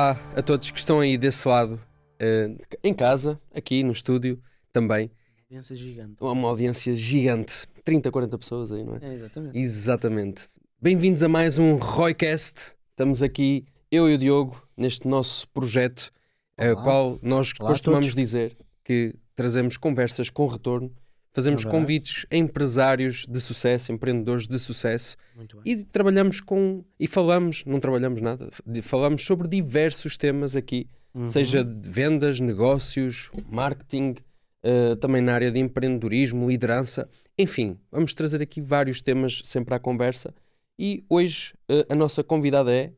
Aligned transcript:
Olá 0.00 0.18
a 0.34 0.40
todos 0.40 0.70
que 0.70 0.78
estão 0.78 1.00
aí 1.00 1.18
desse 1.18 1.46
lado, 1.46 1.78
eh, 2.18 2.56
em 2.82 2.94
casa, 2.94 3.38
aqui 3.54 3.82
no 3.82 3.92
estúdio 3.92 4.40
também. 4.72 5.10
Audiência 5.42 5.76
gigante. 5.76 6.16
Uma 6.18 6.48
audiência 6.48 6.96
gigante, 6.96 7.66
30, 7.84 8.10
40 8.10 8.38
pessoas 8.38 8.72
aí, 8.72 8.82
não 8.82 8.96
é? 8.96 9.00
É, 9.02 9.12
exatamente. 9.12 9.58
Exatamente. 9.58 10.42
Bem-vindos 10.80 11.22
a 11.22 11.28
mais 11.28 11.58
um 11.58 11.76
Roycast. 11.76 12.74
Estamos 12.88 13.22
aqui, 13.22 13.66
eu 13.90 14.08
e 14.08 14.14
o 14.14 14.18
Diogo, 14.18 14.66
neste 14.74 15.06
nosso 15.06 15.46
projeto, 15.50 16.10
eh, 16.56 16.72
Olá. 16.72 16.82
qual 16.82 17.18
nós 17.20 17.52
Olá 17.60 17.68
costumamos 17.68 18.14
dizer 18.14 18.56
que 18.82 19.14
trazemos 19.34 19.76
conversas 19.76 20.30
com 20.30 20.46
retorno, 20.46 20.90
fazemos 21.32 21.60
É 21.62 21.64
verdade. 21.64 21.80
convites 21.82 22.26
a 22.30 22.36
empresários 22.36 23.26
de 23.26 23.40
sucesso, 23.40 23.92
empreendedores 23.92 24.46
de 24.46 24.58
sucesso 24.58 25.16
Muito 25.36 25.60
bem. 25.60 25.72
e 25.72 25.84
trabalhamos 25.84 26.40
com. 26.40 26.84
e 26.98 27.06
falamos, 27.06 27.64
não 27.64 27.78
trabalhamos 27.80 28.20
nada, 28.20 28.48
falamos 28.82 29.22
sobre 29.24 29.48
diversos 29.48 30.16
temas 30.16 30.54
aqui, 30.56 30.88
Uhum. 31.12 31.26
seja 31.26 31.64
de 31.64 31.88
vendas, 31.88 32.38
negócios, 32.38 33.30
marketing, 33.50 34.14
eh, 34.62 34.94
também 34.96 35.20
na 35.20 35.34
área 35.34 35.50
de 35.50 35.58
empreendedorismo, 35.58 36.48
liderança, 36.48 37.08
enfim, 37.36 37.76
vamos 37.90 38.14
trazer 38.14 38.40
aqui 38.40 38.60
vários 38.60 39.00
temas 39.00 39.42
sempre 39.44 39.74
à 39.74 39.78
conversa. 39.80 40.32
E 40.78 41.04
hoje 41.08 41.52
eh, 41.68 41.84
a 41.88 41.94
nossa 41.96 42.22
convidada 42.22 42.72
é. 42.72 42.92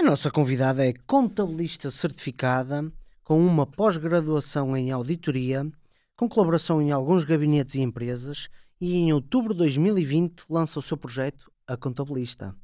A 0.00 0.04
nossa 0.04 0.30
convidada 0.30 0.86
é 0.86 0.94
contabilista 1.06 1.90
certificada, 1.90 2.90
com 3.22 3.38
uma 3.38 3.66
pós-graduação 3.66 4.74
em 4.76 4.90
auditoria, 4.90 5.66
com 6.16 6.28
colaboração 6.28 6.80
em 6.80 6.90
alguns 6.90 7.24
gabinetes 7.24 7.74
e 7.74 7.82
empresas, 7.82 8.48
e 8.80 8.96
em 8.96 9.12
outubro 9.12 9.52
de 9.52 9.58
2020 9.58 10.44
lança 10.48 10.78
o 10.78 10.82
seu 10.82 10.96
projeto 10.96 11.52
A 11.66 11.76
Contabilista, 11.76 12.56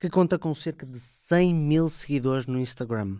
que 0.00 0.08
conta 0.08 0.38
com 0.38 0.54
cerca 0.54 0.86
de 0.86 0.98
100 0.98 1.54
mil 1.54 1.88
seguidores 1.90 2.46
no 2.46 2.58
Instagram. 2.58 3.18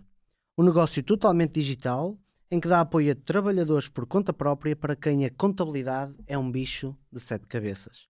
Um 0.56 0.64
negócio 0.64 1.02
totalmente 1.02 1.52
digital, 1.52 2.18
em 2.50 2.58
que 2.58 2.68
dá 2.68 2.80
apoio 2.80 3.12
a 3.12 3.14
trabalhadores 3.14 3.88
por 3.88 4.06
conta 4.06 4.32
própria 4.32 4.74
para 4.74 4.96
quem 4.96 5.26
a 5.26 5.30
contabilidade 5.30 6.14
é 6.26 6.38
um 6.38 6.50
bicho 6.50 6.96
de 7.12 7.20
sete 7.20 7.46
cabeças. 7.46 8.08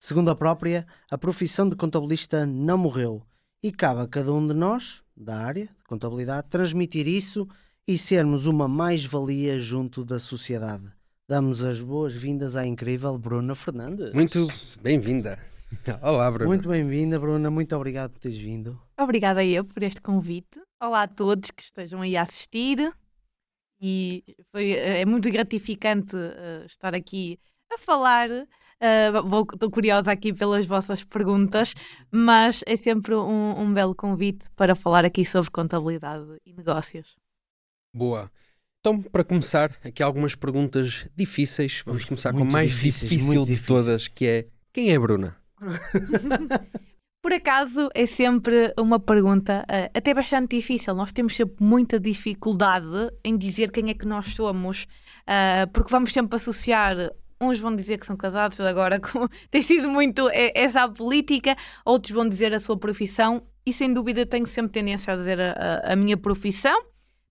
Segundo 0.00 0.30
a 0.30 0.36
própria, 0.36 0.84
a 1.08 1.16
profissão 1.16 1.68
de 1.68 1.76
contabilista 1.76 2.44
não 2.44 2.76
morreu 2.76 3.24
e 3.62 3.70
cabe 3.70 4.00
a 4.00 4.08
cada 4.08 4.32
um 4.32 4.46
de 4.46 4.52
nós, 4.52 5.04
da 5.16 5.38
área 5.38 5.66
de 5.66 5.84
contabilidade, 5.86 6.48
transmitir 6.48 7.06
isso 7.06 7.48
e 7.86 7.96
sermos 7.96 8.46
uma 8.46 8.66
mais-valia 8.66 9.58
junto 9.58 10.04
da 10.04 10.18
sociedade. 10.18 10.90
Damos 11.28 11.64
as 11.64 11.80
boas-vindas 11.80 12.54
à 12.54 12.66
incrível 12.66 13.16
Bruna 13.16 13.54
Fernandes. 13.54 14.12
Muito 14.12 14.46
bem-vinda. 14.82 15.38
Olá, 16.02 16.30
Bruno. 16.30 16.48
Muito 16.48 16.68
bem-vinda, 16.68 17.18
Bruna. 17.18 17.50
Muito 17.50 17.74
obrigado 17.74 18.10
por 18.12 18.18
teres 18.20 18.38
vindo. 18.38 18.78
Obrigada 19.00 19.42
eu 19.42 19.64
por 19.64 19.82
este 19.82 20.02
convite. 20.02 20.60
Olá 20.80 21.04
a 21.04 21.08
todos 21.08 21.50
que 21.50 21.62
estejam 21.62 22.02
aí 22.02 22.14
a 22.14 22.22
assistir. 22.22 22.92
E 23.80 24.22
foi, 24.52 24.72
eh, 24.72 25.00
é 25.00 25.06
muito 25.06 25.30
gratificante 25.30 26.14
eh, 26.14 26.64
estar 26.66 26.94
aqui 26.94 27.40
a 27.72 27.78
falar. 27.78 28.28
Eh, 28.78 29.10
vou- 29.22 29.46
Estou 29.50 29.70
curiosa 29.70 30.12
aqui 30.12 30.30
pelas 30.32 30.66
vossas 30.66 31.02
perguntas, 31.04 31.72
mas 32.12 32.62
é 32.66 32.76
sempre 32.76 33.14
um, 33.14 33.60
um 33.60 33.72
belo 33.72 33.94
convite 33.94 34.46
para 34.54 34.74
falar 34.74 35.06
aqui 35.06 35.24
sobre 35.24 35.50
contabilidade 35.50 36.26
e 36.44 36.52
negócios. 36.52 37.16
Boa. 37.94 38.30
Então, 38.86 39.00
para 39.00 39.24
começar, 39.24 39.72
aqui 39.82 40.02
algumas 40.02 40.34
perguntas 40.34 41.06
difíceis. 41.16 41.82
Vamos 41.86 42.02
Ui, 42.02 42.08
começar 42.08 42.32
com 42.32 42.36
a 42.36 42.40
muito 42.40 42.52
mais 42.52 42.72
difíceis, 42.72 43.10
difícil 43.10 43.26
muito 43.28 43.46
de 43.46 43.52
difíceis. 43.54 43.84
todas, 43.84 44.08
que 44.08 44.26
é 44.26 44.46
quem 44.74 44.90
é 44.92 44.96
a 44.96 45.00
Bruna? 45.00 45.34
Por 47.22 47.32
acaso 47.32 47.88
é 47.94 48.06
sempre 48.06 48.74
uma 48.78 49.00
pergunta 49.00 49.64
eh, 49.70 49.90
até 49.94 50.12
bastante 50.12 50.54
difícil. 50.56 50.94
Nós 50.94 51.12
temos 51.12 51.34
sempre 51.34 51.64
muita 51.64 51.98
dificuldade 51.98 52.86
em 53.24 53.38
dizer 53.38 53.70
quem 53.72 53.88
é 53.88 53.94
que 53.94 54.04
nós 54.04 54.34
somos, 54.34 54.86
ah, 55.26 55.66
porque 55.72 55.90
vamos 55.90 56.12
sempre 56.12 56.36
associar. 56.36 56.94
Uns 57.40 57.58
vão 57.60 57.74
dizer 57.74 57.96
que 57.98 58.04
são 58.06 58.18
casados 58.18 58.60
agora, 58.60 59.00
com, 59.00 59.26
tem 59.50 59.62
sido 59.62 59.88
muito 59.88 60.28
essa 60.30 60.82
a 60.82 60.88
política, 60.90 61.56
outros 61.86 62.12
vão 62.14 62.28
dizer 62.28 62.52
a 62.52 62.60
sua 62.60 62.76
profissão, 62.78 63.42
e 63.64 63.72
sem 63.72 63.94
dúvida 63.94 64.26
tenho 64.26 64.44
sempre 64.44 64.72
tendência 64.72 65.14
a 65.14 65.16
dizer 65.16 65.40
a, 65.40 65.52
a- 65.52 65.92
a 65.94 65.96
minha 65.96 66.18
profissão. 66.18 66.78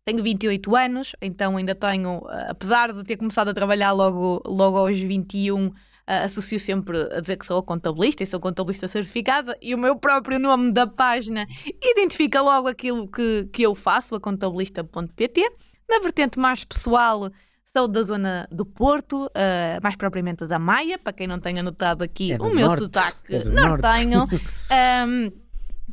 Tenho 0.05 0.21
28 0.21 0.75
anos, 0.75 1.15
então 1.21 1.55
ainda 1.55 1.73
tenho, 1.73 2.21
ah, 2.27 2.47
apesar 2.49 2.91
de 2.91 3.03
ter 3.05 3.15
começado 3.15 3.47
a 3.49 3.53
trabalhar 3.53 3.93
logo, 3.93 4.41
logo 4.45 4.77
aos 4.77 4.99
21, 4.99 5.71
ah, 6.05 6.23
associo 6.23 6.59
sempre 6.59 6.97
a 7.15 7.21
dizer 7.21 7.37
que 7.37 7.45
sou 7.45 7.57
a 7.59 7.63
contabilista 7.63 8.21
e 8.21 8.25
sou 8.25 8.37
contabilista 8.39 8.87
certificada 8.89 9.57
e 9.61 9.73
o 9.73 9.77
meu 9.77 9.95
próprio 9.95 10.37
nome 10.39 10.73
da 10.73 10.85
página 10.85 11.47
identifica 11.81 12.41
logo 12.41 12.67
aquilo 12.67 13.07
que, 13.07 13.47
que 13.53 13.61
eu 13.63 13.73
faço, 13.73 14.13
a 14.15 14.19
contabilista.pt. 14.19 15.41
Na 15.89 15.99
vertente 15.99 16.37
mais 16.37 16.65
pessoal, 16.65 17.29
sou 17.75 17.87
da 17.87 18.03
zona 18.03 18.45
do 18.51 18.65
Porto, 18.65 19.29
ah, 19.33 19.79
mais 19.81 19.95
propriamente 19.95 20.45
da 20.45 20.59
Maia, 20.59 20.99
para 20.99 21.13
quem 21.13 21.27
não 21.27 21.39
tenha 21.39 21.63
notado 21.63 22.01
aqui 22.03 22.33
É 22.33 22.37
o 22.37 22.53
meu 22.53 22.67
norte, 22.67 22.79
sotaque 22.83 23.35
é 23.35 23.43
nortenho. 23.45 24.19
norte. 24.19 24.41
Ahm, 24.69 25.31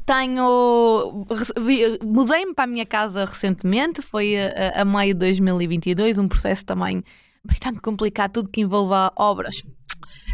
tenho. 0.04 1.26
Mudei-me 2.02 2.54
para 2.54 2.64
a 2.64 2.66
minha 2.66 2.86
casa 2.86 3.24
recentemente, 3.24 4.02
foi 4.02 4.36
a, 4.36 4.82
a 4.82 4.84
maio 4.84 5.14
de 5.14 5.20
2022, 5.20 6.18
um 6.18 6.28
processo 6.28 6.64
também 6.64 7.02
bastante 7.44 7.80
complicado, 7.80 8.32
tudo 8.32 8.48
que 8.50 8.60
envolva 8.60 9.12
obras. 9.16 9.62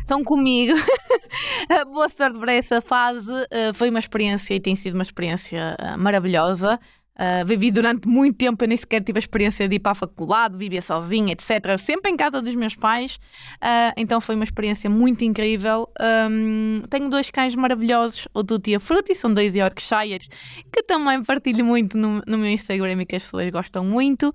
Estão 0.00 0.22
comigo. 0.22 0.72
Boa 1.92 2.08
sorte 2.08 2.38
para 2.38 2.52
essa 2.52 2.80
fase. 2.80 3.30
Uh, 3.30 3.74
foi 3.74 3.90
uma 3.90 3.98
experiência 3.98 4.54
e 4.54 4.60
tem 4.60 4.76
sido 4.76 4.94
uma 4.94 5.02
experiência 5.02 5.76
uh, 5.80 5.98
maravilhosa. 5.98 6.78
Uh, 7.16 7.46
vivi 7.46 7.70
durante 7.70 8.06
muito 8.06 8.36
tempo, 8.36 8.62
eu 8.62 8.68
nem 8.68 8.76
sequer 8.76 9.02
tive 9.02 9.18
a 9.18 9.20
experiência 9.20 9.66
de 9.66 9.76
ir 9.76 9.78
para 9.78 9.92
a 9.92 9.94
faculdade, 9.94 10.54
vivia 10.54 10.82
sozinha, 10.82 11.32
etc. 11.32 11.78
Sempre 11.78 12.10
em 12.10 12.16
casa 12.16 12.42
dos 12.42 12.54
meus 12.54 12.74
pais. 12.74 13.16
Uh, 13.54 13.92
então 13.96 14.20
foi 14.20 14.34
uma 14.34 14.44
experiência 14.44 14.90
muito 14.90 15.24
incrível. 15.24 15.88
Um, 16.30 16.82
tenho 16.90 17.08
dois 17.08 17.30
cães 17.30 17.54
maravilhosos, 17.54 18.28
o 18.34 18.44
Tutti 18.44 18.72
e 18.72 18.74
a 18.74 18.80
Frutti, 18.80 19.14
são 19.14 19.32
dois 19.32 19.54
Yorkshires, 19.54 20.28
que 20.70 20.82
também 20.82 21.22
partilho 21.22 21.64
muito 21.64 21.96
no, 21.96 22.22
no 22.26 22.36
meu 22.36 22.50
Instagram 22.50 23.00
e 23.00 23.06
que 23.06 23.16
as 23.16 23.22
pessoas 23.22 23.48
gostam 23.48 23.82
muito. 23.82 24.32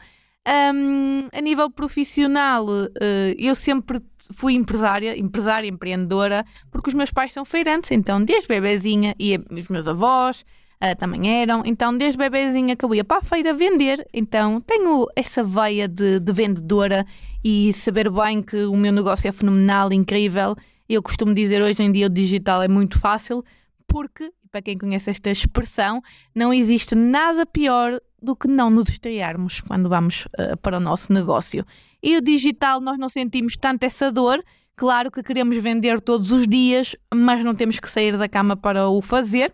Um, 0.48 1.28
a 1.32 1.40
nível 1.40 1.70
profissional, 1.70 2.66
eh, 3.00 3.36
eu 3.38 3.54
sempre 3.54 4.02
fui 4.34 4.54
empresária, 4.54 5.16
empresária, 5.16 5.68
empreendedora, 5.68 6.44
porque 6.72 6.90
os 6.90 6.96
meus 6.96 7.12
pais 7.12 7.32
são 7.32 7.46
feirantes, 7.46 7.92
então 7.92 8.24
desde 8.24 8.48
bebezinha 8.48 9.14
e 9.20 9.40
os 9.52 9.68
meus 9.68 9.88
avós 9.88 10.44
eh, 10.82 10.96
também 10.96 11.42
eram, 11.42 11.62
então 11.64 11.96
desde 11.96 12.18
bebezinha 12.18 12.76
que 12.76 12.84
eu 12.84 12.96
ia 12.96 13.04
para 13.04 13.20
a 13.20 13.22
feira 13.22 13.54
vender, 13.54 14.06
então 14.12 14.60
tenho 14.60 15.08
essa 15.16 15.44
veia 15.44 15.88
de, 15.88 16.20
de 16.20 16.34
vendedora 16.34 17.06
e 17.44 17.72
saber 17.74 18.10
bem 18.10 18.42
que 18.42 18.66
o 18.66 18.76
meu 18.76 18.92
negócio 18.92 19.28
é 19.28 19.32
fenomenal, 19.32 19.94
incrível. 19.94 20.56
Eu 20.90 21.04
costumo 21.04 21.36
dizer 21.36 21.62
hoje 21.62 21.84
em 21.84 21.92
dia 21.92 22.08
o 22.08 22.10
digital 22.10 22.64
é 22.64 22.68
muito 22.68 23.00
fácil, 23.00 23.44
porque, 23.88 24.32
para 24.52 24.62
quem 24.62 24.76
conhece 24.76 25.12
esta 25.12 25.30
expressão, 25.30 26.02
não 26.34 26.52
existe 26.52 26.96
nada 26.96 27.46
pior 27.46 28.02
do 28.20 28.36
que 28.36 28.48
não 28.48 28.72
nos 28.72 28.90
estrearmos 28.90 29.62
quando 29.62 29.88
vamos 29.88 30.28
eh, 30.38 30.56
para 30.56 30.78
o 30.78 30.80
nosso 30.80 31.14
negócio. 31.14 31.64
E 32.02 32.18
o 32.18 32.22
digital, 32.22 32.82
nós 32.82 32.98
não 32.98 33.08
sentimos 33.08 33.56
tanto 33.56 33.84
essa 33.84 34.12
dor. 34.12 34.44
Claro 34.76 35.12
que 35.12 35.22
queremos 35.22 35.58
vender 35.58 36.02
todos 36.02 36.32
os 36.32 36.48
dias, 36.48 36.96
mas 37.14 37.46
não 37.46 37.54
temos 37.54 37.80
que 37.80 37.90
sair 37.90 38.18
da 38.18 38.28
cama 38.28 38.56
para 38.56 38.90
o 38.90 39.00
fazer. 39.02 39.54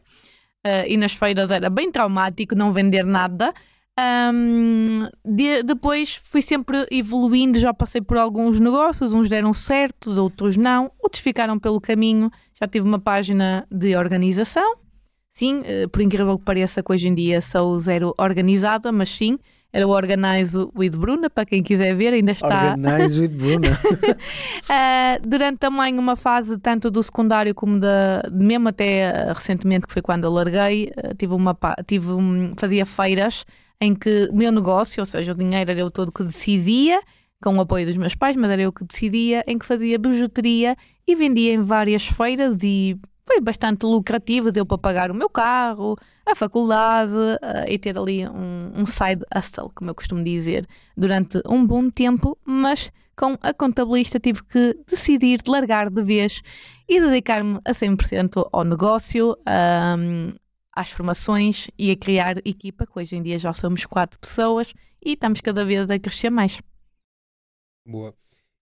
Eh, 0.68 0.86
e 0.94 0.98
nas 0.98 1.14
feiras 1.14 1.50
era 1.50 1.70
bem 1.70 1.90
traumático 1.90 2.54
não 2.54 2.74
vender 2.74 3.06
nada. 3.06 3.54
Ahm, 3.98 5.08
de- 5.26 5.64
depois 5.64 6.20
fui 6.24 6.42
sempre 6.42 6.86
evoluindo, 6.92 7.58
já 7.58 7.74
passei 7.74 8.02
por 8.02 8.18
alguns 8.18 8.60
negócios, 8.60 9.14
uns 9.14 9.30
deram 9.30 9.54
certos, 9.54 10.18
outros 10.18 10.58
não, 10.58 10.92
outros 11.00 11.22
ficaram 11.22 11.58
pelo 11.58 11.80
caminho. 11.80 12.30
Já 12.60 12.68
tive 12.68 12.86
uma 12.86 13.00
página 13.00 13.66
de 13.72 13.96
organização, 13.96 14.76
sim, 15.32 15.62
eh, 15.64 15.88
por 15.88 16.02
incrível 16.02 16.38
que 16.38 16.44
pareça, 16.44 16.84
que 16.84 16.92
hoje 16.92 17.08
em 17.08 17.16
dia 17.16 17.42
sou 17.42 17.80
zero 17.80 18.14
organizada, 18.20 18.92
mas 18.92 19.10
sim, 19.10 19.40
era 19.78 19.88
o 19.88 19.92
Organize 19.92 20.58
with 20.76 20.90
Bruna, 20.90 21.30
para 21.30 21.46
quem 21.46 21.62
quiser 21.62 21.96
ver, 21.96 22.12
ainda 22.12 22.32
está. 22.32 22.72
Organize 22.72 23.22
with 23.22 23.28
Bruna. 23.28 23.70
Uh, 23.70 25.22
durante 25.30 25.60
também 25.60 26.00
uma 26.00 26.16
fase 26.16 26.58
tanto 26.58 26.90
do 26.90 27.04
secundário 27.04 27.54
como 27.54 27.80
da 27.80 28.24
mesmo 28.32 28.70
até 28.70 29.12
uh, 29.12 29.34
recentemente 29.36 29.86
que 29.86 29.94
foi 29.94 30.02
quando 30.02 30.24
eu 30.24 30.32
larguei 30.32 30.92
uh, 30.98 31.14
tive 31.16 31.36
uma 31.36 31.56
tive 31.86 32.12
um, 32.12 32.56
fazia 32.58 32.88
feiras 32.88 33.46
em 33.80 33.94
que 33.94 34.28
o 34.32 34.36
meu 34.36 34.52
negócio 34.52 35.00
ou 35.00 35.06
seja 35.06 35.34
o 35.34 35.36
dinheiro 35.36 35.70
era 35.70 35.80
eu 35.80 35.92
todo 35.92 36.12
que 36.12 36.24
decidia 36.24 37.00
com 37.40 37.56
o 37.56 37.62
apoio 37.62 37.86
dos 37.86 37.98
meus 37.98 38.16
pais 38.16 38.36
mas 38.36 38.50
era 38.50 38.64
eu 38.64 38.74
que 38.74 38.84
decidia 38.84 39.44
em 39.46 39.60
que 39.60 39.66
fazia 39.66 40.00
bijuteria 40.00 40.76
e 41.08 41.16
vendia 41.16 41.54
em 41.54 41.62
várias 41.62 42.08
feiras 42.08 42.58
e 42.64 43.00
foi 43.28 43.42
bastante 43.42 43.86
lucrativo 43.86 44.52
deu 44.52 44.66
para 44.66 44.78
pagar 44.78 45.12
o 45.12 45.16
meu 45.16 45.30
carro 45.30 45.98
a 46.26 46.34
faculdade 46.34 47.12
uh, 47.14 47.68
e 47.68 47.78
ter 47.78 47.98
ali 47.98 48.28
um, 48.28 48.72
um 48.76 48.86
side 48.86 49.24
hustle 49.36 49.70
como 49.76 49.92
eu 49.92 49.96
costumo 49.96 50.24
dizer 50.24 50.66
durante 50.96 51.42
um 51.48 51.66
bom 51.66 51.90
tempo 51.90 52.38
mas 52.46 52.92
com 53.18 53.36
a 53.42 53.52
contabilista 53.52 54.20
tive 54.20 54.44
que 54.44 54.80
decidir 54.88 55.42
largar 55.48 55.90
de 55.90 56.04
vez 56.04 56.42
e 56.88 57.02
dedicar-me 57.02 57.60
a 57.66 57.72
100% 57.72 58.48
ao 58.54 58.64
negócio, 58.64 59.36
ahm, 59.46 60.36
às 60.72 60.92
formações 60.92 61.68
e 61.78 61.90
a 61.90 61.98
criar 61.98 62.38
equipa, 62.46 62.86
que 62.86 63.00
hoje 63.00 63.16
em 63.16 63.24
dia 63.24 63.40
já 63.40 63.52
somos 63.54 63.86
quatro 63.86 64.20
pessoas 64.20 64.72
e 65.04 65.14
estamos 65.14 65.42
cada 65.42 65.66
vez 65.66 65.90
a 65.90 65.98
crescer 65.98 66.30
mais. 66.30 66.62
Boa. 67.86 68.14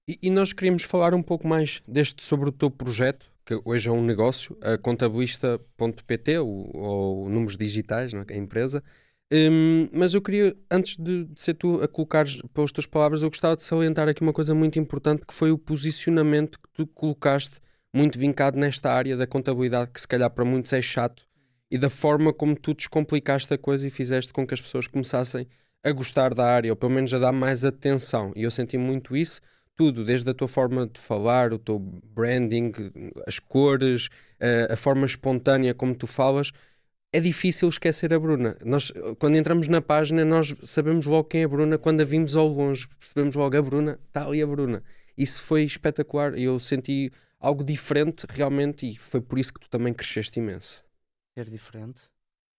E, 0.07 0.17
e 0.21 0.29
nós 0.29 0.53
queríamos 0.53 0.83
falar 0.83 1.13
um 1.13 1.21
pouco 1.21 1.45
mais 1.45 1.83
deste 1.85 2.23
sobre 2.23 2.47
o 2.47 2.51
teu 2.51 2.71
projeto, 2.71 3.29
que 3.45 3.59
hoje 3.63 3.87
é 3.87 3.91
um 3.91 4.03
negócio, 4.03 4.57
a 4.61 4.77
contabilista.pt, 4.77 6.39
ou, 6.39 6.71
ou 6.75 7.29
números 7.29 7.55
digitais, 7.55 8.11
não 8.11 8.21
é? 8.21 8.33
a 8.33 8.35
empresa. 8.35 8.83
Um, 9.31 9.89
mas 9.91 10.13
eu 10.13 10.21
queria, 10.21 10.55
antes 10.69 10.97
de, 10.97 11.25
de, 11.25 11.39
ser 11.39 11.55
tu 11.55 11.81
a 11.81 11.87
colocares 11.87 12.41
pelas 12.53 12.71
tuas 12.71 12.85
palavras, 12.85 13.23
eu 13.23 13.29
gostava 13.29 13.55
de 13.55 13.63
salientar 13.63 14.07
aqui 14.07 14.21
uma 14.21 14.33
coisa 14.33 14.53
muito 14.53 14.79
importante 14.79 15.25
que 15.25 15.33
foi 15.33 15.51
o 15.51 15.57
posicionamento 15.57 16.59
que 16.59 16.69
tu 16.73 16.87
colocaste 16.87 17.59
muito 17.93 18.19
vincado 18.19 18.57
nesta 18.57 18.91
área 18.91 19.17
da 19.17 19.25
contabilidade, 19.25 19.91
que 19.91 20.01
se 20.01 20.07
calhar 20.07 20.29
para 20.29 20.45
muitos 20.45 20.73
é 20.73 20.81
chato, 20.81 21.25
e 21.71 21.77
da 21.77 21.89
forma 21.89 22.33
como 22.33 22.55
tu 22.55 22.73
descomplicaste 22.73 23.53
a 23.53 23.57
coisa 23.57 23.87
e 23.87 23.89
fizeste 23.89 24.31
com 24.31 24.45
que 24.45 24.53
as 24.53 24.61
pessoas 24.61 24.87
começassem 24.87 25.47
a 25.83 25.91
gostar 25.91 26.33
da 26.33 26.45
área, 26.45 26.71
ou 26.71 26.75
pelo 26.75 26.91
menos 26.91 27.13
a 27.13 27.19
dar 27.19 27.31
mais 27.31 27.65
atenção. 27.65 28.31
E 28.35 28.43
eu 28.43 28.51
senti 28.51 28.77
muito 28.77 29.15
isso, 29.15 29.41
tudo, 29.75 30.05
desde 30.05 30.29
a 30.29 30.33
tua 30.33 30.47
forma 30.47 30.87
de 30.87 30.99
falar, 30.99 31.53
o 31.53 31.59
teu 31.59 31.79
branding, 31.79 32.71
as 33.27 33.39
cores, 33.39 34.09
a, 34.39 34.73
a 34.73 34.77
forma 34.77 35.05
espontânea 35.05 35.73
como 35.73 35.95
tu 35.95 36.07
falas 36.07 36.51
é 37.15 37.19
difícil 37.21 37.69
esquecer 37.69 38.13
a 38.13 38.19
Bruna. 38.19 38.57
Nós, 38.65 38.91
quando 39.19 39.37
entramos 39.37 39.69
na 39.69 39.81
página, 39.81 40.25
nós 40.25 40.53
sabemos 40.65 41.05
logo 41.05 41.29
quem 41.29 41.41
é 41.41 41.45
a 41.45 41.47
Bruna, 41.47 41.77
quando 41.77 42.01
a 42.01 42.03
vimos 42.03 42.35
ao 42.35 42.45
longe, 42.45 42.85
percebemos 42.99 43.35
logo 43.35 43.55
a 43.55 43.61
Bruna, 43.61 43.97
está 44.05 44.25
ali 44.25 44.41
a 44.41 44.47
Bruna. 44.47 44.83
Isso 45.17 45.41
foi 45.41 45.63
espetacular 45.63 46.37
e 46.37 46.43
eu 46.43 46.59
senti 46.59 47.09
algo 47.39 47.63
diferente 47.63 48.25
realmente 48.27 48.85
e 48.85 48.97
foi 48.97 49.21
por 49.21 49.39
isso 49.39 49.53
que 49.53 49.61
tu 49.61 49.69
também 49.69 49.93
cresceste 49.93 50.39
imenso. 50.39 50.83
Ser 51.33 51.49
diferente 51.49 52.01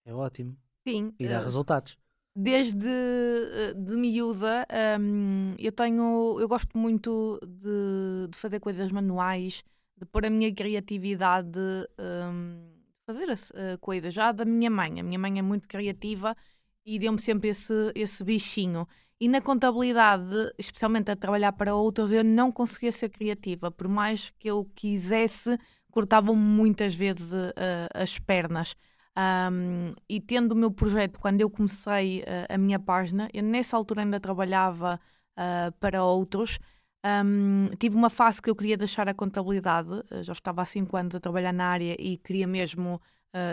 é 0.07 0.15
ótimo. 0.15 0.57
Sim. 0.89 1.13
E 1.19 1.29
dá 1.29 1.41
uh, 1.41 1.45
resultados. 1.45 1.99
Desde 2.39 2.87
uh, 2.87 3.75
de 3.75 3.97
miúda, 3.97 4.67
um, 5.01 5.55
eu 5.59 5.73
tenho, 5.73 6.39
eu 6.39 6.47
gosto 6.47 6.77
muito 6.77 7.41
de, 7.43 8.29
de, 8.29 8.37
fazer 8.37 8.61
coisas 8.61 8.93
manuais, 8.93 9.65
de 9.97 10.05
pôr 10.05 10.27
a 10.27 10.29
minha 10.29 10.55
criatividade 10.55 11.59
um, 11.99 12.77
fazer 13.07 13.31
uh, 13.31 13.79
coisas. 13.81 14.13
Já 14.13 14.33
da 14.33 14.45
minha 14.45 14.69
mãe, 14.69 15.01
a 15.01 15.03
minha 15.03 15.19
mãe 15.19 15.39
é 15.39 15.43
muito 15.43 15.67
criativa 15.67 16.37
e 16.85 16.99
deu-me 16.99 17.19
sempre 17.19 17.49
esse, 17.49 17.73
esse 17.95 18.23
bichinho. 18.23 18.87
E 19.19 19.29
na 19.29 19.41
contabilidade, 19.41 20.53
especialmente 20.59 21.11
a 21.11 21.17
trabalhar 21.17 21.53
para 21.53 21.75
outros, 21.75 22.13
eu 22.13 22.23
não 22.23 22.53
conseguia 22.53 22.93
ser 22.93 23.09
criativa. 23.09 23.71
Por 23.71 23.89
mais 23.89 24.29
que 24.39 24.51
eu 24.51 24.71
quisesse, 24.75 25.59
cortavam 25.91 26.37
muitas 26.37 26.95
vezes 26.95 27.33
uh, 27.33 27.55
as 27.95 28.19
pernas. 28.19 28.77
Um, 29.19 29.95
e 30.09 30.21
tendo 30.21 30.53
o 30.53 30.55
meu 30.55 30.71
projeto, 30.71 31.19
quando 31.19 31.41
eu 31.41 31.49
comecei 31.49 32.21
uh, 32.21 32.55
a 32.55 32.59
minha 32.59 32.79
página, 32.79 33.29
eu 33.33 33.43
nessa 33.43 33.77
altura 33.77 34.03
ainda 34.03 34.21
trabalhava 34.21 35.01
uh, 35.39 35.73
para 35.81 36.05
outros. 36.05 36.59
Um, 37.05 37.69
tive 37.79 37.97
uma 37.97 38.11
fase 38.11 38.43
que 38.43 38.51
eu 38.51 38.55
queria 38.57 38.77
deixar 38.77 39.09
a 39.09 39.15
contabilidade, 39.15 39.89
uh, 39.91 40.23
já 40.23 40.33
estava 40.33 40.63
há 40.63 40.67
5 40.67 40.97
anos 40.97 41.15
a 41.15 41.21
trabalhar 41.21 41.53
na 41.53 41.67
área 41.67 41.97
e 41.99 42.19
queria 42.19 42.47
mesmo 42.47 43.01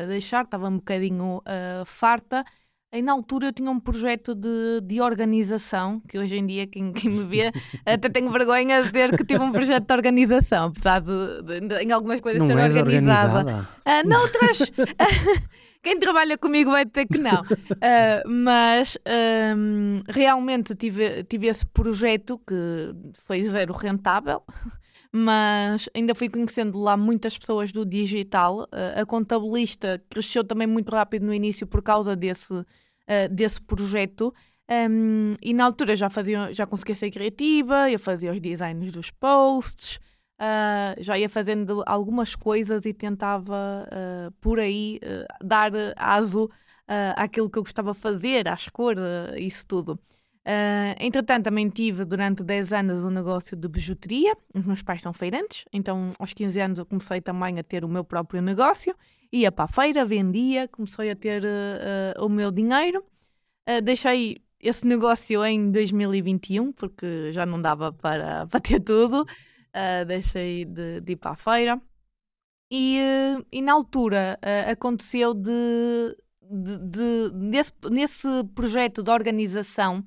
deixar, 0.08 0.46
estava 0.46 0.70
um 0.70 0.78
bocadinho 0.78 1.42
farta 1.86 2.46
e 2.94 3.02
na 3.02 3.12
altura 3.12 3.48
eu 3.48 3.54
tinha 3.54 3.72
um 3.72 3.80
projeto 3.80 4.36
de, 4.36 4.82
de 4.84 5.02
organização, 5.02 6.00
que 6.08 6.18
hoje 6.18 6.38
em 6.38 6.46
dia 6.46 6.68
quem, 6.68 6.94
quem 6.94 7.10
me 7.10 7.24
vê 7.24 7.52
até 7.86 8.08
tenho 8.08 8.32
vergonha 8.32 8.84
de 8.84 8.92
dizer 8.92 9.18
que 9.18 9.26
tive 9.26 9.44
um 9.44 9.52
projeto 9.52 9.88
de 9.88 9.94
organização, 9.94 10.68
apesar 10.68 11.02
de, 11.02 11.42
de, 11.42 11.68
de 11.68 11.84
em 11.84 11.92
algumas 11.92 12.22
coisas 12.22 12.40
não 12.40 12.48
ser 12.48 12.80
organizada. 12.80 13.40
organizada. 13.40 13.70
Uh, 13.86 14.08
noutras, 14.08 14.72
quem 15.82 16.00
trabalha 16.00 16.38
comigo 16.38 16.70
vai 16.70 16.86
dizer 16.86 17.08
que 17.08 17.18
não. 17.18 17.42
Uh, 17.42 18.30
mas 18.30 18.98
um, 19.58 20.02
realmente 20.08 20.76
tive, 20.76 21.24
tive 21.24 21.48
esse 21.48 21.66
projeto 21.66 22.40
que 22.46 22.94
foi 23.26 23.44
zero 23.44 23.74
rentável 23.74 24.44
mas 25.16 25.88
ainda 25.94 26.16
fui 26.16 26.28
conhecendo 26.28 26.80
lá 26.80 26.98
muitas 26.98 27.38
pessoas 27.38 27.72
do 27.72 27.86
digital. 27.86 28.64
Uh, 28.64 29.02
a 29.02 29.06
contabilista 29.06 30.04
cresceu 30.10 30.44
também 30.44 30.66
muito 30.66 30.90
rápido 30.90 31.28
no 31.28 31.34
início 31.34 31.68
por 31.68 31.84
causa 31.84 32.16
desse, 32.16 32.66
uh, 33.08 33.34
desse 33.34 33.62
projeto. 33.62 34.34
Um, 34.70 35.36
e 35.42 35.54
na 35.54 35.66
altura 35.66 35.96
já 35.96 36.10
fazia, 36.10 36.54
já 36.54 36.66
conseguia 36.66 36.96
ser 36.96 37.12
criativa, 37.12 37.90
eu 37.90 38.00
fazia 38.00 38.32
os 38.32 38.40
designs 38.40 38.92
dos 38.92 39.12
posts, 39.12 39.98
uh, 40.40 40.96
já 41.00 41.18
ia 41.18 41.30
fazendo 41.30 41.84
algumas 41.86 42.36
coisas 42.36 42.86
e 42.86 42.94
tentava 42.94 43.88
por 44.40 44.60
aí 44.60 45.00
dar 45.44 45.72
aso 45.98 46.50
àquilo 47.16 47.50
que 47.50 47.60
eu 47.60 47.64
gostava 47.64 47.92
de 47.92 48.00
fazer, 48.00 48.48
às 48.48 48.70
cores, 48.70 49.04
isso 49.38 49.66
tudo. 49.68 50.00
Uh, 50.46 50.92
entretanto, 51.00 51.46
também 51.46 51.70
tive 51.70 52.04
durante 52.04 52.44
10 52.44 52.74
anos 52.74 53.06
um 53.06 53.10
negócio 53.10 53.56
de 53.56 53.68
bijuteria. 53.68 54.36
Os 54.54 54.66
meus 54.66 54.82
pais 54.82 55.02
são 55.02 55.14
feirantes, 55.14 55.66
então 55.72 56.12
aos 56.20 56.34
15 56.34 56.60
anos 56.60 56.80
eu 56.80 56.86
comecei 56.86 57.22
também 57.22 57.60
a 57.60 57.64
ter 57.64 57.86
o 57.86 57.88
meu 57.88 58.04
próprio 58.04 58.42
negócio. 58.42 58.94
Ia 59.34 59.52
para 59.52 59.66
a 59.66 59.68
feira, 59.68 60.06
vendia, 60.06 60.68
comecei 60.68 61.10
a 61.10 61.16
ter 61.16 61.44
uh, 61.44 62.22
uh, 62.22 62.26
o 62.26 62.30
meu 62.30 62.52
dinheiro. 62.52 63.04
deixei 63.84 64.44
esse 64.60 64.86
negócio 64.86 65.44
em 65.44 65.72
2021, 65.72 66.72
porque 66.72 67.32
já 67.32 67.46
não 67.46 67.62
dava 67.62 67.92
para, 67.92 68.46
para 68.48 68.60
ter 68.60 68.80
tudo. 68.80 69.26
deixei 70.08 70.66
de, 70.66 71.02
de, 71.02 71.14
ir 71.14 71.16
para 71.16 71.32
a 71.32 71.36
feira. 71.36 71.82
E, 72.72 73.00
e 73.52 73.62
na 73.62 73.74
altura 73.74 74.40
aconteceu 74.70 75.34
de, 75.34 75.52
de, 76.42 76.78
de, 76.78 77.32
nesse, 77.34 77.74
nesse 77.90 78.28
projeto 78.56 79.02
de 79.04 79.12
organização 79.12 80.06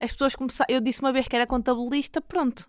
as 0.00 0.12
pessoas 0.12 0.36
começaram. 0.36 0.72
Eu 0.72 0.80
disse 0.80 1.00
uma 1.00 1.12
vez 1.12 1.26
que 1.26 1.34
era 1.34 1.46
contabilista, 1.46 2.20
pronto. 2.20 2.66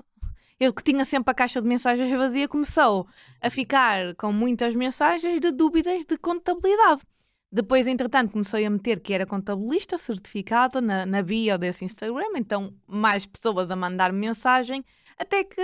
Eu 0.59 0.73
que 0.73 0.83
tinha 0.83 1.05
sempre 1.05 1.31
a 1.31 1.33
caixa 1.33 1.61
de 1.61 1.67
mensagens 1.69 2.11
vazia, 2.11 2.45
começou 2.45 3.07
a 3.41 3.49
ficar 3.49 4.13
com 4.15 4.33
muitas 4.33 4.75
mensagens 4.75 5.39
de 5.39 5.51
dúvidas 5.51 6.05
de 6.05 6.17
contabilidade. 6.17 7.01
Depois, 7.49 7.87
entretanto, 7.87 8.33
comecei 8.33 8.65
a 8.65 8.69
meter 8.69 8.99
que 8.99 9.13
era 9.13 9.25
contabilista 9.25 9.97
certificada 9.97 10.81
na, 10.81 11.05
na 11.05 11.21
bio 11.21 11.57
desse 11.57 11.85
Instagram, 11.85 12.33
então 12.35 12.73
mais 12.85 13.25
pessoas 13.25 13.71
a 13.71 13.75
mandar 13.75 14.11
mensagem, 14.11 14.83
até 15.17 15.45
que, 15.45 15.61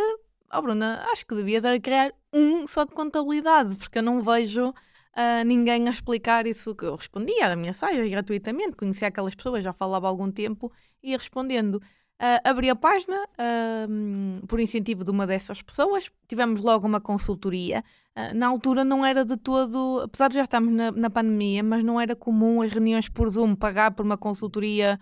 oh 0.53 0.61
Bruna, 0.61 1.05
acho 1.11 1.25
que 1.25 1.35
devia 1.35 1.59
dar 1.59 1.73
a 1.73 1.79
criar 1.79 2.13
um 2.33 2.65
só 2.65 2.85
de 2.85 2.93
contabilidade, 2.93 3.75
porque 3.75 3.99
eu 3.99 4.03
não 4.03 4.21
vejo 4.21 4.69
uh, 4.69 5.43
ninguém 5.45 5.89
a 5.89 5.91
explicar 5.91 6.47
isso 6.47 6.73
que 6.73 6.85
eu 6.85 6.95
respondia 6.95 7.51
a 7.51 7.55
mensagem 7.57 8.09
gratuitamente, 8.09 8.77
conhecia 8.77 9.09
aquelas 9.09 9.35
pessoas, 9.35 9.61
já 9.61 9.73
falava 9.73 10.07
há 10.07 10.09
algum 10.09 10.31
tempo, 10.31 10.71
e 11.03 11.11
ia 11.11 11.17
respondendo. 11.17 11.81
Uh, 12.17 12.39
abri 12.49 12.69
a 12.69 12.75
página 12.77 13.17
uh, 13.25 14.47
por 14.47 14.57
incentivo 14.57 15.03
de 15.03 15.11
uma 15.11 15.27
dessas 15.27 15.61
pessoas, 15.61 16.09
tivemos 16.29 16.61
logo 16.61 16.87
uma 16.87 17.01
consultoria. 17.01 17.83
Uh, 18.15 18.33
na 18.33 18.47
altura 18.47 18.85
não 18.85 19.05
era 19.05 19.25
de 19.25 19.35
todo, 19.35 19.99
apesar 20.01 20.29
de 20.29 20.35
já 20.35 20.45
estarmos 20.45 20.73
na, 20.73 20.91
na, 20.91 21.09
pandemia, 21.09 21.61
mas 21.61 21.83
não 21.83 21.99
era 21.99 22.15
comum 22.15 22.61
as 22.61 22.71
reuniões 22.71 23.09
por 23.09 23.29
Zoom, 23.29 23.53
pagar 23.53 23.91
por 23.91 24.05
uma 24.05 24.17
consultoria 24.17 24.99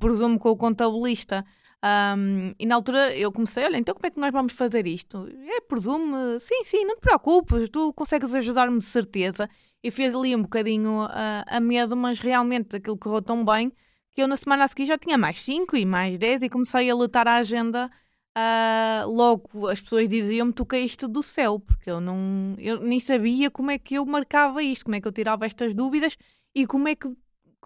por 0.00 0.12
Zoom 0.12 0.36
com 0.36 0.48
o 0.48 0.56
contabilista. 0.56 1.44
Um, 1.84 2.52
e 2.58 2.66
na 2.66 2.74
altura 2.74 3.16
eu 3.16 3.30
comecei, 3.30 3.64
olha, 3.64 3.76
então 3.76 3.94
como 3.94 4.06
é 4.06 4.10
que 4.10 4.18
nós 4.18 4.32
vamos 4.32 4.52
fazer 4.52 4.88
isto? 4.88 5.28
É, 5.46 5.60
presumo, 5.60 6.40
sim, 6.40 6.64
sim, 6.64 6.84
não 6.84 6.96
te 6.96 7.00
preocupes, 7.02 7.68
tu 7.68 7.92
consegues 7.92 8.34
ajudar-me 8.34 8.80
de 8.80 8.84
certeza. 8.84 9.48
E 9.80 9.92
fiz 9.92 10.12
ali 10.12 10.34
um 10.34 10.42
bocadinho 10.42 11.04
uh, 11.04 11.44
a 11.46 11.60
medo, 11.60 11.96
mas 11.96 12.18
realmente 12.18 12.74
aquilo 12.74 12.98
correu 12.98 13.22
tão 13.22 13.44
bem 13.44 13.72
que 14.18 14.22
eu 14.22 14.26
na 14.26 14.36
semana 14.36 14.64
a 14.64 14.68
seguir 14.68 14.84
já 14.84 14.98
tinha 14.98 15.16
mais 15.16 15.40
5 15.44 15.76
e 15.76 15.86
mais 15.86 16.18
10 16.18 16.42
e 16.42 16.48
comecei 16.48 16.90
a 16.90 16.94
lutar 16.96 17.28
a 17.28 17.36
agenda. 17.36 17.88
Uh, 18.36 19.08
logo 19.08 19.68
as 19.68 19.80
pessoas 19.80 20.08
diziam-me 20.08 20.52
tu 20.52 20.66
caíste 20.66 21.06
do 21.06 21.22
céu, 21.22 21.60
porque 21.60 21.88
eu 21.88 22.00
não 22.00 22.56
eu 22.58 22.80
nem 22.80 22.98
sabia 22.98 23.48
como 23.48 23.70
é 23.70 23.78
que 23.78 23.94
eu 23.94 24.04
marcava 24.04 24.60
isto, 24.60 24.86
como 24.86 24.96
é 24.96 25.00
que 25.00 25.06
eu 25.06 25.12
tirava 25.12 25.46
estas 25.46 25.72
dúvidas 25.72 26.18
e 26.52 26.66
como 26.66 26.88
é 26.88 26.96
que 26.96 27.06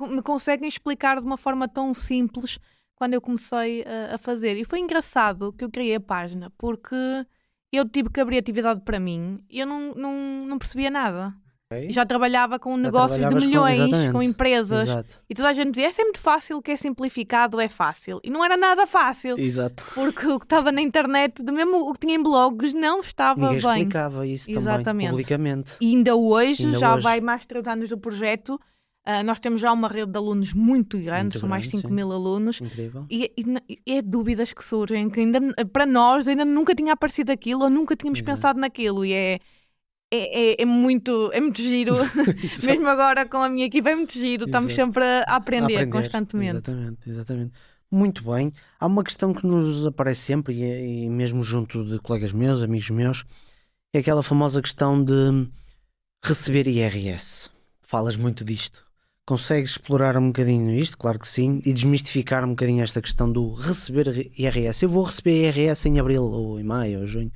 me 0.01 0.21
conseguem 0.21 0.69
explicar 0.69 1.21
de 1.21 1.27
uma 1.27 1.39
forma 1.39 1.67
tão 1.67 1.95
simples 1.95 2.59
quando 2.97 3.15
eu 3.15 3.23
comecei 3.23 3.83
a, 3.85 4.17
a, 4.17 4.19
fazer. 4.19 4.55
E 4.59 4.65
foi 4.67 4.81
engraçado 4.81 5.55
que 5.55 5.65
eu 5.65 5.71
criei 5.71 5.95
a 5.95 6.01
página, 6.01 6.51
porque 6.59 6.95
eu 7.73 7.89
tive 7.89 8.11
que 8.11 8.21
abrir 8.21 8.37
atividade 8.37 8.83
para 8.83 9.01
mim 9.01 9.43
e 9.49 9.59
eu 9.61 9.67
não, 9.67 9.95
não, 9.95 10.47
não 10.47 10.59
percebia 10.59 10.91
nada. 10.91 11.35
Okay. 11.79 11.91
Já 11.91 12.05
trabalhava 12.05 12.59
com 12.59 12.77
negócios 12.77 13.27
de 13.27 13.35
milhões, 13.35 14.07
com, 14.07 14.13
com 14.13 14.23
empresas. 14.23 14.89
Exato. 14.89 15.17
E 15.29 15.35
toda 15.35 15.49
a 15.49 15.53
gente 15.53 15.71
dizia: 15.71 15.89
é 15.89 15.91
sempre 15.91 16.05
muito 16.05 16.21
fácil, 16.21 16.59
o 16.59 16.63
que 16.63 16.71
é 16.71 16.77
simplificado 16.77 17.61
é 17.61 17.69
fácil. 17.69 18.21
E 18.23 18.31
não 18.31 18.45
era 18.45 18.57
nada 18.57 18.87
fácil. 18.87 19.39
Exato. 19.39 19.85
Porque 19.95 20.27
o 20.27 20.39
que 20.39 20.45
estava 20.45 20.71
na 20.71 20.81
internet, 20.81 21.43
mesmo 21.43 21.89
o 21.89 21.93
que 21.93 22.01
tinha 22.01 22.15
em 22.15 22.23
blogs, 22.23 22.75
não 22.75 23.01
estava 23.01 23.41
Ninguém 23.41 23.61
bem. 23.61 23.79
explicava 23.79 24.27
isso 24.27 24.51
Exatamente. 24.51 24.85
também, 24.85 25.11
publicamente. 25.11 25.77
E 25.81 25.95
ainda 25.95 26.15
hoje, 26.15 26.67
ainda 26.67 26.79
já 26.79 26.95
hoje. 26.95 27.05
vai 27.05 27.21
mais 27.21 27.43
de 27.43 27.49
3 27.49 27.67
anos 27.67 27.89
do 27.89 27.99
projeto, 27.99 28.61
Uh, 29.05 29.25
nós 29.25 29.41
temos 29.41 29.61
já 29.61 29.73
uma 29.73 29.89
rede 29.89 30.13
de 30.13 30.17
alunos 30.17 30.55
muito 30.55 30.97
grande, 30.97 31.23
muito 31.23 31.41
são 31.41 31.49
mais 31.49 31.65
de 31.65 31.71
5 31.71 31.89
sim. 31.89 31.93
mil 31.93 32.13
alunos. 32.13 32.61
Incrível. 32.61 33.05
E, 33.11 33.33
e, 33.37 33.81
e, 33.85 33.97
é 33.97 34.01
dúvidas 34.01 34.53
que 34.53 34.65
surgem, 34.65 35.11
que 35.11 35.19
ainda 35.19 35.41
para 35.73 35.85
nós 35.85 36.29
ainda 36.29 36.45
nunca 36.45 36.73
tinha 36.73 36.93
aparecido 36.93 37.33
aquilo 37.33 37.65
ou 37.65 37.71
nunca 37.71 37.97
tínhamos 37.97 38.21
Exato. 38.21 38.37
pensado 38.37 38.61
naquilo. 38.61 39.05
E 39.05 39.13
é, 39.13 39.41
é, 40.15 40.51
é, 40.51 40.63
é 40.63 40.65
muito, 40.67 41.31
é 41.33 41.41
muito 41.41 41.63
giro. 41.63 41.95
Mesmo 42.67 42.87
agora 42.87 43.25
com 43.25 43.39
a 43.39 43.49
minha 43.49 43.65
equipa 43.65 43.89
é 43.91 43.97
muito 43.97 44.13
giro. 44.13 44.45
Estamos 44.45 44.73
Exato. 44.73 44.89
sempre 44.89 45.05
a 45.05 45.37
aprender, 45.37 45.77
A 45.77 45.79
aprender. 45.79 45.91
constantemente. 45.91 46.71
Exatamente, 46.71 47.09
exatamente. 47.09 47.53
Muito 47.91 48.23
bem. 48.31 48.53
Há 48.79 48.87
uma 48.87 49.03
questão 49.03 49.33
que 49.33 49.47
nos 49.47 49.87
aparece 49.87 50.21
sempre, 50.21 50.55
e, 50.55 51.05
e 51.05 51.09
mesmo 51.09 51.43
junto 51.43 51.85
de 51.85 51.99
colegas 51.99 52.33
meus, 52.33 52.61
amigos 52.61 52.91
meus, 52.91 53.25
é 53.95 54.01
aquela 54.01 54.23
famosa 54.23 54.61
questão 54.61 55.03
de 55.03 55.49
receber 56.23 56.67
IRS. 56.67 57.49
Falas 57.81 58.17
muito 58.17 58.45
disto. 58.45 58.85
Consegues 59.27 59.71
explorar 59.73 60.17
um 60.17 60.27
bocadinho 60.27 60.75
isto? 60.75 60.99
Claro 60.99 61.19
que 61.19 61.29
sim. 61.29 61.63
E 61.65 61.73
desmistificar 61.73 62.45
um 62.45 62.51
bocadinho 62.51 62.83
esta 62.83 63.01
questão 63.01 63.31
do 63.31 63.55
receber 63.55 64.31
IRS. 64.37 64.83
Eu 64.83 64.89
vou 64.91 65.05
receber 65.05 65.57
IRS 65.57 65.89
em 65.89 65.99
abril, 65.99 66.25
ou 66.25 66.61
em 66.61 66.65
maio, 66.65 67.01
ou 67.01 67.07
junho. 67.07 67.29
O 67.29 67.33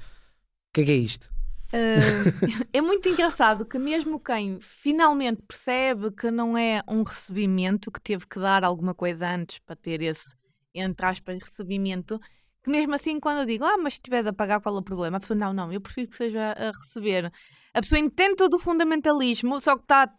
que 0.74 0.80
é 0.82 0.84
que 0.84 0.90
é 0.90 0.96
isto? 0.96 1.35
Uh, 1.72 2.30
é 2.72 2.80
muito 2.80 3.08
engraçado 3.08 3.64
que 3.64 3.78
mesmo 3.78 4.20
quem 4.20 4.60
finalmente 4.60 5.42
percebe 5.42 6.10
que 6.10 6.30
não 6.30 6.56
é 6.56 6.82
um 6.88 7.02
recebimento, 7.02 7.90
que 7.90 8.00
teve 8.00 8.26
que 8.26 8.38
dar 8.38 8.64
alguma 8.64 8.94
coisa 8.94 9.28
antes 9.28 9.58
para 9.58 9.76
ter 9.76 10.00
esse, 10.02 10.34
entre 10.74 11.06
aspas, 11.06 11.42
recebimento, 11.42 12.20
que 12.62 12.70
mesmo 12.70 12.94
assim 12.94 13.18
quando 13.18 13.40
eu 13.40 13.46
digo, 13.46 13.64
ah, 13.64 13.76
mas 13.78 13.94
se 13.94 13.98
estiveres 13.98 14.26
a 14.26 14.32
pagar, 14.32 14.60
qual 14.60 14.76
é 14.76 14.78
o 14.78 14.82
problema? 14.82 15.16
A 15.16 15.20
pessoa, 15.20 15.38
não, 15.38 15.52
não, 15.52 15.72
eu 15.72 15.80
prefiro 15.80 16.08
que 16.08 16.16
seja 16.16 16.52
a 16.52 16.70
receber. 16.70 17.32
A 17.74 17.80
pessoa 17.80 17.98
entende 17.98 18.36
todo 18.36 18.54
o 18.54 18.58
fundamentalismo, 18.58 19.60
só 19.60 19.76
que 19.76 19.82
está 19.82 20.12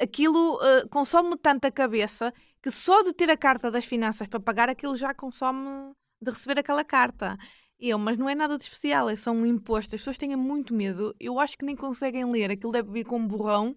aquilo 0.00 0.56
uh, 0.56 0.88
consome 0.88 1.36
tanto 1.36 1.66
a 1.66 1.70
cabeça 1.70 2.32
que 2.62 2.70
só 2.70 3.02
de 3.02 3.12
ter 3.12 3.30
a 3.30 3.36
carta 3.36 3.70
das 3.70 3.84
finanças 3.84 4.26
para 4.26 4.40
pagar 4.40 4.68
aquilo 4.68 4.96
já 4.96 5.14
consome 5.14 5.92
de 6.20 6.30
receber 6.30 6.58
aquela 6.58 6.84
carta. 6.84 7.36
Eu, 7.80 7.98
mas 7.98 8.18
não 8.18 8.28
é 8.28 8.34
nada 8.34 8.56
de 8.58 8.64
especial, 8.64 9.08
é 9.08 9.16
só 9.16 9.30
um 9.30 9.46
imposto. 9.46 9.94
As 9.94 10.00
pessoas 10.00 10.18
têm 10.18 10.34
muito 10.36 10.74
medo. 10.74 11.14
Eu 11.20 11.38
acho 11.38 11.56
que 11.56 11.64
nem 11.64 11.76
conseguem 11.76 12.28
ler. 12.30 12.50
Aquilo 12.50 12.72
deve 12.72 12.90
vir 12.90 13.04
com 13.04 13.18
um 13.18 13.26
borrão. 13.28 13.76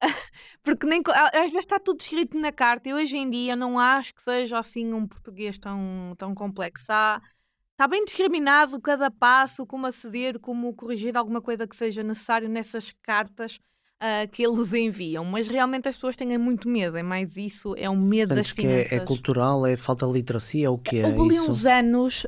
Porque 0.62 0.86
nem, 0.86 1.02
às 1.34 1.42
vezes 1.52 1.58
está 1.58 1.78
tudo 1.78 2.00
escrito 2.00 2.38
na 2.38 2.52
carta. 2.52 2.88
Eu 2.88 2.96
hoje 2.96 3.16
em 3.16 3.30
dia 3.30 3.56
não 3.56 3.78
acho 3.78 4.14
que 4.14 4.22
seja 4.22 4.58
assim 4.58 4.92
um 4.92 5.06
português 5.06 5.58
tão, 5.58 6.14
tão 6.18 6.34
complexo. 6.34 6.86
Há- 6.92 7.20
Está 7.72 7.86
bem 7.86 8.04
discriminado 8.06 8.80
cada 8.80 9.10
passo, 9.10 9.66
como 9.66 9.86
aceder, 9.86 10.40
como 10.40 10.74
corrigir 10.74 11.16
alguma 11.16 11.42
coisa 11.42 11.66
que 11.68 11.76
seja 11.76 12.02
necessário 12.02 12.48
nessas 12.48 12.92
cartas 13.02 13.58
ah, 14.00 14.26
que 14.30 14.42
eles 14.42 14.72
enviam. 14.72 15.24
Mas 15.24 15.48
realmente 15.48 15.88
as 15.88 15.96
pessoas 15.96 16.16
têm 16.16 16.36
muito 16.38 16.68
medo. 16.68 16.96
É 16.96 17.02
mais 17.02 17.36
isso, 17.36 17.74
é 17.76 17.88
o 17.88 17.96
medo 17.96 18.34
das 18.34 18.52
que 18.52 18.66
é, 18.66 18.84
finanças. 18.84 18.92
é 18.92 19.00
cultural, 19.00 19.66
é 19.66 19.76
falta 19.76 20.06
de 20.06 20.12
literacia, 20.12 20.70
ou 20.70 20.76
o 20.76 20.78
que 20.78 20.98
é 20.98 21.06
Houve 21.06 21.36
ali 21.36 21.40
uns 21.40 21.66
anos 21.66 22.26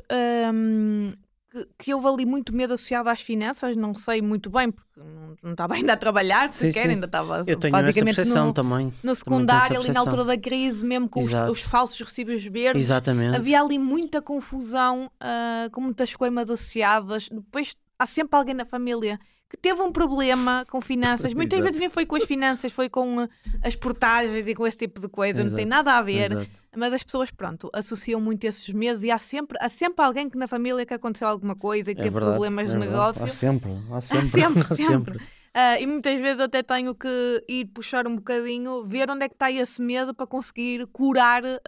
hum, 0.51 1.11
que, 1.51 1.67
que 1.77 1.93
houve 1.93 2.07
ali 2.07 2.25
muito 2.25 2.53
medo 2.53 2.73
associado 2.73 3.09
às 3.09 3.21
finanças, 3.21 3.75
não 3.75 3.93
sei 3.93 4.21
muito 4.21 4.49
bem, 4.49 4.71
porque 4.71 4.89
não, 4.97 5.35
não 5.41 5.51
estava 5.51 5.73
ainda 5.75 5.93
a 5.93 5.97
trabalhar 5.97 6.51
sequer, 6.53 6.83
sim. 6.83 6.89
ainda 6.89 7.05
estava 7.05 7.43
Eu 7.45 7.57
tenho 7.57 7.75
essa 7.75 7.83
praticamente 7.83 8.15
percepção 8.15 8.47
no, 8.47 8.53
também. 8.53 8.93
no 9.03 9.15
secundário, 9.15 9.79
ali 9.79 9.91
na 9.91 9.99
altura 9.99 10.25
da 10.25 10.37
crise, 10.37 10.85
mesmo 10.85 11.09
com 11.09 11.19
os, 11.19 11.33
os 11.33 11.61
falsos 11.61 11.99
recibos 11.99 12.43
verdes. 12.43 12.85
Exatamente. 12.85 13.35
Havia 13.35 13.61
ali 13.61 13.77
muita 13.77 14.21
confusão, 14.21 15.09
ah, 15.19 15.69
com 15.71 15.81
muitas 15.81 16.15
coimas 16.15 16.49
associadas. 16.49 17.29
Depois 17.29 17.75
há 17.99 18.05
sempre 18.05 18.37
alguém 18.39 18.55
na 18.55 18.65
família 18.65 19.19
que 19.49 19.57
teve 19.57 19.81
um 19.81 19.91
problema 19.91 20.65
com 20.69 20.79
finanças. 20.79 21.33
Muitas 21.35 21.53
Exato. 21.53 21.63
vezes 21.65 21.79
nem 21.79 21.89
foi 21.89 22.05
com 22.05 22.15
as 22.15 22.23
finanças, 22.23 22.71
foi 22.71 22.87
com 22.87 23.19
ah, 23.21 23.29
as 23.63 23.75
portagens 23.75 24.47
e 24.47 24.55
com 24.55 24.65
esse 24.65 24.77
tipo 24.77 25.01
de 25.01 25.09
coisa. 25.09 25.43
Não 25.43 25.55
tem 25.55 25.65
Exato. 25.65 25.69
nada 25.69 25.97
a 25.97 26.01
ver. 26.01 26.31
Exato. 26.31 26.49
Mas 26.77 26.93
as 26.93 27.03
pessoas, 27.03 27.31
pronto, 27.31 27.67
associam 27.73 28.21
muito 28.21 28.43
esses 28.45 28.69
medos 28.69 29.03
e 29.03 29.09
há 29.09 29.17
sempre, 29.17 29.57
há 29.59 29.67
sempre 29.67 30.05
alguém 30.05 30.29
que 30.29 30.37
na 30.37 30.47
família 30.47 30.85
que 30.85 30.93
aconteceu 30.93 31.27
alguma 31.27 31.55
coisa 31.55 31.91
e 31.91 31.95
que 31.95 32.01
É 32.01 32.03
teve 32.03 32.13
verdade, 32.13 32.33
problemas 32.33 32.65
é 32.65 32.67
de 32.67 32.79
verdade. 32.79 32.91
negócio. 32.91 33.25
Há 33.25 33.29
sempre, 33.29 33.71
há 33.91 33.99
sempre. 34.01 34.29
sempre, 34.41 34.61
há 34.61 34.75
sempre. 34.75 35.19
Ah, 35.51 35.79
e 35.79 35.87
muitas 35.87 36.19
vezes 36.19 36.39
até 36.39 36.61
tenho 36.61 36.93
que 36.93 37.43
ir 37.49 37.65
puxar 37.73 38.07
um 38.07 38.15
bocadinho, 38.17 38.85
ver 38.85 39.09
onde 39.09 39.25
é 39.25 39.27
que 39.27 39.33
está 39.33 39.51
esse 39.51 39.81
medo 39.81 40.13
para 40.13 40.27
conseguir 40.27 40.85
curar 40.87 41.43
ah, 41.43 41.59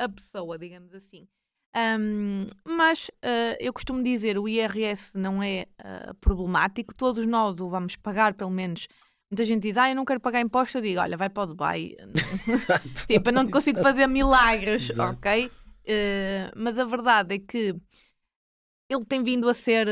a, 0.00 0.04
a 0.04 0.08
pessoa, 0.08 0.58
digamos 0.58 0.92
assim. 0.92 1.28
Ahm, 1.72 2.48
mas 2.66 3.10
ah, 3.22 3.56
eu 3.60 3.72
costumo 3.72 4.02
dizer 4.02 4.38
o 4.38 4.48
IRS 4.48 5.16
não 5.16 5.42
é 5.42 5.66
ah, 5.78 6.14
problemático, 6.20 6.94
todos 6.94 7.24
nós 7.26 7.60
o 7.60 7.68
vamos 7.68 7.96
pagar, 7.96 8.34
pelo 8.34 8.50
menos. 8.50 8.88
Muita 9.30 9.44
gente 9.44 9.62
diz, 9.62 9.76
ah, 9.76 9.88
eu 9.88 9.94
não 9.94 10.04
quero 10.04 10.18
pagar 10.18 10.40
imposto. 10.40 10.78
Eu 10.78 10.82
digo, 10.82 11.00
olha, 11.00 11.16
vai 11.16 11.30
para 11.30 11.44
o 11.44 11.46
Dubai. 11.46 11.94
Exato. 12.48 13.06
Tipo, 13.06 13.28
eu 13.28 13.32
não 13.32 13.46
te 13.46 13.52
consigo 13.52 13.80
fazer 13.80 14.06
milagres, 14.08 14.90
Exato. 14.90 15.14
ok? 15.18 15.50
Eh, 15.86 16.50
mas 16.56 16.76
a 16.78 16.84
verdade 16.84 17.36
é 17.36 17.38
que 17.38 17.74
ele 18.88 19.04
tem 19.04 19.22
vindo 19.22 19.48
a 19.48 19.54
ser 19.54 19.86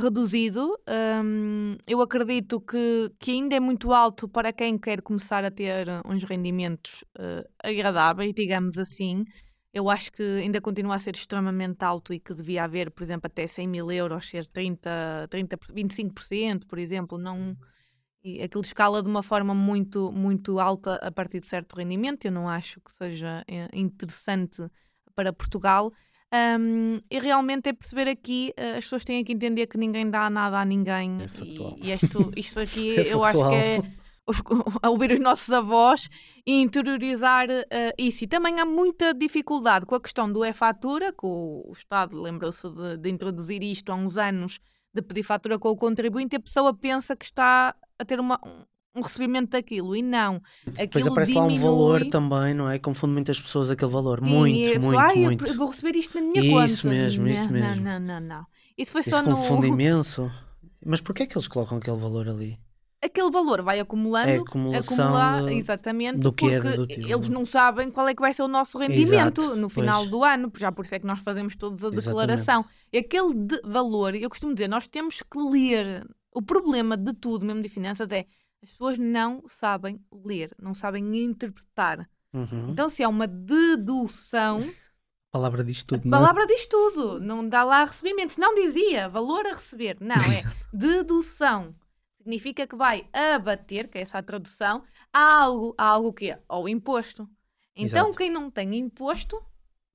reduzido. 0.00 0.78
Hum, 1.24 1.76
eu 1.84 2.00
acredito 2.00 2.60
que, 2.60 3.12
que 3.18 3.32
ainda 3.32 3.56
é 3.56 3.60
muito 3.60 3.92
alto 3.92 4.28
para 4.28 4.52
quem 4.52 4.78
quer 4.78 5.02
começar 5.02 5.44
a 5.44 5.50
ter 5.50 5.88
uns 6.04 6.22
rendimentos 6.22 7.04
agradáveis, 7.60 8.32
digamos 8.32 8.78
assim. 8.78 9.24
Eu 9.72 9.88
acho 9.88 10.10
que 10.10 10.22
ainda 10.22 10.60
continua 10.60 10.96
a 10.96 10.98
ser 10.98 11.14
extremamente 11.14 11.84
alto 11.84 12.12
e 12.12 12.18
que 12.18 12.34
devia 12.34 12.64
haver, 12.64 12.90
por 12.90 13.04
exemplo, 13.04 13.26
até 13.26 13.46
100 13.46 13.68
mil 13.68 13.90
euros, 13.92 14.28
ser 14.28 14.46
30, 14.48 15.28
30, 15.30 15.56
25%, 15.72 16.66
por 16.66 16.78
exemplo. 16.78 17.16
Não, 17.16 17.56
e 18.22 18.42
aquilo 18.42 18.62
escala 18.64 19.02
de 19.02 19.08
uma 19.08 19.22
forma 19.22 19.54
muito, 19.54 20.10
muito 20.12 20.58
alta 20.58 20.96
a 20.96 21.10
partir 21.12 21.40
de 21.40 21.46
certo 21.46 21.74
rendimento. 21.76 22.24
Eu 22.24 22.32
não 22.32 22.48
acho 22.48 22.80
que 22.80 22.92
seja 22.92 23.44
eh, 23.48 23.68
interessante 23.72 24.62
para 25.14 25.32
Portugal. 25.32 25.92
Um, 26.32 27.00
e 27.10 27.18
realmente 27.18 27.68
é 27.68 27.72
perceber 27.72 28.08
aqui, 28.08 28.52
eh, 28.56 28.76
as 28.76 28.84
pessoas 28.84 29.04
têm 29.04 29.24
que 29.24 29.32
entender 29.32 29.66
que 29.66 29.76
ninguém 29.78 30.08
dá 30.10 30.28
nada 30.30 30.58
a 30.60 30.64
ninguém. 30.64 31.22
É 31.22 31.28
factual. 31.28 31.76
e, 31.80 31.90
e 31.90 31.92
isto, 31.92 32.32
isto 32.36 32.58
aqui 32.60 32.96
É 32.96 33.12
eu 33.14 33.24
acho 33.24 33.48
que 33.48 33.54
factual. 33.54 33.54
é 33.54 33.99
os- 34.30 34.42
a 34.82 34.88
ouvir 34.90 35.12
os 35.12 35.20
nossos 35.20 35.50
avós 35.50 36.08
e 36.46 36.60
interiorizar 36.62 37.46
eh, 37.50 37.94
isso. 37.98 38.24
E 38.24 38.26
também 38.26 38.58
há 38.60 38.64
muita 38.64 39.12
dificuldade 39.14 39.86
com 39.86 39.94
a 39.94 40.00
questão 40.00 40.30
do 40.32 40.44
e-fatura, 40.44 41.12
que 41.12 41.24
o, 41.26 41.64
o 41.68 41.72
Estado 41.72 42.20
lembrou-se 42.20 42.68
de, 42.68 42.96
de 42.96 43.10
introduzir 43.10 43.62
isto 43.62 43.90
há 43.92 43.94
uns 43.94 44.16
anos, 44.16 44.58
de 44.94 45.02
pedir 45.02 45.22
fatura 45.22 45.58
com 45.58 45.68
o 45.68 45.76
contribuinte, 45.76 46.34
e 46.34 46.38
a 46.38 46.40
pessoa 46.40 46.72
pensa 46.74 47.14
que 47.14 47.24
está 47.24 47.74
a 47.98 48.04
ter 48.04 48.18
uma, 48.18 48.40
um, 48.96 49.00
recebimento 49.02 49.50
daquilo, 49.50 49.94
e 49.94 50.02
não. 50.02 50.40
Depois 50.64 50.80
Aquilo 50.80 51.08
aparece 51.12 51.34
lá 51.34 51.44
um 51.44 51.48
diminui. 51.48 51.70
valor 51.70 52.06
também, 52.06 52.54
não 52.54 52.68
é? 52.68 52.78
Confunde 52.78 53.12
muitas 53.12 53.40
pessoas 53.40 53.70
aquele 53.70 53.90
valor. 53.92 54.18
Sim, 54.24 54.30
muito, 54.30 54.56
e 54.56 54.74
a 54.76 54.80
muito, 54.80 54.98
"Ai, 54.98 55.18
eu 55.18 55.22
muito. 55.24 55.56
vou 55.56 55.68
receber 55.68 55.96
isto 55.96 56.18
na 56.18 56.26
minha 56.26 56.64
Isso 56.64 56.82
conta. 56.82 56.94
mesmo, 56.94 57.28
isso 57.28 57.50
mesmo. 57.52 57.82
Não, 57.84 57.98
não, 57.98 58.00
não, 58.00 58.20
não. 58.20 58.46
Isso 58.76 58.90
foi 58.92 59.02
Isso 59.02 59.10
só 59.10 59.22
no. 59.22 59.36
confunde 59.36 59.68
imenso. 59.68 60.28
Mas 60.84 61.00
porquê 61.00 61.24
é 61.24 61.26
que 61.26 61.36
eles 61.36 61.46
colocam 61.46 61.76
aquele 61.78 61.98
valor 61.98 62.26
ali? 62.28 62.58
Aquele 63.02 63.30
valor 63.30 63.62
vai 63.62 63.80
acumulando, 63.80 64.28
É 64.28 64.36
acumulação 64.36 64.94
acumular, 65.06 65.48
exatamente, 65.52 66.18
do 66.18 66.32
que 66.32 66.46
é 66.46 66.60
porque 66.60 66.68
dedutivo. 66.68 67.08
eles 67.12 67.28
não 67.30 67.46
sabem 67.46 67.90
qual 67.90 68.06
é 68.06 68.14
que 68.14 68.20
vai 68.20 68.34
ser 68.34 68.42
o 68.42 68.48
nosso 68.48 68.76
rendimento 68.76 69.40
Exato, 69.40 69.56
no 69.56 69.70
final 69.70 70.00
pois. 70.00 70.10
do 70.10 70.22
ano, 70.22 70.52
já 70.56 70.70
por 70.70 70.84
isso 70.84 70.94
é 70.94 70.98
que 70.98 71.06
nós 71.06 71.20
fazemos 71.20 71.56
todos 71.56 71.82
a 71.82 71.88
Exatamente. 71.88 72.04
declaração. 72.26 72.64
E 72.92 72.98
aquele 72.98 73.32
de- 73.34 73.60
valor, 73.64 74.14
eu 74.14 74.28
costumo 74.28 74.52
dizer, 74.52 74.68
nós 74.68 74.86
temos 74.86 75.22
que 75.22 75.38
ler. 75.38 76.06
O 76.32 76.42
problema 76.42 76.94
de 76.96 77.12
tudo, 77.14 77.44
mesmo 77.46 77.62
de 77.62 77.68
finanças, 77.70 78.06
é 78.10 78.26
as 78.62 78.70
pessoas 78.70 78.98
não 78.98 79.42
sabem 79.48 79.98
ler, 80.24 80.50
não 80.60 80.74
sabem 80.74 81.16
interpretar. 81.24 82.06
Uhum. 82.34 82.68
Então, 82.70 82.88
se 82.90 83.02
é 83.02 83.08
uma 83.08 83.26
dedução, 83.26 84.60
A 84.60 85.32
palavra 85.32 85.64
diz 85.64 85.82
tudo, 85.82 86.02
a 86.02 86.08
não 86.08 86.18
é? 86.18 86.20
palavra 86.20 86.46
diz 86.46 86.66
tudo, 86.66 87.18
não 87.20 87.48
dá 87.48 87.64
lá 87.64 87.84
recebimento. 87.84 88.32
Se 88.34 88.40
não 88.40 88.54
dizia 88.54 89.08
valor 89.08 89.46
a 89.46 89.54
receber, 89.54 89.96
não, 90.00 90.14
é 90.16 90.18
dedução. 90.72 91.74
Significa 92.30 92.64
que 92.64 92.76
vai 92.76 93.08
abater, 93.12 93.88
que 93.88 93.98
é 93.98 94.02
essa 94.02 94.18
a 94.18 94.22
tradução, 94.22 94.84
a 95.12 95.42
algo, 95.42 95.74
a 95.76 95.84
algo 95.84 96.12
que 96.12 96.30
é 96.30 96.40
ao 96.48 96.68
imposto. 96.68 97.28
Então, 97.74 98.06
Exato. 98.06 98.16
quem 98.16 98.30
não 98.30 98.48
tem 98.48 98.76
imposto, 98.76 99.42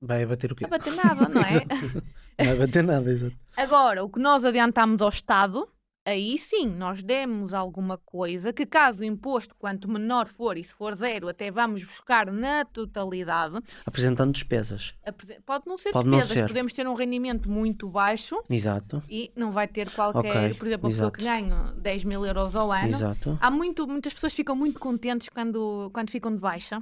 Vai 0.02 0.22
abater 0.22 0.52
o 0.52 0.54
quê? 0.54 0.66
abater 0.66 0.94
nada, 0.94 1.26
não 1.30 1.40
é? 1.40 1.64
Não 2.38 2.44
vai 2.44 2.54
abater 2.54 2.84
nada, 2.84 3.10
exato. 3.10 3.34
Agora, 3.56 4.04
o 4.04 4.10
que 4.10 4.20
nós 4.20 4.44
adiantamos 4.44 5.00
ao 5.00 5.08
Estado, 5.08 5.66
aí 6.06 6.38
sim, 6.38 6.66
nós 6.66 7.02
demos 7.02 7.52
alguma 7.52 7.98
coisa 7.98 8.52
que, 8.52 8.64
caso 8.64 9.00
o 9.00 9.04
imposto, 9.04 9.54
quanto 9.58 9.90
menor 9.90 10.28
for, 10.28 10.56
e 10.56 10.62
se 10.62 10.72
for 10.72 10.94
zero, 10.94 11.28
até 11.28 11.50
vamos 11.50 11.82
buscar 11.82 12.30
na 12.32 12.64
totalidade, 12.64 13.58
Apresentando 13.84 14.32
despesas. 14.32 14.94
apresen- 15.04 15.40
pode 15.44 15.64
não 15.66 15.76
ser 15.76 15.90
Pode 15.90 16.08
não 16.08 16.18
despesas, 16.18 16.42
ser. 16.44 16.46
podemos 16.48 16.72
ter 16.72 16.86
um 16.86 16.94
rendimento 16.94 17.50
muito 17.50 17.88
baixo 17.88 18.40
Exato. 18.48 19.02
e 19.10 19.32
não 19.36 19.50
vai 19.50 19.66
ter 19.66 19.90
qualquer, 19.90 20.18
Ok, 20.50 20.54
por 20.54 20.66
exemplo, 20.68 20.86
uma 20.88 20.90
pessoa 20.94 21.10
que 21.10 21.24
ganha 21.24 21.72
10 21.76 22.04
mil 22.04 22.24
euros 22.24 22.54
ao 22.54 22.70
ano. 22.70 22.88
Exato. 22.88 23.36
Há 23.40 23.50
muito, 23.50 23.86
muitas 23.86 24.14
pessoas 24.14 24.32
ficam 24.32 24.54
muito 24.54 24.78
contentes 24.78 25.28
quando, 25.28 25.90
quando 25.92 26.10
ficam 26.10 26.32
de 26.32 26.38
baixa, 26.38 26.80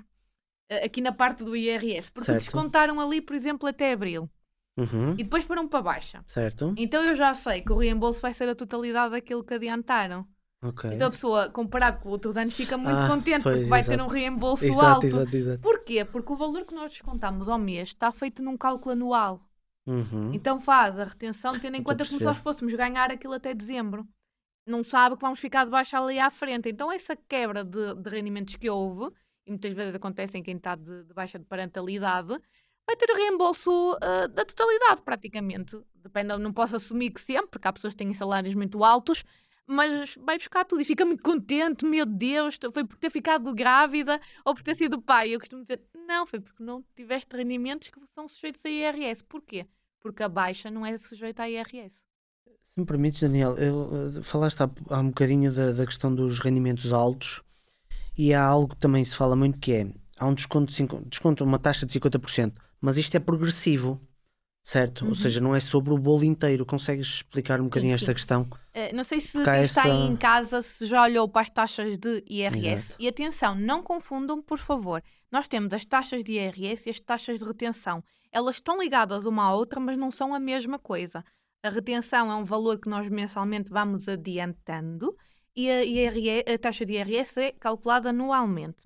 eh, 0.69 0.85
aqui 0.85 1.01
na 1.01 1.13
parte 1.13 1.43
do 1.43 1.57
IRS, 1.57 2.11
porque 2.13 2.27
Certo. 2.27 2.45
descontaram 2.45 3.01
ali, 3.01 3.21
por 3.23 3.35
exemplo, 3.35 3.67
até 3.69 3.93
abril 3.93 4.29
Uhum. 4.77 5.13
e 5.13 5.23
depois 5.23 5.45
foram 5.45 5.69
para 5.69 5.83
baixa. 5.83 6.25
Certo. 6.27 6.75
Então 6.77 7.03
eu 7.05 7.15
já 7.15 7.33
sei 7.35 7.63
que 7.63 7.73
o 7.73 7.77
reembolso 7.79 8.21
vai 8.21 8.35
ser 8.35 8.49
a 8.49 8.55
totalidade 8.55 9.13
daquilo 9.13 9.45
que 9.45 9.55
adiantaram. 9.55 10.27
Ok. 10.63 10.91
Então 10.93 11.09
a 11.09 11.11
pessoa, 11.11 11.51
comparado 11.51 12.01
com 12.01 12.09
outros 12.09 12.37
anos, 12.37 12.55
fica 12.55 12.77
muito 12.77 12.97
Ah, 12.99 13.09
contente 13.09 13.43
pois, 13.43 13.55
porque 13.57 13.69
vai 13.69 13.85
ter 13.85 13.93
exato. 13.95 14.09
um 14.09 14.13
reembolso 14.13 14.65
Exato, 14.65 14.87
alto. 14.87 15.07
exato, 15.07 15.37
exato. 15.37 15.61
Porquê? 15.61 16.05
Porque 16.05 16.33
o 16.33 16.37
valor 16.37 16.65
que 16.65 16.75
nós 16.75 16.91
descontamos 16.93 17.49
ao 17.49 17.59
mês 17.59 17.91
está 17.91 18.11
feito 18.11 18.43
num 18.43 18.57
cálculo 18.57 18.93
anual. 18.93 19.47
Uhum. 19.87 20.33
Então 20.33 20.59
faz 20.59 20.99
a 20.99 21.05
retenção 21.05 21.53
tendo 21.59 21.77
em 21.77 21.83
conta 21.83 22.05
como 22.07 22.19
se 22.19 22.25
nós 22.25 22.39
fôssemos 22.39 22.73
ganhar 22.75 23.11
aquilo 23.11 23.35
até 23.35 23.53
dezembro. 23.55 24.09
não 24.67 24.83
sabe 24.83 25.15
que 25.17 25.21
vamos 25.21 25.39
ficar 25.39 25.65
de 25.67 25.71
baixo 25.71 25.95
ali 25.97 26.19
à 26.19 26.31
frente. 26.31 26.71
Então, 26.71 26.91
essa 26.91 27.15
quebra 27.15 27.63
de, 27.63 27.95
de 27.97 28.09
rendimentos 28.11 28.57
que 28.57 28.71
houve, 28.71 29.15
e 29.47 29.51
muitas 29.51 29.75
vezes 29.75 29.95
acontece 29.95 30.39
em 30.39 30.43
quem 30.43 30.57
está 30.57 30.75
de, 30.75 31.05
de 31.05 31.13
baixa 31.13 31.39
de 31.39 31.45
parentalidade, 31.45 32.35
vai 32.87 32.97
ter 32.97 33.07
reembolso 33.13 33.71
uh, 33.95 34.29
da 34.29 34.45
totalidade, 34.45 35.03
praticamente. 35.03 35.79
Depende, 35.97 36.37
não 36.37 36.53
posso 36.53 36.77
assumir 36.77 37.11
que 37.11 37.21
sempre, 37.21 37.49
porque 37.49 37.67
há 37.67 37.73
pessoas 37.73 37.95
que 37.95 37.99
têm 37.99 38.13
salários 38.15 38.55
muito 38.55 38.85
altos, 38.85 39.25
mas 39.67 40.15
vai 40.17 40.37
buscar 40.37 40.65
tudo 40.65 40.83
e 40.83 40.85
fica 40.85 41.05
muito 41.05 41.23
contente, 41.23 41.85
meu 41.87 42.05
Deus, 42.05 42.59
foi 42.73 42.85
por 42.85 42.99
ter 42.99 43.11
ficado 43.11 43.53
grávida 43.55 44.21
ou 44.45 44.55
por 44.55 44.63
ter 44.63 44.75
sido 44.75 45.01
pai. 45.01 45.35
Eu 45.35 45.39
costumo 45.39 45.63
dizer, 45.63 45.81
não, 46.07 46.27
foi 46.27 46.41
porque 46.41 46.63
não 46.63 46.85
tiveste 46.95 47.35
rendimentos 47.35 47.89
que 47.89 47.99
são 48.15 48.29
sujeitos 48.29 48.65
a 48.65 48.69
IRS. 48.69 49.25
Porquê? 49.25 49.67
Porque 50.01 50.23
a 50.23 50.29
baixa 50.29 50.71
não 50.71 50.85
é 50.85 50.97
sujeita 50.99 51.45
a 51.45 51.51
IRS. 51.51 52.03
Se 52.75 52.81
me 52.81 52.85
permites, 52.85 53.21
Daniel, 53.21 53.57
eu, 53.57 54.23
falaste 54.23 54.61
há, 54.61 54.71
há, 54.91 54.99
um 54.99 55.09
bocadinho 55.09 55.53
da, 55.53 55.73
da, 55.73 55.87
questão 55.87 56.15
dos 56.15 56.41
rendimentos 56.41 56.93
altos 56.93 57.41
e 58.19 58.35
há 58.35 58.45
algo 58.45 58.75
que 58.75 58.81
também 58.81 59.05
se 59.05 59.17
fala 59.17 59.35
muito 59.35 59.59
que 59.59 59.73
é 59.73 59.87
há 60.19 60.27
um 60.27 60.35
desconto, 60.35 60.67
de 60.67 60.73
5, 60.73 61.05
desconto 61.07 61.45
uma 61.45 61.59
taxa 61.59 61.87
de 61.87 61.99
50%, 61.99 62.53
mas 62.85 62.99
isto 62.99 63.17
é 63.17 63.19
progressivo, 63.19 63.99
certo? 64.63 65.05
Uhum. 65.05 65.09
Ou 65.09 65.15
seja, 65.15 65.41
não 65.41 65.55
é 65.55 65.61
sobre 65.61 65.95
o 65.95 65.97
bolo 65.97 66.23
inteiro. 66.23 66.67
Consegues 66.67 67.07
explicar 67.07 67.59
um 67.59 67.65
bocadinho 67.65 67.97
sim, 67.97 68.03
esta 68.03 68.13
questão? 68.13 68.43
Uh, 68.43 68.95
não 68.95 69.03
sei 69.03 69.21
se 69.21 69.33
quem 69.43 69.55
essa... 69.55 69.65
está 69.65 69.85
aí 69.85 70.07
em 70.07 70.15
casa 70.15 70.61
se 70.61 70.85
já 70.85 71.03
olhou 71.03 71.27
para 71.27 71.41
as 71.41 71.49
taxas 71.49 71.97
de 71.97 72.23
IRS. 72.29 72.67
Exato. 72.67 72.97
E 72.99 73.09
atenção, 73.09 73.55
não 73.55 73.83
confundam, 73.83 74.43
por 74.43 74.59
favor. 74.59 75.03
Nós 75.33 75.49
temos 75.49 75.73
as 75.73 75.87
taxas 75.87 76.23
de 76.23 76.33
IRS 76.33 76.87
e 76.87 76.91
as 76.91 77.01
taxas 77.01 77.39
de 77.39 77.45
retenção. 77.47 78.05
Elas 78.31 78.57
estão 78.57 78.79
ligadas 78.79 79.25
uma 79.25 79.45
à 79.45 79.55
outra, 79.55 79.81
mas 79.81 79.97
não 79.97 80.11
são 80.11 80.35
a 80.35 80.39
mesma 80.39 80.79
coisa. 80.79 81.25
A 81.63 81.71
retenção 81.71 82.31
é 82.31 82.35
um 82.35 82.45
valor 82.45 82.79
que 82.79 82.91
nós 82.91 83.09
mensalmente 83.09 83.71
vamos 83.71 84.11
adiantando 84.11 85.17
e 85.57 85.71
a, 85.71 85.83
IRS, 85.83 86.53
a 86.53 86.59
taxa 86.59 86.85
de 86.85 86.93
IRS 86.93 87.41
é 87.41 87.53
calculada 87.53 88.11
anualmente. 88.11 88.85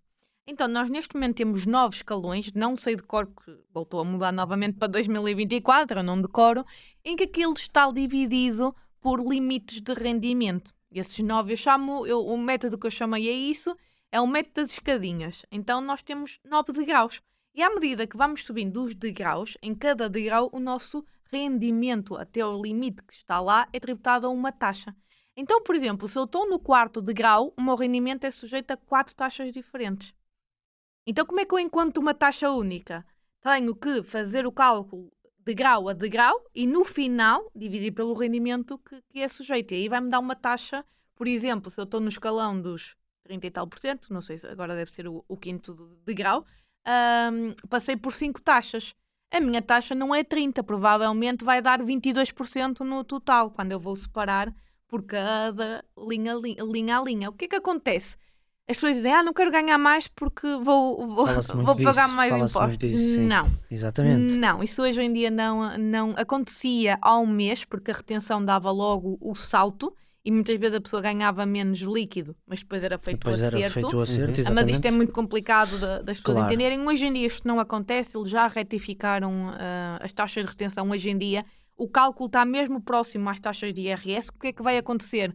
Então, 0.50 0.66
nós 0.66 0.88
neste 0.88 1.14
momento 1.14 1.36
temos 1.36 1.66
nove 1.66 1.96
escalões, 1.96 2.50
não 2.54 2.74
sei 2.74 2.96
de 2.96 3.02
cor, 3.02 3.26
porque 3.26 3.54
voltou 3.70 4.00
a 4.00 4.04
mudar 4.04 4.32
novamente 4.32 4.78
para 4.78 4.88
2024, 4.88 5.98
eu 5.98 6.02
não 6.02 6.22
decoro, 6.22 6.64
em 7.04 7.14
que 7.14 7.24
aquilo 7.24 7.52
está 7.52 7.92
dividido 7.92 8.74
por 8.98 9.20
limites 9.20 9.82
de 9.82 9.92
rendimento. 9.92 10.74
E 10.90 11.00
esses 11.00 11.18
nove, 11.18 11.52
eu 11.52 11.56
chamo, 11.58 12.06
eu, 12.06 12.24
o 12.24 12.38
método 12.38 12.78
que 12.78 12.86
eu 12.86 12.90
chamei 12.90 13.28
é 13.28 13.32
isso, 13.32 13.76
é 14.10 14.18
o 14.22 14.26
método 14.26 14.62
das 14.62 14.70
escadinhas. 14.70 15.44
Então, 15.52 15.82
nós 15.82 16.00
temos 16.00 16.40
nove 16.42 16.72
degraus. 16.72 17.20
E 17.54 17.62
à 17.62 17.68
medida 17.68 18.06
que 18.06 18.16
vamos 18.16 18.46
subindo 18.46 18.82
os 18.82 18.94
degraus, 18.94 19.58
em 19.62 19.74
cada 19.74 20.08
degrau 20.08 20.48
o 20.50 20.58
nosso 20.58 21.04
rendimento 21.30 22.16
até 22.16 22.42
o 22.42 22.62
limite 22.62 23.02
que 23.02 23.12
está 23.12 23.38
lá 23.38 23.68
é 23.70 23.78
tributado 23.78 24.26
a 24.26 24.30
uma 24.30 24.50
taxa. 24.50 24.96
Então, 25.36 25.62
por 25.62 25.74
exemplo, 25.74 26.08
se 26.08 26.18
eu 26.18 26.24
estou 26.24 26.48
no 26.48 26.58
quarto 26.58 27.02
degrau, 27.02 27.52
o 27.54 27.62
meu 27.62 27.76
rendimento 27.76 28.24
é 28.24 28.30
sujeito 28.30 28.70
a 28.70 28.78
quatro 28.78 29.14
taxas 29.14 29.52
diferentes. 29.52 30.16
Então, 31.10 31.24
como 31.24 31.40
é 31.40 31.46
que 31.46 31.54
eu 31.54 31.58
encontro 31.58 32.02
uma 32.02 32.12
taxa 32.12 32.50
única? 32.50 33.02
Tenho 33.40 33.74
que 33.74 34.02
fazer 34.02 34.46
o 34.46 34.52
cálculo 34.52 35.10
de 35.38 35.54
grau 35.54 35.88
a 35.88 35.94
degrau 35.94 36.44
e 36.54 36.66
no 36.66 36.84
final 36.84 37.50
dividir 37.56 37.92
pelo 37.92 38.12
rendimento 38.12 38.76
que, 38.76 39.00
que 39.08 39.20
é 39.20 39.26
sujeito. 39.26 39.72
E 39.72 39.76
aí 39.76 39.88
vai-me 39.88 40.10
dar 40.10 40.18
uma 40.18 40.36
taxa, 40.36 40.84
por 41.16 41.26
exemplo, 41.26 41.70
se 41.70 41.80
eu 41.80 41.84
estou 41.84 41.98
no 41.98 42.08
escalão 42.08 42.60
dos 42.60 42.94
30 43.22 43.46
e 43.46 43.50
tal 43.50 43.66
por 43.66 43.78
cento, 43.78 44.12
não 44.12 44.20
sei 44.20 44.36
se 44.36 44.46
agora 44.48 44.76
deve 44.76 44.92
ser 44.92 45.08
o, 45.08 45.24
o 45.26 45.34
quinto 45.34 45.98
degrau, 46.04 46.44
um, 47.32 47.54
passei 47.70 47.96
por 47.96 48.12
cinco 48.12 48.42
taxas 48.42 48.94
a 49.30 49.40
minha 49.40 49.62
taxa 49.62 49.94
não 49.94 50.14
é 50.14 50.22
30%, 50.22 50.62
provavelmente 50.62 51.42
vai 51.42 51.62
dar 51.62 51.82
22% 51.82 52.80
no 52.80 53.02
total, 53.02 53.50
quando 53.50 53.72
eu 53.72 53.80
vou 53.80 53.96
separar 53.96 54.54
por 54.86 55.02
cada 55.04 55.82
linha, 55.96 56.34
linha 56.34 56.98
a 56.98 57.02
linha. 57.02 57.28
O 57.28 57.32
que 57.32 57.44
é 57.44 57.48
que 57.48 57.56
acontece? 57.56 58.16
As 58.70 58.76
pessoas 58.76 58.96
dizem, 58.96 59.14
ah, 59.14 59.22
não 59.22 59.32
quero 59.32 59.50
ganhar 59.50 59.78
mais 59.78 60.06
porque 60.08 60.46
vou, 60.56 61.06
vou, 61.06 61.26
vou 61.26 61.76
pagar 61.76 62.04
disso, 62.04 62.14
mais 62.14 62.34
impostos. 62.34 62.76
Disso, 62.76 63.20
não. 63.20 63.50
Exatamente. 63.70 64.34
Não, 64.34 64.62
isso 64.62 64.82
hoje 64.82 65.00
em 65.00 65.10
dia 65.10 65.30
não, 65.30 65.78
não 65.78 66.10
acontecia 66.10 66.98
ao 67.00 67.24
mês, 67.24 67.64
porque 67.64 67.90
a 67.90 67.94
retenção 67.94 68.44
dava 68.44 68.70
logo 68.70 69.16
o 69.22 69.34
salto 69.34 69.94
e 70.22 70.30
muitas 70.30 70.58
vezes 70.58 70.76
a 70.76 70.80
pessoa 70.82 71.00
ganhava 71.00 71.46
menos 71.46 71.78
líquido, 71.78 72.36
mas 72.46 72.60
depois 72.60 72.84
era 72.84 72.98
feito 72.98 73.16
depois 73.16 73.40
o 73.40 73.46
acerto. 73.46 73.56
Era 73.56 73.70
feito 73.70 73.96
o 73.96 74.00
acerto 74.02 74.40
uhum. 74.40 74.54
Mas 74.54 74.68
isto 74.68 74.84
é 74.84 74.90
muito 74.90 75.12
complicado 75.14 75.70
de, 75.70 76.02
das 76.02 76.18
pessoas 76.18 76.36
claro. 76.36 76.52
entenderem. 76.52 76.86
Hoje 76.86 77.06
em 77.06 77.12
dia 77.14 77.26
isto 77.26 77.48
não 77.48 77.58
acontece, 77.58 78.18
eles 78.18 78.28
já 78.28 78.46
retificaram 78.46 79.48
uh, 79.48 80.04
as 80.04 80.12
taxas 80.12 80.44
de 80.44 80.50
retenção 80.50 80.90
hoje 80.90 81.08
em 81.08 81.16
dia. 81.16 81.46
O 81.74 81.88
cálculo 81.88 82.26
está 82.26 82.44
mesmo 82.44 82.82
próximo 82.82 83.30
às 83.30 83.40
taxas 83.40 83.72
de 83.72 83.80
IRS. 83.80 84.28
O 84.28 84.38
que 84.38 84.48
é 84.48 84.52
que 84.52 84.62
vai 84.62 84.76
acontecer? 84.76 85.34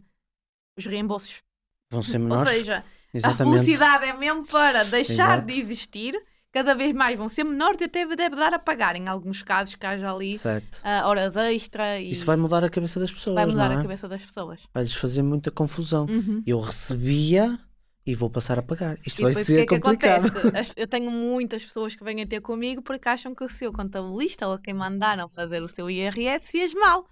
Os 0.78 0.86
reembolsos 0.86 1.42
vão 1.90 2.00
ser 2.00 2.18
menores. 2.20 2.46
Ou 2.48 2.56
seja, 2.56 2.84
Exatamente. 3.14 3.42
a 3.42 3.62
velocidade 3.62 4.04
é 4.06 4.12
mesmo 4.12 4.44
para 4.46 4.84
deixar 4.84 5.38
Exato. 5.38 5.46
de 5.46 5.60
existir 5.60 6.20
cada 6.54 6.72
vez 6.72 6.94
mais 6.94 7.18
vão 7.18 7.28
ser 7.28 7.42
menores 7.42 7.80
e 7.80 7.84
até 7.84 8.06
deve 8.06 8.36
dar 8.36 8.54
a 8.54 8.58
pagar 8.60 8.94
em 8.94 9.08
alguns 9.08 9.42
casos 9.42 9.74
que 9.74 9.84
haja 9.84 10.12
ali 10.12 10.36
uh, 10.36 11.06
horas 11.06 11.36
extra. 11.36 11.98
E... 12.00 12.12
Isso 12.12 12.24
vai 12.24 12.36
mudar 12.36 12.62
a 12.62 12.70
cabeça 12.70 13.00
das 13.00 13.10
pessoas. 13.10 13.34
Vai 13.34 13.46
mudar 13.46 13.72
é? 13.72 13.74
a 13.74 13.82
cabeça 13.82 14.06
das 14.06 14.22
pessoas. 14.22 14.60
Vai-lhes 14.72 14.94
fazer 14.94 15.22
muita 15.22 15.50
confusão. 15.50 16.06
Uhum. 16.08 16.44
Eu 16.46 16.60
recebia 16.60 17.58
e 18.06 18.14
vou 18.14 18.30
passar 18.30 18.56
a 18.56 18.62
pagar. 18.62 18.96
Isto 19.04 19.20
e 19.20 19.22
vai 19.24 19.32
ser 19.32 19.66
que 19.66 19.74
é 19.74 19.80
complicado. 19.80 20.30
Que 20.30 20.38
acontece? 20.38 20.72
Eu 20.78 20.86
tenho 20.86 21.10
muitas 21.10 21.64
pessoas 21.64 21.96
que 21.96 22.04
vêm 22.04 22.24
ter 22.24 22.40
comigo 22.40 22.82
porque 22.82 23.08
acham 23.08 23.34
que 23.34 23.42
o 23.42 23.48
seu 23.48 23.72
contabilista 23.72 24.46
ou 24.46 24.56
quem 24.56 24.74
mandaram 24.74 25.28
fazer 25.28 25.60
o 25.60 25.66
seu 25.66 25.90
IRS 25.90 26.52
fez 26.52 26.72
mal 26.72 27.04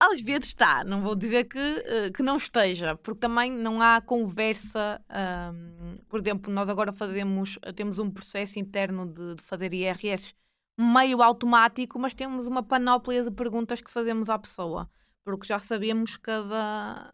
às 0.00 0.20
vezes 0.20 0.48
está, 0.48 0.84
não 0.84 1.02
vou 1.02 1.14
dizer 1.14 1.44
que, 1.44 1.58
uh, 1.58 2.12
que 2.12 2.22
não 2.22 2.36
esteja, 2.36 2.96
porque 2.96 3.20
também 3.20 3.50
não 3.50 3.80
há 3.80 4.00
conversa. 4.00 5.00
Um, 5.54 5.98
por 6.08 6.20
exemplo, 6.20 6.52
nós 6.52 6.68
agora 6.68 6.92
fazemos, 6.92 7.58
temos 7.74 7.98
um 7.98 8.10
processo 8.10 8.58
interno 8.58 9.06
de, 9.06 9.36
de, 9.36 9.42
fazer 9.42 9.72
IRS 9.72 10.34
meio 10.78 11.22
automático, 11.22 11.98
mas 11.98 12.14
temos 12.14 12.46
uma 12.46 12.62
panóplia 12.62 13.24
de 13.24 13.30
perguntas 13.30 13.80
que 13.80 13.90
fazemos 13.90 14.28
à 14.28 14.38
pessoa, 14.38 14.90
porque 15.24 15.46
já 15.46 15.58
sabemos 15.60 16.16
cada. 16.16 17.12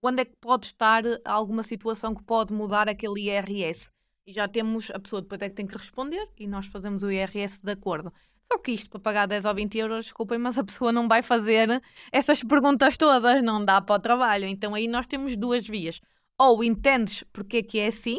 Quando 0.00 0.20
é 0.20 0.24
que 0.24 0.36
pode 0.40 0.66
estar 0.66 1.02
alguma 1.24 1.62
situação 1.62 2.14
que 2.14 2.22
pode 2.22 2.52
mudar 2.52 2.88
aquele 2.88 3.28
IRS? 3.28 3.92
E 4.26 4.32
já 4.32 4.48
temos, 4.48 4.90
a 4.90 4.98
pessoa 4.98 5.22
depois 5.22 5.40
é 5.40 5.48
que 5.48 5.54
tem 5.54 5.66
que 5.66 5.76
responder 5.76 6.28
e 6.36 6.48
nós 6.48 6.66
fazemos 6.66 7.02
o 7.04 7.10
IRS 7.10 7.60
de 7.62 7.70
acordo. 7.70 8.12
Só 8.50 8.58
que 8.58 8.72
isto 8.72 8.90
para 8.90 9.00
pagar 9.00 9.26
10 9.26 9.44
ou 9.44 9.54
20 9.54 9.78
euros, 9.78 10.04
desculpem, 10.06 10.38
mas 10.38 10.58
a 10.58 10.64
pessoa 10.64 10.92
não 10.92 11.08
vai 11.08 11.22
fazer 11.22 11.82
essas 12.10 12.42
perguntas 12.42 12.96
todas, 12.96 13.42
não 13.42 13.64
dá 13.64 13.80
para 13.80 13.94
o 13.94 13.98
trabalho. 13.98 14.46
Então 14.46 14.74
aí 14.74 14.88
nós 14.88 15.06
temos 15.06 15.36
duas 15.36 15.66
vias. 15.66 16.00
Ou 16.38 16.62
entendes 16.62 17.24
porque 17.32 17.58
é 17.58 17.62
que 17.62 17.78
é 17.78 17.86
assim 17.86 18.18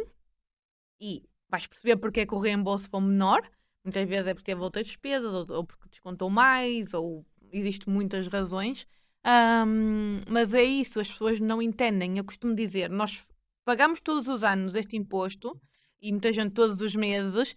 e 0.99 1.23
vais 1.49 1.67
perceber 1.67 1.97
porque 1.97 2.21
é 2.21 2.25
que 2.25 2.33
o 2.33 2.39
reembolso 2.39 2.89
foi 2.89 3.01
menor. 3.01 3.41
Muitas 3.83 4.07
vezes 4.07 4.27
é 4.27 4.33
porque 4.33 4.51
teve 4.51 4.61
outras 4.61 4.87
despesas, 4.87 5.33
ou, 5.49 5.65
porque 5.65 5.89
descontou 5.89 6.29
mais, 6.29 6.93
ou 6.93 7.25
existem 7.51 7.93
muitas 7.93 8.27
razões. 8.27 8.87
Um, 9.25 10.21
mas 10.29 10.53
é 10.53 10.63
isso, 10.63 10.99
as 10.99 11.09
pessoas 11.09 11.39
não 11.39 11.61
entendem. 11.61 12.17
Eu 12.17 12.23
costumo 12.23 12.55
dizer, 12.55 12.89
nós 12.89 13.27
pagamos 13.65 13.99
todos 14.01 14.27
os 14.27 14.43
anos 14.43 14.75
este 14.75 14.97
imposto, 14.97 15.59
e 16.01 16.11
muita 16.11 16.31
gente 16.31 16.53
todos 16.53 16.81
os 16.81 16.95
meses, 16.95 17.55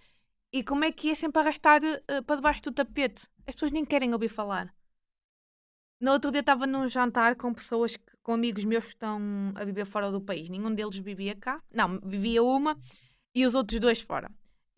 e 0.52 0.64
como 0.64 0.84
é 0.84 0.90
que 0.90 1.10
é 1.10 1.14
sempre 1.14 1.40
arrastar 1.40 1.80
uh, 1.82 2.22
para 2.24 2.36
debaixo 2.36 2.62
do 2.62 2.72
tapete? 2.72 3.28
As 3.46 3.54
pessoas 3.54 3.72
nem 3.72 3.84
querem 3.84 4.12
ouvir 4.12 4.28
falar. 4.28 4.74
No 6.00 6.12
outro 6.12 6.30
dia 6.30 6.40
estava 6.40 6.66
num 6.66 6.88
jantar 6.88 7.36
com 7.36 7.52
pessoas, 7.52 7.96
que, 7.96 8.04
com 8.22 8.32
amigos 8.32 8.64
meus 8.64 8.84
que 8.84 8.94
estão 8.94 9.20
a 9.54 9.64
viver 9.64 9.84
fora 9.84 10.10
do 10.10 10.20
país. 10.20 10.48
Nenhum 10.48 10.74
deles 10.74 10.96
vivia 10.96 11.36
cá. 11.36 11.62
Não, 11.70 12.00
vivia 12.00 12.42
uma 12.42 12.76
e 13.34 13.46
os 13.46 13.54
outros 13.54 13.78
dois 13.78 14.00
fora. 14.00 14.30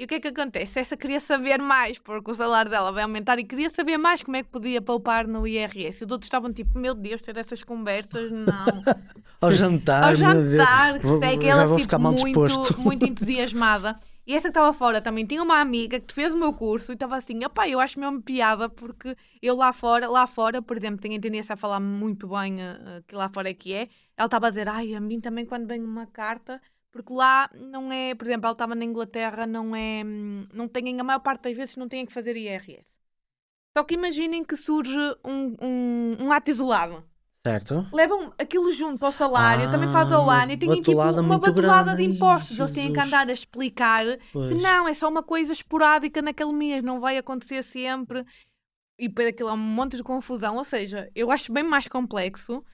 E 0.02 0.04
o 0.04 0.08
que 0.08 0.16
é 0.16 0.20
que 0.20 0.26
acontece? 0.26 0.80
Essa 0.80 0.96
queria 0.96 1.20
saber 1.20 1.62
mais, 1.62 1.96
porque 1.96 2.28
o 2.28 2.34
salário 2.34 2.68
dela 2.68 2.90
vai 2.90 3.04
aumentar 3.04 3.38
e 3.38 3.44
queria 3.44 3.70
saber 3.70 3.96
mais 3.98 4.20
como 4.20 4.36
é 4.36 4.42
que 4.42 4.48
podia 4.48 4.82
poupar 4.82 5.28
no 5.28 5.46
IRS. 5.46 6.02
E 6.02 6.04
os 6.04 6.10
outros 6.10 6.26
estavam 6.26 6.52
tipo, 6.52 6.76
meu 6.76 6.92
Deus, 6.92 7.22
ter 7.22 7.36
essas 7.36 7.62
conversas, 7.62 8.28
não. 8.32 8.82
Ao 9.40 9.52
jantar, 9.52 10.02
Ao 10.02 10.16
jantar, 10.16 10.98
que 10.98 11.06
sei 11.20 11.38
que 11.38 11.46
ela 11.46 11.76
tipo, 11.76 12.00
muito, 12.00 12.80
muito 12.80 13.06
entusiasmada. 13.06 13.94
E 14.26 14.34
essa 14.34 14.42
que 14.42 14.48
estava 14.48 14.72
fora 14.72 15.00
também 15.00 15.24
tinha 15.24 15.40
uma 15.40 15.60
amiga 15.60 16.00
que 16.00 16.12
fez 16.12 16.34
o 16.34 16.36
meu 16.36 16.52
curso 16.52 16.90
e 16.90 16.94
estava 16.94 17.16
assim, 17.16 17.44
opá, 17.44 17.68
eu 17.68 17.78
acho 17.78 18.00
mesmo 18.00 18.20
piada 18.20 18.68
porque 18.68 19.16
eu 19.40 19.54
lá 19.54 19.72
fora, 19.72 20.08
lá 20.08 20.26
fora, 20.26 20.60
por 20.60 20.76
exemplo, 20.76 21.00
tenho 21.00 21.16
a 21.16 21.20
tendência 21.20 21.52
a 21.52 21.56
falar 21.56 21.78
muito 21.78 22.26
bem 22.26 22.56
uh, 22.56 23.02
que 23.06 23.14
lá 23.14 23.28
fora 23.28 23.50
é 23.50 23.54
que 23.54 23.72
é. 23.72 23.88
Ela 24.16 24.26
estava 24.26 24.48
a 24.48 24.50
dizer, 24.50 24.68
ai, 24.68 24.94
a 24.94 25.00
mim 25.00 25.20
também 25.20 25.46
quando 25.46 25.66
vem 25.66 25.82
uma 25.82 26.06
carta, 26.06 26.60
porque 26.92 27.12
lá 27.12 27.50
não 27.54 27.90
é, 27.90 28.14
por 28.14 28.26
exemplo, 28.26 28.46
ela 28.46 28.52
estava 28.52 28.74
na 28.74 28.84
Inglaterra, 28.84 29.46
não 29.46 29.74
é, 29.74 30.04
não 30.52 30.68
tem, 30.68 31.00
a 31.00 31.02
maior 31.02 31.20
parte 31.20 31.44
das 31.44 31.56
vezes 31.56 31.76
não 31.76 31.88
tem 31.88 32.04
que 32.04 32.12
fazer 32.12 32.36
IRS. 32.36 32.84
Só 33.76 33.82
que 33.82 33.94
imaginem 33.94 34.44
que 34.44 34.54
surge 34.54 34.98
um, 35.24 35.56
um, 35.60 36.16
um 36.20 36.32
ato 36.32 36.50
isolado. 36.50 37.02
Certo. 37.44 37.84
Levam 37.92 38.32
aquilo 38.38 38.70
junto 38.70 39.04
ao 39.04 39.10
salário, 39.10 39.66
ah, 39.66 39.70
também 39.70 39.90
faz 39.90 40.12
ao 40.12 40.30
ano 40.30 40.52
e 40.52 40.56
têm 40.56 40.80
tipo 40.80 40.92
uma 40.92 41.38
batulada 41.38 41.96
de 41.96 42.04
impostos. 42.04 42.56
Eles 42.56 42.74
têm 42.74 42.92
que 42.92 43.00
andar 43.00 43.28
a 43.28 43.32
explicar 43.32 44.04
pois. 44.32 44.54
que 44.54 44.62
não, 44.62 44.86
é 44.86 44.94
só 44.94 45.08
uma 45.08 45.24
coisa 45.24 45.52
esporádica 45.52 46.22
naquele 46.22 46.52
mês, 46.52 46.84
não 46.84 47.00
vai 47.00 47.18
acontecer 47.18 47.64
sempre. 47.64 48.24
E 48.96 49.08
depois 49.08 49.26
aquilo 49.26 49.48
é 49.48 49.54
um 49.54 49.56
monte 49.56 49.96
de 49.96 50.04
confusão. 50.04 50.56
Ou 50.56 50.64
seja, 50.64 51.10
eu 51.16 51.32
acho 51.32 51.52
bem 51.52 51.64
mais 51.64 51.88
complexo. 51.88 52.64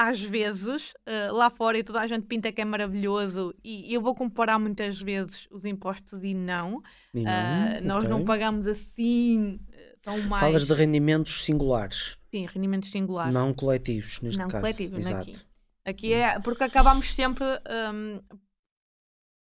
Às 0.00 0.20
vezes, 0.20 0.92
uh, 0.92 1.34
lá 1.34 1.50
fora, 1.50 1.76
e 1.76 1.82
toda 1.82 2.00
a 2.00 2.06
gente 2.06 2.24
pinta 2.26 2.52
que 2.52 2.60
é 2.60 2.64
maravilhoso, 2.64 3.52
e 3.64 3.92
eu 3.92 4.00
vou 4.00 4.14
comparar 4.14 4.56
muitas 4.58 5.00
vezes 5.00 5.48
os 5.50 5.64
impostos 5.64 6.22
e 6.22 6.34
não. 6.34 6.80
E 7.12 7.22
não, 7.24 7.32
Uh, 7.32 7.84
Nós 7.84 7.98
ok. 8.04 8.08
não 8.08 8.24
pagamos 8.24 8.66
assim 8.68 9.56
uh, 9.56 9.98
tão 10.00 10.18
mais. 10.22 10.40
Falas 10.40 10.64
de 10.64 10.72
rendimentos 10.72 11.42
singulares, 11.44 12.16
Sim, 12.30 12.46
rendimentos 12.46 12.90
singulares. 12.90 13.34
não 13.34 13.52
coletivos, 13.52 14.20
neste 14.20 14.38
não 14.38 14.48
caso. 14.48 14.62
coletivos, 14.62 14.98
Exato. 15.00 15.30
aqui. 15.30 15.40
Aqui 15.84 16.12
é 16.12 16.38
porque 16.40 16.62
acabamos 16.64 17.12
sempre. 17.12 17.44
hum, 17.92 18.20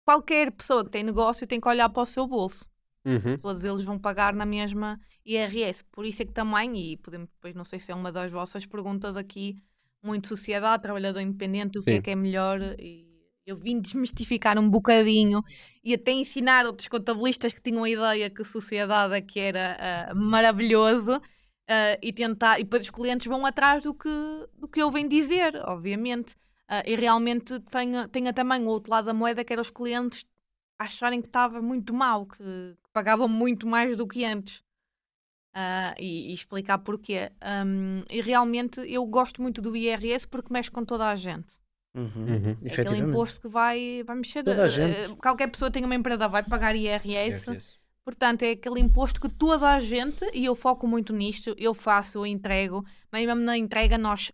qualquer 0.05 0.53
pessoa 0.53 0.85
que 0.85 0.91
tem 0.91 1.03
negócio 1.03 1.47
tem 1.47 1.61
que 1.61 1.69
olhar 1.69 1.89
para 1.89 2.03
o 2.03 2.07
seu 2.07 2.27
bolso. 2.27 2.67
Uhum. 3.05 3.37
Todos 3.39 3.65
eles 3.65 3.83
vão 3.83 3.99
pagar 3.99 4.33
na 4.35 4.47
mesma 4.47 5.01
IRS. 5.25 5.83
Por 5.91 6.05
isso 6.07 6.23
é 6.23 6.25
que 6.25 6.33
também, 6.33 6.77
e 6.93 6.97
podemos 6.97 7.29
depois, 7.31 7.55
não 7.55 7.65
sei 7.65 7.81
se 7.81 7.91
é 7.91 7.95
uma 7.95 8.13
das 8.13 8.31
vossas 8.31 8.65
perguntas 8.67 9.17
aqui, 9.17 9.57
muito 10.05 10.29
sociedade, 10.29 10.83
trabalhador 10.83 11.21
independente, 11.21 11.79
o 11.79 11.83
que 11.83 11.93
Sim. 11.93 11.99
é 11.99 12.03
que 12.03 12.11
é 12.11 12.15
melhor. 12.15 12.61
E 12.79 13.05
eu 13.47 13.57
vim 13.59 13.81
desmistificar 13.81 14.59
um 14.59 14.69
bocadinho 14.69 15.43
e 15.83 15.95
até 15.95 16.13
ensinar 16.13 16.67
outros 16.67 16.89
contabilistas 16.89 17.53
que 17.53 17.61
tinham 17.61 17.85
a 17.85 17.91
ideia 17.91 18.31
que 18.31 18.45
sociedade 18.45 19.15
é 19.15 19.21
que 19.21 19.39
era 19.41 19.77
ah, 20.11 20.15
maravilhoso. 20.15 21.21
ah, 21.69 21.99
e 22.03 22.13
tentar, 22.13 22.61
e 22.61 22.65
depois 22.65 22.83
os 22.83 22.91
clientes 22.91 23.27
vão 23.27 23.45
atrás 23.47 23.83
do 23.85 23.95
que, 23.95 24.09
do 24.59 24.69
que 24.69 24.83
eu 24.83 24.91
venho 24.91 25.09
dizer, 25.09 25.57
obviamente. 25.67 26.37
Ah, 26.69 26.83
e 26.87 26.95
realmente 26.95 27.59
tenho, 27.61 28.09
tenho 28.09 28.33
também 28.33 28.63
o 28.63 28.69
outro 28.69 28.91
lado 28.91 29.07
da 29.07 29.15
moeda 29.15 29.45
que 29.45 29.53
era 29.53 29.63
os 29.63 29.71
clientes 29.71 30.25
acharem 30.79 31.21
que 31.21 31.29
estava 31.29 31.61
muito 31.63 31.95
mal, 31.95 32.27
que, 32.27 32.39
que 32.39 32.91
pagavam 32.93 33.29
muito 33.29 33.67
mais 33.67 33.97
do 33.97 34.07
que 34.07 34.25
antes. 34.25 34.63
Ah, 35.57 35.95
e, 36.01 36.31
e 36.31 36.35
explicar 36.35 36.79
porquê. 36.79 37.31
Hum, 37.65 38.03
e 38.11 38.21
realmente 38.21 38.81
eu 38.81 39.07
gosto 39.07 39.41
muito 39.41 39.63
do 39.63 39.77
IRS 39.77 40.27
porque 40.27 40.53
mexe 40.53 40.71
com 40.71 40.85
toda 40.85 41.07
a 41.07 41.15
gente. 41.15 41.63
Uhum. 41.95 42.11
Uhum. 42.27 42.57
É 42.65 42.73
aquele 42.73 42.99
imposto 42.99 43.41
que 43.41 43.47
vai, 43.47 44.03
vai 44.05 44.17
mexer. 44.17 44.43
Toda 44.43 44.65
a 44.65 44.67
eh, 44.67 44.71
gente. 44.71 44.99
eh, 44.99 45.17
qualquer 45.23 45.47
pessoa 45.47 45.71
que 45.71 45.75
tenha 45.75 45.87
uma 45.87 45.95
empresa 45.95 46.27
vai 46.27 46.43
pagar 46.43 46.75
IRS. 46.75 47.09
IRS. 47.09 47.79
Portanto, 48.05 48.43
é 48.43 48.51
aquele 48.51 48.81
imposto 48.81 49.21
que 49.21 49.29
toda 49.29 49.69
a 49.69 49.81
gente, 49.81 50.29
e 50.35 50.45
eu 50.45 50.55
foco 50.55 50.87
muito 50.87 51.13
nisto, 51.13 51.55
eu 51.57 51.73
faço, 51.73 52.19
eu 52.19 52.27
entrego, 52.27 52.85
mas 53.11 53.25
mesmo 53.25 53.41
na 53.43 53.57
entrega, 53.57 53.97
nós, 53.97 54.31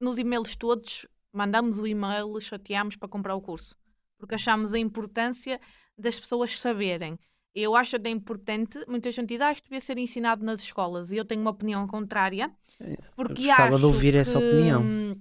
nos 0.00 0.18
e-mails 0.18 0.54
todos, 0.54 1.04
mandamos 1.32 1.78
o 1.78 1.86
e-mail, 1.86 2.40
chateamos 2.40 2.94
para 2.94 3.08
comprar 3.08 3.34
o 3.34 3.40
curso. 3.40 3.74
Porque 4.18 4.34
achamos 4.34 4.72
a 4.72 4.78
importância 4.78 5.60
das 5.96 6.20
pessoas 6.20 6.60
saberem. 6.60 7.18
Eu 7.54 7.74
acho 7.74 7.96
até 7.96 8.10
importante, 8.10 8.78
muita 8.86 9.10
gente 9.10 9.28
diz, 9.28 9.40
ah, 9.40 9.52
isto 9.52 9.64
devia 9.64 9.80
ser 9.80 9.98
ensinado 9.98 10.44
nas 10.44 10.60
escolas, 10.60 11.10
e 11.10 11.16
eu 11.16 11.24
tenho 11.24 11.40
uma 11.40 11.50
opinião 11.50 11.86
contrária, 11.86 12.52
porque 13.16 13.46
gostava 13.46 13.70
de 13.70 13.74
acho 13.76 13.86
ouvir 13.86 14.14
essa 14.14 14.38
que, 14.38 14.46
opinião. 14.46 14.82
hum, 14.82 15.20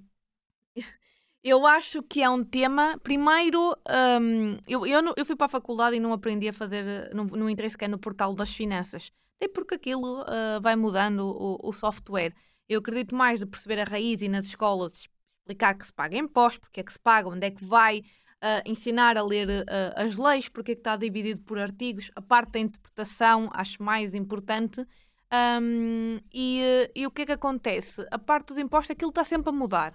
Eu 1.44 1.66
acho 1.66 2.04
que 2.04 2.22
é 2.22 2.30
um 2.30 2.44
tema. 2.44 3.00
Primeiro, 3.02 3.74
hum, 4.20 4.58
eu, 4.68 4.86
eu, 4.86 5.13
eu 5.16 5.26
fui 5.26 5.36
para 5.36 5.46
a 5.46 5.50
faculdade 5.50 5.96
e 5.96 6.00
não 6.00 6.12
aprendi 6.12 6.50
a 6.50 6.54
fazer. 6.54 7.10
Não, 7.16 7.24
não 7.24 7.50
entrei 7.50 7.70
sequer 7.70 7.88
no 7.88 7.98
portal 7.98 8.36
das 8.36 8.54
finanças. 8.54 9.13
Até 9.38 9.48
porque 9.48 9.76
aquilo 9.76 10.26
ah, 10.28 10.60
vai 10.62 10.76
mudando 10.76 11.22
o, 11.26 11.70
o 11.70 11.72
software. 11.72 12.34
Eu 12.68 12.80
acredito 12.80 13.16
mais 13.16 13.40
de 13.40 13.46
perceber 13.46 13.80
a 13.80 13.86
raiz 13.86 14.22
e 14.22 14.28
nas 14.28 14.48
escolas 14.48 15.08
explicar 15.48 15.76
que 15.76 15.86
se 15.86 15.94
paga 15.94 16.18
impostos, 16.18 16.60
porque 16.60 16.82
é 16.82 16.84
que 16.84 16.92
se 16.92 17.00
paga, 17.00 17.30
onde 17.30 17.48
é 17.48 17.52
que 17.52 17.63
vai, 17.63 18.04
ah, 18.41 18.62
ensinar 18.65 19.17
a 19.17 19.23
ler 19.23 19.65
ah, 19.67 20.04
as 20.04 20.17
leis, 20.17 20.47
porque 20.50 20.71
é 20.71 20.76
que 20.76 20.82
está 20.82 20.95
dividido 20.95 21.41
por 21.43 21.60
artigos. 21.60 22.12
A 22.15 22.21
parte 22.21 22.52
da 22.54 22.60
interpretação 22.60 23.50
acho 23.54 23.82
mais 23.82 24.13
importante. 24.13 24.86
Hum, 25.62 26.19
e, 26.34 26.62
eh, 26.62 26.91
e 26.95 27.06
o 27.06 27.12
que 27.12 27.23
é 27.23 27.26
que 27.26 27.32
acontece? 27.34 28.06
A 28.10 28.17
parte 28.17 28.47
dos 28.47 28.58
impostos, 28.58 28.91
aquilo 28.91 29.10
está 29.10 29.26
sempre 29.26 29.50
a 29.50 29.52
mudar. 29.52 29.93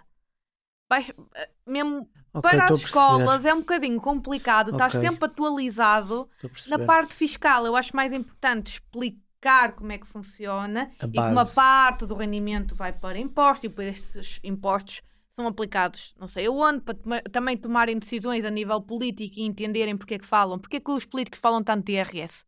Vai, 0.90 1.06
eh, 1.34 1.50
mesmo 1.66 2.10
Ok, 2.34 2.42
para 2.42 2.66
as 2.66 2.78
escolas 2.78 3.44
é 3.44 3.54
um 3.54 3.60
bocadinho 3.60 4.00
complicado 4.00 4.72
estar 4.72 4.88
Ok. 4.88 5.00
sempre 5.00 5.24
atualizado. 5.24 6.28
Na 6.66 6.78
parte 6.78 7.14
fiscal, 7.14 7.64
eu 7.64 7.76
acho 7.76 7.94
mais 7.96 8.12
importante 8.12 8.72
explicar 8.72 9.72
como 9.72 9.90
é 9.92 9.98
que 9.98 10.06
funciona 10.06 10.90
e 11.02 11.12
que 11.12 11.18
uma 11.18 11.46
parte 11.46 12.04
do 12.04 12.14
rendimento 12.14 12.74
vai 12.74 12.92
para 12.92 13.18
impostos 13.18 13.64
e 13.64 13.68
depois 13.68 13.88
esses 13.88 14.40
impostos 14.44 15.02
são 15.34 15.46
aplicados 15.46 16.14
não 16.18 16.26
sei 16.26 16.46
aonde, 16.46 16.80
para 16.82 17.22
também 17.30 17.56
tomarem 17.56 17.98
decisões 17.98 18.44
a 18.44 18.50
nível 18.50 18.80
político 18.80 19.38
e 19.38 19.42
entenderem 19.42 19.96
porque 19.96 20.14
é 20.14 20.18
que 20.18 20.26
falam. 20.26 20.58
Porque 20.58 20.76
é 20.76 20.80
que 20.80 20.90
os 20.90 21.04
políticos 21.04 21.40
falam 21.40 21.62
tanto 21.62 21.86
de 21.86 21.92
IRS? 21.92 22.44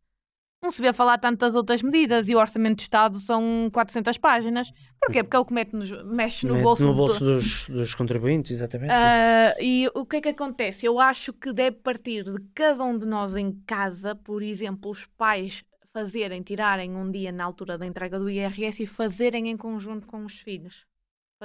Não 0.63 0.71
se 0.71 0.81
vê 0.81 0.91
falar 0.91 1.19
tantas 1.19 1.53
outras 1.53 1.81
medidas 1.83 2.27
e 2.27 2.33
o 2.35 2.39
Orçamento 2.39 2.77
de 2.77 2.83
Estado 2.83 3.19
são 3.19 3.69
400 3.71 4.17
páginas. 4.17 4.71
Porquê? 4.99 5.21
Porque 5.23 5.35
é 5.35 5.39
o 5.39 5.45
que 5.45 5.53
mete 5.53 5.73
nos- 5.75 5.91
mexe 6.05 6.47
no 6.47 6.53
Mete 6.55 6.63
bolso, 6.63 6.83
no 6.87 6.95
bolso 6.95 7.19
to- 7.19 7.25
dos, 7.25 7.67
dos 7.69 7.93
contribuintes, 7.93 8.51
exatamente. 8.51 8.91
ah, 8.91 9.53
e 9.59 9.87
o 9.93 10.03
que 10.05 10.15
é 10.17 10.21
que 10.21 10.29
acontece? 10.29 10.85
Eu 10.85 10.99
acho 10.99 11.33
que 11.33 11.53
deve 11.53 11.77
partir 11.77 12.23
de 12.23 12.39
cada 12.55 12.83
um 12.83 12.97
de 12.97 13.05
nós 13.05 13.35
em 13.35 13.51
casa, 13.67 14.15
por 14.15 14.41
exemplo, 14.41 14.89
os 14.89 15.05
pais 15.05 15.63
fazerem, 15.93 16.41
tirarem 16.41 16.95
um 16.95 17.11
dia 17.11 17.31
na 17.31 17.45
altura 17.45 17.77
da 17.77 17.85
entrega 17.85 18.17
do 18.17 18.27
IRS 18.29 18.81
e 18.81 18.87
fazerem 18.87 19.49
em 19.49 19.57
conjunto 19.57 20.07
com 20.07 20.25
os 20.25 20.39
filhos. 20.39 20.83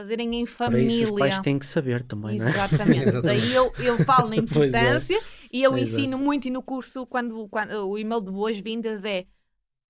Fazerem 0.00 0.34
em 0.34 0.44
Para 0.44 0.54
família. 0.54 0.86
isso 1.04 1.12
os 1.12 1.18
pais 1.18 1.40
têm 1.40 1.58
que 1.58 1.66
saber 1.66 2.02
também, 2.02 2.38
não 2.38 2.46
é? 2.46 2.50
Exatamente. 2.50 3.02
Exatamente. 3.08 3.40
Daí 3.42 3.54
eu, 3.54 3.72
eu 3.78 4.04
falo 4.04 4.28
na 4.28 4.36
é. 4.36 4.38
importância 4.38 5.20
e 5.52 5.62
eu 5.62 5.72
Pois 5.72 5.82
é. 5.82 5.84
ensino 5.84 6.18
muito 6.18 6.48
e 6.48 6.50
no 6.50 6.62
curso, 6.62 7.06
quando, 7.06 7.48
quando 7.48 7.88
o 7.88 7.98
e-mail 7.98 8.20
de 8.20 8.30
boas-vindas 8.30 9.04
é 9.04 9.26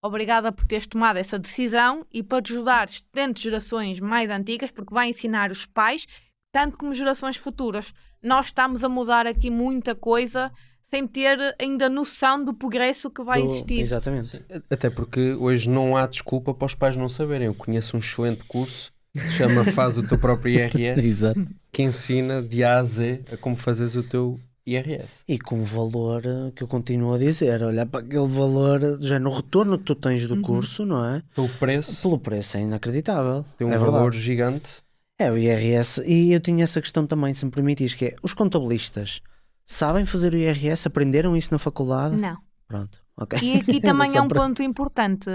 obrigada 0.03 0.51
por 0.51 0.67
teres 0.67 0.87
tomado 0.87 1.19
essa 1.19 1.39
decisão 1.39 2.07
e 2.13 2.23
para 2.23 2.43
te 2.43 2.53
ajudar 2.53 2.89
tanto 3.13 3.41
gerações 3.41 4.01
mais 4.01 4.31
antigas, 4.31 4.71
porque 4.71 4.93
vai 4.93 5.11
ensinar 5.11 5.51
os 5.51 5.67
pais, 5.67 6.07
tanto 6.51 6.77
como 6.77 6.95
gerações 6.95 7.37
futuras. 7.37 7.93
Nós 8.23 8.47
estamos 8.47 8.83
a 8.83 8.89
mudar 8.89 9.27
aqui 9.27 9.51
muita 9.51 9.95
coisa 9.95 10.51
sem 10.83 11.07
ter 11.07 11.39
ainda 11.61 11.89
noção 11.89 12.45
do 12.45 12.53
progresso 12.53 13.11
que 13.11 13.23
vai 13.23 13.43
existir. 13.43 13.79
Exatamente. 13.81 14.45
Até 14.69 14.91
porque 14.91 15.35
hoje 15.35 15.69
não 15.69 15.97
há 15.97 16.07
desculpa 16.07 16.53
para 16.53 16.67
os 16.67 16.75
pais 16.75 16.97
não 16.97 17.09
saberem. 17.09 17.47
Eu 17.47 17.55
conheço 17.55 17.97
um 17.97 18.01
excelente 18.01 18.43
curso 18.45 18.93
se 19.17 19.31
chama 19.33 19.65
Faz 19.65 19.99
o 19.99 20.03
teu 20.07 20.19
próprio 20.19 20.53
IRS, 20.55 20.99
Exato. 21.07 21.47
que 21.73 21.83
ensina 21.83 22.41
de 22.43 22.63
A 22.65 22.79
a 22.79 22.85
Z 22.85 23.23
a 23.33 23.37
como 23.37 23.57
fazeres 23.57 23.97
o 23.97 24.03
teu 24.03 24.39
IRS. 24.67 25.25
E 25.27 25.39
com 25.39 25.61
o 25.61 25.65
valor 25.65 26.23
que 26.55 26.63
eu 26.63 26.69
continuo 26.69 27.15
a 27.15 27.19
dizer, 27.19 27.63
olhar 27.63 27.87
para 27.87 28.01
aquele 28.01 28.29
valor, 28.29 28.99
já 29.01 29.19
no 29.19 29.31
retorno 29.31 29.79
que 29.79 29.85
tu 29.85 29.95
tens 29.95 30.23
Uhum. 30.27 30.37
do 30.37 30.43
curso, 30.43 30.85
não 30.87 31.05
é? 31.05 31.23
Pelo 31.35 31.49
preço, 31.49 32.01
Pelo 32.03 32.19
preço 32.19 32.57
é 32.57 32.61
inacreditável. 32.61 33.45
tem 33.59 33.67
um 33.67 33.73
é 33.73 33.79
valor 33.79 34.03
verdade. 34.11 34.21
gigante. 34.21 34.71
É 35.19 35.31
o 35.31 35.37
IRS. 35.37 36.03
E 36.07 36.33
eu 36.33 36.41
tinha 36.41 36.65
essa 36.65 36.81
questão 36.81 37.07
também, 37.07 37.35
se 37.35 37.45
me 37.45 37.51
permitis, 37.51 37.95
que 37.95 38.05
é 38.07 38.17
os 38.23 38.33
contabilistas 38.33 39.21
sabem 39.67 40.05
fazer 40.07 40.33
o 40.35 40.37
IRS, 40.37 40.87
aprenderam 40.89 41.37
isso 41.37 41.49
na 41.53 41.59
faculdade? 41.59 42.17
Não. 42.17 42.37
Pronto, 42.67 42.99
ok. 43.17 43.39
E 43.43 43.59
aqui 43.61 43.81
também 43.83 44.11
Só 44.11 44.19
é 44.19 44.23
um 44.23 44.29
ponto 44.29 44.63
importante. 44.63 45.29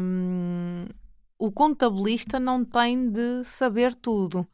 hum, 0.00 0.86
o 1.38 1.52
contabilista 1.52 2.38
não 2.40 2.64
tem 2.64 3.10
de 3.10 3.44
saber 3.44 3.94
tudo. 3.94 4.46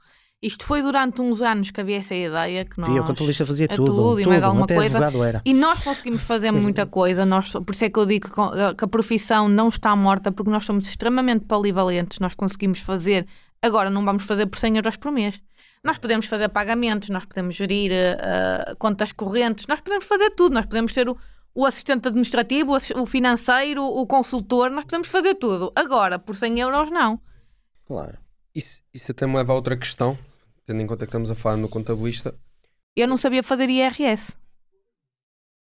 Isto 0.43 0.67
foi 0.67 0.83
durante 0.83 1.23
uns 1.23 1.41
anos 1.41 1.71
que 1.71 1.81
havia 1.81 1.97
essa 1.97 2.15
ideia 2.15 2.67
que 2.67 2.79
nós... 2.79 2.91
Via, 2.91 3.01
o 3.01 3.07
contabilista 3.07 3.47
fazia 3.47 3.67
tudo, 3.67 3.87
tudo 3.87 4.21
e 4.21 4.27
mais 4.27 4.43
alguma 4.43 4.67
coisa. 4.67 4.99
era. 5.27 5.41
E 5.43 5.55
nós 5.55 5.83
conseguimos 5.83 6.21
fazer 6.21 6.51
muita 6.53 6.85
coisa, 6.85 7.25
nós, 7.25 7.51
por 7.53 7.71
isso 7.73 7.85
é 7.87 7.89
que 7.89 7.99
eu 7.99 8.05
digo 8.05 8.27
que, 8.29 8.35
co- 8.35 8.51
que 8.77 8.85
a 8.85 8.89
profissão 8.89 9.49
não 9.49 9.69
está 9.69 9.97
morta, 9.97 10.31
porque 10.31 10.51
nós 10.51 10.67
somos 10.67 10.87
extremamente 10.87 11.47
polivalentes, 11.47 12.19
nós 12.19 12.35
conseguimos 12.35 12.81
fazer, 12.81 13.27
agora 13.63 13.89
não 13.89 14.05
vamos 14.05 14.25
fazer 14.27 14.45
por 14.45 14.59
100 14.59 14.77
euros 14.77 14.97
por 14.99 15.11
mês. 15.11 15.41
Nós 15.83 15.97
podemos 15.97 16.27
fazer 16.27 16.51
pagamentos, 16.51 17.09
nós 17.09 17.25
podemos 17.25 17.55
gerir 17.55 17.91
eh, 17.93 18.75
contas 18.79 19.13
correntes, 19.13 19.67
nós 19.67 19.81
podemos 19.81 20.05
fazer 20.07 20.29
tudo, 20.31 20.53
nós 20.55 20.67
podemos 20.67 20.93
ser 20.93 21.09
o, 21.09 21.17
o 21.55 21.65
assistente 21.65 22.09
administrativo, 22.09 22.77
o, 22.97 23.07
financeiro, 23.07 23.85
o 23.85 24.07
consultor, 24.07 24.71
nós 24.71 24.85
podemos 24.85 25.09
fazer 25.09 25.35
tudo. 25.37 25.73
Agora, 25.77 26.19
por 26.19 26.35
100 26.35 26.61
euros, 26.61 26.91
não. 26.91 27.21
Claro. 27.87 28.19
Isso, 28.55 28.83
isso 28.93 29.13
até 29.13 29.27
me 29.27 29.37
leva 29.37 29.53
a 29.53 29.57
outra 29.57 29.77
questão, 29.77 30.19
tendo 30.67 30.81
em 30.81 30.87
conta 30.87 31.05
que 31.07 31.11
estamos 31.11 31.31
a 31.31 31.35
falar 31.35 31.57
no 31.57 31.69
contabilista. 31.69 32.35
Eu 32.97 33.07
não 33.07 33.17
sabia 33.17 33.43
fazer 33.43 33.69
IRS. 33.69 34.35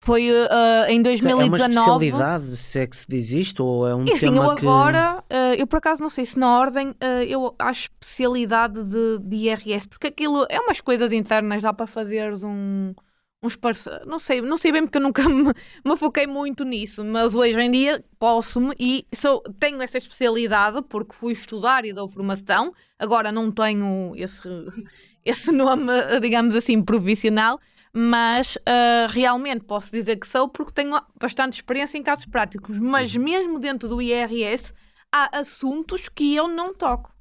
Foi 0.03 0.29
eh, 0.29 0.93
em 0.93 0.99
É 0.99 1.35
uma 1.35 1.49
2019. 1.49 2.07
especialidade, 2.07 2.57
se 2.57 2.79
é 2.79 2.87
que 2.87 2.97
se 2.97 3.07
diz 3.09 3.31
isto, 3.33 3.65
ou 3.65 3.89
é 3.89 3.95
um 3.95 4.05
E 4.05 4.13
assim, 4.13 4.27
tema 4.33 4.45
eu 4.45 4.55
que... 4.55 4.67
agora, 4.67 5.25
eh, 5.29 5.61
eu 5.61 5.67
por 5.67 5.79
acaso 5.79 6.03
não 6.03 6.11
sei 6.11 6.25
se 6.27 6.39
na 6.39 6.59
ordem, 6.59 6.95
eh, 7.01 7.25
eu 7.25 7.55
acho 7.59 7.89
especialidade 7.91 8.85
de, 8.85 9.19
de 9.21 9.37
IRS, 9.37 9.89
porque 9.89 10.07
aquilo 10.09 10.47
é 10.49 10.61
umas 10.61 10.81
coisas 10.81 11.11
internas, 11.13 11.63
dá 11.63 11.73
para 11.73 11.87
fazer 11.87 12.35
um, 12.35 12.95
uns 13.43 13.57
parce... 13.57 13.89
não 14.07 14.19
sei, 14.19 14.41
não 14.41 14.57
sei 14.57 14.73
bem 14.73 14.83
porque 14.83 14.99
eu 14.99 15.03
nunca 15.03 15.23
me, 15.29 15.53
me 15.85 15.97
foquei 15.97 16.27
muito 16.27 16.65
nisso, 16.65 17.05
mas 17.05 17.35
hoje 17.35 17.61
em 17.61 17.71
dia 17.71 18.05
posso-me 18.19 18.75
e 18.79 19.07
sou, 19.15 19.41
tenho 19.59 19.81
essa 19.83 19.99
especialidade 19.99 20.83
porque 20.83 21.15
fui 21.15 21.33
estudar 21.33 21.85
e 21.85 21.93
dou 21.93 22.09
formação, 22.09 22.73
agora 22.99 23.31
não 23.31 23.51
tenho 23.51 24.13
esse, 24.17 24.49
esse 25.25 25.53
nome, 25.53 25.93
digamos 26.21 26.55
assim, 26.55 26.83
profissional, 26.83 27.61
mas 27.99 28.59
ah, 28.67 29.07
realmente 29.09 29.65
posso 29.65 29.91
dizer 29.91 30.17
que 30.17 30.27
sou 30.27 30.49
porque 30.49 30.73
tenho 30.73 31.01
bastante 31.19 31.55
experiência 31.55 31.97
em 31.97 32.03
casos 32.03 32.27
práticos. 32.27 32.79
Mas 32.79 33.17
mesmo 33.17 33.59
dentro 33.59 33.89
do 33.89 34.03
IRS 34.03 34.75
há 35.11 35.39
assuntos 35.39 36.09
que 36.09 36.35
eu 36.35 36.47
não 36.47 36.75
toco. 36.75 37.15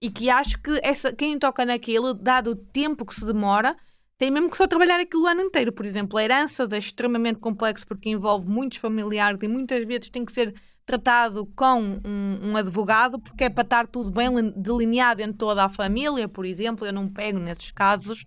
e 0.00 0.10
que 0.10 0.30
acho 0.30 0.58
que 0.60 0.78
essa, 0.82 1.12
quem 1.12 1.38
toca 1.38 1.64
naquilo, 1.64 2.14
dado 2.14 2.50
o 2.52 2.56
tempo 2.56 3.04
que 3.04 3.14
se 3.14 3.24
demora, 3.26 3.76
tem 4.18 4.30
mesmo 4.30 4.50
que 4.50 4.56
só 4.56 4.66
trabalhar 4.66 4.98
aquilo 4.98 5.24
o 5.24 5.26
ano 5.26 5.42
inteiro. 5.42 5.72
Por 5.72 5.84
exemplo, 5.84 6.18
a 6.18 6.24
herança 6.24 6.66
é 6.70 6.78
extremamente 6.78 7.38
complexo 7.38 7.86
porque 7.86 8.08
envolve 8.08 8.48
muitos 8.48 8.78
familiares 8.78 9.38
e 9.42 9.48
muitas 9.48 9.86
vezes 9.86 10.08
tem 10.08 10.24
que 10.24 10.32
ser 10.32 10.54
tratado 10.86 11.46
com 11.56 11.80
um, 12.04 12.50
um, 12.50 12.56
advogado 12.56 13.18
porque 13.18 13.44
é 13.44 13.50
para 13.50 13.64
estar 13.64 13.86
tudo 13.88 14.10
bem 14.10 14.30
delineado 14.56 15.20
em 15.20 15.32
toda 15.32 15.64
a 15.64 15.68
família, 15.68 16.28
por 16.28 16.46
exemplo. 16.46 16.86
Eu 16.86 16.92
não 16.92 17.08
pego 17.08 17.38
nesses 17.38 17.70
casos. 17.70 18.24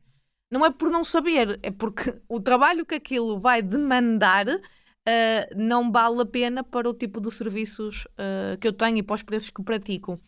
Não 0.52 0.66
é 0.66 0.72
por 0.72 0.90
não 0.90 1.04
saber, 1.04 1.60
é 1.62 1.72
porque 1.72 2.20
o 2.28 2.40
trabalho 2.40 2.86
que 2.86 2.96
aquilo 2.96 3.38
vai 3.38 3.62
demandar 3.62 4.48
uh, 4.48 4.60
não 5.56 5.92
vale 5.92 6.22
a 6.22 6.26
pena 6.26 6.64
para 6.64 6.90
o 6.90 6.94
tipo 6.94 7.22
de 7.22 7.32
serviços 7.32 8.06
uh, 8.06 8.58
que 8.60 8.68
eu 8.68 8.74
tenho 8.74 8.98
e 8.98 9.04
para 9.04 9.16
os 9.16 9.24
preços 9.24 9.50
que 9.50 9.64
pratico. 9.64 10.20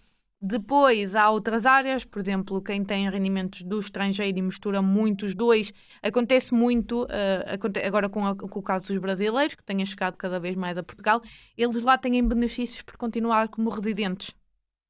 Depois 0.43 1.13
há 1.13 1.29
outras 1.29 1.67
áreas, 1.67 2.03
por 2.03 2.19
exemplo, 2.19 2.63
quem 2.63 2.83
tem 2.83 3.07
rendimentos 3.07 3.61
do 3.61 3.79
estrangeiro 3.79 4.39
e 4.39 4.41
mistura 4.41 4.81
muito 4.81 5.23
os 5.23 5.35
dois. 5.35 5.71
Acontece 6.01 6.51
muito, 6.51 7.03
uh, 7.03 7.53
aconte 7.53 7.79
agora 7.79 8.09
com, 8.09 8.25
a, 8.25 8.35
com, 8.35 8.59
o 8.59 8.63
caso 8.63 8.87
dos 8.87 8.97
brasileiros, 8.97 9.53
que 9.53 9.63
têm 9.63 9.85
chegado 9.85 10.17
cada 10.17 10.39
vez 10.39 10.55
mais 10.55 10.75
a 10.79 10.83
Portugal, 10.83 11.21
eles 11.55 11.83
lá 11.83 11.95
têm 11.95 12.27
benefícios 12.27 12.81
por 12.81 12.97
continuar 12.97 13.49
como 13.49 13.69
residentes. 13.69 14.35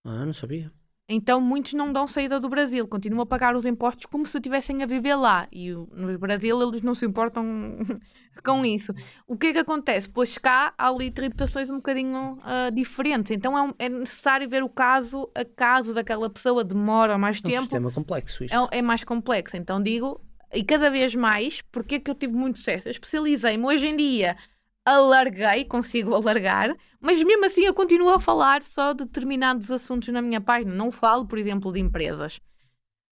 Ah, 0.05 0.25
não 0.25 0.33
sabia. 0.33 0.71
Então 1.13 1.41
muitos 1.41 1.73
não 1.73 1.91
dão 1.91 2.07
saída 2.07 2.39
do 2.39 2.47
Brasil, 2.47 2.87
continuam 2.87 3.23
a 3.23 3.25
pagar 3.25 3.53
os 3.53 3.65
impostos 3.65 4.05
como 4.05 4.25
se 4.25 4.37
estivessem 4.37 4.81
a 4.81 4.85
viver 4.85 5.13
lá. 5.15 5.45
E 5.51 5.69
no 5.73 6.17
Brasil 6.17 6.61
eles 6.61 6.81
não 6.81 6.95
se 6.95 7.05
importam 7.05 7.45
com 8.41 8.65
isso. 8.65 8.93
O 9.27 9.35
que 9.35 9.47
é 9.47 9.51
que 9.51 9.59
acontece? 9.59 10.09
Pois 10.09 10.37
cá 10.37 10.73
há 10.77 10.87
ali 10.87 11.11
tributações 11.11 11.69
um 11.69 11.75
bocadinho 11.75 12.39
uh, 12.39 12.71
diferentes. 12.73 13.31
Então 13.31 13.57
é, 13.57 13.61
um, 13.61 13.73
é, 13.77 13.89
necessário 13.89 14.47
ver 14.47 14.63
o 14.63 14.69
caso 14.69 15.29
a 15.35 15.43
caso 15.43 15.93
daquela 15.93 16.29
pessoa, 16.29 16.63
demora 16.63 17.17
mais 17.17 17.39
é 17.39 17.41
tempo. 17.41 17.55
É 17.55 17.59
um 17.59 17.63
sistema 17.63 17.91
complexo 17.91 18.45
isto. 18.45 18.69
É, 18.71 18.77
é 18.77 18.81
mais 18.81 19.03
complexo. 19.03 19.57
Então 19.57 19.83
digo, 19.83 20.21
e 20.53 20.63
cada 20.63 20.89
vez 20.89 21.13
mais, 21.13 21.61
porque 21.73 21.95
é 21.95 21.99
que 21.99 22.09
eu 22.09 22.15
tive 22.15 22.33
muito 22.33 22.57
sucesso? 22.57 22.87
Eu 22.87 22.91
especializei-me 22.91 23.65
hoje 23.65 23.85
em 23.85 23.97
dia 23.97 24.37
alarguei, 24.85 25.65
consigo 25.65 26.13
alargar, 26.15 26.75
mas 26.99 27.21
mesmo 27.23 27.45
assim 27.45 27.65
eu 27.65 27.73
continuo 27.73 28.09
a 28.09 28.19
falar 28.19 28.63
só 28.63 28.93
de 28.93 29.05
determinados 29.05 29.71
assuntos 29.71 30.09
na 30.09 30.21
minha 30.21 30.41
página. 30.41 30.73
Não 30.73 30.91
falo, 30.91 31.25
por 31.25 31.37
exemplo, 31.37 31.71
de 31.71 31.79
empresas. 31.79 32.39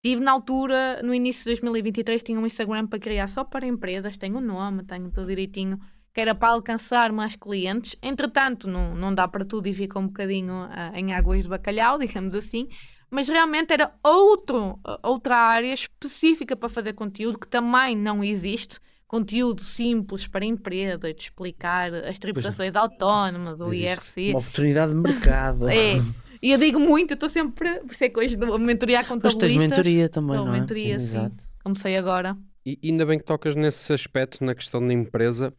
Tive 0.04 0.21
na 0.21 0.34
altura, 0.34 1.02
no 1.02 1.13
início 1.13 1.43
de 1.43 1.52
2023, 1.52 2.21
tinha 2.23 2.39
um 2.39 2.45
Instagram 2.45 2.88
para 2.88 2.99
criar 2.99 3.28
só 3.28 3.43
para 3.43 3.65
empresas, 3.65 4.17
tenho 4.17 4.36
o 4.36 4.39
um 4.39 4.41
nome, 4.41 4.84
tenho 4.84 5.10
tudo 5.10 5.28
direitinho, 5.28 5.80
que 6.13 6.19
era 6.19 6.36
para 6.36 6.49
alcançar 6.49 7.12
mais 7.13 7.38
clientes. 7.38 7.95
Entretanto, 8.02 8.67
não, 8.67 8.93
não 8.95 9.15
dá 9.15 9.28
para 9.30 9.45
tudo 9.45 9.67
e 9.67 9.73
fica 9.73 9.97
um 9.97 10.08
bocadinho 10.08 10.65
uh, 10.65 10.95
em 10.95 11.13
águas 11.13 11.43
de 11.43 11.49
bacalhau, 11.49 11.97
digamos 11.99 12.36
assim. 12.36 12.67
Mas 13.10 13.30
realmente 13.30 13.71
era 13.71 13.93
outro, 14.04 14.78
outra 15.02 15.38
área 15.38 15.73
específica 15.73 16.56
para 16.56 16.67
fazer 16.67 16.93
conteúdo 16.93 17.39
que 17.39 17.47
também 17.47 17.95
não 17.95 18.23
existe 18.23 18.80
conteúdo 19.13 19.62
simples 19.62 20.26
para 20.26 20.43
a 20.43 20.47
empresa, 20.47 21.13
de 21.13 21.21
explicar 21.21 21.93
as 21.93 22.17
tributações 22.17 22.76
autónomas, 22.76 23.62
o 23.62 23.71
IRC. 23.71 24.32
Uma 24.32 24.39
oportunidade 24.39 24.91
de 24.91 24.97
mercado. 24.97 25.69
é. 25.69 26.02
E 26.41 26.52
eu 26.52 26.58
digo 26.58 26.80
muito, 26.80 27.12
eu 27.12 27.13
estou 27.13 27.30
sempre. 27.30 27.80
Por 27.82 27.91
isso 27.91 28.04
é 28.04 28.10
que 28.10 28.19
hoje 28.19 28.36
dou 28.36 28.58
mentoria 28.58 29.02
a 29.02 29.04
contabilistas. 29.04 29.52
Mas 29.52 29.60
tens 29.60 29.69
mentoria 29.69 30.10
também, 30.10 30.36
não, 30.36 30.45
não 30.45 30.56
é? 30.56 30.60
mentoria, 30.60 30.97
sim. 30.97 31.30
sim. 31.30 31.32
Comecei 31.63 31.95
agora. 31.95 32.36
E 32.65 32.80
ainda 32.84 33.06
bem 33.06 33.19
que 33.19 33.23
tocas 33.23 33.54
nesse 33.54 33.93
aspecto, 33.93 34.43
na 34.43 34.56
questão 34.56 34.86
da 34.86 34.91
empresa. 34.91 35.54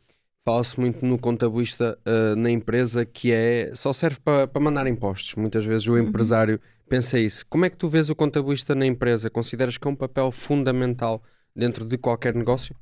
Fala-se 0.45 0.79
muito 0.79 1.07
no 1.07 1.17
contabilista 1.17 1.97
uh, 2.05 2.37
na 2.37 2.51
empresa 2.51 3.07
que 3.07 3.33
é 3.33 3.71
só 3.73 3.93
serve 3.93 4.19
para 4.21 4.49
pa 4.49 4.59
mandar 4.59 4.87
impostos. 4.89 5.37
Muitas 5.37 5.65
vezes 5.65 5.87
o 5.87 5.93
uhum. 5.93 6.01
empresário 6.01 6.61
pensa 6.89 7.21
isso. 7.21 7.47
Como 7.49 7.65
é 7.65 7.71
que 7.71 7.79
tu 7.79 7.89
vês 7.89 8.11
o 8.11 8.17
contabilista 8.17 8.75
na 8.75 8.85
empresa? 8.85 9.31
Consideras 9.31 9.79
que 9.79 9.87
é 9.87 9.91
um 9.91 9.97
papel 9.97 10.31
fundamental 10.33 11.23
dentro 11.55 11.87
de 11.87 11.97
qualquer 11.97 12.35
negócio? 12.35 12.75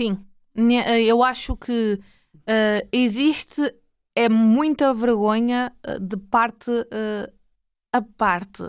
Sim, 0.00 0.24
eh, 0.56 1.02
eu 1.02 1.22
acho 1.22 1.56
que 1.56 1.98
uh, 2.34 2.88
existe 2.92 3.74
é 4.18 4.28
muita 4.28 4.92
vergonha 4.92 5.72
eh, 5.84 5.98
de 6.00 6.16
parte 6.16 6.68
uh, 6.70 7.32
a 7.92 8.02
parte. 8.02 8.64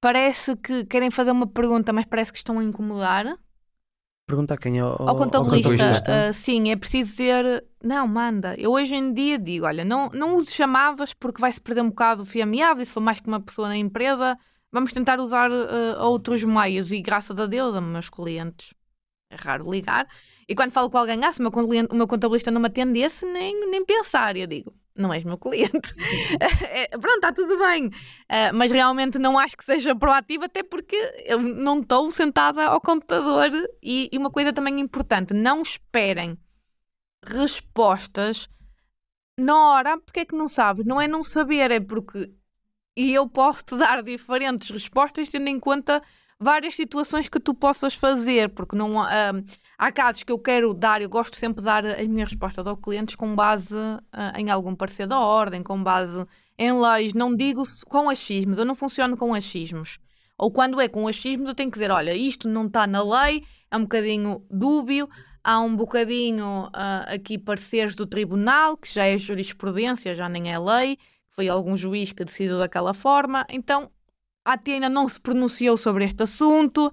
Parece 0.00 0.54
que 0.54 0.84
querem 0.84 1.10
fazer 1.10 1.32
uma 1.32 1.48
pergunta, 1.48 1.92
mas 1.92 2.04
parece 2.04 2.30
que 2.30 2.38
estão 2.38 2.60
a 2.60 2.64
incomodar. 2.64 3.36
Pergunta 4.24 4.54
a 4.54 4.56
quem? 4.56 4.78
Ao, 4.78 5.08
ao 5.08 5.16
contabilista. 5.16 5.68
Ao 5.68 5.76
contabilista. 5.76 6.30
Uh, 6.30 6.34
sim, 6.34 6.70
é 6.70 6.76
preciso 6.76 7.10
dizer. 7.10 7.64
Não, 7.82 8.06
manda. 8.06 8.54
Eu 8.56 8.70
hoje 8.70 8.94
em 8.94 9.12
dia 9.12 9.36
digo: 9.36 9.66
olha, 9.66 9.84
não, 9.84 10.10
não 10.10 10.36
use 10.36 10.52
chamadas 10.52 11.12
porque 11.12 11.40
vai-se 11.40 11.60
perder 11.60 11.80
um 11.80 11.88
bocado 11.88 12.22
o 12.22 12.26
fio. 12.26 12.46
E 12.54 12.86
se 12.86 12.92
for 12.92 13.00
mais 13.00 13.18
que 13.18 13.26
uma 13.26 13.40
pessoa 13.40 13.66
na 13.66 13.76
empresa, 13.76 14.38
vamos 14.70 14.92
tentar 14.92 15.18
usar 15.18 15.50
uh, 15.50 16.00
outros 16.02 16.44
meios. 16.44 16.92
E 16.92 17.00
graças 17.02 17.36
a 17.36 17.46
Deus, 17.46 17.74
a 17.74 17.80
meus 17.80 18.08
clientes, 18.08 18.74
é 19.28 19.34
raro 19.34 19.68
ligar, 19.68 20.06
e 20.48 20.54
quando 20.54 20.72
falo 20.72 20.90
com 20.90 20.98
alguém, 20.98 21.24
ah, 21.24 21.32
se 21.32 21.40
o 21.40 21.42
meu, 21.42 21.50
cliente, 21.50 21.92
o 21.92 21.96
meu 21.96 22.06
contabilista 22.06 22.50
não 22.50 22.60
me 22.60 22.66
atendesse, 22.66 23.24
nem, 23.26 23.70
nem 23.70 23.84
pensar. 23.84 24.36
Eu 24.36 24.46
digo, 24.46 24.74
não 24.96 25.12
és 25.12 25.24
meu 25.24 25.38
cliente. 25.38 25.94
é, 26.70 26.86
pronto, 26.88 27.16
está 27.16 27.32
tudo 27.32 27.58
bem. 27.58 27.86
Uh, 27.86 28.54
mas 28.54 28.70
realmente 28.70 29.18
não 29.18 29.38
acho 29.38 29.56
que 29.56 29.64
seja 29.64 29.94
proativo, 29.94 30.44
até 30.44 30.62
porque 30.62 30.96
eu 31.24 31.38
não 31.40 31.80
estou 31.80 32.10
sentada 32.10 32.66
ao 32.66 32.80
computador. 32.80 33.50
E, 33.82 34.08
e 34.12 34.18
uma 34.18 34.30
coisa 34.30 34.52
também 34.52 34.80
importante: 34.80 35.32
não 35.32 35.62
esperem 35.62 36.38
respostas 37.24 38.48
na 39.38 39.56
hora, 39.56 39.98
porque 39.98 40.20
é 40.20 40.24
que 40.24 40.36
não 40.36 40.48
sabes? 40.48 40.84
Não 40.84 41.00
é 41.00 41.08
não 41.08 41.24
saber, 41.24 41.70
é 41.70 41.80
porque. 41.80 42.32
E 42.96 43.12
eu 43.12 43.28
posso 43.28 43.64
te 43.64 43.76
dar 43.76 44.02
diferentes 44.04 44.70
respostas 44.70 45.28
tendo 45.28 45.48
em 45.48 45.58
conta 45.58 46.00
várias 46.44 46.74
situações 46.74 47.26
que 47.26 47.40
tu 47.40 47.54
possas 47.54 47.94
fazer, 47.94 48.50
porque 48.50 48.76
não 48.76 48.98
uh, 48.98 49.44
há 49.78 49.90
casos 49.90 50.22
que 50.22 50.30
eu 50.30 50.38
quero 50.38 50.74
dar, 50.74 51.00
eu 51.00 51.08
gosto 51.08 51.36
sempre 51.36 51.62
de 51.62 51.64
dar 51.64 51.86
a 51.86 52.02
minha 52.04 52.26
resposta 52.26 52.60
aos 52.60 52.78
clientes 52.78 53.16
com 53.16 53.34
base 53.34 53.74
uh, 53.74 54.38
em 54.38 54.50
algum 54.50 54.76
parecer 54.76 55.06
da 55.06 55.18
ordem, 55.18 55.62
com 55.62 55.82
base 55.82 56.26
em 56.58 56.78
leis, 56.78 57.14
não 57.14 57.34
digo 57.34 57.62
com 57.88 58.10
achismos, 58.10 58.58
eu 58.58 58.64
não 58.66 58.74
funciono 58.74 59.16
com 59.16 59.32
achismos. 59.32 59.98
Ou 60.36 60.50
quando 60.50 60.78
é 60.82 60.86
com 60.86 61.08
achismos, 61.08 61.48
eu 61.48 61.54
tenho 61.54 61.70
que 61.70 61.78
dizer: 61.78 61.90
olha, 61.90 62.14
isto 62.14 62.46
não 62.46 62.66
está 62.66 62.86
na 62.86 63.02
lei, 63.02 63.42
é 63.70 63.76
um 63.78 63.82
bocadinho 63.82 64.44
dúbio, 64.50 65.08
há 65.42 65.60
um 65.60 65.74
bocadinho 65.74 66.66
uh, 66.66 67.14
aqui 67.14 67.38
pareceres 67.38 67.96
do 67.96 68.06
tribunal, 68.06 68.76
que 68.76 68.92
já 68.92 69.06
é 69.06 69.16
jurisprudência, 69.16 70.14
já 70.14 70.28
nem 70.28 70.52
é 70.52 70.58
lei, 70.58 70.98
foi 71.30 71.48
algum 71.48 71.74
juiz 71.74 72.12
que 72.12 72.22
decidiu 72.22 72.58
daquela 72.58 72.92
forma, 72.92 73.46
então 73.48 73.90
a 74.44 74.58
tia 74.58 74.74
ainda 74.74 74.88
não 74.88 75.08
se 75.08 75.18
pronunciou 75.18 75.76
sobre 75.76 76.04
este 76.04 76.22
assunto, 76.22 76.92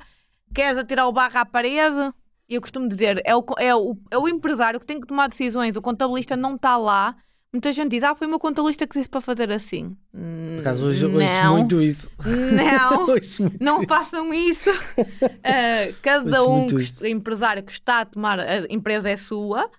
queres 0.54 0.80
atirar 0.80 1.08
o 1.08 1.12
barro 1.12 1.38
à 1.38 1.46
parede? 1.46 2.14
Eu 2.48 2.62
costumo 2.62 2.88
dizer, 2.88 3.22
é 3.26 3.36
o, 3.36 3.44
é, 3.58 3.76
o, 3.76 3.98
é 4.10 4.18
o 4.18 4.28
empresário 4.28 4.80
que 4.80 4.86
tem 4.86 5.00
que 5.00 5.08
tomar 5.08 5.28
decisões, 5.28 5.76
o 5.76 5.82
contabilista 5.82 6.36
não 6.36 6.56
está 6.56 6.78
lá. 6.78 7.16
Muita 7.54 7.74
gente 7.74 7.92
diz, 7.92 8.04
ah, 8.04 8.16
foi 8.16 8.28
o 8.28 8.30
meu 8.30 8.40
contabilista 8.40 8.88
que 8.88 8.98
disse 8.98 9.10
para 9.10 9.20
fazer 9.20 9.52
assim. 9.52 9.98
Por 10.14 10.60
acaso 10.62 10.86
hoje 10.86 11.06
não, 11.06 11.20
ouço 11.20 11.58
muito 11.58 11.82
isso. 11.82 12.10
Não, 12.26 13.06
não 13.60 13.80
isso. 13.80 13.88
façam 13.90 14.34
isso. 14.34 14.70
Uh, 14.70 15.94
cada 16.02 16.44
um 16.46 16.68
que, 16.68 17.10
empresário 17.10 17.62
que 17.62 17.74
está 17.74 18.02
a 18.02 18.06
tomar, 18.06 18.40
a 18.40 18.66
empresa 18.70 19.10
é 19.10 19.18
sua, 19.18 19.70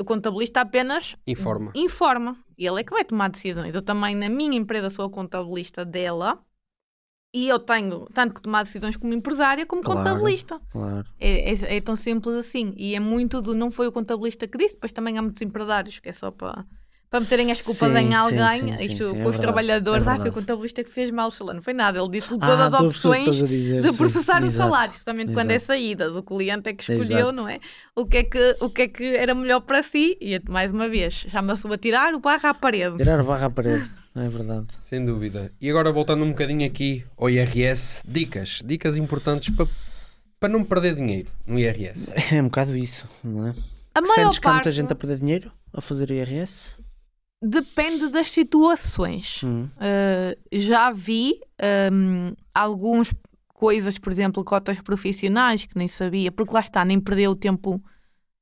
o 0.00 0.04
contabilista 0.04 0.60
apenas 0.62 1.14
informa. 1.24 1.70
informa. 1.76 2.36
E 2.58 2.66
ele 2.66 2.80
é 2.80 2.84
que 2.84 2.92
vai 2.92 3.04
tomar 3.04 3.30
decisões. 3.30 3.76
Eu 3.76 3.82
também, 3.82 4.16
na 4.16 4.28
minha 4.28 4.56
empresa, 4.56 4.90
sou 4.90 5.04
a 5.04 5.10
contabilista 5.10 5.84
dela 5.84 6.40
e 7.32 7.48
eu 7.48 7.58
tenho 7.58 8.06
tanto 8.12 8.34
que 8.34 8.42
tomar 8.42 8.64
decisões 8.64 8.96
como 8.96 9.14
empresária 9.14 9.64
como 9.64 9.82
claro, 9.82 10.00
contabilista. 10.00 10.60
Claro. 10.70 11.06
É, 11.18 11.52
é, 11.52 11.76
é, 11.76 11.80
tão 11.80 11.94
simples 11.94 12.36
assim. 12.36 12.74
E 12.76 12.94
é 12.94 13.00
muito 13.00 13.40
do 13.40 13.54
não 13.54 13.70
foi 13.70 13.86
o 13.86 13.92
contabilista 13.92 14.48
que 14.48 14.58
disse, 14.58 14.74
depois 14.74 14.92
também 14.92 15.16
há 15.16 15.22
muitos 15.22 15.40
empresários 15.42 15.98
que 15.98 16.08
é 16.08 16.12
só 16.12 16.30
para 16.30 16.64
para 17.10 17.20
meterem 17.20 17.50
as 17.50 17.60
culpas 17.60 17.90
sim, 17.90 17.98
em 17.98 18.14
alguém, 18.14 18.60
sim, 18.60 18.76
sim, 18.76 18.84
isto 18.84 19.10
com 19.10 19.22
é 19.22 19.26
os 19.26 19.36
trabalhadores, 19.36 20.06
é 20.06 20.10
ah, 20.10 20.16
foi 20.16 20.30
o 20.30 20.32
contabilista 20.32 20.84
que 20.84 20.90
fez 20.90 21.10
mal, 21.10 21.28
lá, 21.40 21.54
não 21.54 21.60
foi 21.60 21.72
nada, 21.72 21.98
ele 21.98 22.08
disse-lhe 22.08 22.38
ah, 22.40 22.46
todas 22.46 22.60
ah, 22.60 22.76
as 22.76 22.80
opções 22.80 23.34
dizer, 23.34 23.82
de 23.82 23.92
processar 23.96 24.44
o 24.44 24.50
salário, 24.50 24.94
justamente 24.94 25.32
quando 25.32 25.50
é 25.50 25.58
saída, 25.58 26.12
o 26.12 26.22
cliente 26.22 26.68
é 26.68 26.72
que 26.72 26.82
escolheu, 26.82 27.18
exato. 27.18 27.32
não 27.32 27.48
é? 27.48 27.58
O 27.96 28.06
que 28.06 28.18
é 28.18 28.22
que, 28.22 28.56
o 28.60 28.70
que 28.70 28.82
é 28.82 28.88
que 28.88 29.16
era 29.16 29.34
melhor 29.34 29.60
para 29.60 29.82
si, 29.82 30.16
e 30.20 30.40
mais 30.48 30.70
uma 30.70 30.88
vez, 30.88 31.26
chama-se 31.28 31.66
a 31.66 31.76
tirar 31.76 32.14
o 32.14 32.20
barro 32.20 32.46
à 32.46 32.54
parede. 32.54 32.98
Tirar 32.98 33.20
o 33.20 33.24
barro 33.24 33.44
à 33.44 33.50
parede, 33.50 33.90
é 34.14 34.28
verdade. 34.28 34.68
Sem 34.78 35.04
dúvida. 35.04 35.52
E 35.60 35.68
agora 35.68 35.90
voltando 35.90 36.24
um 36.24 36.28
bocadinho 36.28 36.64
aqui 36.64 37.04
ao 37.18 37.28
IRS, 37.28 38.02
dicas, 38.06 38.60
dicas 38.64 38.96
importantes 38.96 39.50
para, 39.50 39.66
para 40.38 40.48
não 40.48 40.64
perder 40.64 40.94
dinheiro 40.94 41.28
no 41.44 41.58
IRS. 41.58 42.14
É 42.32 42.40
um 42.40 42.44
bocado 42.44 42.76
isso, 42.76 43.04
não 43.24 43.48
é? 43.48 43.52
A 43.96 44.00
maior 44.00 44.14
Sentes 44.14 44.38
parte... 44.38 44.40
que 44.40 44.46
há 44.46 44.52
muita 44.52 44.70
gente 44.70 44.92
a 44.92 44.94
perder 44.94 45.18
dinheiro 45.18 45.50
a 45.72 45.80
fazer 45.80 46.08
IRS? 46.12 46.76
Depende 47.42 48.08
das 48.08 48.30
situações. 48.30 49.42
Uh, 49.42 50.36
já 50.52 50.90
vi 50.90 51.40
um, 51.92 52.34
algumas 52.54 53.14
coisas, 53.48 53.98
por 53.98 54.12
exemplo, 54.12 54.44
cotas 54.44 54.80
profissionais 54.80 55.64
que 55.64 55.76
nem 55.76 55.88
sabia, 55.88 56.30
porque 56.30 56.52
lá 56.52 56.60
está, 56.60 56.84
nem 56.84 57.00
perdeu 57.00 57.30
o 57.30 57.36
tempo 57.36 57.82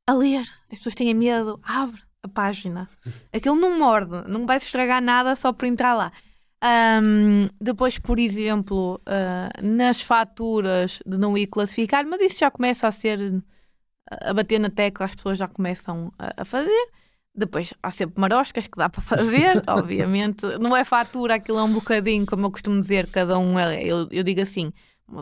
a 0.07 0.13
ler. 0.13 0.43
As 0.71 0.79
pessoas 0.79 0.95
têm 0.97 1.15
medo, 1.15 1.61
abre 1.63 2.01
a 2.23 2.29
página. 2.29 2.89
Aquilo 3.33 3.57
não 3.57 3.79
morde, 3.79 4.29
não 4.29 4.47
vai 4.47 4.57
estragar 4.57 5.01
nada 5.01 5.37
só 5.37 5.53
por 5.53 5.67
entrar 5.67 5.95
lá. 5.95 6.13
Ahm, 6.61 7.49
depois, 7.61 7.99
por 8.01 8.19
exemplo, 8.19 9.01
ah, 9.07 9.49
nas 9.63 10.03
faturas 10.03 11.01
de 11.07 11.17
não 11.17 11.39
ir 11.39 11.47
classificar, 11.47 12.05
mas 12.05 12.21
isso 12.21 12.41
já 12.41 12.51
começa 12.51 12.89
a 12.89 12.93
ser 12.93 13.43
a 14.11 14.33
bater 14.33 14.59
na 14.59 14.71
tecla, 14.71 15.07
as 15.07 15.15
pessoas 15.15 15.39
já 15.39 15.47
começam 15.47 16.13
a, 16.19 16.43
a 16.43 16.45
fazer. 16.45 16.91
Depois 17.39 17.73
há 17.83 17.91
sempre 17.91 18.21
maroscas 18.21 18.67
que 18.67 18.77
dá 18.77 18.89
para 18.89 19.01
fazer, 19.01 19.63
obviamente. 19.69 20.45
Não 20.61 20.77
é 20.77 20.85
fatura, 20.85 21.37
aquilo 21.37 21.59
é 21.59 21.63
um 21.63 21.73
bocadinho, 21.73 22.27
como 22.27 22.47
eu 22.47 22.51
costumo 22.51 22.81
dizer, 22.81 23.07
cada 23.11 23.39
um 23.39 23.59
é. 23.59 23.83
Eu, 23.83 24.09
eu 24.11 24.23
digo 24.23 24.41
assim: 24.41 24.73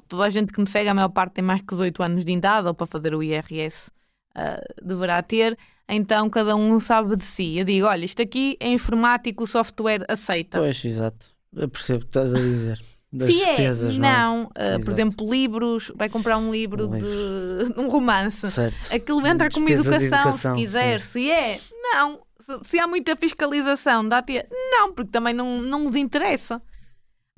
toda 0.09 0.25
a 0.25 0.31
gente 0.31 0.53
que 0.53 0.61
me 0.61 0.67
segue, 0.67 0.89
a 0.89 0.95
maior 0.95 1.11
parte 1.11 1.35
tem 1.35 1.45
mais 1.45 1.61
que 1.61 1.69
18 1.69 2.03
anos 2.03 2.25
de 2.25 2.33
idade, 2.33 2.67
ou 2.67 2.75
para 2.75 2.87
fazer 2.87 3.15
o 3.15 3.23
IRS 3.23 3.91
ah, 4.35 4.61
deverá 4.83 5.23
ter. 5.23 5.59
Então 5.89 6.29
cada 6.29 6.57
um 6.57 6.81
sabe 6.81 7.17
de 7.17 7.25
si. 7.25 7.59
Eu 7.59 7.65
digo: 7.65 7.87
olha, 7.87 8.05
isto 8.05 8.23
aqui 8.23 8.57
é 8.61 8.69
informático, 8.69 9.45
o 9.45 9.47
software 9.47 10.05
aceita. 10.09 10.59
Pois, 10.59 10.85
exato. 10.85 11.35
Eu 11.55 11.69
percebo 11.69 11.99
o 11.99 12.03
que 12.03 12.07
estás 12.07 12.35
a 12.35 12.39
dizer. 12.39 12.96
Das 13.17 13.33
Se 13.33 13.43
é, 13.43 13.47
despesas, 13.47 13.97
não. 13.99 14.09
não, 14.43 14.51
ah, 14.55 14.79
por 14.85 14.93
exemplo, 14.93 15.31
livros, 15.31 15.91
vai 15.97 16.09
comprar 16.09 16.37
um 16.39 16.51
livro 16.53 16.89
Um 16.89 16.99
de 16.99 17.81
um 17.81 17.89
romance. 17.89 18.47
Certo. 18.49 18.93
Aquilo 18.95 19.27
entra 19.27 19.49
como 19.51 19.69
educação, 19.69 19.99
educação, 20.07 20.55
se 20.55 20.61
quiser. 20.61 21.01
sim. 21.01 21.07
Se 21.25 21.31
é, 21.31 21.61
não. 21.93 22.21
Se, 22.39 22.59
se 22.65 22.79
há 22.79 22.87
muita 22.87 23.17
fiscalização, 23.17 24.07
dá-te. 24.07 24.47
Não, 24.71 24.93
porque 24.93 25.11
também 25.11 25.33
não, 25.35 25.61
não 25.63 25.85
nos 25.85 25.97
interessa. 25.97 26.61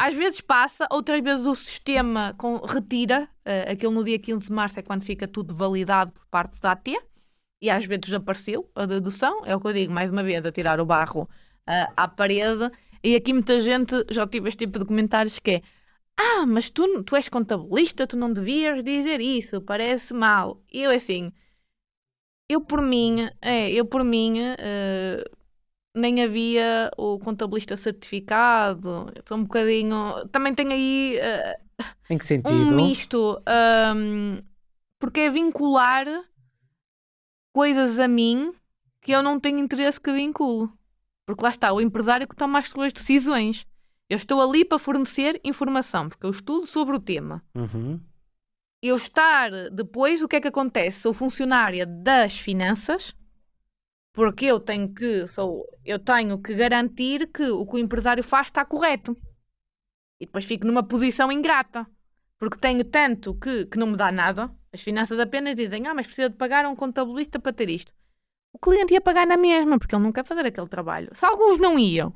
Às 0.00 0.14
vezes 0.14 0.40
passa, 0.40 0.86
outras 0.90 1.20
vezes 1.22 1.44
o 1.46 1.54
sistema 1.54 2.34
com- 2.38 2.58
retira. 2.64 3.28
eh, 3.44 3.72
aquilo 3.72 3.92
no 3.92 4.04
dia 4.04 4.18
15 4.18 4.46
de 4.46 4.52
março 4.52 4.78
é 4.78 4.82
quando 4.82 5.02
fica 5.04 5.26
tudo 5.26 5.54
validado 5.54 6.12
por 6.12 6.24
parte 6.30 6.60
da 6.60 6.72
AT. 6.72 6.96
E 7.60 7.68
às 7.70 7.84
vezes 7.84 8.02
desapareceu 8.02 8.70
a 8.76 8.86
dedução. 8.86 9.42
É 9.44 9.56
o 9.56 9.60
que 9.60 9.66
eu 9.66 9.72
digo, 9.72 9.92
mais 9.92 10.10
uma 10.10 10.22
vez, 10.22 10.44
a 10.46 10.52
tirar 10.52 10.78
o 10.80 10.86
barro 10.86 11.28
ah, 11.66 11.90
à 11.96 12.06
parede. 12.06 12.70
E 13.02 13.14
aqui 13.16 13.32
muita 13.32 13.60
gente 13.60 13.94
já 14.10 14.26
tive 14.26 14.48
este 14.48 14.66
tipo 14.66 14.78
de 14.78 14.84
comentários 14.84 15.38
que 15.38 15.50
é 15.50 15.62
ah, 16.20 16.44
mas 16.46 16.68
tu, 16.68 17.04
tu 17.04 17.14
és 17.14 17.28
contabilista, 17.28 18.06
tu 18.06 18.16
não 18.16 18.32
devias 18.32 18.82
dizer 18.82 19.20
isso, 19.20 19.60
parece 19.62 20.12
mal. 20.12 20.60
E 20.72 20.82
eu 20.82 20.90
assim, 20.90 21.32
eu 22.48 22.60
por 22.60 22.82
mim, 22.82 23.28
é, 23.40 23.70
eu 23.70 23.84
por 23.86 24.02
mim, 24.02 24.40
eh, 24.58 25.22
nem 25.94 26.22
havia 26.22 26.90
o 26.96 27.18
contabilista 27.18 27.76
certificado. 27.76 29.12
Estou 29.16 29.36
um 29.36 29.42
bocadinho. 29.44 30.26
Também 30.28 30.54
tenho 30.54 30.70
aí 30.70 31.18
eh, 31.18 31.60
Em 32.08 32.18
que 32.18 32.24
sentido? 32.24 32.54
um 32.54 32.74
misto, 32.74 33.42
ahm, 33.46 34.40
porque 34.98 35.20
é 35.20 35.30
vincular 35.30 36.06
coisas 37.52 37.98
a 37.98 38.08
mim 38.08 38.52
que 39.02 39.12
eu 39.12 39.22
não 39.22 39.38
tenho 39.38 39.58
interesse 39.58 40.00
que 40.00 40.12
vinculo. 40.12 40.77
Porque 41.28 41.44
lá 41.44 41.50
está, 41.50 41.70
o 41.74 41.78
empresário 41.78 42.26
que 42.26 42.34
toma 42.34 42.58
as 42.58 42.70
suas 42.70 42.90
decisões. 42.90 43.66
Eu 44.08 44.16
estou 44.16 44.40
ali 44.40 44.64
para 44.64 44.78
fornecer 44.78 45.38
informação, 45.44 46.08
porque 46.08 46.24
eu 46.24 46.30
estudo 46.30 46.64
sobre 46.64 46.96
o 46.96 46.98
tema. 46.98 47.44
Uhum. 47.54 48.00
Eu 48.80 48.96
estar 48.96 49.50
depois, 49.68 50.22
o 50.22 50.26
que 50.26 50.36
é 50.36 50.40
que 50.40 50.48
acontece? 50.48 51.00
Sou 51.00 51.12
funcionária 51.12 51.84
das 51.84 52.40
finanças, 52.40 53.14
porque 54.14 54.46
eu 54.46 54.58
tenho 54.58 54.88
que, 54.94 55.26
sou, 55.26 55.66
eu 55.84 55.98
tenho 55.98 56.40
que 56.40 56.54
garantir 56.54 57.30
que 57.30 57.44
o 57.50 57.66
que 57.66 57.76
o 57.76 57.78
empresário 57.78 58.24
faz 58.24 58.46
está 58.46 58.64
correto. 58.64 59.14
E 60.18 60.24
depois 60.24 60.46
fico 60.46 60.66
numa 60.66 60.82
posição 60.82 61.30
ingrata, 61.30 61.86
porque 62.38 62.56
tenho 62.56 62.84
tanto 62.84 63.34
que, 63.34 63.66
que 63.66 63.78
não 63.78 63.88
me 63.88 63.98
dá 63.98 64.10
nada. 64.10 64.50
As 64.72 64.80
finanças 64.80 65.20
apenas 65.20 65.54
dizem, 65.54 65.86
ah, 65.88 65.94
mas 65.94 66.06
precisa 66.06 66.30
de 66.30 66.36
pagar 66.36 66.64
a 66.64 66.70
um 66.70 66.74
contabilista 66.74 67.38
para 67.38 67.52
ter 67.52 67.68
isto. 67.68 67.92
O 68.52 68.58
cliente 68.58 68.94
ia 68.94 69.00
pagar 69.00 69.26
na 69.26 69.36
mesma, 69.36 69.78
porque 69.78 69.94
ele 69.94 70.02
não 70.02 70.12
quer 70.12 70.24
fazer 70.24 70.46
aquele 70.46 70.68
trabalho. 70.68 71.10
Se 71.12 71.24
alguns 71.24 71.58
não 71.58 71.78
iam, 71.78 72.12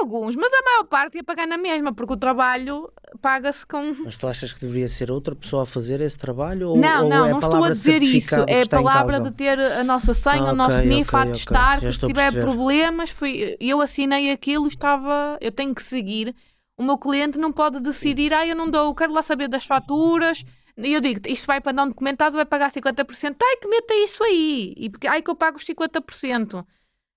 alguns, 0.00 0.36
mas 0.36 0.52
a 0.52 0.62
maior 0.62 0.84
parte 0.84 1.16
ia 1.16 1.24
pagar 1.24 1.46
na 1.46 1.56
mesma, 1.56 1.92
porque 1.92 2.12
o 2.12 2.16
trabalho 2.16 2.92
paga-se 3.20 3.66
com 3.66 3.94
Mas 4.04 4.16
tu 4.16 4.26
achas 4.26 4.52
que 4.52 4.60
deveria 4.60 4.88
ser 4.88 5.10
outra 5.10 5.34
pessoa 5.34 5.62
a 5.62 5.66
fazer 5.66 6.00
esse 6.00 6.18
trabalho? 6.18 6.70
Ou, 6.70 6.76
não, 6.76 7.04
ou 7.04 7.08
não, 7.08 7.26
é 7.26 7.30
não 7.30 7.38
estou 7.38 7.64
a 7.64 7.70
dizer 7.70 8.02
isso. 8.02 8.34
É 8.46 8.62
a 8.62 8.66
palavra 8.66 9.20
de 9.20 9.30
ter 9.30 9.58
a 9.58 9.82
nossa 9.84 10.12
senha, 10.14 10.42
Ah, 10.42 10.52
o 10.52 10.56
nosso 10.56 10.76
ok, 10.78 10.88
NIF 10.88 11.08
ok, 11.08 11.20
a 11.20 11.32
testar, 11.32 11.80
que 11.80 11.92
se 11.92 12.06
tiver 12.06 12.32
problemas, 12.32 13.10
fui, 13.10 13.56
eu 13.58 13.80
assinei 13.80 14.30
aquilo 14.30 14.66
e 14.66 14.68
estava. 14.68 15.38
Eu 15.40 15.50
tenho 15.50 15.74
que 15.74 15.82
seguir. 15.82 16.34
O 16.78 16.82
meu 16.84 16.96
cliente 16.96 17.38
não 17.38 17.52
pode 17.52 17.80
decidir, 17.80 18.32
ah, 18.32 18.46
eu 18.46 18.54
não 18.54 18.70
dou, 18.70 18.94
quero 18.94 19.12
lá 19.12 19.22
saber 19.22 19.48
das 19.48 19.64
faturas. 19.64 20.44
E 20.78 20.92
eu 20.92 21.00
digo, 21.00 21.20
isto 21.26 21.46
vai 21.46 21.60
para 21.60 21.72
não 21.72 21.88
documentado, 21.88 22.36
vai 22.36 22.46
pagar 22.46 22.70
50%. 22.70 23.36
Ai, 23.42 23.56
que 23.56 23.68
meta 23.68 23.94
isso 23.94 24.22
aí. 24.22 24.74
E 24.76 24.88
porque, 24.88 25.06
ai, 25.08 25.22
que 25.22 25.30
eu 25.30 25.34
pago 25.34 25.56
os 25.56 25.64
50%. 25.64 26.64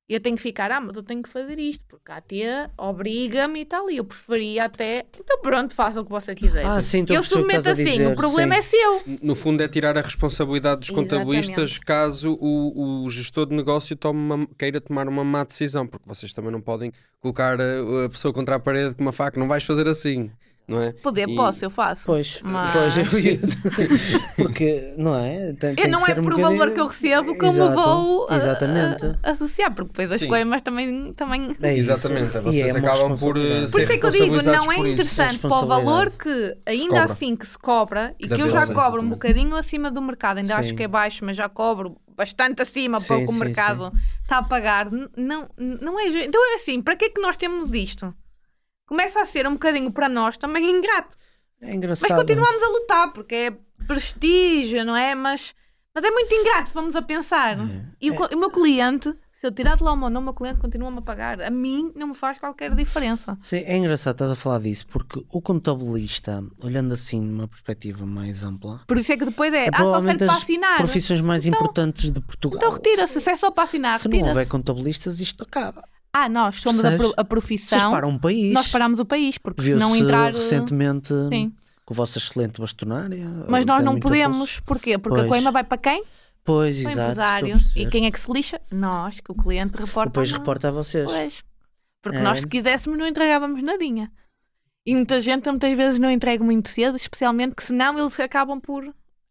E 0.09 0.13
eu 0.13 0.19
tenho 0.19 0.35
que 0.35 0.41
ficar, 0.41 0.69
ah, 0.71 0.81
mas 0.81 0.93
eu 0.97 1.03
tenho 1.03 1.23
que 1.23 1.29
fazer 1.29 1.57
isto, 1.57 1.85
porque 1.87 2.11
a 2.11 2.19
tia 2.19 2.69
obriga-me 2.77 3.61
e 3.61 3.65
tal. 3.65 3.89
E 3.89 3.95
eu 3.95 4.03
preferia 4.03 4.65
até. 4.65 5.05
Então 5.17 5.39
pronto, 5.39 5.73
faça 5.73 6.01
o 6.01 6.03
que 6.03 6.11
você 6.11 6.35
quiser. 6.35 6.65
Ah, 6.65 6.81
sim, 6.81 6.99
estou 6.99 7.15
a 7.15 7.19
eu 7.19 7.23
submeto 7.23 7.69
assim, 7.69 7.85
dizer, 7.85 8.07
o 8.07 8.15
problema 8.15 8.55
sim. 8.55 8.59
é 8.59 8.61
seu. 8.61 9.03
No 9.21 9.35
fundo, 9.35 9.63
é 9.63 9.69
tirar 9.69 9.97
a 9.97 10.01
responsabilidade 10.01 10.81
dos 10.81 10.89
contabilistas 10.89 11.71
Exatamente. 11.71 11.85
caso 11.85 12.37
o, 12.41 13.05
o 13.05 13.09
gestor 13.09 13.45
de 13.45 13.55
negócio 13.55 13.95
tome 13.95 14.19
uma- 14.19 14.47
queira 14.57 14.81
tomar 14.81 15.07
uma 15.07 15.23
má 15.23 15.45
decisão, 15.45 15.87
porque 15.87 16.03
vocês 16.05 16.33
também 16.33 16.51
não 16.51 16.59
podem 16.59 16.91
colocar 17.21 17.61
a, 17.61 18.05
a 18.05 18.09
pessoa 18.09 18.33
contra 18.33 18.55
a 18.55 18.59
parede 18.59 18.93
com 18.95 19.03
uma 19.03 19.13
faca, 19.13 19.39
não 19.39 19.47
vais 19.47 19.63
fazer 19.63 19.87
assim, 19.87 20.29
não 20.71 20.81
é? 20.81 20.91
Poder, 20.93 21.27
E- 21.29 21.35
posso, 21.35 21.63
eu 21.65 21.69
faço. 21.69 22.05
Pois, 22.05 22.39
Mas- 22.43 22.71
pois 22.71 23.13
eu 23.13 23.19
ia- 23.19 23.39
porque 24.35 24.93
não 24.97 25.15
é? 25.15 25.53
Tem, 25.53 25.75
tem 25.75 25.85
Eu 25.85 25.91
não 25.91 25.99
que 26.03 26.11
é 26.11 26.13
ser 26.15 26.19
um 26.19 26.23
por 26.23 26.33
bocadinho- 26.35 26.57
valor 26.59 26.73
que 26.73 26.79
eu 26.81 26.87
recebo 26.87 27.37
que 27.37 27.45
eu 27.45 27.53
me 27.53 27.59
Exato, 27.59 27.75
vou 27.75 28.27
ah, 28.29 28.35
ah, 29.23 29.31
associar, 29.31 29.73
porque 29.73 29.89
depois 29.89 30.11
as 30.11 30.19
Sim. 30.19 30.27
coimas 30.27 30.61
também. 30.61 31.13
também... 31.13 31.55
É. 31.61 31.75
Exatamente, 31.75 32.37
vocês 32.39 32.75
é 32.75 32.77
acabam 32.79 33.17
por 33.17 33.37
eh, 33.37 33.61
responsabilidade. 33.61 33.71
Por 33.71 33.79
ser 33.79 33.83
isso 33.83 33.91
é 33.93 33.97
que 33.97 34.05
eu 34.05 34.11
digo, 34.11 34.51
não 34.51 34.71
é 34.71 34.89
interessante 34.89 35.39
para 35.39 35.55
o 35.55 35.67
valor 35.67 36.11
que 36.11 36.57
ainda 36.65 37.03
assim 37.03 37.35
que 37.35 37.47
se 37.47 37.57
cobra 37.57 38.15
e 38.19 38.27
Da 38.27 38.35
que 38.35 38.41
eu 38.41 38.49
já 38.49 38.67
cobro 38.67 39.01
um 39.01 39.09
bocadinho 39.09 39.55
acima 39.55 39.91
do 39.91 40.01
mercado, 40.01 40.37
ainda 40.37 40.55
acho 40.55 40.69
Sim. 40.69 40.75
que 40.75 40.83
é 40.83 40.87
baixo, 40.87 41.23
mas 41.25 41.35
já 41.35 41.47
cobro 41.49 41.97
bastante 42.15 42.61
acima 42.61 42.99
para 43.01 43.15
o 43.15 43.19
Sim, 43.19 43.25
que 43.25 43.31
o 43.31 43.33
sim, 43.33 43.39
mercado 43.39 43.91
está 44.21 44.37
a 44.39 44.43
pagar. 44.43 44.87
Não, 45.17 45.49
não 45.57 45.99
é. 45.99 46.07
Então 46.25 46.53
é 46.53 46.55
assim, 46.55 46.81
para 46.81 46.95
que 46.95 47.05
é 47.05 47.09
que 47.09 47.21
nós 47.21 47.35
temos 47.37 47.73
isto? 47.73 48.13
Começa 48.91 49.21
a 49.21 49.25
ser 49.25 49.47
um 49.47 49.53
bocadinho 49.53 49.89
para 49.89 50.09
nós 50.09 50.35
também 50.35 50.69
ingrato. 50.69 51.15
É 51.61 51.73
engraçado. 51.73 52.09
Mas 52.09 52.19
continuamos 52.19 52.61
a 52.61 52.67
lutar, 52.67 53.13
porque 53.13 53.35
é 53.35 53.51
prestígio, 53.87 54.83
não 54.83 54.93
é? 54.97 55.15
Mas, 55.15 55.55
mas 55.95 56.03
é 56.03 56.11
muito 56.11 56.33
ingrato 56.35 56.67
se 56.67 56.73
vamos 56.75 56.93
a 56.93 57.01
pensar. 57.01 57.55
E 58.01 58.11
o, 58.11 58.15
co- 58.15 58.27
o 58.35 58.37
meu 58.37 58.51
cliente, 58.51 59.13
se 59.31 59.47
eu 59.47 59.51
tirar 59.53 59.77
de 59.77 59.83
lá 59.83 59.93
o 59.93 59.95
meu 59.95 60.09
nome, 60.09 60.17
o 60.17 60.25
meu 60.25 60.33
cliente 60.33 60.59
continua-me 60.59 60.97
a 60.97 61.01
pagar. 61.01 61.41
A 61.41 61.49
mim 61.49 61.93
não 61.95 62.07
me 62.07 62.15
faz 62.15 62.37
qualquer 62.37 62.75
diferença. 62.75 63.37
Sim, 63.39 63.59
é 63.65 63.77
engraçado 63.77 64.15
estás 64.15 64.29
a 64.31 64.35
falar 64.35 64.59
disso, 64.59 64.85
porque 64.87 65.23
o 65.29 65.41
contabilista, 65.41 66.43
olhando 66.61 66.93
assim 66.93 67.21
numa 67.21 67.47
perspectiva 67.47 68.05
mais 68.05 68.43
ampla, 68.43 68.81
Por 68.85 68.97
isso 68.97 69.13
é 69.13 69.15
que 69.15 69.23
depois 69.23 69.53
é, 69.53 69.67
é 69.67 69.69
ah, 69.73 69.77
só 69.85 70.01
serve 70.01 70.17
para 70.25 70.33
as 70.33 70.41
assinar. 70.43 70.77
profissões 70.79 71.21
mais 71.21 71.45
Então- 71.45 71.59
importantes 71.59 72.11
de 72.11 72.19
Portugal. 72.19 72.57
Então 72.57 72.71
retira-se, 72.71 73.21
se 73.21 73.29
é 73.29 73.37
só 73.37 73.51
para 73.51 73.63
assinar, 73.63 73.97
Se 73.99 74.09
não 74.09 74.19
houver 74.19 74.49
contabilistas, 74.49 75.21
isto 75.21 75.43
acaba. 75.43 75.83
Ah, 76.13 76.27
nós 76.27 76.57
somos 76.61 76.83
a, 76.83 76.91
pro- 76.97 77.07
a 77.07 77.23
Vocês 77.23 77.27
profissão, 77.27 77.91
param 77.91 78.09
um 78.09 78.17
país. 78.19 78.53
nós 78.53 78.67
paramos 78.67 78.99
o 78.99 79.05
país, 79.05 79.37
porque 79.37 79.61
se 79.61 79.73
não 79.75 79.95
entrar. 79.95 80.31
recentemente 80.33 81.07
Sim. 81.31 81.53
com 81.85 81.93
a 81.93 81.97
vossa 81.97 82.17
excelente 82.17 82.59
bastonária. 82.59 83.25
Mas 83.47 83.65
nós 83.65 83.83
não 83.83 83.97
podemos. 83.99 84.53
apoio. 84.57 84.63
Porquê? 84.65 84.97
Porque 84.97 85.19
a 85.19 85.23
Pois. 85.23 85.29
coima 85.29 85.51
vai 85.51 85.63
para 85.63 85.77
quem? 85.77 86.03
Pois, 86.43 86.81
Para 86.81 86.91
exato. 86.91 86.99
estou 86.99 87.03
a 87.03 87.11
empresário. 87.11 87.47
perceber. 87.55 87.79
E 87.81 87.89
quem 87.89 88.05
é 88.07 88.11
que 88.11 88.19
se 88.19 88.31
lixa? 88.31 88.59
Nós, 88.71 89.19
que 89.21 89.31
o 89.31 89.35
cliente 89.35 89.77
reporta. 89.77 90.09
Depois 90.09 90.31
reporta 90.31 90.67
a 90.67 90.71
vocês. 90.71 91.05
Pois. 91.05 91.43
Porque 92.01 92.17
É. 92.17 92.21
nós, 92.21 92.41
se 92.41 92.47
quiséssemos, 92.47 92.97
não 92.97 93.05
entregávamos 93.07 93.61
nadinha. 93.63 94.11
E 94.85 94.95
muita 94.95 95.21
gente, 95.21 95.47
muitas 95.49 95.77
vezes, 95.77 95.99
não 95.99 96.09
entrega 96.09 96.43
muito 96.43 96.67
cedo, 96.69 96.95
especialmente 96.95 97.55
que 97.55 97.63
senão 97.63 97.97
eles 97.99 98.19
acabam 98.19 98.59
por. 98.59 98.83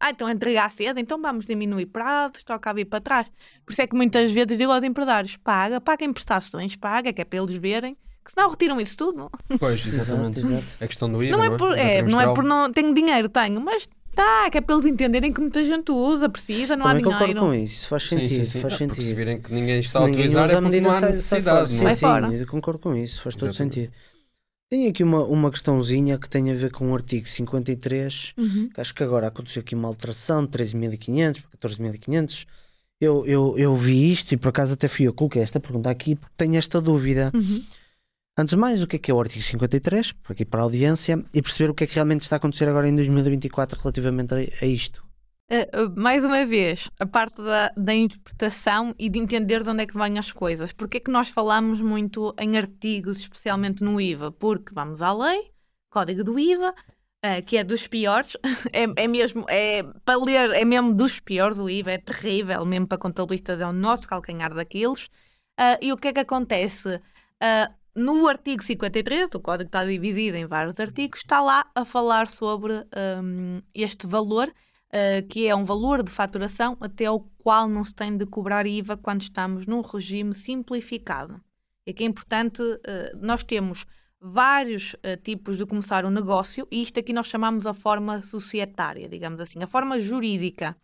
Ah, 0.03 0.09
então 0.09 0.27
entregar 0.27 0.71
cedo, 0.71 0.99
então 0.99 1.21
vamos 1.21 1.45
diminuir 1.45 1.85
prazos, 1.85 2.43
toca 2.43 2.71
a 2.71 2.73
vir 2.73 2.85
para 2.85 2.99
trás. 2.99 3.27
Por 3.63 3.71
isso 3.71 3.83
é 3.83 3.85
que 3.87 3.95
muitas 3.95 4.31
vezes 4.31 4.57
digo 4.57 4.71
aos 4.71 4.83
empresários: 4.83 5.37
paga, 5.37 5.79
paguem 5.79 6.11
prestações, 6.11 6.75
paga, 6.75 7.13
que 7.13 7.21
é 7.21 7.25
para 7.25 7.37
eles 7.39 7.55
verem, 7.55 7.95
que 8.25 8.31
senão 8.33 8.49
retiram 8.49 8.81
isso 8.81 8.97
tudo. 8.97 9.29
Pois, 9.59 9.85
exatamente. 9.85 10.41
A 10.81 10.87
questão 10.87 11.07
do 11.07 11.23
IVA, 11.23 11.37
Não 11.37 11.43
é 11.43 11.55
por, 11.55 11.77
é, 11.77 12.01
não, 12.01 12.19
é 12.19 12.27
que 12.27 12.33
por 12.33 12.43
não. 12.43 12.73
Tenho 12.73 12.93
dinheiro, 12.95 13.29
tenho, 13.29 13.61
mas 13.61 13.87
tá, 14.15 14.49
que 14.49 14.57
é 14.57 14.61
para 14.61 14.75
eles 14.75 14.87
entenderem 14.87 15.31
que 15.31 15.39
muita 15.39 15.63
gente 15.63 15.91
usa, 15.91 16.27
precisa, 16.27 16.75
não 16.75 16.87
Também 16.87 17.01
há 17.01 17.05
concordo 17.05 17.25
dinheiro. 17.27 17.39
com 17.41 17.53
isso. 17.53 17.87
Faz 17.87 18.03
Sim, 18.03 18.17
sentido. 18.17 18.29
sim, 18.29 18.43
sim. 18.43 18.61
Faz 18.61 18.73
Ah, 18.73 18.77
porque 18.79 18.95
se 18.95 19.01
sentido. 19.01 19.15
virem 19.17 19.39
que 19.41 19.53
ninguém 19.53 19.79
está 19.79 19.99
a 19.99 20.05
utilizar 20.05 20.49
é 20.49 20.55
a 20.55 20.61
porque 20.63 20.81
não 20.81 20.91
há 20.91 21.01
necessidade, 21.01 21.73
não 21.73 21.79
Sim, 21.79 21.85
é? 21.85 21.95
sim, 21.95 22.35
eu 22.39 22.47
concordo 22.47 22.79
com 22.79 22.95
isso, 22.95 23.21
faz 23.21 23.35
todo 23.35 23.49
Exatamente. 23.49 23.75
sentido. 23.75 23.93
Tenho 24.71 24.89
aqui 24.89 25.03
uma, 25.03 25.23
uma 25.25 25.51
questãozinha 25.51 26.17
que 26.17 26.29
tem 26.29 26.49
a 26.49 26.55
ver 26.55 26.71
com 26.71 26.89
o 26.89 26.95
artigo 26.95 27.27
53, 27.27 28.33
Uhum. 28.37 28.69
que 28.69 28.79
acho 28.79 28.95
que 28.95 29.03
agora 29.03 29.27
aconteceu 29.27 29.59
aqui 29.61 29.75
uma 29.75 29.89
alteração 29.89 30.45
de 30.45 30.51
13.500 30.51 31.41
para 31.41 31.69
14.500. 31.69 32.47
Eu, 33.01 33.25
eu, 33.25 33.57
eu 33.57 33.75
vi 33.75 34.13
isto 34.13 34.31
e 34.33 34.37
por 34.37 34.47
acaso 34.47 34.73
até 34.75 34.87
fui 34.87 35.05
eu 35.07 35.11
que 35.11 35.17
coloquei 35.17 35.41
esta 35.41 35.59
pergunta 35.59 35.89
aqui 35.89 36.15
porque 36.15 36.33
tenho 36.37 36.55
esta 36.55 36.79
dúvida. 36.79 37.31
Uhum. 37.33 37.61
Antes 38.39 38.53
de 38.53 38.57
mais, 38.57 38.81
o 38.81 38.87
que 38.87 38.95
é 38.95 38.99
que 38.99 39.11
é 39.11 39.13
o 39.13 39.19
artigo 39.19 39.43
53, 39.43 40.13
por 40.13 40.31
aqui 40.31 40.45
para 40.45 40.61
a 40.61 40.63
audiência, 40.63 41.21
e 41.33 41.41
perceber 41.41 41.69
o 41.69 41.73
que 41.73 41.83
é 41.83 41.87
que 41.87 41.95
realmente 41.95 42.21
está 42.21 42.37
a 42.37 42.37
acontecer 42.37 42.69
agora 42.69 42.87
em 42.87 42.95
2024 42.95 43.77
relativamente 43.77 44.33
a, 44.33 44.37
a 44.37 44.65
isto. 44.65 45.03
Uh, 45.51 45.99
mais 45.99 46.23
uma 46.23 46.45
vez, 46.45 46.89
a 46.97 47.05
parte 47.05 47.41
da, 47.41 47.73
da, 47.75 47.93
interpretação 47.93 48.95
e 48.97 49.09
de 49.09 49.19
entender 49.19 49.61
de 49.61 49.69
onde 49.69 49.83
é 49.83 49.85
que 49.85 49.97
vêm 49.97 50.17
as 50.17 50.31
coisas. 50.31 50.71
Porque 50.71 50.95
é 50.95 50.99
que 51.01 51.11
nós 51.11 51.27
falamos 51.27 51.81
muito 51.81 52.33
em 52.39 52.55
artigos, 52.55 53.19
especialmente 53.19 53.83
no 53.83 53.99
IVA? 53.99 54.31
Porque 54.31 54.73
vamos 54.73 55.01
à 55.01 55.11
lei, 55.11 55.51
código 55.89 56.23
do 56.23 56.39
IVA, 56.39 56.69
uh, 56.69 57.45
que 57.45 57.57
é 57.57 57.65
dos 57.65 57.85
piores, 57.85 58.37
é, 58.71 58.85
é, 58.95 59.07
mesmo, 59.09 59.45
é 59.49 59.83
para 60.05 60.23
ler, 60.23 60.51
é 60.51 60.63
mesmo 60.63 60.93
dos 60.93 61.19
piores, 61.19 61.59
o 61.59 61.69
IVA 61.69 61.91
é 61.91 61.97
terrível, 61.97 62.65
mesmo 62.65 62.87
para 62.87 62.97
contabilistas 62.97 63.59
é 63.59 63.67
o 63.67 63.73
nosso 63.73 64.07
calcanhar 64.07 64.53
daqueles. 64.53 65.07
Uh, 65.59 65.75
e 65.81 65.91
o 65.91 65.97
que 65.97 66.07
é 66.07 66.13
que 66.13 66.21
acontece? 66.21 67.01
no 67.95 68.27
artigo 68.27 68.63
53, 68.63 69.29
o 69.33 69.39
código 69.39 69.67
está 69.67 69.83
dividido 69.83 70.37
em 70.37 70.45
vários 70.45 70.79
artigos, 70.79 71.19
está 71.19 71.41
lá 71.41 71.65
a 71.75 71.83
falar 71.83 72.29
sobre 72.29 72.73
um, 73.21 73.61
este 73.73 74.05
valor 74.05 74.53
uh, 74.91 75.27
que 75.27 75.47
é 75.47 75.55
um 75.55 75.63
valor 75.63 76.03
de 76.03 76.11
faturação 76.11 76.77
até 76.79 77.09
o 77.09 77.19
qual 77.37 77.67
não 77.67 77.83
se 77.83 77.95
tem 77.95 78.15
de 78.15 78.25
cobrar 78.25 78.67
IVA 78.67 78.97
quando 78.97 79.21
estamos 79.21 79.65
num 79.65 79.81
regime 79.81 80.33
simplificado. 80.33 81.41
E 81.85 81.93
que 81.93 82.03
é 82.03 82.07
importante, 82.07 82.61
uh, 82.61 82.77
nós 83.19 83.43
temos 83.43 83.85
vários 84.19 84.93
uh, 84.93 85.17
tipos 85.23 85.57
de 85.57 85.65
começar 85.65 86.05
um 86.05 86.11
negócio 86.11 86.67
e 86.69 86.81
isto 86.81 86.99
aqui 86.99 87.11
nós 87.11 87.27
chamamos 87.27 87.65
a 87.65 87.73
forma 87.73 88.21
societária, 88.21 89.09
digamos 89.09 89.39
assim, 89.39 89.63
a 89.63 89.67
forma 89.67 89.99
jurídica. 89.99 90.75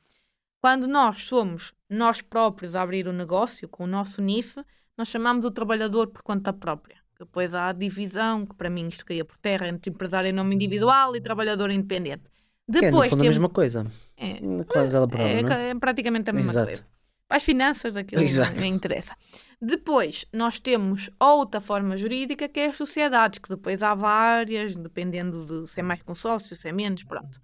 Quando 0.59 0.87
nós 0.87 1.23
somos 1.23 1.73
nós 1.87 2.19
próprios 2.19 2.75
a 2.75 2.81
abrir 2.81 3.07
o 3.07 3.11
um 3.11 3.13
negócio 3.13 3.69
com 3.69 3.83
o 3.83 3.87
nosso 3.87 4.21
NIF, 4.21 4.57
nós 4.97 5.07
chamamos 5.07 5.45
o 5.45 5.51
trabalhador 5.51 6.07
por 6.07 6.23
conta 6.23 6.51
própria. 6.51 6.97
Depois 7.19 7.53
há 7.53 7.69
a 7.69 7.73
divisão, 7.73 8.45
que 8.45 8.55
para 8.55 8.69
mim 8.69 8.87
isto 8.87 9.05
caía 9.05 9.23
por 9.23 9.37
terra, 9.37 9.67
entre 9.67 9.91
empresário 9.91 10.29
em 10.29 10.33
nome 10.33 10.55
individual 10.55 11.15
e 11.15 11.21
trabalhador 11.21 11.69
independente. 11.69 12.23
Depois 12.67 12.81
que 12.81 12.85
é, 12.85 12.91
no 12.91 13.09
fundo, 13.09 13.21
a 13.21 13.25
mesma 13.25 13.49
coisa. 13.49 13.85
É, 14.17 14.39
Quase 14.65 14.95
é, 14.97 15.43
não 15.43 15.53
é? 15.53 15.69
é 15.69 15.75
praticamente 15.75 16.29
a 16.29 16.33
mesma 16.33 16.51
Exato. 16.51 16.67
coisa. 16.67 16.85
Para 17.27 17.37
as 17.37 17.43
finanças, 17.43 17.95
aquilo 17.95 18.21
Exato. 18.21 18.59
não 18.59 18.65
interessa. 18.65 19.15
Depois, 19.61 20.25
nós 20.33 20.59
temos 20.59 21.09
outra 21.19 21.59
forma 21.59 21.97
jurídica 21.97 22.47
que 22.47 22.59
é 22.59 22.67
as 22.67 22.77
sociedades, 22.77 23.39
que 23.39 23.49
depois 23.49 23.83
há 23.83 23.93
várias, 23.93 24.75
dependendo 24.75 25.45
de 25.45 25.67
se 25.67 25.79
é 25.79 25.83
mais 25.83 26.01
com 26.01 26.15
sócios, 26.15 26.59
se 26.59 26.67
é 26.67 26.71
menos, 26.71 27.03
pronto. 27.03 27.41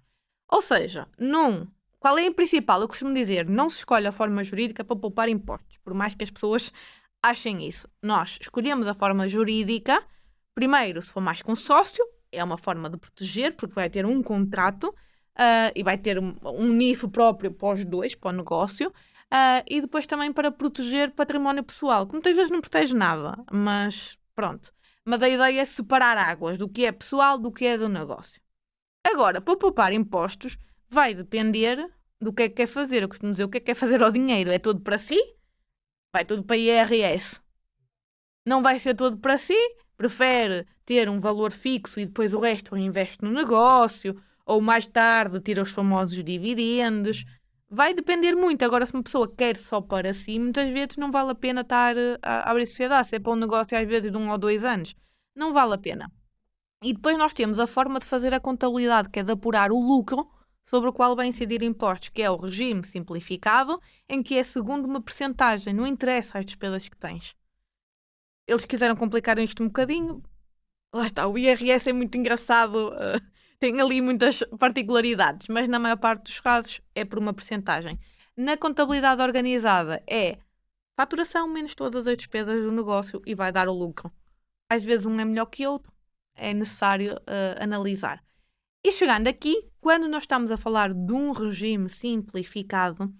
Ou 0.50 0.62
seja, 0.62 1.06
num, 1.18 1.66
qual 1.98 2.18
é 2.18 2.26
a 2.26 2.32
principal? 2.32 2.80
Eu 2.80 2.88
costumo 2.88 3.14
dizer, 3.14 3.48
não 3.48 3.68
se 3.68 3.78
escolhe 3.78 4.06
a 4.06 4.12
forma 4.12 4.44
jurídica 4.44 4.84
para 4.84 4.96
poupar 4.96 5.28
impostos, 5.28 5.78
por 5.82 5.92
mais 5.92 6.14
que 6.14 6.24
as 6.24 6.30
pessoas 6.30 6.72
achem 7.22 7.66
isso. 7.66 7.88
Nós 8.02 8.38
escolhemos 8.40 8.86
a 8.86 8.94
forma 8.94 9.26
jurídica, 9.26 10.02
primeiro, 10.54 11.00
se 11.02 11.10
for 11.10 11.20
mais 11.20 11.42
com 11.42 11.54
sócio, 11.54 12.04
é 12.30 12.42
uma 12.42 12.58
forma 12.58 12.88
de 12.88 12.96
proteger, 12.96 13.56
porque 13.56 13.74
vai 13.74 13.90
ter 13.90 14.04
um 14.06 14.22
contrato, 14.22 14.94
uh, 15.38 15.72
e 15.74 15.82
vai 15.82 15.98
ter 15.98 16.18
um, 16.18 16.72
NIF 16.72 17.08
próprio 17.08 17.52
para 17.52 17.74
os 17.74 17.84
dois, 17.84 18.14
para 18.14 18.30
o 18.30 18.32
negócio, 18.32 18.88
uh, 18.88 19.62
e 19.68 19.80
depois 19.80 20.06
também 20.06 20.32
para 20.32 20.50
proteger 20.50 21.12
património 21.12 21.62
pessoal, 21.62 22.06
que 22.06 22.12
muitas 22.12 22.34
vezes 22.34 22.50
não 22.50 22.60
protege 22.60 22.94
nada, 22.94 23.36
mas 23.52 24.18
pronto. 24.34 24.72
Mas 25.04 25.22
a 25.22 25.28
ideia 25.28 25.60
é 25.60 25.64
separar 25.64 26.16
águas 26.16 26.56
do 26.56 26.68
que 26.68 26.86
é 26.86 26.92
pessoal 26.92 27.38
do 27.38 27.52
que 27.52 27.66
é 27.66 27.76
do 27.76 27.88
negócio. 27.88 28.40
Agora, 29.06 29.40
para 29.40 29.56
poupar 29.56 29.92
impostos, 29.92 30.58
vai 30.88 31.14
depender 31.14 31.90
do 32.18 32.32
que 32.32 32.44
é 32.44 32.48
que 32.48 32.54
quer 32.54 32.66
fazer. 32.66 33.02
Eu 33.02 33.08
costumo 33.08 33.32
dizer 33.32 33.44
o 33.44 33.48
que 33.48 33.58
é 33.58 33.60
que 33.60 33.66
quer 33.66 33.74
fazer 33.74 34.02
ao 34.02 34.10
dinheiro. 34.10 34.50
É 34.50 34.58
tudo 34.58 34.80
para 34.80 34.98
si? 34.98 35.18
Vai 36.14 36.24
tudo 36.24 36.42
para 36.42 36.56
IRS. 36.56 37.38
Não 38.46 38.62
vai 38.62 38.78
ser 38.78 38.94
tudo 38.94 39.18
para 39.18 39.36
si? 39.36 39.54
Prefere 39.96 40.66
ter 40.86 41.08
um 41.08 41.20
valor 41.20 41.52
fixo 41.52 42.00
e 42.00 42.06
depois 42.06 42.32
o 42.32 42.40
resto 42.40 42.76
investe 42.76 43.22
no 43.22 43.30
negócio 43.30 44.18
ou 44.46 44.60
mais 44.60 44.86
tarde 44.86 45.40
tira 45.40 45.62
os 45.62 45.70
famosos 45.70 46.22
dividendos. 46.22 47.24
Vai 47.68 47.94
depender 47.94 48.34
muito. 48.34 48.64
Agora, 48.64 48.86
se 48.86 48.94
uma 48.94 49.02
pessoa 49.02 49.32
quer 49.32 49.56
só 49.56 49.80
para 49.80 50.12
si, 50.14 50.38
muitas 50.38 50.70
vezes 50.70 50.96
não 50.96 51.10
vale 51.10 51.30
a 51.30 51.34
pena 51.34 51.62
estar 51.62 51.96
eh, 51.96 52.18
a 52.22 52.50
abrir 52.50 52.66
sociedade. 52.66 53.08
Se 53.08 53.16
é 53.16 53.18
para 53.18 53.32
um 53.32 53.36
negócio 53.36 53.76
às 53.76 53.86
vezes 53.86 54.10
de 54.10 54.16
um 54.16 54.30
ou 54.30 54.38
dois 54.38 54.64
anos, 54.64 54.94
não 55.34 55.52
vale 55.52 55.74
a 55.74 55.78
pena. 55.78 56.12
E 56.82 56.92
depois 56.92 57.16
nós 57.16 57.32
temos 57.32 57.58
a 57.58 57.66
forma 57.66 57.98
de 57.98 58.04
fazer 58.04 58.34
a 58.34 58.40
contabilidade, 58.40 59.08
que 59.08 59.20
é 59.20 59.22
de 59.22 59.32
apurar 59.32 59.72
o 59.72 59.78
lucro 59.78 60.28
sobre 60.64 60.88
o 60.88 60.92
qual 60.92 61.16
vai 61.16 61.26
incidir 61.26 61.62
impostos, 61.62 62.10
que 62.10 62.22
é 62.22 62.30
o 62.30 62.36
regime 62.36 62.84
simplificado, 62.84 63.80
em 64.08 64.22
que 64.22 64.36
é 64.36 64.44
segundo 64.44 64.84
uma 64.86 65.00
percentagem, 65.00 65.72
não 65.74 65.86
interessa 65.86 66.38
as 66.38 66.44
despesas 66.44 66.88
que 66.88 66.96
tens. 66.96 67.34
Eles 68.46 68.64
quiseram 68.64 68.94
complicar 68.96 69.38
isto 69.38 69.62
um 69.62 69.66
bocadinho. 69.66 70.22
Lá 70.92 71.06
está, 71.06 71.26
o 71.26 71.38
IRS 71.38 71.88
é 71.88 71.92
muito 71.92 72.16
engraçado. 72.16 72.88
Uh, 72.88 73.33
tem 73.64 73.80
ali 73.80 74.02
muitas 74.02 74.44
particularidades, 74.58 75.48
mas 75.48 75.66
na 75.66 75.78
maior 75.78 75.96
parte 75.96 76.24
dos 76.24 76.38
casos 76.38 76.82
é 76.94 77.02
por 77.02 77.18
uma 77.18 77.32
percentagem. 77.32 77.98
Na 78.36 78.58
contabilidade 78.58 79.22
organizada 79.22 80.02
é 80.06 80.36
faturação 80.94 81.48
menos 81.48 81.74
todas 81.74 82.06
as 82.06 82.14
despesas 82.14 82.62
do 82.62 82.70
negócio 82.70 83.22
e 83.24 83.34
vai 83.34 83.50
dar 83.50 83.66
o 83.66 83.72
lucro. 83.72 84.12
Às 84.68 84.84
vezes 84.84 85.06
um 85.06 85.18
é 85.18 85.24
melhor 85.24 85.46
que 85.46 85.66
outro, 85.66 85.90
é 86.34 86.52
necessário 86.52 87.14
uh, 87.14 87.56
analisar. 87.58 88.22
E 88.84 88.92
chegando 88.92 89.28
aqui, 89.28 89.66
quando 89.80 90.08
nós 90.08 90.24
estamos 90.24 90.50
a 90.50 90.58
falar 90.58 90.92
de 90.92 91.12
um 91.14 91.30
regime 91.30 91.88
simplificado, 91.88 93.10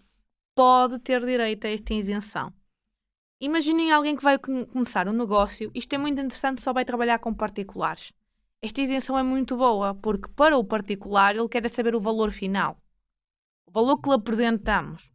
pode 0.55 0.99
ter 0.99 1.25
direito 1.25 1.67
a 1.67 1.71
esta 1.71 1.95
isenção. 1.95 2.53
Imaginem 3.41 3.93
alguém 3.93 4.15
que 4.15 4.23
vai 4.23 4.39
começar 4.39 5.09
um 5.09 5.15
negócio, 5.15 5.71
isto 5.75 5.95
é 5.95 5.97
muito 5.97 6.21
interessante, 6.21 6.61
só 6.61 6.71
vai 6.71 6.85
trabalhar 6.85 7.19
com 7.19 7.33
particulares 7.33 8.13
esta 8.65 8.81
isenção 8.81 9.19
é 9.19 9.23
muito 9.23 9.59
boa, 9.59 9.95
porque 9.95 10.27
para 10.35 10.57
o 10.57 10.65
particular 10.65 11.37
ele 11.37 11.49
quer 11.51 11.69
saber 11.69 11.95
o 11.95 12.01
valor 12.01 12.33
final, 12.33 12.83
o 13.67 13.71
valor 13.71 13.99
que 13.99 14.09
lhe 14.09 14.15
apresentamos. 14.15 15.11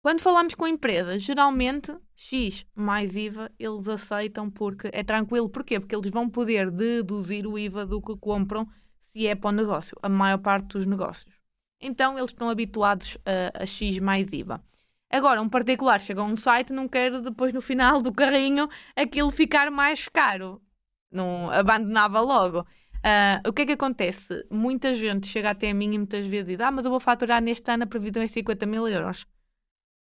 Quando 0.00 0.20
falamos 0.20 0.54
com 0.54 0.64
empresas, 0.64 1.20
geralmente 1.20 1.92
X 2.14 2.64
mais 2.76 3.16
IVA 3.16 3.50
eles 3.58 3.88
aceitam 3.88 4.48
porque 4.48 4.88
é 4.92 5.02
tranquilo. 5.02 5.48
Porquê? 5.48 5.80
Porque 5.80 5.94
eles 5.96 6.08
vão 6.08 6.30
poder 6.30 6.70
deduzir 6.70 7.48
o 7.48 7.58
IVA 7.58 7.84
do 7.84 8.00
que 8.00 8.16
compram 8.16 8.64
se 9.06 9.26
é 9.26 9.34
para 9.34 9.48
o 9.48 9.52
negócio, 9.52 9.96
a 10.00 10.08
maior 10.08 10.38
parte 10.38 10.78
dos 10.78 10.86
negócios. 10.86 11.34
Então 11.80 12.16
eles 12.16 12.30
estão 12.30 12.48
habituados 12.48 13.18
a, 13.26 13.62
a 13.64 13.66
X 13.66 13.98
mais 13.98 14.32
IVA. 14.32 14.62
Agora, 15.10 15.42
um 15.42 15.48
particular 15.48 16.00
chega 16.00 16.20
a 16.20 16.24
um 16.24 16.36
site 16.36 16.70
e 16.70 16.74
não 16.74 16.86
quer 16.86 17.20
depois 17.20 17.52
no 17.52 17.60
final 17.60 18.00
do 18.00 18.12
carrinho 18.12 18.68
aquilo 18.94 19.32
ficar 19.32 19.68
mais 19.68 20.06
caro 20.06 20.62
não 21.10 21.50
abandonava 21.50 22.20
logo. 22.20 22.66
Uh, 22.98 23.48
o 23.48 23.52
que 23.52 23.62
é 23.62 23.66
que 23.66 23.72
acontece? 23.72 24.44
Muita 24.50 24.92
gente 24.92 25.26
chega 25.28 25.50
até 25.50 25.70
a 25.70 25.74
mim 25.74 25.94
e 25.94 25.98
muitas 25.98 26.26
vezes 26.26 26.46
diz: 26.46 26.60
Ah, 26.60 26.70
mas 26.70 26.84
eu 26.84 26.90
vou 26.90 27.00
faturar 27.00 27.40
neste 27.40 27.70
ano 27.70 27.84
a 27.84 27.86
previsão 27.86 28.22
é 28.22 28.28
50 28.28 28.66
mil 28.66 28.88
euros. 28.88 29.24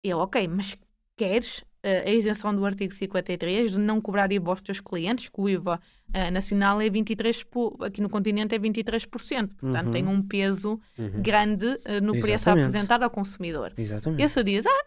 Eu, 0.04 0.20
ok, 0.20 0.48
mas 0.48 0.78
queres 1.16 1.60
uh, 1.60 2.08
a 2.08 2.10
isenção 2.10 2.56
do 2.56 2.66
artigo 2.66 2.94
53 2.94 3.72
de 3.72 3.78
não 3.78 4.02
cobrar 4.02 4.32
impostos 4.32 4.70
aos 4.70 4.80
clientes, 4.80 5.30
que 5.30 5.40
o 5.40 5.48
IVA 5.48 5.80
uh, 6.08 6.32
nacional 6.32 6.82
é 6.82 6.90
23%, 6.90 7.86
aqui 7.86 8.02
no 8.02 8.10
continente 8.10 8.56
é 8.56 8.60
23%, 8.60 9.50
portanto 9.56 9.86
uhum. 9.86 9.92
tem 9.92 10.08
um 10.08 10.22
peso 10.22 10.80
uhum. 10.98 11.22
grande 11.22 11.68
no 11.68 12.16
Exatamente. 12.16 12.22
preço 12.22 12.50
a 12.50 12.54
apresentar 12.54 13.04
ao 13.04 13.10
consumidor. 13.12 13.74
Exatamente. 13.78 14.24
Eu 14.24 14.30
só 14.30 14.42
diz: 14.42 14.66
Ah, 14.66 14.86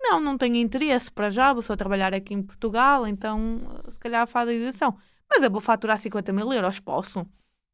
não, 0.00 0.20
não 0.20 0.38
tenho 0.38 0.56
interesse 0.56 1.12
para 1.12 1.28
já, 1.28 1.52
vou 1.52 1.60
só 1.60 1.76
trabalhar 1.76 2.14
aqui 2.14 2.32
em 2.32 2.42
Portugal, 2.42 3.06
então 3.06 3.60
se 3.90 3.98
calhar 3.98 4.26
faz 4.26 4.48
a 4.48 4.54
isenção 4.54 4.96
mas 5.34 5.42
eu 5.42 5.50
vou 5.50 5.60
faturar 5.60 5.98
50 5.98 6.32
mil 6.32 6.52
euros, 6.52 6.78
posso? 6.80 7.26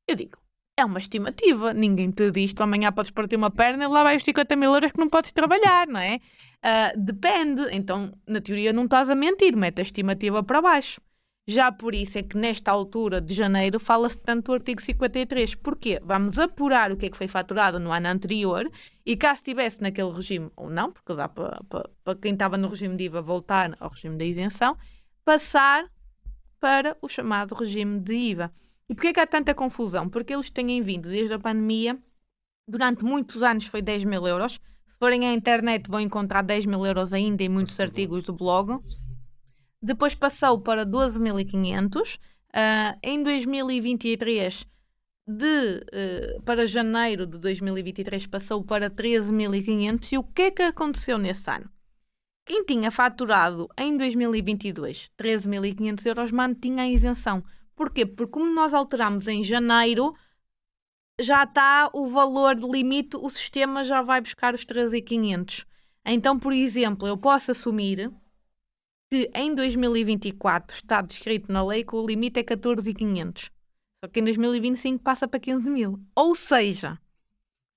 Eu 0.07 0.15
digo, 0.15 0.39
é 0.77 0.85
uma 0.85 1.01
estimativa, 1.01 1.75
ninguém 1.75 2.11
te 2.11 2.31
diz 2.31 2.53
que 2.53 2.63
amanhã 2.63 2.93
podes 2.93 3.11
partir 3.11 3.37
uma 3.37 3.51
perna 3.51 3.85
e 3.85 3.89
lá 3.89 4.05
vai 4.05 4.17
os 4.17 4.25
50 4.25 4.55
mil 4.55 4.73
euros 4.73 4.93
que 4.93 4.99
não 4.99 5.09
podes 5.09 5.33
trabalhar, 5.33 5.89
não 5.89 5.99
é? 5.99 6.21
Uh, 6.59 7.01
depende, 7.01 7.63
então 7.73 8.13
na 8.27 8.41
teoria 8.41 8.73
não 8.73 8.85
estás 8.85 9.11
a 9.11 9.15
mentir, 9.15 9.57
mete 9.57 9.81
a 9.81 9.83
estimativa 9.83 10.43
para 10.43 10.63
baixo. 10.63 11.01
Já 11.49 11.73
por 11.73 11.95
isso 11.95 12.19
é 12.19 12.23
que 12.23 12.37
nesta 12.37 12.71
altura 12.71 13.23
de 13.23 13.33
janeiro 13.33 13.81
fala-se 13.81 14.19
tanto 14.19 14.47
do 14.47 14.53
artigo 14.53 14.83
53. 14.83 15.55
Porquê? 15.55 15.99
Vamos 16.05 16.39
apurar 16.39 16.93
o 16.93 16.97
que 16.97 17.07
é 17.07 17.11
que 17.11 17.17
foi 17.17 17.27
faturado 17.27 17.81
no 17.81 17.91
ano 17.91 18.07
anterior 18.07 18.71
e 19.05 19.17
caso 19.17 19.37
estivesse 19.37 19.81
naquele 19.81 20.13
regime, 20.13 20.51
ou 20.55 20.69
não, 20.69 20.93
porque 20.93 21.15
dá 21.15 21.27
para, 21.27 21.59
para, 21.69 21.89
para 22.05 22.19
quem 22.19 22.35
estava 22.35 22.59
no 22.59 22.69
regime 22.69 22.97
de 22.97 23.05
IVA 23.05 23.23
voltar 23.23 23.75
ao 23.81 23.89
regime 23.89 24.19
da 24.19 24.27
isenção, 24.27 24.77
passar 25.25 25.91
para 26.61 26.97
o 27.01 27.09
chamado 27.09 27.55
regime 27.55 28.01
de 28.01 28.15
IVA. 28.15 28.53
E 28.89 28.95
porquê 28.95 29.13
que 29.13 29.21
há 29.21 29.27
tanta 29.27 29.55
confusão? 29.55 30.09
Porque 30.09 30.33
eles 30.33 30.51
têm 30.51 30.83
vindo 30.83 31.09
desde 31.09 31.35
a 31.35 31.39
pandemia, 31.39 31.99
durante 32.67 33.05
muitos 33.05 33.43
anos 33.43 33.67
foi 33.67 33.81
10 33.81 34.05
mil 34.05 34.27
euros. 34.27 34.61
Se 34.87 34.99
forem 34.99 35.27
à 35.27 35.33
internet 35.33 35.89
vão 35.91 36.01
encontrar 36.01 36.43
10 36.43 36.67
mil 36.67 36.85
euros 36.85 37.13
ainda 37.13 37.43
em 37.43 37.49
muitos 37.49 37.79
artigos 37.81 38.23
do 38.25 38.33
blog. 38.33 38.79
Depois 39.83 40.15
passou 40.15 40.61
para 40.61 40.85
12.500. 40.85 42.17
Uh, 42.17 42.21
ah, 42.53 42.99
em 43.03 43.23
2023, 43.23 44.67
de, 45.27 45.45
uh, 45.45 46.43
para 46.43 46.67
janeiro 46.67 47.27
de 47.27 47.39
2023, 47.39 48.27
passou 48.27 48.65
para 48.65 48.91
13.500. 48.91 50.13
E 50.13 50.19
o 50.19 50.25
que 50.25 50.43
é 50.43 50.51
que 50.51 50.63
aconteceu 50.63 51.19
nesse 51.19 51.49
ano? 51.51 51.71
Quem 52.49 52.65
tinha 52.65 52.91
faturado 52.91 53.69
em 53.77 53.95
2022 53.99 55.13
13.500 55.19 56.07
euros 56.07 56.31
mantinha 56.31 56.85
a 56.85 56.89
isenção. 56.89 57.45
Porquê? 57.77 58.07
Porque 58.07 58.33
como 58.33 58.51
nós 58.55 58.73
alteramos 58.73 59.29
em 59.29 59.45
janeiro, 59.45 60.15
já 61.21 61.45
está 61.45 61.91
o 61.93 62.07
valor 62.07 62.55
de 62.55 62.67
limite, 62.67 63.19
o 63.19 63.29
sistema 63.29 63.85
já 63.85 64.01
vai 64.01 64.23
buscar 64.23 64.55
os 64.55 64.65
13,500. 64.65 65.67
Então, 66.07 66.39
por 66.39 66.55
exemplo, 66.55 67.07
eu 67.07 67.19
posso 67.19 67.51
assumir 67.51 68.11
que 69.13 69.31
em 69.35 69.55
2024 69.55 70.75
está 70.75 71.03
descrito 71.03 71.53
na 71.53 71.63
lei 71.63 71.85
que 71.85 71.95
o 71.95 72.07
limite 72.07 72.41
é 72.41 72.43
14,500. 72.43 73.51
Só 74.03 74.11
que 74.11 74.21
em 74.21 74.25
2025 74.25 75.05
passa 75.05 75.29
para 75.29 75.39
15 75.39 75.69
mil. 75.69 76.01
Ou 76.15 76.35
seja, 76.35 76.99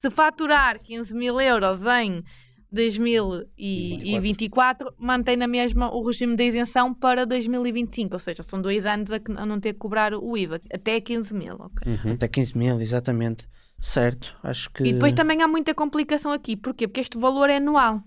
se 0.01 0.09
faturar 0.09 0.79
15 0.81 1.13
mil 1.13 1.41
euros 1.41 1.85
em 2.01 2.23
2024, 2.71 4.93
mantém 4.97 5.35
na 5.35 5.47
mesma 5.47 5.93
o 5.93 6.05
regime 6.05 6.35
de 6.35 6.43
isenção 6.43 6.93
para 6.93 7.25
2025. 7.25 8.13
Ou 8.13 8.19
seja, 8.19 8.43
são 8.43 8.61
dois 8.61 8.85
anos 8.85 9.11
a, 9.11 9.19
a 9.35 9.45
não 9.45 9.59
ter 9.59 9.73
que 9.73 9.79
cobrar 9.79 10.13
o 10.13 10.37
IVA, 10.37 10.61
até 10.73 11.01
15 11.01 11.33
mil. 11.33 11.55
Okay? 11.55 11.93
Uhum. 11.93 12.13
Até 12.13 12.27
15 12.27 12.57
mil, 12.57 12.79
exatamente. 12.79 13.47
Certo, 13.79 14.37
acho 14.43 14.69
que. 14.71 14.83
E 14.83 14.93
depois 14.93 15.13
também 15.13 15.41
há 15.41 15.47
muita 15.47 15.73
complicação 15.73 16.31
aqui. 16.31 16.55
Porquê? 16.55 16.87
Porque 16.87 17.01
este 17.01 17.17
valor 17.17 17.49
é 17.49 17.57
anual. 17.57 18.03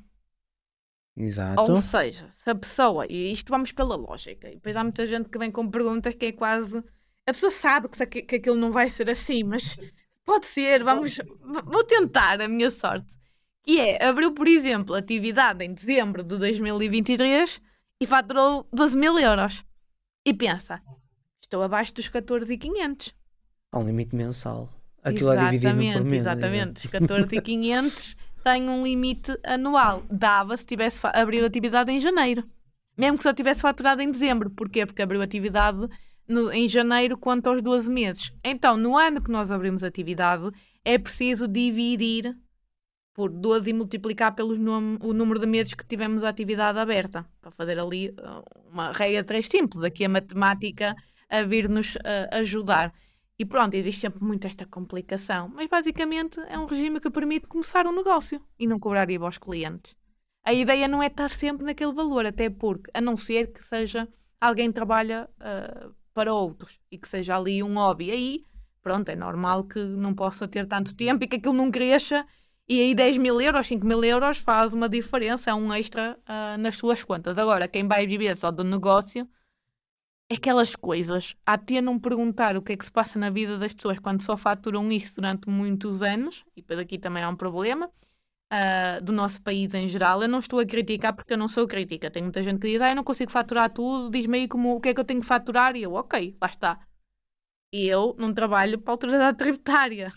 Exato. 1.16 1.60
Ou 1.60 1.76
seja, 1.76 2.28
se 2.30 2.50
a 2.50 2.54
pessoa, 2.54 3.06
e 3.08 3.32
isto 3.32 3.50
vamos 3.50 3.72
pela 3.72 3.96
lógica, 3.96 4.48
e 4.48 4.54
depois 4.54 4.74
há 4.74 4.82
muita 4.82 5.06
gente 5.06 5.28
que 5.28 5.38
vem 5.38 5.50
com 5.50 5.68
perguntas 5.68 6.14
que 6.14 6.26
é 6.26 6.32
quase. 6.32 6.78
A 7.26 7.32
pessoa 7.32 7.52
sabe 7.52 7.88
que, 7.88 8.22
que 8.22 8.36
aquilo 8.36 8.56
não 8.56 8.72
vai 8.72 8.90
ser 8.90 9.10
assim, 9.10 9.42
mas 9.42 9.76
pode 10.24 10.46
ser, 10.46 10.84
vamos. 10.84 11.18
Vou 11.66 11.84
tentar 11.84 12.40
a 12.40 12.48
minha 12.48 12.70
sorte. 12.70 13.14
Que 13.64 13.80
é, 13.80 14.04
abriu, 14.04 14.32
por 14.32 14.46
exemplo, 14.46 14.94
atividade 14.94 15.64
em 15.64 15.72
dezembro 15.72 16.22
de 16.22 16.36
2023 16.38 17.60
e 18.00 18.06
faturou 18.06 18.66
12 18.72 18.96
mil 18.96 19.18
euros. 19.18 19.64
E 20.24 20.34
pensa, 20.34 20.82
estou 21.42 21.62
abaixo 21.62 21.94
dos 21.94 22.08
14,500. 22.08 23.14
Há 23.72 23.78
um 23.78 23.86
limite 23.86 24.14
mensal. 24.14 24.68
Aquilo 25.02 25.32
é 25.32 25.50
dividido 25.50 25.74
por 25.74 26.04
mês. 26.04 26.22
Exatamente, 26.22 26.86
os 26.86 26.92
14,500 26.92 28.16
tem 28.42 28.68
um 28.68 28.84
limite 28.84 29.36
anual. 29.44 30.02
Dava 30.10 30.56
se 30.56 30.66
tivesse 30.66 31.00
abrido 31.06 31.46
atividade 31.46 31.90
em 31.90 31.98
janeiro. 31.98 32.44
Mesmo 32.96 33.16
que 33.16 33.22
só 33.24 33.32
tivesse 33.32 33.60
faturado 33.60 34.02
em 34.02 34.10
dezembro. 34.10 34.50
Porquê? 34.50 34.86
Porque 34.86 35.02
abriu 35.02 35.20
atividade 35.20 35.88
no, 36.28 36.52
em 36.52 36.68
janeiro 36.68 37.16
quanto 37.18 37.48
aos 37.48 37.62
12 37.62 37.90
meses. 37.90 38.32
Então, 38.44 38.76
no 38.76 38.96
ano 38.96 39.20
que 39.20 39.30
nós 39.30 39.50
abrimos 39.50 39.82
atividade, 39.82 40.50
é 40.84 40.98
preciso 40.98 41.48
dividir 41.48 42.36
por 43.14 43.30
12 43.30 43.70
e 43.70 43.72
multiplicar 43.72 44.34
pelo 44.34 44.52
o 44.54 45.12
número 45.12 45.38
de 45.38 45.46
meses 45.46 45.72
que 45.72 45.86
tivemos 45.86 46.24
a 46.24 46.28
atividade 46.28 46.78
aberta. 46.78 47.24
Para 47.40 47.52
fazer 47.52 47.78
ali 47.78 48.10
uh, 48.10 48.42
uma 48.70 48.90
regra 48.90 49.22
três 49.22 49.46
simples. 49.46 49.84
Aqui 49.84 50.04
a 50.04 50.08
matemática 50.08 50.96
a 51.30 51.42
vir-nos 51.42 51.94
uh, 51.94 52.28
ajudar. 52.32 52.92
E 53.38 53.44
pronto, 53.44 53.74
existe 53.74 54.00
sempre 54.00 54.22
muito 54.22 54.46
esta 54.46 54.66
complicação. 54.66 55.48
Mas 55.48 55.68
basicamente 55.68 56.40
é 56.48 56.58
um 56.58 56.66
regime 56.66 57.00
que 57.00 57.10
permite 57.10 57.46
começar 57.46 57.86
um 57.86 57.94
negócio 57.94 58.40
e 58.58 58.66
não 58.66 58.78
cobrar 58.78 59.08
IVA 59.08 59.26
aos 59.26 59.38
clientes. 59.38 59.96
A 60.44 60.52
ideia 60.52 60.86
não 60.86 61.02
é 61.02 61.06
estar 61.06 61.30
sempre 61.30 61.64
naquele 61.64 61.92
valor, 61.92 62.26
até 62.26 62.50
porque, 62.50 62.90
a 62.92 63.00
não 63.00 63.16
ser 63.16 63.52
que 63.52 63.64
seja 63.64 64.06
alguém 64.40 64.68
que 64.68 64.74
trabalha 64.74 65.28
uh, 65.38 65.94
para 66.12 66.34
outros 66.34 66.78
e 66.90 66.98
que 66.98 67.08
seja 67.08 67.36
ali 67.36 67.62
um 67.62 67.74
hobby. 67.74 68.10
Aí, 68.10 68.44
pronto, 68.82 69.08
é 69.08 69.16
normal 69.16 69.64
que 69.64 69.82
não 69.82 70.14
possa 70.14 70.46
ter 70.46 70.66
tanto 70.68 70.94
tempo 70.94 71.24
e 71.24 71.28
que 71.28 71.36
aquilo 71.36 71.54
não 71.54 71.70
cresça. 71.70 72.26
E 72.68 72.80
aí 72.80 72.94
10 72.94 73.18
mil 73.18 73.40
euros, 73.40 73.66
5 73.66 73.86
mil 73.86 74.02
euros 74.02 74.38
faz 74.38 74.72
uma 74.72 74.88
diferença, 74.88 75.50
é 75.50 75.54
um 75.54 75.72
extra 75.72 76.18
uh, 76.22 76.58
nas 76.58 76.76
suas 76.76 77.04
contas. 77.04 77.36
Agora, 77.36 77.68
quem 77.68 77.86
vai 77.86 78.06
viver 78.06 78.36
só 78.36 78.50
do 78.50 78.64
negócio 78.64 79.28
aquelas 80.32 80.74
coisas, 80.74 81.36
até 81.44 81.80
não 81.80 81.98
perguntar 81.98 82.56
o 82.56 82.62
que 82.62 82.72
é 82.72 82.76
que 82.76 82.84
se 82.84 82.90
passa 82.90 83.18
na 83.18 83.30
vida 83.30 83.58
das 83.58 83.72
pessoas 83.72 83.98
quando 83.98 84.22
só 84.22 84.36
faturam 84.36 84.90
isso 84.90 85.16
durante 85.16 85.48
muitos 85.48 86.02
anos, 86.02 86.44
e 86.56 86.62
depois 86.62 86.78
aqui 86.78 86.98
também 86.98 87.22
há 87.22 87.28
um 87.28 87.36
problema, 87.36 87.86
uh, 87.86 89.04
do 89.04 89.12
nosso 89.12 89.42
país 89.42 89.72
em 89.74 89.86
geral. 89.86 90.22
Eu 90.22 90.28
não 90.28 90.38
estou 90.38 90.58
a 90.60 90.66
criticar 90.66 91.14
porque 91.14 91.32
eu 91.34 91.38
não 91.38 91.48
sou 91.48 91.66
crítica. 91.66 92.10
Tem 92.10 92.22
muita 92.22 92.42
gente 92.42 92.60
que 92.60 92.68
diz, 92.68 92.80
ah, 92.80 92.90
eu 92.90 92.96
não 92.96 93.04
consigo 93.04 93.30
faturar 93.30 93.70
tudo, 93.70 94.10
diz-me 94.10 94.38
aí 94.38 94.48
como, 94.48 94.76
o 94.76 94.80
que 94.80 94.90
é 94.90 94.94
que 94.94 95.00
eu 95.00 95.04
tenho 95.04 95.20
que 95.20 95.26
faturar, 95.26 95.76
e 95.76 95.82
eu, 95.82 95.92
ok, 95.94 96.36
lá 96.40 96.48
está. 96.48 96.80
E 97.72 97.86
eu 97.86 98.14
não 98.18 98.32
trabalho 98.32 98.78
para 98.80 98.92
a 98.92 98.94
autoridade 98.94 99.36
tributária. 99.38 100.12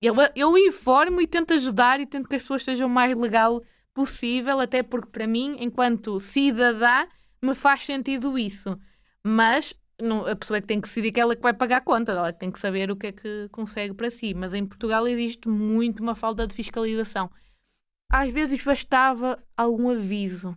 Eu, 0.00 0.14
eu 0.34 0.56
informo 0.56 1.20
e 1.20 1.26
tento 1.26 1.54
ajudar 1.54 2.00
e 2.00 2.06
tento 2.06 2.28
que 2.28 2.36
as 2.36 2.42
pessoas 2.42 2.64
sejam 2.64 2.86
o 2.88 2.90
mais 2.90 3.16
legal 3.16 3.62
possível, 3.92 4.60
até 4.60 4.82
porque 4.82 5.10
para 5.10 5.26
mim, 5.26 5.56
enquanto 5.58 6.20
cidadã, 6.20 7.06
me 7.42 7.54
faz 7.54 7.84
sentido 7.84 8.38
isso 8.38 8.78
mas 9.28 9.74
não, 10.00 10.26
a 10.26 10.36
pessoa 10.36 10.58
é 10.58 10.60
que 10.60 10.66
tem 10.66 10.80
que 10.80 10.88
decidir 10.88 11.12
que 11.12 11.20
ela 11.20 11.32
é 11.32 11.36
que 11.36 11.42
vai 11.42 11.52
pagar 11.52 11.78
a 11.78 11.80
conta, 11.80 12.12
ela 12.12 12.32
tem 12.32 12.50
que 12.50 12.60
saber 12.60 12.90
o 12.90 12.96
que 12.96 13.08
é 13.08 13.12
que 13.12 13.48
consegue 13.50 13.94
para 13.94 14.10
si. 14.10 14.32
Mas 14.32 14.54
em 14.54 14.64
Portugal 14.64 15.06
existe 15.08 15.48
muito 15.48 16.02
uma 16.02 16.14
falta 16.14 16.46
de 16.46 16.54
fiscalização. 16.54 17.30
Às 18.10 18.30
vezes 18.30 18.62
bastava 18.64 19.42
algum 19.56 19.90
aviso. 19.90 20.56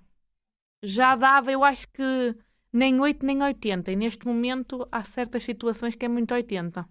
Já 0.83 1.15
dava, 1.15 1.51
eu 1.51 1.63
acho 1.63 1.87
que 1.89 2.35
nem 2.71 2.99
8 2.99 3.25
nem 3.25 3.41
80. 3.41 3.91
E 3.91 3.95
neste 3.95 4.25
momento 4.25 4.87
há 4.91 5.03
certas 5.03 5.43
situações 5.43 5.95
que 5.95 6.05
é 6.05 6.07
muito 6.07 6.33
80. 6.33 6.87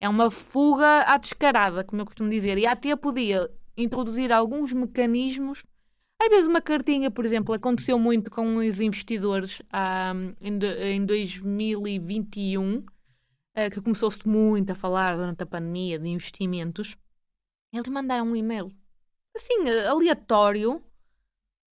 É 0.00 0.08
uma 0.08 0.30
fuga 0.30 1.02
à 1.02 1.18
descarada, 1.18 1.84
como 1.84 2.00
eu 2.02 2.06
costumo 2.06 2.30
dizer. 2.30 2.56
E 2.58 2.66
até 2.66 2.94
podia 2.96 3.50
introduzir 3.76 4.32
alguns 4.32 4.72
mecanismos 4.72 5.64
às 6.22 6.28
vezes 6.28 6.46
uma 6.46 6.60
cartinha, 6.60 7.10
por 7.10 7.24
exemplo, 7.24 7.54
aconteceu 7.54 7.98
muito 7.98 8.30
com 8.30 8.56
os 8.56 8.78
investidores 8.78 9.62
um, 9.72 10.34
em, 10.38 10.58
em 10.96 11.06
2021, 11.06 12.76
uh, 12.76 12.84
eh, 13.54 13.70
que 13.70 13.80
começou-se 13.80 14.28
muito 14.28 14.70
a 14.70 14.74
falar 14.74 15.16
durante 15.16 15.42
a 15.42 15.46
pandemia 15.46 15.98
de 15.98 16.06
investimentos. 16.08 16.94
Eles 17.72 17.88
mandaram 17.88 18.26
um 18.26 18.36
e-mail, 18.36 18.70
assim, 19.34 19.66
aleatório, 19.88 20.84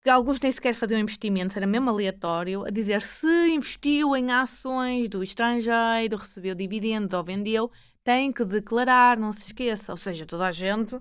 que 0.03 0.09
alguns 0.09 0.41
nem 0.41 0.51
sequer 0.51 0.75
faziam 0.75 0.99
investimentos, 0.99 1.55
era 1.55 1.66
mesmo 1.66 1.91
aleatório, 1.91 2.64
a 2.64 2.71
dizer 2.71 3.03
se 3.03 3.51
investiu 3.51 4.16
em 4.16 4.33
ações 4.33 5.07
do 5.11 5.23
estrangeiro, 5.23 6.16
recebeu 6.16 6.55
dividendos 6.55 7.12
ou 7.12 7.23
vendeu, 7.23 7.71
tem 8.05 8.33
que 8.33 8.45
declarar, 8.45 9.17
não 9.17 9.33
se 9.33 9.47
esqueça. 9.47 9.93
Ou 9.93 9.97
seja, 9.97 10.27
toda 10.27 10.47
a 10.47 10.53
gente 10.53 11.01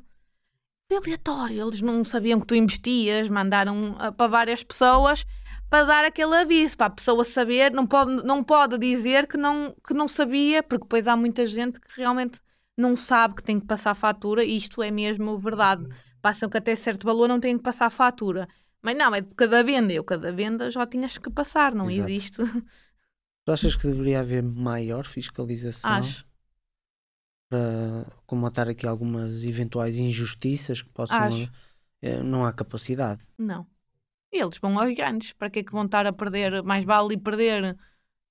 aleatório. 0.91 1.67
Eles 1.67 1.81
não 1.81 2.03
sabiam 2.03 2.39
que 2.39 2.47
tu 2.47 2.55
investias, 2.55 3.29
mandaram 3.29 3.95
ah, 3.99 4.11
para 4.11 4.27
várias 4.27 4.63
pessoas 4.63 5.25
para 5.69 5.85
dar 5.85 6.03
aquele 6.03 6.35
aviso, 6.35 6.75
para 6.75 6.87
a 6.87 6.89
pessoa 6.89 7.23
saber, 7.23 7.71
não 7.71 7.85
pode, 7.85 8.11
não 8.25 8.43
pode 8.43 8.77
dizer 8.77 9.27
que 9.27 9.37
não, 9.37 9.75
que 9.85 9.93
não 9.93 10.07
sabia, 10.07 10.63
porque 10.63 10.83
depois 10.83 11.07
há 11.07 11.15
muita 11.15 11.45
gente 11.45 11.79
que 11.79 11.87
realmente 11.95 12.41
não 12.75 12.97
sabe 12.97 13.35
que 13.35 13.43
tem 13.43 13.59
que 13.59 13.67
passar 13.67 13.93
fatura, 13.93 14.43
e 14.43 14.57
isto 14.57 14.81
é 14.81 14.89
mesmo 14.89 15.37
verdade. 15.37 15.85
Passam 16.21 16.49
que 16.49 16.57
até 16.57 16.75
certo 16.75 17.05
valor 17.05 17.27
não 17.29 17.39
têm 17.39 17.55
que 17.55 17.63
passar 17.63 17.89
fatura. 17.91 18.47
Mas 18.81 18.97
não, 18.97 19.13
é 19.13 19.21
de 19.21 19.33
cada 19.35 19.63
venda. 19.63 19.93
Eu, 19.93 20.03
cada 20.03 20.31
venda 20.31 20.71
já 20.71 20.87
tinhas 20.87 21.17
que 21.17 21.29
passar, 21.29 21.75
não 21.75 21.89
Exato. 21.89 22.09
existe. 22.09 22.41
Tu 23.45 23.51
achas 23.51 23.75
que 23.75 23.87
deveria 23.87 24.19
haver 24.19 24.43
maior 24.43 25.05
fiscalização? 25.05 25.91
Acho 25.91 26.25
para 27.49 28.05
comatar 28.25 28.69
aqui 28.69 28.85
algumas 28.85 29.43
eventuais 29.43 29.97
injustiças 29.97 30.81
que 30.81 30.89
possam. 30.89 31.17
Acho. 31.17 31.51
Eh, 32.01 32.21
não 32.21 32.45
há 32.45 32.53
capacidade. 32.53 33.21
Não. 33.37 33.65
Eles 34.31 34.57
vão 34.59 34.79
aos 34.79 34.95
grandes. 34.95 35.33
Para 35.33 35.49
que 35.49 35.59
é 35.59 35.63
que 35.63 35.71
vão 35.71 35.85
estar 35.85 36.05
a 36.05 36.13
perder? 36.13 36.61
Mais 36.63 36.83
vale 36.83 37.17
perder. 37.17 37.75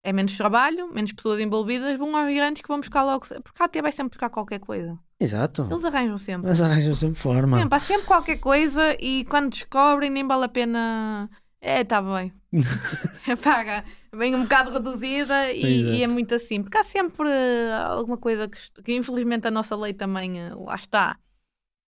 É 0.03 0.13
menos 0.13 0.37
trabalho, 0.37 0.93
menos 0.95 1.13
pessoas 1.13 1.41
envolvidas, 1.41 1.99
vão 1.99 2.17
aos 2.17 2.33
grandes 2.33 2.63
que 2.63 2.69
vão 2.69 2.79
buscar 2.79 3.03
logo. 3.03 3.27
Porque 3.43 3.63
até 3.63 3.83
vai 3.83 3.91
sempre 3.91 4.11
buscar 4.11 4.31
qualquer 4.31 4.61
coisa. 4.61 4.97
Exato. 5.19 5.67
Eles 5.69 5.85
arranjam 5.85 6.17
sempre. 6.17 6.49
Eles 6.49 6.61
arranjam 6.61 6.95
sempre 6.95 7.21
forma. 7.21 7.59
Sempre, 7.59 7.77
há 7.77 7.81
sempre 7.81 8.07
qualquer 8.07 8.37
coisa 8.37 8.97
e 9.01 9.25
quando 9.25 9.51
descobrem 9.51 10.09
nem 10.09 10.27
vale 10.27 10.45
a 10.45 10.49
pena. 10.49 11.29
É, 11.61 11.81
está 11.81 12.01
bem. 12.01 12.33
Paga 13.43 13.85
vem 14.13 14.35
um 14.35 14.43
bocado 14.43 14.71
reduzida 14.71 15.51
e, 15.53 15.97
e, 15.97 16.03
é 16.03 16.09
muito 16.09 16.35
assim. 16.35 16.63
Porque 16.63 16.79
há 16.79 16.85
sempre 16.85 17.29
alguma 17.87 18.17
coisa 18.17 18.49
que, 18.49 18.59
que, 18.83 18.95
infelizmente 18.95 19.47
a 19.47 19.51
nossa 19.51 19.77
lei 19.77 19.93
também 19.93 20.41
eh, 20.41 20.55
lá 20.55 20.75
está. 20.75 21.19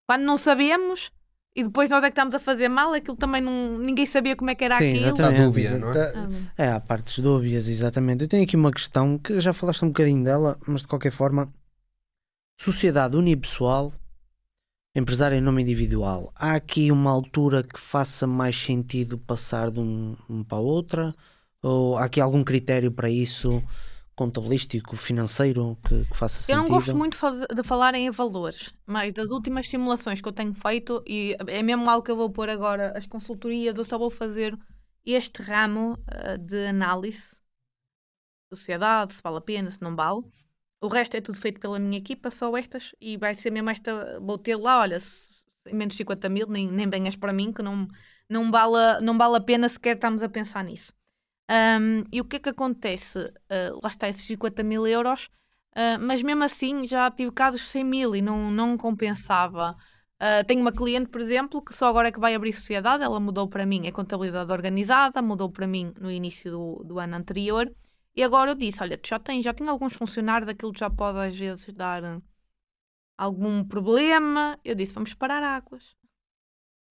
Quando 0.07 0.24
não 0.24 0.38
sabemos 0.38 1.11
e 1.55 1.63
depois 1.63 1.89
nós 1.89 2.03
é 2.03 2.07
que 2.07 2.11
estamos 2.11 2.36
a 2.36 2.39
fazer 2.39 2.70
mal, 2.70 2.93
aquilo 2.93 3.17
também 3.17 3.41
não, 3.41 3.78
ninguém 3.78 4.05
sabia 4.05 4.36
como 4.36 4.49
é 4.49 4.55
que 4.55 4.63
era 4.63 4.78
Sim, 4.78 4.91
aquilo. 4.91 5.07
Exatamente. 5.07 5.41
Há 5.41 5.45
dúvida, 5.45 5.78
não 5.78 5.91
é? 5.91 6.13
É, 6.57 6.72
há 6.72 6.80
partes 6.80 7.20
dúbias, 7.20 7.67
exatamente. 7.67 8.24
Eu 8.24 8.28
tenho 8.28 8.43
aqui 8.43 8.55
uma 8.55 8.72
questão 8.72 9.17
que 9.17 9.39
já 9.39 9.51
falaste 9.51 9.84
um 9.84 9.89
bocadinho 9.89 10.24
dela, 10.24 10.57
mas 10.67 10.82
de 10.82 10.88
qualquer 10.88 11.11
forma, 11.11 11.51
sociedade 12.57 13.17
unipessoal, 13.17 13.91
empresário 14.96 15.38
em 15.38 15.42
nome 15.42 15.62
individual. 15.62 16.32
Há 16.36 16.56
aqui 16.56 16.92
uma 16.92 17.12
altura 17.12 17.64
que 17.64 17.80
faça 17.80 18.26
mais 18.26 18.56
sentido 18.56 19.18
passar 19.18 19.72
de 19.72 19.80
um, 19.80 20.16
um 20.30 20.44
para 20.44 20.58
a 20.58 20.62
outra? 20.62 21.16
Ou 21.62 21.98
há 21.98 22.06
aqui 22.06 22.22
algum 22.22 22.44
critério 22.44 22.92
para 22.92 23.10
isso? 23.10 23.64
contabilístico, 24.20 24.98
financeiro, 24.98 25.78
que, 25.82 26.04
que, 26.04 26.18
faça 26.18 26.42
sentido? 26.42 26.58
Eu 26.58 26.64
não 26.64 26.68
gosto 26.68 26.94
muito 26.94 27.18
de 27.56 27.64
falar 27.64 27.96
em 27.96 28.12
valores, 28.12 28.74
mas 28.86 29.14
das 29.14 29.30
últimas 29.30 29.70
simulações 29.70 30.20
que 30.20 30.28
eu 30.28 30.34
tenho 30.34 30.54
feito, 30.54 31.02
e 31.08 31.38
é 31.48 31.64
mesmo 31.64 31.90
algo 31.90 32.04
que 32.04 32.12
eu 32.12 32.18
vou 32.18 32.30
pôr 32.30 32.50
agora, 32.50 32.92
as 32.98 33.06
consultorias, 33.06 33.78
eu 33.78 33.86
só 33.86 33.98
vou 33.98 34.10
fazer 34.10 34.60
este 35.06 35.42
ramo 35.42 35.94
uh, 35.94 36.38
de 36.38 36.68
análise, 36.68 37.40
sociedade, 38.54 39.14
se 39.14 39.22
vale 39.24 39.38
a 39.38 39.42
pena, 39.42 39.72
se 39.72 39.82
não 39.82 39.96
vale. 39.96 40.22
O 40.82 40.88
resto 40.88 41.18
é 41.18 41.22
tudo 41.22 41.40
feito 41.40 41.60
pela 41.60 41.78
minha 41.78 41.98
equipa, 41.98 42.32
só 42.32 42.56
estas, 42.56 42.96
e 43.02 43.18
vai 43.18 43.36
ser 43.36 43.52
mesmo 43.52 43.70
esta, 43.70 44.20
vou 44.20 44.38
ter 44.38 44.56
lá, 44.56 44.80
olha, 44.80 44.98
menos 45.74 45.96
50 45.96 46.30
mil, 46.30 46.48
nem, 46.48 46.68
nem 46.68 46.90
venhas 46.90 47.16
para 47.16 47.34
mim, 47.34 47.52
que 47.52 47.62
não, 47.62 47.88
não, 48.30 48.50
vale, 48.50 49.02
não 49.02 49.18
vale 49.18 49.38
a 49.38 49.42
pena 49.42 49.68
sequer 49.68 49.96
estarmos 49.96 50.24
a 50.24 50.30
pensar 50.30 50.64
nisso. 50.64 50.94
Um, 51.50 52.04
e 52.12 52.22
o 52.22 52.26
que 52.26 52.36
é 52.36 52.40
que 52.40 52.50
acontece? 52.50 53.18
Uh, 53.20 53.80
lá 53.84 53.90
está 53.90 54.08
esses 54.08 54.26
50 54.26 54.64
mil 54.64 54.86
euros, 54.86 55.26
uh, 55.76 56.00
mas 56.00 56.22
mesmo 56.22 56.44
assim 56.44 56.86
já 56.86 57.10
tive 57.10 57.32
casos 57.32 57.62
de 57.62 57.68
100 57.68 57.84
mil 57.84 58.16
e 58.16 58.22
não, 58.22 58.52
não 58.52 58.78
compensava. 58.78 59.76
Uh, 60.22 60.46
tenho 60.46 60.62
uma 60.62 60.72
cliente, 60.72 61.10
por 61.10 61.22
exemplo, 61.22 61.62
que 61.62 61.74
só 61.74 61.88
agora 61.88 62.10
é 62.10 62.12
que 62.12 62.20
vai 62.20 62.36
abrir 62.36 62.54
sociedade, 62.54 63.04
ela 63.04 63.20
mudou 63.20 63.48
para 63.48 63.66
mim, 63.66 63.88
é 63.88 63.92
contabilidade 63.92 64.52
organizada, 64.52 65.22
mudou 65.22 65.50
para 65.50 65.66
mim 65.66 65.94
no 66.00 66.12
início 66.12 66.52
do, 66.52 66.84
do 66.86 67.00
ano 67.00 67.16
anterior, 67.16 67.74
e 68.20 68.24
agora 68.24 68.51
eu 68.51 68.55
disse, 68.55 68.84
olha, 68.84 68.97
tu 68.97 69.07
já 69.07 69.17
tens, 69.17 69.45
já 69.45 69.53
tem 69.53 69.65
alguns 69.70 69.93
funcionários, 69.93 70.45
daquilo 70.45 70.74
já 70.76 70.89
pode 70.89 71.20
às 71.20 71.34
vezes 71.34 71.74
dar 71.74 72.03
algum 73.17 73.63
problema. 73.63 74.59
Eu 74.61 74.76
disse, 74.76 74.91
vamos 74.91 75.13
parar 75.13 75.41
águas. 75.41 75.95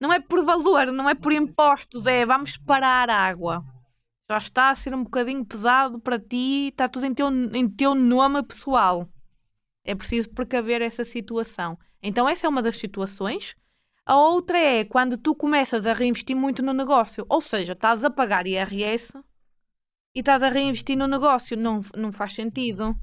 Não 0.01 0.11
é 0.11 0.19
por 0.19 0.43
valor, 0.43 0.87
não 0.87 1.07
é 1.07 1.13
por 1.13 1.31
impostos, 1.31 2.07
é 2.07 2.25
vamos 2.25 2.57
parar 2.57 3.11
água. 3.11 3.63
Já 4.27 4.39
está 4.39 4.69
a 4.71 4.75
ser 4.75 4.95
um 4.95 5.03
bocadinho 5.03 5.45
pesado 5.45 5.99
para 5.99 6.17
ti, 6.17 6.69
está 6.69 6.89
tudo 6.89 7.05
em 7.05 7.13
teu, 7.13 7.29
em 7.29 7.69
teu 7.69 7.93
nome 7.93 8.41
pessoal. 8.41 9.07
É 9.83 9.93
preciso 9.93 10.31
precaver 10.31 10.81
essa 10.81 11.05
situação. 11.05 11.77
Então, 12.01 12.27
essa 12.27 12.47
é 12.47 12.49
uma 12.49 12.63
das 12.63 12.79
situações. 12.79 13.55
A 14.03 14.17
outra 14.17 14.57
é 14.57 14.83
quando 14.83 15.15
tu 15.15 15.35
começas 15.35 15.85
a 15.85 15.93
reinvestir 15.93 16.35
muito 16.35 16.63
no 16.63 16.73
negócio, 16.73 17.23
ou 17.29 17.39
seja, 17.39 17.73
estás 17.73 18.03
a 18.03 18.09
pagar 18.09 18.47
IRS 18.47 19.13
e 20.19 20.21
estás 20.21 20.43
a 20.43 20.49
reinvestir 20.49 20.97
no 20.97 21.07
negócio. 21.07 21.57
Não, 21.57 21.81
não 21.95 22.11
faz 22.11 22.33
sentido. 22.33 22.95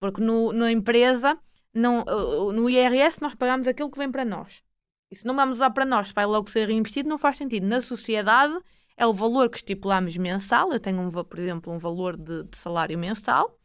Porque 0.00 0.20
no, 0.20 0.52
na 0.52 0.72
empresa, 0.72 1.38
não, 1.72 2.04
no 2.52 2.68
IRS, 2.68 3.20
nós 3.20 3.34
pagamos 3.34 3.66
aquilo 3.66 3.90
que 3.90 3.98
vem 3.98 4.10
para 4.10 4.24
nós. 4.24 4.62
E 5.10 5.16
se 5.16 5.26
não 5.26 5.36
vamos 5.36 5.58
usar 5.58 5.70
para 5.70 5.84
nós, 5.84 6.10
vai 6.12 6.26
logo 6.26 6.50
ser 6.50 6.66
reinvestido, 6.66 7.08
não 7.08 7.18
faz 7.18 7.36
sentido. 7.36 7.66
Na 7.66 7.80
sociedade, 7.80 8.58
é 8.96 9.06
o 9.06 9.12
valor 9.12 9.48
que 9.48 9.58
estipulamos 9.58 10.16
mensal. 10.16 10.72
Eu 10.72 10.80
tenho, 10.80 11.00
um, 11.00 11.10
por 11.10 11.38
exemplo, 11.38 11.72
um 11.72 11.78
valor 11.78 12.16
de, 12.16 12.44
de 12.44 12.56
salário 12.56 12.98
mensal. 12.98 13.58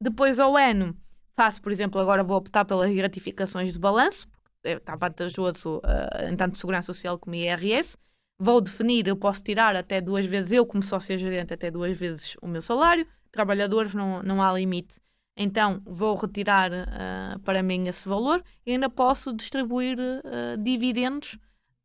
Depois, 0.00 0.38
ao 0.38 0.56
ano, 0.56 0.96
Faço, 1.38 1.62
por 1.62 1.70
exemplo, 1.70 2.00
agora 2.00 2.24
vou 2.24 2.36
optar 2.36 2.64
pelas 2.64 2.92
gratificações 2.92 3.72
de 3.72 3.78
balanço, 3.78 4.26
porque 4.60 4.76
está 4.76 4.96
vantajoso 4.96 5.76
uh, 5.76 6.28
em 6.28 6.34
tanto 6.34 6.58
Segurança 6.58 6.92
Social 6.92 7.16
como 7.16 7.36
IRS. 7.36 7.96
Vou 8.40 8.60
definir, 8.60 9.08
eu 9.08 9.16
posso 9.16 9.42
tirar 9.42 9.74
até 9.74 10.00
duas 10.00 10.24
vezes, 10.24 10.52
eu 10.52 10.64
como 10.64 10.82
sócio 10.82 11.18
gerente, 11.18 11.52
até 11.52 11.70
duas 11.70 11.96
vezes 11.96 12.36
o 12.40 12.46
meu 12.46 12.62
salário. 12.62 13.06
Trabalhadores 13.32 13.94
não, 13.94 14.22
não 14.22 14.40
há 14.40 14.52
limite. 14.52 15.00
Então 15.36 15.82
vou 15.84 16.16
retirar 16.16 16.70
uh, 16.72 17.38
para 17.40 17.62
mim 17.62 17.88
esse 17.88 18.08
valor 18.08 18.42
e 18.64 18.72
ainda 18.72 18.88
posso 18.88 19.32
distribuir 19.32 19.98
uh, 19.98 20.56
dividendos 20.56 21.34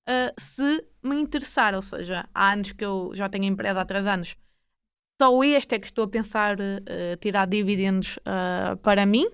uh, 0.09 0.33
se 0.39 0.85
me 1.03 1.15
interessar. 1.15 1.73
Ou 1.75 1.81
seja, 1.81 2.27
há 2.33 2.51
anos 2.51 2.71
que 2.71 2.85
eu 2.85 3.11
já 3.13 3.27
tenho 3.27 3.45
empresa 3.45 3.81
há 3.81 3.85
três 3.85 4.05
anos, 4.05 4.35
só 5.21 5.43
este 5.43 5.75
é 5.75 5.79
que 5.79 5.85
estou 5.85 6.05
a 6.05 6.07
pensar 6.07 6.57
tirar 7.21 7.45
dividendos 7.45 8.19
para 8.81 9.05
mim. 9.05 9.29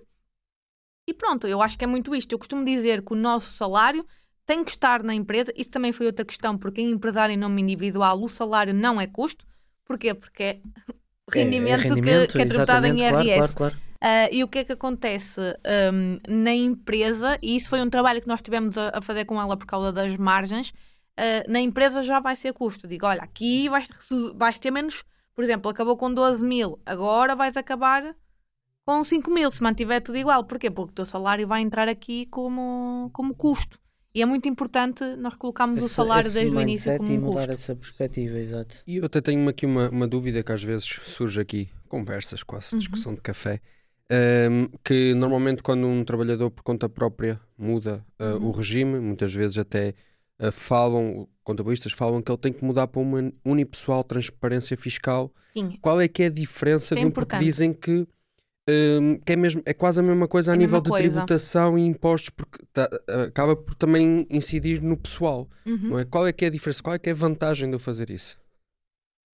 E 1.08 1.14
pronto, 1.14 1.48
eu 1.48 1.62
acho 1.62 1.78
que 1.78 1.84
é 1.84 1.88
muito 1.88 2.14
isto. 2.14 2.32
Eu 2.34 2.38
costumo 2.38 2.64
dizer 2.64 3.02
que 3.04 3.14
o 3.14 3.16
nosso 3.16 3.54
salário 3.54 4.06
tem 4.50 4.64
que 4.64 4.72
estar 4.72 5.04
na 5.04 5.14
empresa. 5.14 5.54
Isso 5.56 5.70
também 5.70 5.92
foi 5.92 6.08
outra 6.08 6.26
questão, 6.26 6.58
porque 6.58 6.82
em 6.82 6.90
empresário 6.90 7.32
em 7.32 7.38
nome 7.38 7.62
individual 7.62 8.20
o 8.20 8.28
salário 8.28 8.74
não 8.74 9.00
é 9.00 9.06
custo. 9.06 9.46
Porquê? 9.86 10.12
Porque 10.16 10.42
é 10.42 10.60
rendimento, 11.32 11.70
é, 11.70 11.86
é 11.86 11.90
rendimento 11.90 12.32
que, 12.32 12.38
que, 12.38 12.42
é 12.42 12.46
tributado 12.46 12.88
em 12.88 13.00
IRS. 13.00 13.12
Claro, 13.12 13.36
claro, 13.36 13.54
claro. 13.54 13.76
Uh, 13.76 14.30
e 14.32 14.44
o 14.44 14.48
que 14.48 14.60
é 14.60 14.64
que 14.64 14.72
acontece 14.72 15.40
um, 15.94 16.20
na 16.28 16.52
empresa, 16.52 17.38
e 17.44 17.56
isso 17.56 17.70
foi 17.70 17.80
um 17.80 17.92
trabalho 17.92 18.24
que 18.24 18.28
nós 18.28 18.42
tivemos 18.42 18.76
a, 18.76 18.90
a 18.96 19.02
fazer 19.04 19.26
com 19.26 19.40
ela 19.40 19.56
por 19.56 19.68
causa 19.68 19.92
das 19.92 20.18
margens, 20.18 20.70
uh, 20.70 21.46
na 21.48 21.60
empresa 21.60 22.02
já 22.02 22.20
vai 22.20 22.36
ser 22.36 22.52
custo. 22.52 22.88
Digo, 22.88 23.06
olha, 23.06 23.22
aqui 23.22 23.70
vais, 23.70 23.88
vais 24.34 24.58
ter 24.58 24.72
menos, 24.72 25.04
por 25.36 25.44
exemplo, 25.44 25.70
acabou 25.70 25.96
com 25.96 26.12
12 26.12 26.44
mil, 26.44 26.80
agora 26.88 27.36
vais 27.36 27.56
acabar 27.56 28.16
com 28.84 29.04
5 29.04 29.30
mil, 29.30 29.52
se 29.52 29.62
mantiver 29.62 30.02
tudo 30.02 30.18
igual. 30.18 30.44
Porquê? 30.44 30.72
Porque 30.72 30.92
o 30.92 30.96
teu 30.96 31.06
salário 31.06 31.48
vai 31.48 31.62
entrar 31.62 31.88
aqui 31.88 32.26
como, 32.32 33.12
como 33.14 33.36
custo. 33.36 33.80
E 34.20 34.22
é 34.22 34.26
muito 34.26 34.50
importante 34.50 35.02
nós 35.16 35.36
colocarmos 35.36 35.78
esse, 35.78 35.86
o 35.86 35.90
salário 35.90 36.30
desde 36.30 36.54
o 36.54 36.60
início 36.60 36.98
como 36.98 37.10
um 37.10 37.14
e 37.14 37.18
mudar 37.18 37.38
custo. 37.40 37.52
essa 37.54 37.74
perspectiva, 37.74 38.38
exato. 38.38 38.84
E 38.86 38.98
eu 38.98 39.06
até 39.06 39.22
tenho 39.22 39.48
aqui 39.48 39.66
uma, 39.66 39.90
uma 39.90 40.06
dúvida 40.06 40.44
que 40.44 40.52
às 40.52 40.62
vezes 40.62 41.00
surge 41.06 41.40
aqui, 41.40 41.70
conversas, 41.88 42.44
quase 42.44 42.74
uhum. 42.74 42.80
discussão 42.80 43.16
de 43.16 43.22
café, 43.22 43.62
um, 44.12 44.14
ehm, 44.14 44.68
que 44.84 45.14
normalmente 45.14 45.64
quando 45.64 45.88
um 45.88 46.04
trabalhador 46.04 46.52
por 46.52 46.64
conta 46.64 46.90
própria 46.90 47.40
muda 47.58 48.06
uh, 48.20 48.36
uhum. 48.36 48.50
o 48.50 48.52
regime, 48.52 49.00
muitas 49.00 49.34
vezes 49.34 49.58
até 49.58 49.96
uh, 50.42 50.52
falam, 50.52 51.26
contabilistas 51.42 51.94
falam 51.94 52.22
que 52.22 52.30
ele 52.30 52.40
tem 52.40 52.52
que 52.52 52.66
mudar 52.66 52.88
para 52.88 53.02
uma 53.02 53.32
unipessoal 53.46 54.04
transparência 54.04 54.76
fiscal. 54.76 55.34
Sim. 55.54 55.78
Qual 55.82 56.02
é 56.02 56.10
que 56.10 56.24
é 56.24 56.26
a 56.26 56.30
diferença 56.30 56.94
é 56.94 57.00
de 57.00 57.06
um 57.06 57.12
porque 57.12 57.38
dizem 57.38 57.72
que 57.72 58.06
um, 58.70 59.18
que 59.18 59.34
é, 59.34 59.36
mesmo, 59.36 59.62
é 59.66 59.74
quase 59.74 60.00
a 60.00 60.04
mesma 60.04 60.28
coisa 60.28 60.52
a, 60.52 60.54
a 60.54 60.58
nível 60.58 60.82
de 60.82 60.90
coisa. 60.90 61.10
tributação 61.10 61.78
e 61.78 61.86
impostos, 61.86 62.30
porque 62.30 62.64
tá, 62.72 62.90
acaba 63.28 63.56
por 63.56 63.76
também 63.76 64.28
incidir 64.30 64.82
no 64.82 64.98
pessoal. 64.98 65.50
Uhum. 65.66 65.90
Não 65.90 66.00
é? 66.00 66.06
Qual 66.06 66.28
é 66.28 66.34
que 66.34 66.46
é 66.46 66.48
a 66.48 66.52
diferença? 66.52 66.84
Qual 66.84 66.96
é 66.96 67.00
que 67.00 67.10
é 67.10 67.12
a 67.12 67.16
vantagem 67.16 67.70
de 67.70 67.76
eu 67.76 67.80
fazer 67.80 68.10
isso? 68.10 68.40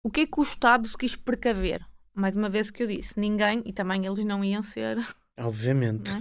O 0.04 0.10
que 0.10 0.22
é 0.22 0.26
que 0.26 0.40
o 0.40 0.44
Estado 0.44 0.88
se 0.88 0.98
quis 0.98 1.16
precaver? 1.16 1.86
Mais 2.14 2.36
uma 2.36 2.50
vez 2.50 2.70
o 2.70 2.74
que 2.74 2.84
eu 2.84 2.88
disse, 2.88 3.20
ninguém, 3.20 3.62
e 3.66 3.74
também 3.74 4.06
eles 4.06 4.24
não 4.24 4.44
iam 4.44 4.62
ser. 4.62 4.98
Obviamente. 5.38 6.12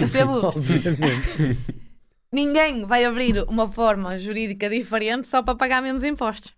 É? 0.00 0.06
ser 0.06 0.26
Obviamente. 0.26 1.58
ninguém 2.32 2.86
vai 2.86 3.04
abrir 3.04 3.44
uma 3.48 3.68
forma 3.68 4.18
jurídica 4.18 4.70
diferente 4.70 5.28
só 5.28 5.42
para 5.42 5.54
pagar 5.54 5.82
menos 5.82 6.02
impostos. 6.02 6.54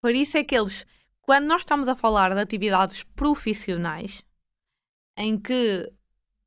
Por 0.00 0.14
isso 0.14 0.38
é 0.38 0.44
que 0.44 0.56
eles, 0.56 0.86
quando 1.20 1.46
nós 1.46 1.60
estamos 1.60 1.88
a 1.88 1.94
falar 1.94 2.34
de 2.34 2.40
atividades 2.40 3.02
profissionais, 3.02 4.24
em 5.16 5.38
que 5.38 5.90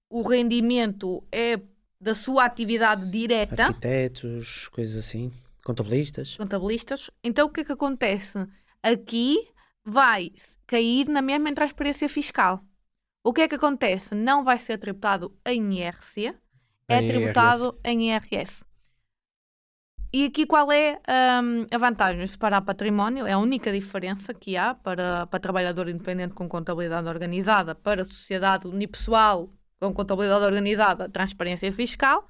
o 0.09 0.22
rendimento 0.22 1.24
é 1.32 1.59
da 1.99 2.14
sua 2.14 2.45
atividade 2.45 3.09
direta. 3.09 3.66
Arquitetos, 3.66 4.68
coisas 4.68 5.05
assim, 5.05 5.32
contabilistas. 5.64 6.36
Contabilistas. 6.36 7.09
Então 7.24 7.47
o 7.47 7.49
que 7.49 7.61
é 7.61 7.64
que 7.64 7.72
acontece? 7.72 8.45
Aqui 8.82 9.38
vai 9.86 10.32
cair 10.68 11.07
na 11.07 11.22
mesma 11.22 11.53
transparência 11.53 12.07
fiscal. 12.09 12.61
O 13.24 13.32
que 13.32 13.41
é 13.41 13.47
que 13.47 13.55
acontece? 13.55 14.14
Não 14.14 14.43
vai 14.43 14.59
ser 14.59 14.78
tributado 14.78 15.34
em 15.45 15.80
IRC, 15.80 16.36
é 16.88 16.99
em 16.99 17.07
tributado 17.07 17.66
IRS. 17.66 17.80
em 17.86 18.11
IRS. 18.11 18.66
E 20.16 20.26
aqui 20.26 20.45
qual 20.45 20.72
é 20.72 21.01
um, 21.41 21.66
a 21.72 21.78
vantagem? 21.80 22.26
Separar 22.28 22.61
património 22.61 23.26
é 23.26 23.32
a 23.32 23.39
única 23.39 23.72
diferença 23.72 24.32
que 24.32 24.55
há 24.55 24.76
para, 24.76 25.26
para 25.26 25.39
trabalhador 25.39 25.89
independente 25.89 26.36
com 26.36 26.47
contabilidade 26.47 27.07
organizada, 27.07 27.74
para 27.74 28.05
sociedade 28.05 28.68
unipessoal 28.68 29.49
com 29.80 29.91
contabilidade 29.91 30.45
organizada, 30.45 31.09
transparência 31.09 31.72
fiscal. 31.74 32.30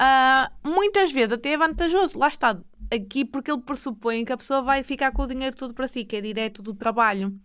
Uh, 0.00 0.68
muitas 0.70 1.12
vezes 1.12 1.32
até 1.32 1.50
é 1.52 1.58
vantajoso, 1.58 2.18
lá 2.18 2.28
está, 2.28 2.58
aqui 2.90 3.26
porque 3.26 3.50
ele 3.52 3.60
pressupõe 3.60 4.24
que 4.24 4.32
a 4.32 4.36
pessoa 4.36 4.62
vai 4.62 4.82
ficar 4.82 5.12
com 5.12 5.22
o 5.22 5.26
dinheiro 5.26 5.54
todo 5.54 5.74
para 5.74 5.86
si, 5.86 6.04
que 6.04 6.16
é 6.16 6.20
direto 6.22 6.62
do 6.62 6.74
trabalho. 6.74 7.38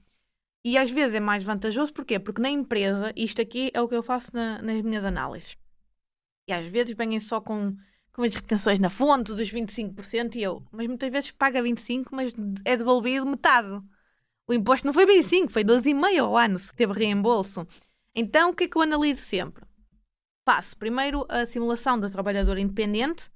E 0.64 0.78
às 0.78 0.90
vezes 0.90 1.16
é 1.16 1.20
mais 1.20 1.44
vantajoso, 1.44 1.94
porquê? 1.94 2.18
Porque 2.20 2.42
na 2.42 2.50
empresa, 2.50 3.12
isto 3.18 3.42
aqui 3.42 3.70
é 3.74 3.82
o 3.82 3.90
que 3.90 3.96
eu 3.96 4.04
faço 4.04 4.32
na, 4.34 4.62
nas 4.62 4.82
minhas 4.82 5.04
análises. 5.04 5.58
E 6.48 6.54
às 6.54 6.66
vezes 6.72 6.96
vêm 6.96 7.20
só 7.20 7.42
com 7.42 7.76
com 8.14 8.22
as 8.22 8.34
retenções 8.34 8.80
na 8.80 8.90
fonte 8.90 9.34
dos 9.34 9.52
25% 9.52 10.36
e 10.36 10.44
eu, 10.44 10.64
mas 10.72 10.88
muitas 10.88 11.12
vezes 11.12 11.32
paga 11.32 11.62
25%, 11.62 12.06
mas 12.12 12.34
é 12.64 12.78
devolvido 12.78 13.26
metade. 13.26 13.82
O 14.48 14.54
imposto 14.54 14.86
não 14.86 14.94
foi 14.94 15.06
25%, 15.06 15.50
foi 15.50 15.64
12,5% 15.64 16.20
ao 16.20 16.38
ano, 16.38 16.60
se 16.60 16.74
teve 16.76 16.94
reembolso. 16.94 17.68
Então, 18.14 18.52
o 18.52 18.56
que 18.56 18.66
é 18.66 18.68
que 18.68 18.78
eu 18.78 18.84
analiso 18.84 19.22
sempre? 19.22 19.66
Faço 20.46 20.78
primeiro 20.78 21.26
a 21.28 21.46
simulação 21.46 22.00
da 22.00 22.10
trabalhadora 22.10 22.60
independente, 22.60 23.32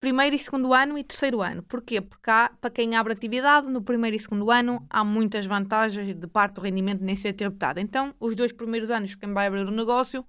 primeiro 0.00 0.34
e 0.36 0.38
segundo 0.38 0.72
ano 0.72 0.96
e 0.96 1.04
terceiro 1.04 1.42
ano. 1.42 1.62
Porquê? 1.64 2.00
Porque 2.00 2.30
há, 2.30 2.50
para 2.60 2.70
quem 2.70 2.96
abre 2.96 3.12
atividade, 3.12 3.68
no 3.68 3.82
primeiro 3.82 4.16
e 4.16 4.20
segundo 4.20 4.50
ano, 4.50 4.86
há 4.88 5.04
muitas 5.04 5.44
vantagens 5.44 6.14
de 6.14 6.26
parte 6.26 6.54
do 6.54 6.60
rendimento 6.62 7.02
nem 7.02 7.16
ser 7.16 7.34
tributado. 7.34 7.78
Então, 7.80 8.14
os 8.18 8.34
dois 8.34 8.52
primeiros 8.52 8.90
anos, 8.90 9.14
quem 9.16 9.34
vai 9.34 9.48
abrir 9.48 9.66
o 9.66 9.70
negócio, 9.70 10.24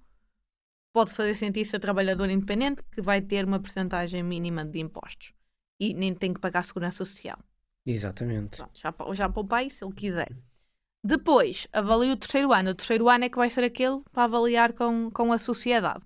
pode 0.92 1.12
fazer 1.12 1.34
sentir 1.34 1.64
ser 1.64 1.78
trabalhador 1.78 2.28
independente 2.28 2.82
que 2.90 3.00
vai 3.00 3.20
ter 3.20 3.44
uma 3.44 3.60
porcentagem 3.60 4.22
mínima 4.22 4.64
de 4.64 4.80
impostos 4.80 5.32
e 5.78 5.94
nem 5.94 6.14
tem 6.14 6.34
que 6.34 6.40
pagar 6.40 6.62
segurança 6.62 7.04
social. 7.04 7.38
Exatamente. 7.86 8.58
Pronto, 8.58 8.78
já, 8.78 8.94
já 9.14 9.28
poupei 9.28 9.70
se 9.70 9.84
ele 9.84 9.94
quiser. 9.94 10.28
Depois, 11.02 11.66
avalie 11.72 12.12
o 12.12 12.16
terceiro 12.16 12.52
ano. 12.52 12.70
O 12.70 12.74
terceiro 12.74 13.08
ano 13.08 13.24
é 13.24 13.28
que 13.30 13.38
vai 13.38 13.48
ser 13.48 13.64
aquele 13.64 14.02
para 14.12 14.24
avaliar 14.24 14.74
com, 14.74 15.10
com 15.10 15.32
a 15.32 15.38
sociedade. 15.38 16.04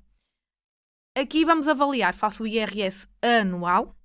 Aqui 1.17 1.45
vamos 1.45 1.69
avaliar, 1.69 2.15
faço 2.15 2.43
o 2.43 2.47
IRS 2.47 3.07
anual, 3.23 3.97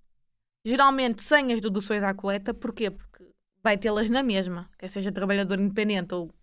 geralmente 0.65 1.23
sem 1.23 1.53
as 1.53 1.61
deduções 1.61 2.03
à 2.03 2.13
coleta. 2.13 2.53
Porquê? 2.53 2.89
Porque 2.89 3.31
vai 3.63 3.77
tê-las 3.77 4.09
na 4.09 4.23
mesma. 4.23 4.69
Quer 4.77 4.89
seja 4.89 5.11
trabalhador 5.11 5.59
independente 5.59 6.13
ou 6.13 6.33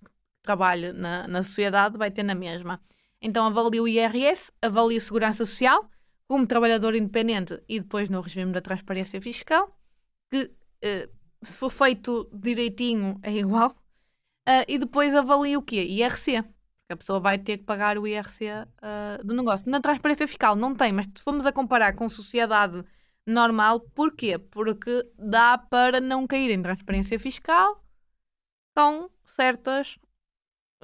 trabalho 0.43 0.93
na, 0.93 1.26
na 1.26 1.43
sociedade, 1.43 1.99
vai 1.99 2.11
ter 2.11 2.22
na 2.22 2.34
mesma. 2.34 2.80
Então 3.21 3.47
avalio 3.47 3.85
o 3.85 3.89
IRS, 3.89 4.53
avalio 4.62 5.01
Segurança 5.01 5.45
Social, 5.45 5.91
como 6.29 6.47
trabalhador 6.47 6.95
independente 6.95 7.62
e 7.69 7.81
depois 7.81 8.09
no 8.09 8.21
regime 8.21 8.53
da 8.53 8.61
transparência 8.61 9.21
fiscal, 9.21 9.77
que 10.31 10.51
eh, 10.83 11.09
se 11.43 11.53
for 11.53 11.71
feito 11.71 12.29
direitinho 12.33 13.19
é 13.23 13.33
igual, 13.39 13.71
uh, 13.71 14.64
e 14.67 14.79
depois 14.79 15.14
avalio 15.14 15.61
o 15.61 15.62
quê? 15.62 15.83
IRC. 15.85 16.43
Porque 16.43 16.93
a 16.93 16.97
pessoa 16.97 17.19
vai 17.19 17.37
ter 17.37 17.59
que 17.59 17.64
pagar 17.64 17.99
o 17.99 18.07
IRC 18.07 18.47
uh, 18.47 19.25
do 19.25 19.35
negócio. 19.35 19.69
Na 19.69 19.81
transparência 19.81 20.27
fiscal 20.29 20.55
não 20.55 20.75
tem, 20.75 20.93
mas 20.93 21.07
se 21.07 21.23
formos 21.23 21.45
a 21.45 21.53
comparar 21.53 21.95
com 21.95 22.09
sociedade 22.09 22.85
normal, 23.27 23.81
porquê? 23.81 24.39
Porque 24.39 25.05
dá 25.19 25.59
para 25.59 26.01
não 26.01 26.29
cair 26.29 26.51
em 26.51 26.62
transparência 26.62 27.19
fiscal 27.19 27.83
com 28.77 29.11
certas 29.25 29.99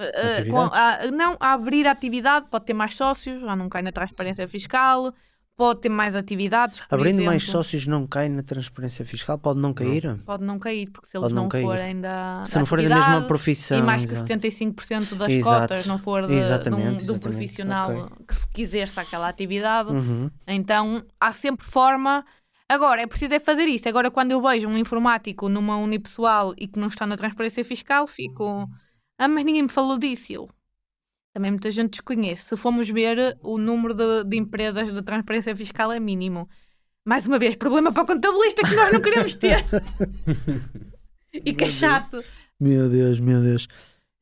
Uh, 0.02 0.50
com, 0.50 0.60
a, 0.60 1.10
não, 1.12 1.36
a 1.38 1.52
abrir 1.52 1.86
a 1.86 1.92
atividade, 1.92 2.46
pode 2.50 2.64
ter 2.64 2.74
mais 2.74 2.96
sócios, 2.96 3.40
já 3.40 3.54
não 3.54 3.68
cai 3.68 3.82
na 3.82 3.92
transparência 3.92 4.48
fiscal, 4.48 5.14
pode 5.56 5.80
ter 5.80 5.88
mais 5.88 6.16
atividades. 6.16 6.82
Abrindo 6.90 7.16
exemplo. 7.16 7.26
mais 7.26 7.44
sócios 7.44 7.86
não 7.86 8.06
cai 8.06 8.28
na 8.28 8.42
transparência 8.42 9.04
fiscal? 9.04 9.38
Pode 9.38 9.60
não 9.60 9.72
cair? 9.72 10.04
Não. 10.04 10.18
Pode 10.18 10.44
não 10.44 10.58
cair, 10.58 10.90
porque 10.90 11.08
se 11.08 11.16
eles 11.16 11.32
não, 11.32 11.44
não 11.44 11.50
forem 11.50 12.00
da. 12.00 12.42
Se 12.44 12.58
não 12.58 12.66
forem 12.66 12.88
da 12.88 12.96
mesma 12.96 13.26
profissão. 13.26 13.78
E 13.78 13.82
mais 13.82 14.04
que 14.04 14.12
exato. 14.12 14.32
75% 14.32 15.14
das 15.14 15.32
exato. 15.32 15.60
cotas 15.60 15.86
não 15.86 15.98
for 15.98 16.26
de, 16.26 16.34
exatamente, 16.34 17.04
de, 17.04 17.12
um, 17.12 17.18
profissional 17.18 17.90
okay. 17.90 18.26
que 18.26 18.48
quisesse 18.52 18.98
aquela 18.98 19.28
atividade, 19.28 19.90
uhum. 19.90 20.30
então 20.46 21.02
há 21.20 21.32
sempre 21.32 21.66
forma. 21.66 22.24
Agora, 22.68 23.02
é 23.02 23.06
preciso 23.06 23.34
é 23.34 23.38
fazer 23.38 23.64
isso. 23.64 23.86
Agora, 23.88 24.10
quando 24.10 24.30
eu 24.30 24.40
vejo 24.40 24.66
um 24.66 24.78
informático 24.78 25.46
numa 25.48 25.76
unipessoal 25.76 26.54
e 26.56 26.66
que 26.66 26.78
não 26.78 26.88
está 26.88 27.06
na 27.06 27.16
transparência 27.16 27.64
fiscal, 27.64 28.06
fico. 28.06 28.68
Ah, 29.18 29.28
mas 29.28 29.44
ninguém 29.44 29.62
me 29.62 29.68
falou 29.68 29.98
disso. 29.98 30.32
Eu, 30.32 30.50
também 31.32 31.50
muita 31.50 31.70
gente 31.70 31.92
desconhece. 31.92 32.44
Se 32.44 32.56
formos 32.56 32.88
ver, 32.88 33.38
o 33.42 33.56
número 33.56 33.94
de, 33.94 34.24
de 34.24 34.36
empresas 34.36 34.92
de 34.92 35.02
transparência 35.02 35.54
fiscal 35.56 35.90
é 35.90 35.98
mínimo. 35.98 36.48
Mais 37.04 37.26
uma 37.26 37.38
vez, 37.38 37.56
problema 37.56 37.90
para 37.90 38.02
o 38.02 38.06
contabilista 38.06 38.62
que 38.62 38.74
nós 38.74 38.92
não 38.92 39.00
queremos 39.00 39.34
ter. 39.34 39.64
e 41.32 41.52
que 41.52 41.64
é 41.64 41.70
chato. 41.70 42.22
Meu 42.60 42.88
Deus, 42.88 43.18
meu 43.18 43.40
Deus. 43.40 43.66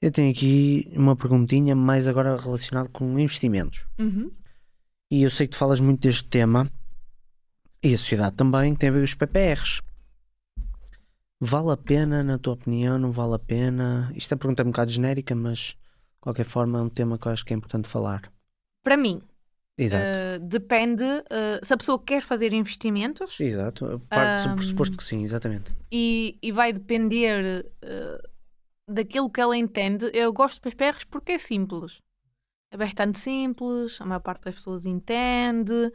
Eu 0.01 0.11
tenho 0.11 0.31
aqui 0.31 0.91
uma 0.95 1.15
perguntinha, 1.15 1.77
mais 1.77 2.09
agora 2.09 2.37
relacionada 2.37 2.89
com 2.89 3.19
investimentos. 3.19 3.87
Uhum. 3.99 4.31
E 5.11 5.23
eu 5.23 5.29
sei 5.31 5.47
que 5.47 5.53
tu 5.53 5.59
falas 5.59 5.81
muito 5.81 6.01
deste 6.01 6.27
tema, 6.27 6.71
e 7.83 7.93
a 7.93 7.99
sociedade 7.99 8.37
também, 8.37 8.75
tem 8.75 8.89
a 8.89 8.93
ver 8.93 9.01
com 9.01 9.05
os 9.05 9.15
PPRs. 9.15 9.83
Vale 11.41 11.73
a 11.73 11.77
pena, 11.77 12.23
na 12.23 12.39
tua 12.39 12.53
opinião, 12.53 12.99
não 12.99 13.11
vale 13.11 13.35
a 13.35 13.39
pena? 13.39 14.13
Isto 14.15 14.33
é 14.33 14.35
uma 14.35 14.41
pergunta 14.41 14.63
um 14.63 14.67
bocado 14.67 14.91
genérica, 14.91 15.35
mas 15.35 15.59
de 15.59 16.21
qualquer 16.21 16.45
forma, 16.45 16.79
é 16.79 16.83
um 16.83 16.89
tema 16.89 17.19
que 17.19 17.27
eu 17.27 17.33
acho 17.33 17.45
que 17.45 17.55
é 17.55 17.57
importante 17.57 17.89
falar. 17.89 18.31
Para 18.85 18.97
mim, 18.97 19.23
Uh, 19.81 20.39
depende 20.41 21.03
uh, 21.03 21.65
se 21.65 21.73
a 21.73 21.77
pessoa 21.77 21.99
quer 21.99 22.21
fazer 22.21 22.53
investimentos. 22.53 23.41
Exato, 23.41 24.03
parte 24.11 24.47
um, 24.47 24.51
do 24.51 24.57
pressuposto 24.57 24.97
que 24.97 25.03
sim, 25.03 25.23
exatamente. 25.23 25.75
E, 25.91 26.39
e 26.43 26.53
vai 26.53 26.71
depender 26.71 27.65
uh, 27.83 28.29
daquilo 28.87 29.31
que 29.31 29.41
ela 29.41 29.57
entende. 29.57 30.11
Eu 30.13 30.33
gosto 30.35 30.57
de 30.57 30.61
PPRs 30.71 31.05
porque 31.07 31.33
é 31.33 31.39
simples. 31.39 32.03
É 32.71 32.77
bastante 32.77 33.19
simples, 33.19 33.99
a 34.01 34.05
maior 34.05 34.21
parte 34.21 34.45
das 34.45 34.57
pessoas 34.57 34.85
entende. 34.85 35.91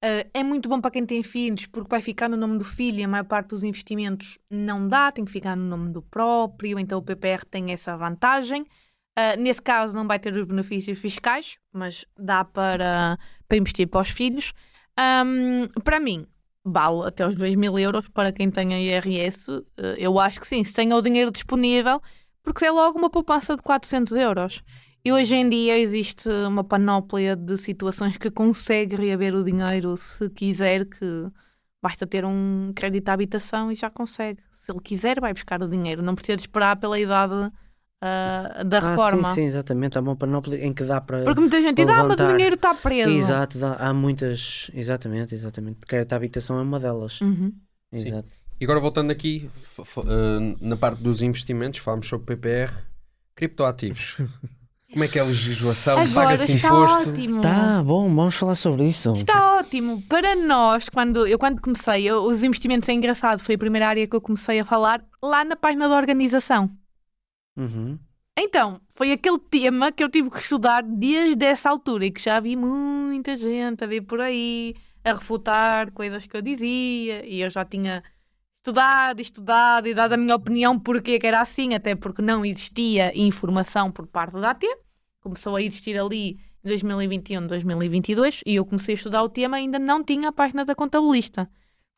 É 0.00 0.42
muito 0.42 0.68
bom 0.68 0.80
para 0.80 0.90
quem 0.90 1.04
tem 1.04 1.22
filhos 1.22 1.66
porque 1.66 1.88
vai 1.88 2.00
ficar 2.00 2.28
no 2.28 2.36
nome 2.36 2.58
do 2.58 2.64
filho 2.64 3.00
e 3.00 3.04
a 3.04 3.08
maior 3.08 3.24
parte 3.24 3.48
dos 3.48 3.64
investimentos 3.64 4.38
não 4.50 4.86
dá, 4.86 5.10
tem 5.10 5.24
que 5.24 5.32
ficar 5.32 5.56
no 5.56 5.64
nome 5.64 5.90
do 5.90 6.02
próprio, 6.02 6.78
então 6.78 6.98
o 6.98 7.02
PPR 7.02 7.44
tem 7.44 7.72
essa 7.72 7.96
vantagem. 7.96 8.66
Uh, 9.18 9.40
nesse 9.40 9.62
caso, 9.62 9.96
não 9.96 10.06
vai 10.06 10.18
ter 10.18 10.36
os 10.36 10.44
benefícios 10.44 10.98
fiscais, 10.98 11.56
mas 11.72 12.04
dá 12.18 12.44
para, 12.44 13.18
para 13.48 13.56
investir 13.56 13.88
para 13.88 14.02
os 14.02 14.10
filhos. 14.10 14.52
Um, 14.98 15.68
para 15.80 15.98
mim, 15.98 16.26
vale 16.62 17.06
até 17.06 17.26
os 17.26 17.34
2 17.34 17.54
mil 17.54 17.78
euros 17.78 18.06
para 18.08 18.30
quem 18.30 18.50
tenha 18.50 18.78
IRS. 18.78 19.50
Uh, 19.50 19.64
ah, 19.78 19.94
eu 19.96 20.18
acho 20.18 20.38
que 20.38 20.46
sim, 20.46 20.62
se 20.62 20.74
tenha 20.74 20.94
o 20.94 21.00
dinheiro 21.00 21.30
disponível, 21.30 22.02
porque 22.42 22.66
é 22.66 22.70
logo 22.70 22.98
uma 22.98 23.08
poupança 23.08 23.56
de 23.56 23.62
400 23.62 24.14
euros. 24.16 24.62
E 25.06 25.12
hoje 25.12 25.36
em 25.36 25.48
dia 25.48 25.78
existe 25.78 26.28
uma 26.28 26.64
panóplia 26.64 27.36
de 27.36 27.56
situações 27.56 28.16
que 28.16 28.28
consegue 28.28 28.96
reaver 28.96 29.36
o 29.36 29.44
dinheiro 29.44 29.96
se 29.96 30.28
quiser, 30.28 30.84
que 30.84 31.28
basta 31.80 32.04
ter 32.04 32.24
um 32.24 32.72
crédito 32.74 33.08
à 33.08 33.12
habitação 33.12 33.70
e 33.70 33.76
já 33.76 33.88
consegue. 33.88 34.40
Se 34.52 34.72
ele 34.72 34.80
quiser, 34.80 35.20
vai 35.20 35.32
buscar 35.32 35.62
o 35.62 35.68
dinheiro. 35.68 36.02
Não 36.02 36.16
precisa 36.16 36.34
de 36.34 36.42
esperar 36.42 36.74
pela 36.74 36.98
idade 36.98 37.34
uh, 37.34 38.64
da 38.64 38.78
ah, 38.78 38.90
reforma. 38.90 39.28
Sim, 39.28 39.34
sim, 39.36 39.44
exatamente. 39.44 39.96
Há 39.96 40.00
uma 40.00 40.16
panóplia 40.16 40.66
em 40.66 40.72
que 40.74 40.82
dá 40.82 41.00
para. 41.00 41.22
Porque 41.22 41.40
muita 41.40 41.62
gente 41.62 41.76
diz, 41.76 41.88
ah, 41.88 42.02
mas 42.02 42.18
o 42.18 42.26
dinheiro 42.32 42.56
está 42.56 42.74
preso. 42.74 43.08
Exato, 43.08 43.58
dá, 43.60 43.74
há 43.74 43.94
muitas. 43.94 44.72
Exatamente, 44.74 45.36
exatamente. 45.36 45.86
Crédito 45.86 46.14
à 46.14 46.16
habitação 46.16 46.58
é 46.58 46.62
uma 46.62 46.80
delas. 46.80 47.20
Uhum. 47.20 47.52
Exato. 47.92 48.26
E 48.60 48.64
agora 48.64 48.80
voltando 48.80 49.12
aqui 49.12 49.48
uh, 49.78 50.56
na 50.60 50.76
parte 50.76 51.00
dos 51.00 51.22
investimentos, 51.22 51.78
falamos 51.78 52.08
sobre 52.08 52.34
PPR, 52.34 52.72
criptoativos. 53.36 54.16
Como 54.92 55.04
é 55.04 55.08
que 55.08 55.18
é 55.18 55.22
a 55.22 55.24
legislação? 55.24 56.10
Paga-se 56.12 56.52
imposto? 56.52 57.10
Ótimo. 57.10 57.40
Tá 57.40 57.82
bom, 57.82 58.14
vamos 58.14 58.34
falar 58.34 58.54
sobre 58.54 58.86
isso. 58.86 59.12
Está 59.12 59.58
ótimo. 59.58 60.00
Para 60.02 60.36
nós, 60.36 60.88
quando 60.88 61.26
eu 61.26 61.38
quando 61.38 61.60
comecei, 61.60 62.04
eu, 62.04 62.22
os 62.22 62.44
investimentos 62.44 62.88
é 62.88 62.92
engraçado, 62.92 63.40
foi 63.40 63.56
a 63.56 63.58
primeira 63.58 63.88
área 63.88 64.06
que 64.06 64.14
eu 64.14 64.20
comecei 64.20 64.60
a 64.60 64.64
falar 64.64 65.04
lá 65.22 65.44
na 65.44 65.56
página 65.56 65.88
da 65.88 65.96
organização. 65.96 66.70
Uhum. 67.56 67.98
Então, 68.38 68.80
foi 68.90 69.12
aquele 69.12 69.38
tema 69.38 69.90
que 69.90 70.04
eu 70.04 70.10
tive 70.10 70.30
que 70.30 70.38
estudar 70.38 70.82
desde 70.82 71.44
essa 71.44 71.70
altura 71.70 72.06
e 72.06 72.10
que 72.10 72.22
já 72.22 72.38
vi 72.38 72.54
muita 72.54 73.36
gente 73.36 73.82
a 73.82 73.86
vir 73.86 74.02
por 74.02 74.20
aí 74.20 74.74
a 75.02 75.14
refutar 75.14 75.90
coisas 75.92 76.26
que 76.26 76.36
eu 76.36 76.42
dizia 76.42 77.24
e 77.24 77.40
eu 77.40 77.48
já 77.48 77.64
tinha 77.64 78.02
estudado, 78.66 79.20
estudado 79.20 79.86
e 79.86 79.94
dado 79.94 80.14
a 80.14 80.16
minha 80.16 80.34
opinião 80.34 80.76
porque 80.76 81.20
que 81.20 81.26
era 81.26 81.40
assim, 81.40 81.72
até 81.72 81.94
porque 81.94 82.20
não 82.20 82.44
existia 82.44 83.16
informação 83.16 83.92
por 83.92 84.08
parte 84.08 84.32
da 84.40 84.50
AT. 84.50 84.64
Começou 85.20 85.54
a 85.54 85.62
existir 85.62 85.96
ali 85.96 86.30
em 86.64 86.68
2021, 86.68 87.46
2022 87.46 88.40
e 88.44 88.56
eu 88.56 88.64
comecei 88.64 88.94
a 88.94 88.96
estudar 88.96 89.22
o 89.22 89.28
tema 89.28 89.56
ainda 89.56 89.78
não 89.78 90.02
tinha 90.02 90.30
a 90.30 90.32
página 90.32 90.64
da 90.64 90.74
contabilista. 90.74 91.48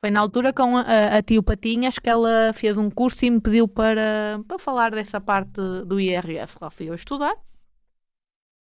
Foi 0.01 0.11
na 0.11 0.21
altura 0.21 0.53
com 0.53 0.77
a, 0.77 1.17
a 1.17 1.23
tio 1.23 1.43
Patinhas 1.43 1.99
que 1.99 2.09
ela 2.09 2.53
fez 2.53 2.77
um 2.77 2.91
curso 2.91 3.25
e 3.25 3.31
me 3.31 3.41
pediu 3.41 3.67
para, 3.67 4.39
para 4.47 4.59
falar 4.59 4.91
dessa 4.91 5.21
parte 5.21 5.61
do 5.87 5.99
IRS. 5.99 6.59
Lá 6.61 6.71
fui 6.71 6.91
eu 6.91 6.95
estudar. 6.95 7.35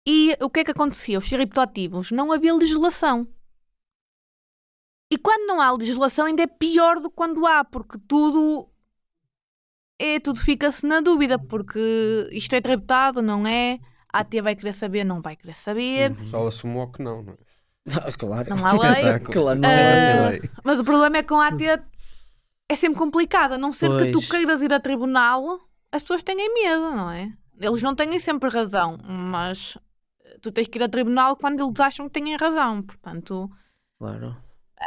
E 0.05 0.37
o 0.39 0.49
que 0.51 0.59
é 0.59 0.63
que 0.63 0.71
acontecia? 0.71 1.17
Os 1.17 1.27
criptoativos 1.27 2.11
não 2.11 2.31
havia 2.31 2.53
legislação. 2.53 3.27
E 5.09 5.17
quando 5.17 5.47
não 5.47 5.61
há 5.61 5.71
legislação 5.71 6.25
ainda 6.25 6.43
é 6.43 6.47
pior 6.47 6.99
do 6.99 7.09
que 7.09 7.15
quando 7.15 7.45
há, 7.45 7.63
porque 7.63 7.97
tudo 8.07 8.69
é, 9.99 10.19
tudo 10.19 10.39
fica-se 10.39 10.85
na 10.85 11.01
dúvida, 11.01 11.39
porque 11.39 12.29
isto 12.31 12.53
é 12.53 12.61
tributado, 12.61 13.21
não 13.21 13.47
é? 13.47 13.79
A 14.11 14.19
AT 14.19 14.41
vai 14.41 14.55
querer 14.55 14.73
saber, 14.73 15.03
não 15.03 15.21
vai 15.21 15.35
querer 15.35 15.55
saber. 15.55 16.11
O 16.11 16.15
pessoal 16.15 16.47
assumiu 16.47 16.87
que 16.91 17.01
não, 17.01 17.23
não 17.23 17.33
é? 17.33 18.11
claro. 18.17 18.55
Não 18.55 18.65
há 18.65 18.71
lei. 18.73 19.19
claro, 19.31 19.59
não 19.59 19.69
há 19.69 20.29
lei. 20.29 20.41
Mas 20.63 20.79
o 20.79 20.83
problema 20.83 21.17
é 21.17 21.23
que 21.23 21.29
com 21.29 21.39
a 21.39 21.47
AT 21.47 21.61
é 22.69 22.75
sempre 22.75 22.99
complicado. 22.99 23.53
A 23.53 23.57
não 23.57 23.73
ser 23.73 23.87
pois. 23.87 24.03
que 24.03 24.11
tu 24.11 24.21
queiras 24.21 24.61
ir 24.61 24.71
a 24.71 24.79
tribunal, 24.79 25.59
as 25.91 26.03
pessoas 26.03 26.21
têm 26.21 26.35
medo, 26.53 26.95
não 26.95 27.09
é? 27.09 27.31
Eles 27.59 27.81
não 27.81 27.95
têm 27.95 28.19
sempre 28.19 28.49
razão, 28.49 28.97
mas 29.03 29.77
tu 30.41 30.51
tens 30.51 30.67
que 30.67 30.77
ir 30.77 30.83
a 30.83 30.89
tribunal 30.89 31.35
quando 31.35 31.63
eles 31.65 31.79
acham 31.79 32.07
que 32.07 32.19
têm 32.19 32.35
razão. 32.35 32.83
Portanto, 32.83 33.49
claro. 33.97 34.37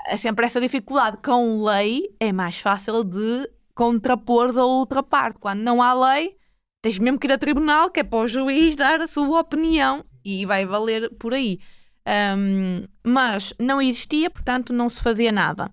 É 0.06 0.16
sempre 0.16 0.46
essa 0.46 0.60
dificuldade. 0.60 1.18
Com 1.22 1.64
lei 1.64 2.14
é 2.18 2.32
mais 2.32 2.58
fácil 2.58 3.04
de 3.04 3.50
contrapor 3.74 4.56
a 4.58 4.64
outra 4.64 5.02
parte. 5.02 5.38
Quando 5.38 5.60
não 5.60 5.82
há 5.82 5.92
lei, 6.12 6.36
tens 6.82 6.98
mesmo 6.98 7.18
que 7.18 7.26
ir 7.26 7.32
a 7.32 7.38
tribunal, 7.38 7.90
que 7.90 8.00
é 8.00 8.04
para 8.04 8.18
o 8.18 8.28
juiz 8.28 8.76
dar 8.76 9.00
a 9.00 9.08
sua 9.08 9.40
opinião 9.40 10.04
e 10.24 10.44
vai 10.46 10.66
valer 10.66 11.10
por 11.16 11.34
aí. 11.34 11.58
Um, 12.36 12.84
mas 13.06 13.52
não 13.58 13.80
existia, 13.80 14.30
portanto 14.30 14.72
não 14.72 14.88
se 14.88 15.02
fazia 15.02 15.30
nada. 15.30 15.70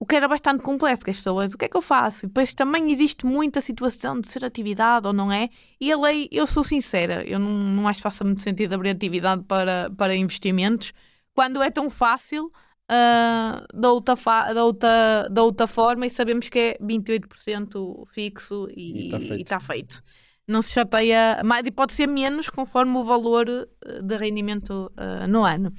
O 0.00 0.06
que 0.06 0.16
era 0.16 0.26
bastante 0.26 0.62
complexo, 0.62 0.98
porque 0.98 1.12
as 1.12 1.18
pessoas, 1.18 1.54
o 1.54 1.58
que 1.58 1.64
é 1.64 1.68
que 1.68 1.76
eu 1.76 1.82
faço? 1.82 2.26
E 2.26 2.28
depois 2.28 2.52
também 2.52 2.90
existe 2.90 3.24
muita 3.24 3.60
situação 3.60 4.20
de 4.20 4.26
ser 4.28 4.44
atividade 4.44 5.06
ou 5.06 5.12
não 5.12 5.30
é. 5.30 5.48
E 5.80 5.92
a 5.92 5.96
lei, 5.96 6.28
eu 6.32 6.44
sou 6.44 6.64
sincera, 6.64 7.22
eu 7.24 7.38
não, 7.38 7.50
não 7.50 7.88
acho 7.88 7.98
que 7.98 8.02
faça 8.02 8.24
muito 8.24 8.42
sentido 8.42 8.72
abrir 8.72 8.90
atividade 8.90 9.44
para, 9.44 9.90
para 9.96 10.16
investimentos 10.16 10.92
quando 11.32 11.62
é 11.62 11.70
tão 11.70 11.88
fácil 11.88 12.52
uh, 12.92 13.66
da, 13.80 13.90
outra 13.90 14.14
da, 14.54 14.64
outra, 14.64 15.28
da 15.30 15.42
outra 15.42 15.66
forma 15.66 16.06
e 16.06 16.10
sabemos 16.10 16.48
que 16.48 16.58
é 16.58 16.78
28% 16.78 18.06
fixo 18.12 18.68
e 18.76 19.06
está 19.06 19.18
feito. 19.18 19.48
Tá 19.48 19.60
feito 19.60 20.02
não 20.46 20.60
se 20.60 20.72
chateia 20.72 21.40
mais 21.44 21.64
e 21.66 21.70
pode 21.70 21.92
ser 21.92 22.06
menos 22.06 22.50
conforme 22.50 22.96
o 22.96 23.04
valor 23.04 23.48
eh, 23.48 24.02
de 24.02 24.16
rendimento 24.16 24.92
uh, 24.96 25.26
no 25.28 25.44
ano. 25.44 25.72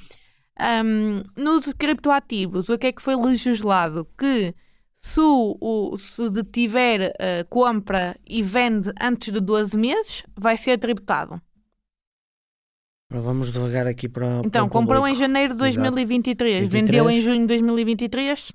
Um, 0.85 1.21
nos 1.35 1.65
criptoativos, 1.73 2.69
o 2.69 2.77
que 2.77 2.87
é 2.87 2.91
que 2.91 3.01
foi 3.01 3.15
legislado? 3.15 4.07
Que 4.17 4.53
se, 4.93 5.19
o, 5.19 5.95
se 5.97 6.29
detiver 6.29 7.11
uh, 7.11 7.47
compra 7.49 8.15
e 8.25 8.41
vende 8.41 8.91
antes 9.01 9.33
de 9.33 9.39
12 9.39 9.77
meses, 9.77 10.23
vai 10.35 10.55
ser 10.55 10.77
tributado. 10.77 11.41
Vamos 13.21 13.51
devagar 13.51 13.85
aqui 13.85 14.09
para. 14.09 14.41
Então, 14.43 14.67
para 14.67 14.69
comprou 14.69 15.07
em 15.07 15.13
janeiro 15.13 15.53
de 15.53 15.59
2023, 15.59 16.61
23. 16.61 16.71
vendeu 16.71 17.09
em 17.09 17.21
junho 17.21 17.41
de 17.41 17.47
2023, 17.47 18.51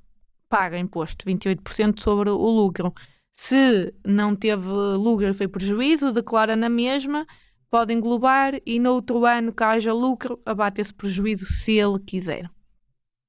paga 0.49 0.79
imposto, 0.79 1.25
28% 1.25 2.01
sobre 2.01 2.31
o 2.31 2.51
lucro. 2.51 2.93
Se 3.37 3.95
não 4.05 4.35
teve 4.35 4.67
lucro 4.67 5.29
e 5.29 5.33
foi 5.33 5.47
prejuízo, 5.47 6.13
declara 6.13 6.57
na 6.57 6.69
mesma, 6.69 7.25
pode 7.71 7.93
englobar 7.93 8.61
e 8.67 8.81
no 8.81 8.95
outro 8.95 9.25
ano 9.25 9.53
que 9.53 9.63
haja 9.63 9.93
lucro, 9.93 10.41
abate 10.45 10.81
esse 10.81 10.93
prejuízo 10.93 11.47
se 11.47 11.73
ele 11.73 12.01
quiser. 12.01 12.51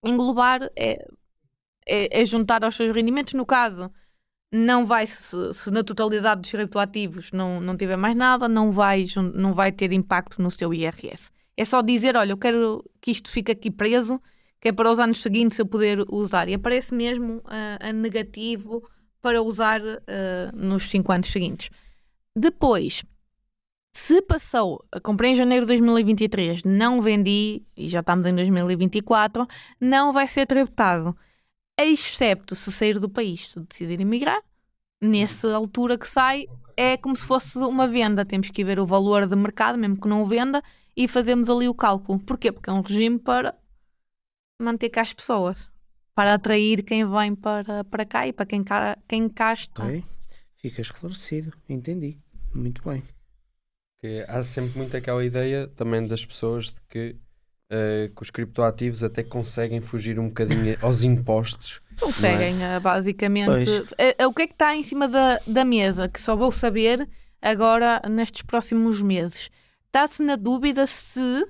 Englobar 0.03 0.63
é, 0.75 1.05
é, 1.87 2.21
é 2.21 2.25
juntar 2.25 2.63
aos 2.63 2.75
seus 2.75 2.95
rendimentos, 2.95 3.33
no 3.33 3.45
caso, 3.45 3.91
não 4.51 4.85
vai, 4.85 5.05
se, 5.05 5.53
se 5.53 5.71
na 5.71 5.83
totalidade 5.83 6.41
dos 6.41 6.51
criptoativos 6.51 7.31
não, 7.31 7.61
não 7.61 7.77
tiver 7.77 7.95
mais 7.95 8.15
nada, 8.15 8.47
não 8.47 8.71
vai, 8.71 9.05
não 9.33 9.53
vai 9.53 9.71
ter 9.71 9.91
impacto 9.91 10.41
no 10.41 10.49
seu 10.49 10.73
IRS. 10.73 11.31
É 11.55 11.65
só 11.65 11.81
dizer, 11.81 12.15
olha, 12.15 12.31
eu 12.31 12.37
quero 12.37 12.83
que 13.01 13.11
isto 13.11 13.29
fique 13.29 13.51
aqui 13.51 13.69
preso, 13.69 14.19
que 14.59 14.69
é 14.69 14.71
para 14.71 14.91
os 14.91 14.99
anos 14.99 15.21
seguintes 15.21 15.59
eu 15.59 15.65
poder 15.65 16.05
usar. 16.09 16.49
E 16.49 16.53
aparece 16.53 16.93
mesmo 16.93 17.41
ah, 17.45 17.89
a 17.89 17.93
negativo 17.93 18.83
para 19.21 19.41
usar 19.41 19.81
ah, 19.81 20.51
nos 20.53 20.89
5 20.89 21.11
anos 21.11 21.31
seguintes. 21.31 21.69
Depois, 22.35 23.03
se 23.91 24.21
passou, 24.21 24.83
comprei 25.03 25.31
em 25.31 25.35
janeiro 25.35 25.65
de 25.65 25.73
2023, 25.73 26.63
não 26.63 27.01
vendi, 27.01 27.63
e 27.75 27.87
já 27.87 27.99
estamos 27.99 28.25
em 28.25 28.33
2024, 28.33 29.45
não 29.79 30.13
vai 30.13 30.27
ser 30.27 30.45
tributado 30.45 31.15
excepto 31.85 32.55
se 32.55 32.71
sair 32.71 32.99
do 32.99 33.09
país, 33.09 33.49
se 33.49 33.59
decidir 33.59 33.99
emigrar, 33.99 34.41
nessa 35.01 35.53
altura 35.53 35.97
que 35.97 36.07
sai, 36.07 36.47
é 36.75 36.97
como 36.97 37.15
se 37.15 37.25
fosse 37.25 37.57
uma 37.59 37.87
venda. 37.87 38.25
Temos 38.25 38.49
que 38.49 38.63
ver 38.63 38.79
o 38.79 38.85
valor 38.85 39.27
de 39.27 39.35
mercado, 39.35 39.77
mesmo 39.77 39.99
que 39.99 40.07
não 40.07 40.23
o 40.23 40.25
venda, 40.25 40.61
e 40.95 41.07
fazemos 41.07 41.49
ali 41.49 41.67
o 41.67 41.73
cálculo. 41.73 42.19
Porquê? 42.19 42.51
Porque 42.51 42.69
é 42.69 42.73
um 42.73 42.81
regime 42.81 43.19
para 43.19 43.55
manter 44.61 44.89
cá 44.89 45.01
as 45.01 45.13
pessoas, 45.13 45.69
para 46.13 46.33
atrair 46.33 46.83
quem 46.83 47.09
vem 47.09 47.35
para, 47.35 47.83
para 47.85 48.05
cá 48.05 48.27
e 48.27 48.33
para 48.33 48.45
quem 48.45 48.63
cá, 48.63 48.97
quem 49.07 49.29
cá 49.29 49.53
está. 49.53 49.85
Ok. 49.85 50.03
Fica 50.57 50.81
esclarecido. 50.81 51.53
Entendi. 51.69 52.17
Muito 52.53 52.83
bem. 52.83 53.01
Que 54.01 54.25
há 54.27 54.43
sempre 54.43 54.77
muito 54.77 54.95
aquela 54.95 55.23
ideia 55.23 55.67
também 55.67 56.05
das 56.05 56.25
pessoas 56.25 56.65
de 56.65 56.81
que, 56.89 57.15
eh, 57.69 58.09
que 58.15 58.21
os 58.21 58.29
criptoativos 58.31 59.03
até 59.03 59.23
conseguem 59.23 59.81
fugir 59.81 60.19
um 60.19 60.27
bocadinho 60.27 60.75
aos 60.81 61.03
impostos. 61.03 61.81
Conseguem, 61.99 62.63
eh, 62.63 62.79
basicamente. 62.79 63.69
Eh, 63.97 64.25
o 64.25 64.33
que 64.33 64.43
é 64.43 64.47
que 64.47 64.53
está 64.53 64.75
em 64.75 64.83
cima 64.83 65.07
da, 65.07 65.39
da 65.45 65.63
mesa? 65.65 66.07
Que 66.07 66.19
só 66.21 66.35
vou 66.35 66.51
saber 66.51 67.07
agora 67.41 68.01
nestes 68.09 68.41
próximos 68.41 69.01
meses. 69.01 69.49
Está-se 69.87 70.21
na 70.23 70.35
dúvida 70.35 70.85
se 70.87 71.45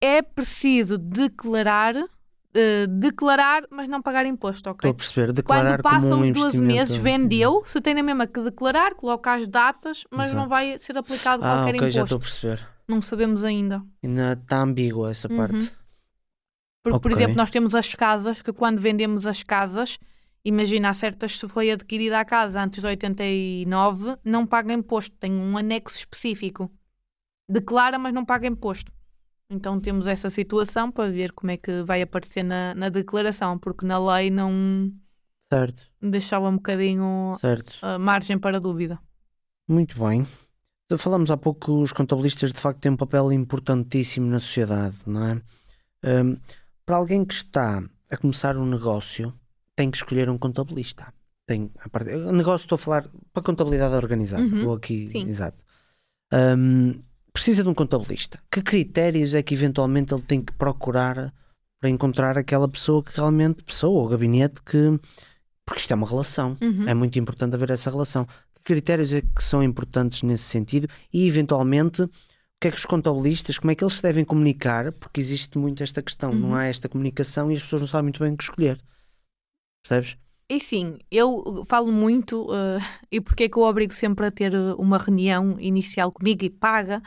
é 0.00 0.20
preciso 0.22 0.98
declarar, 0.98 1.94
eh, 2.54 2.86
declarar, 2.88 3.62
mas 3.70 3.86
não 3.88 4.02
pagar 4.02 4.26
imposto, 4.26 4.68
ok? 4.70 4.78
Estou 4.78 4.90
a 4.90 4.94
perceber. 4.94 5.32
Declarar 5.32 5.80
Quando 5.80 5.82
passam 5.82 6.10
como 6.10 6.22
um 6.24 6.24
os 6.24 6.30
12 6.32 6.60
meses, 6.60 6.90
investimento- 6.96 7.02
vendeu, 7.28 7.62
se 7.66 7.80
tem 7.80 7.98
a 7.98 8.02
mesma 8.02 8.26
que 8.26 8.40
declarar, 8.40 8.94
coloca 8.94 9.34
as 9.34 9.46
datas, 9.46 10.04
mas 10.10 10.30
não 10.32 10.40
Exato. 10.46 10.48
vai 10.48 10.78
ser 10.78 10.98
aplicado 10.98 11.44
Ah, 11.44 11.56
qualquer 11.64 11.76
ok, 11.76 11.90
já 11.90 12.02
estou 12.02 12.16
imposto. 12.16 12.16
a 12.16 12.18
perceber. 12.50 12.71
Não 12.88 13.00
sabemos 13.00 13.44
ainda. 13.44 13.82
Ainda 14.02 14.32
está 14.32 14.60
ambígua 14.62 15.10
essa 15.10 15.28
Uhum. 15.28 15.36
parte. 15.36 15.72
Porque, 16.82 16.98
por 16.98 17.10
Ok. 17.10 17.16
exemplo, 17.16 17.36
nós 17.36 17.50
temos 17.50 17.74
as 17.74 17.94
casas, 17.94 18.42
que 18.42 18.52
quando 18.52 18.80
vendemos 18.80 19.26
as 19.26 19.42
casas, 19.42 19.98
imagina 20.44 20.90
há 20.90 20.94
certas, 20.94 21.38
se 21.38 21.48
foi 21.48 21.70
adquirida 21.70 22.18
a 22.18 22.24
casa 22.24 22.60
antes 22.60 22.80
de 22.80 22.86
89, 22.86 24.16
não 24.24 24.44
paga 24.46 24.72
imposto, 24.74 25.16
tem 25.16 25.32
um 25.32 25.56
anexo 25.56 25.98
específico. 25.98 26.70
Declara, 27.48 27.98
mas 27.98 28.12
não 28.12 28.24
paga 28.24 28.46
imposto. 28.48 28.92
Então 29.48 29.78
temos 29.80 30.06
essa 30.06 30.30
situação 30.30 30.90
para 30.90 31.10
ver 31.10 31.32
como 31.32 31.50
é 31.50 31.56
que 31.56 31.82
vai 31.82 32.02
aparecer 32.02 32.42
na, 32.42 32.74
na 32.74 32.88
declaração, 32.88 33.58
porque 33.58 33.84
na 33.86 33.98
lei 34.16 34.30
não 34.30 34.90
Certo, 35.52 35.82
deixava 36.00 36.48
um 36.48 36.56
bocadinho 36.56 37.36
certo. 37.38 37.78
a 37.82 37.98
margem 37.98 38.38
para 38.38 38.58
dúvida. 38.58 38.98
Muito 39.68 39.98
bem. 40.02 40.22
Falamos 40.98 41.30
há 41.30 41.36
pouco 41.36 41.66
que 41.66 41.70
os 41.70 41.92
contabilistas 41.92 42.52
de 42.52 42.58
facto 42.58 42.80
têm 42.80 42.92
um 42.92 42.96
papel 42.96 43.32
importantíssimo 43.32 44.26
na 44.26 44.40
sociedade, 44.40 44.98
não 45.06 45.24
é? 45.24 45.42
Hum, 46.04 46.36
para 46.84 46.96
alguém 46.96 47.24
que 47.24 47.34
está 47.34 47.82
a 48.10 48.16
começar 48.16 48.56
um 48.56 48.66
negócio, 48.66 49.32
tem 49.76 49.90
que 49.90 49.96
escolher 49.96 50.28
um 50.28 50.38
contabilista. 50.38 51.12
Tem, 51.46 51.70
a 51.80 51.88
parte, 51.88 52.10
o 52.14 52.32
negócio 52.32 52.64
estou 52.64 52.76
a 52.76 52.78
falar 52.78 53.08
para 53.32 53.42
contabilidade 53.42 53.94
organizada. 53.94 54.42
Uhum, 54.42 54.64
Vou 54.64 54.74
aqui, 54.74 55.08
sim. 55.08 55.28
exato. 55.28 55.62
Hum, 56.32 57.00
precisa 57.32 57.62
de 57.62 57.68
um 57.68 57.74
contabilista. 57.74 58.38
Que 58.50 58.62
critérios 58.62 59.34
é 59.34 59.42
que 59.42 59.54
eventualmente 59.54 60.12
ele 60.12 60.22
tem 60.22 60.42
que 60.42 60.52
procurar 60.52 61.32
para 61.80 61.90
encontrar 61.90 62.38
aquela 62.38 62.68
pessoa 62.68 63.02
que 63.02 63.16
realmente, 63.16 63.64
pessoa 63.64 64.02
ou 64.02 64.08
gabinete 64.08 64.62
que. 64.62 65.00
Porque 65.64 65.80
isto 65.80 65.92
é 65.92 65.96
uma 65.96 66.06
relação. 66.06 66.56
Uhum. 66.60 66.88
É 66.88 66.94
muito 66.94 67.18
importante 67.18 67.54
haver 67.54 67.70
essa 67.70 67.90
relação. 67.90 68.26
Critérios 68.62 69.12
é 69.14 69.20
que 69.20 69.42
são 69.42 69.62
importantes 69.62 70.22
nesse 70.22 70.44
sentido 70.44 70.88
e, 71.12 71.26
eventualmente, 71.26 72.02
o 72.02 72.10
que 72.60 72.68
é 72.68 72.70
que 72.70 72.76
os 72.76 72.84
contabilistas, 72.86 73.58
como 73.58 73.70
é 73.70 73.74
que 73.74 73.82
eles 73.82 73.94
se 73.94 74.02
devem 74.02 74.24
comunicar? 74.24 74.92
Porque 74.92 75.20
existe 75.20 75.58
muito 75.58 75.82
esta 75.82 76.00
questão, 76.02 76.30
Uhum. 76.30 76.38
não 76.38 76.54
há 76.54 76.64
esta 76.64 76.88
comunicação 76.88 77.50
e 77.50 77.56
as 77.56 77.62
pessoas 77.62 77.82
não 77.82 77.88
sabem 77.88 78.04
muito 78.04 78.22
bem 78.22 78.32
o 78.32 78.36
que 78.36 78.44
escolher. 78.44 78.80
Percebes? 79.82 80.16
E 80.48 80.60
sim, 80.60 80.98
eu 81.10 81.64
falo 81.66 81.90
muito, 81.90 82.46
eh, 82.54 82.78
e 83.10 83.20
porque 83.20 83.44
é 83.44 83.48
que 83.48 83.56
eu 83.56 83.62
obrigo 83.62 83.92
sempre 83.92 84.26
a 84.26 84.30
ter 84.30 84.52
eh, 84.54 84.74
uma 84.78 84.98
reunião 84.98 85.58
inicial 85.58 86.12
comigo 86.12 86.44
e 86.44 86.50
paga, 86.50 87.02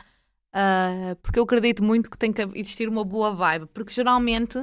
eh, 0.52 1.16
porque 1.22 1.38
eu 1.38 1.44
acredito 1.44 1.82
muito 1.82 2.10
que 2.10 2.18
tem 2.18 2.32
que 2.32 2.42
existir 2.54 2.88
uma 2.88 3.04
boa 3.04 3.32
vibe, 3.32 3.66
porque 3.72 3.92
geralmente 3.92 4.58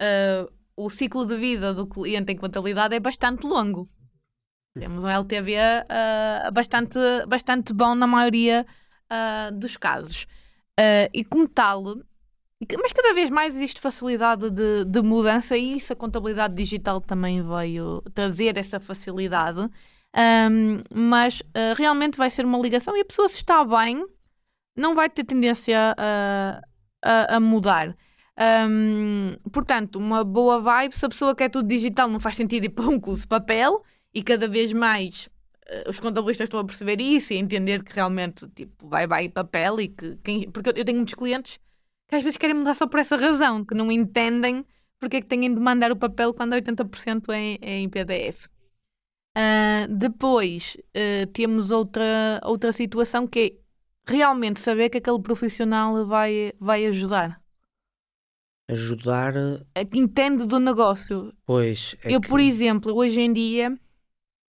eh, 0.00 0.48
o 0.76 0.88
ciclo 0.88 1.26
de 1.26 1.36
vida 1.36 1.74
do 1.74 1.86
cliente 1.86 2.32
em 2.32 2.36
contabilidade 2.36 2.94
é 2.94 3.00
bastante 3.00 3.46
longo. 3.46 3.86
Temos 4.78 5.04
um 5.04 5.08
LTV 5.08 5.54
eh, 5.54 6.50
bastante, 6.52 6.98
bastante 7.28 7.74
bom 7.74 7.94
na 7.94 8.06
maioria 8.06 8.66
eh, 9.10 9.50
dos 9.52 9.76
casos. 9.76 10.26
Eh, 10.78 11.10
e 11.12 11.24
como 11.24 11.46
tal, 11.46 11.96
Mas 12.80 12.92
cada 12.92 13.12
vez 13.14 13.28
mais 13.30 13.54
existe 13.56 13.80
facilidade 13.80 14.50
de, 14.50 14.84
de 14.84 15.02
mudança 15.02 15.56
e 15.56 15.76
isso 15.76 15.92
a 15.92 15.96
contabilidade 15.96 16.54
digital 16.54 17.00
também 17.00 17.42
veio 17.42 18.02
trazer 18.14 18.56
essa 18.56 18.80
facilidade. 18.80 19.68
Ahm, 20.14 20.82
mas 20.94 21.42
ah, 21.54 21.74
realmente 21.76 22.18
vai 22.18 22.30
ser 22.30 22.44
uma 22.44 22.58
ligação 22.58 22.96
e 22.96 23.00
a 23.00 23.04
pessoa 23.04 23.28
se 23.28 23.36
está 23.36 23.64
bem 23.64 24.06
não 24.76 24.94
vai 24.94 25.08
ter 25.10 25.24
tendência 25.24 25.94
a, 25.98 26.62
a, 27.02 27.36
a 27.36 27.40
mudar. 27.40 27.96
Ahm, 28.36 29.36
portanto, 29.52 29.96
uma 29.98 30.24
boa 30.24 30.60
vibe, 30.60 30.94
se 30.94 31.04
a 31.06 31.08
pessoa 31.08 31.34
quer 31.34 31.50
tudo 31.50 31.68
digital 31.68 32.08
não 32.08 32.20
faz 32.20 32.36
sentido 32.36 32.64
ir 32.64 32.70
para 32.70 32.86
um 32.88 32.98
curso 33.00 33.22
de 33.22 33.28
papel 33.28 33.82
e 34.14 34.22
cada 34.22 34.46
vez 34.48 34.72
mais 34.72 35.28
ah, 35.68 35.88
os 35.90 35.98
contabilistas 36.00 36.46
estão 36.46 36.60
a 36.60 36.64
perceber 36.64 37.00
isso 37.00 37.32
e 37.32 37.36
a 37.36 37.40
entender 37.40 37.82
que 37.82 37.94
realmente 37.94 38.46
tipo, 38.48 38.88
vai, 38.88 39.06
vai 39.06 39.28
papel 39.28 39.80
e 39.80 39.88
que 39.88 40.16
quem, 40.24 40.50
porque 40.50 40.70
eu- 40.70 40.84
tenho 40.84 40.98
muitos 40.98 41.14
clientes 41.14 41.58
que 42.08 42.16
às 42.16 42.22
vezes 42.22 42.36
querem 42.36 42.54
mudar 42.56 42.74
só 42.74 42.86
por 42.86 43.00
essa 43.00 43.16
razão, 43.16 43.64
que 43.64 43.74
não 43.74 43.90
entendem 43.90 44.64
porque 44.98 45.16
é 45.16 45.20
que 45.20 45.26
têm 45.26 45.40
de 45.52 45.60
mandar 45.60 45.90
o 45.90 45.96
papel 45.96 46.32
quando 46.34 46.52
80% 46.52 47.32
é, 47.32 47.58
é 47.60 47.78
em 47.80 47.88
PDF. 47.88 48.48
Ah, 49.34 49.86
depois 49.88 50.76
ah, 50.94 51.26
temos 51.32 51.70
outra, 51.70 52.40
outra 52.44 52.70
situação 52.72 53.26
que 53.26 53.40
é 53.40 53.62
realmente 54.12 54.60
saber 54.60 54.90
que 54.90 54.98
aquele 54.98 55.20
profissional 55.22 56.06
vai, 56.06 56.52
vai 56.60 56.84
ajudar. 56.86 57.40
Ajudar, 58.68 59.34
É 59.74 59.84
Que 59.84 59.98
entende 59.98 60.46
do 60.46 60.58
negócio. 60.58 61.32
pois. 61.44 61.96
é 62.04 62.14
eu, 62.14 62.20
que- 62.20 62.28
por 62.28 62.40
exemplo, 62.40 62.94
hoje 62.94 63.20
em 63.20 63.32
dia 63.32 63.66
eh, 63.68 63.78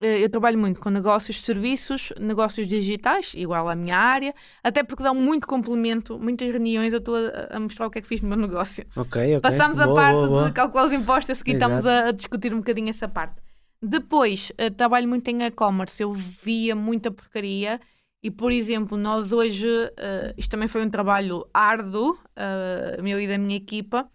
eu 0.03 0.29
trabalho 0.29 0.59
muito 0.59 0.81
com 0.81 0.91
negócios 0.91 1.37
de 1.37 1.43
serviços, 1.45 2.13
negócios 2.19 2.67
digitais, 2.69 3.33
igual 3.37 3.69
à 3.69 3.75
minha 3.75 3.97
área, 3.97 4.35
até 4.63 4.83
porque 4.83 5.03
dão 5.03 5.15
muito 5.15 5.47
complemento, 5.47 6.19
muitas 6.19 6.51
reuniões 6.51 6.93
eu 6.93 6.99
estou 6.99 7.15
a, 7.17 7.57
a 7.57 7.61
mostrar 7.61 7.87
o 7.87 7.91
que 7.91 7.99
é 7.99 8.03
que 8.03 8.09
fiz 8.09 8.21
no 8.23 8.29
meu 8.29 8.39
negócio. 8.39 8.85
Ok, 8.97 9.37
ok. 9.37 9.41
Passamos 9.41 9.79
a 9.81 9.87
Boa, 9.87 10.01
parte 10.01 10.17
boa, 10.17 10.29
boa. 10.29 10.45
de 10.47 10.53
calcular 10.53 10.87
os 10.87 10.93
impostos, 10.93 11.31
a 11.31 11.35
seguir 11.35 11.57
Exato. 11.57 11.73
estamos 11.73 11.87
a, 11.87 12.09
a 12.09 12.13
discutir 12.13 12.53
um 12.53 12.59
bocadinho 12.59 12.91
essa 12.91 13.09
parte. 13.09 13.41
Depois, 13.81 14.53
eh, 14.59 14.71
trabalho 14.71 15.09
muito 15.09 15.29
em 15.29 15.43
e-commerce, 15.43 16.03
eu 16.03 16.13
via 16.13 16.75
muita 16.77 17.11
porcaria 17.11 17.81
e, 18.23 18.31
por 18.31 18.53
exemplo, 18.53 18.97
nós 18.97 19.33
hoje, 19.33 19.67
eh, 19.97 20.35
isto 20.39 20.51
também 20.51 20.69
foi 20.69 20.85
um 20.85 20.91
trabalho 20.91 21.45
árduo, 21.53 22.17
eh, 22.37 23.01
meu 23.03 23.21
e 23.21 23.27
da 23.27 23.37
minha 23.39 23.57
equipa, 23.57 24.09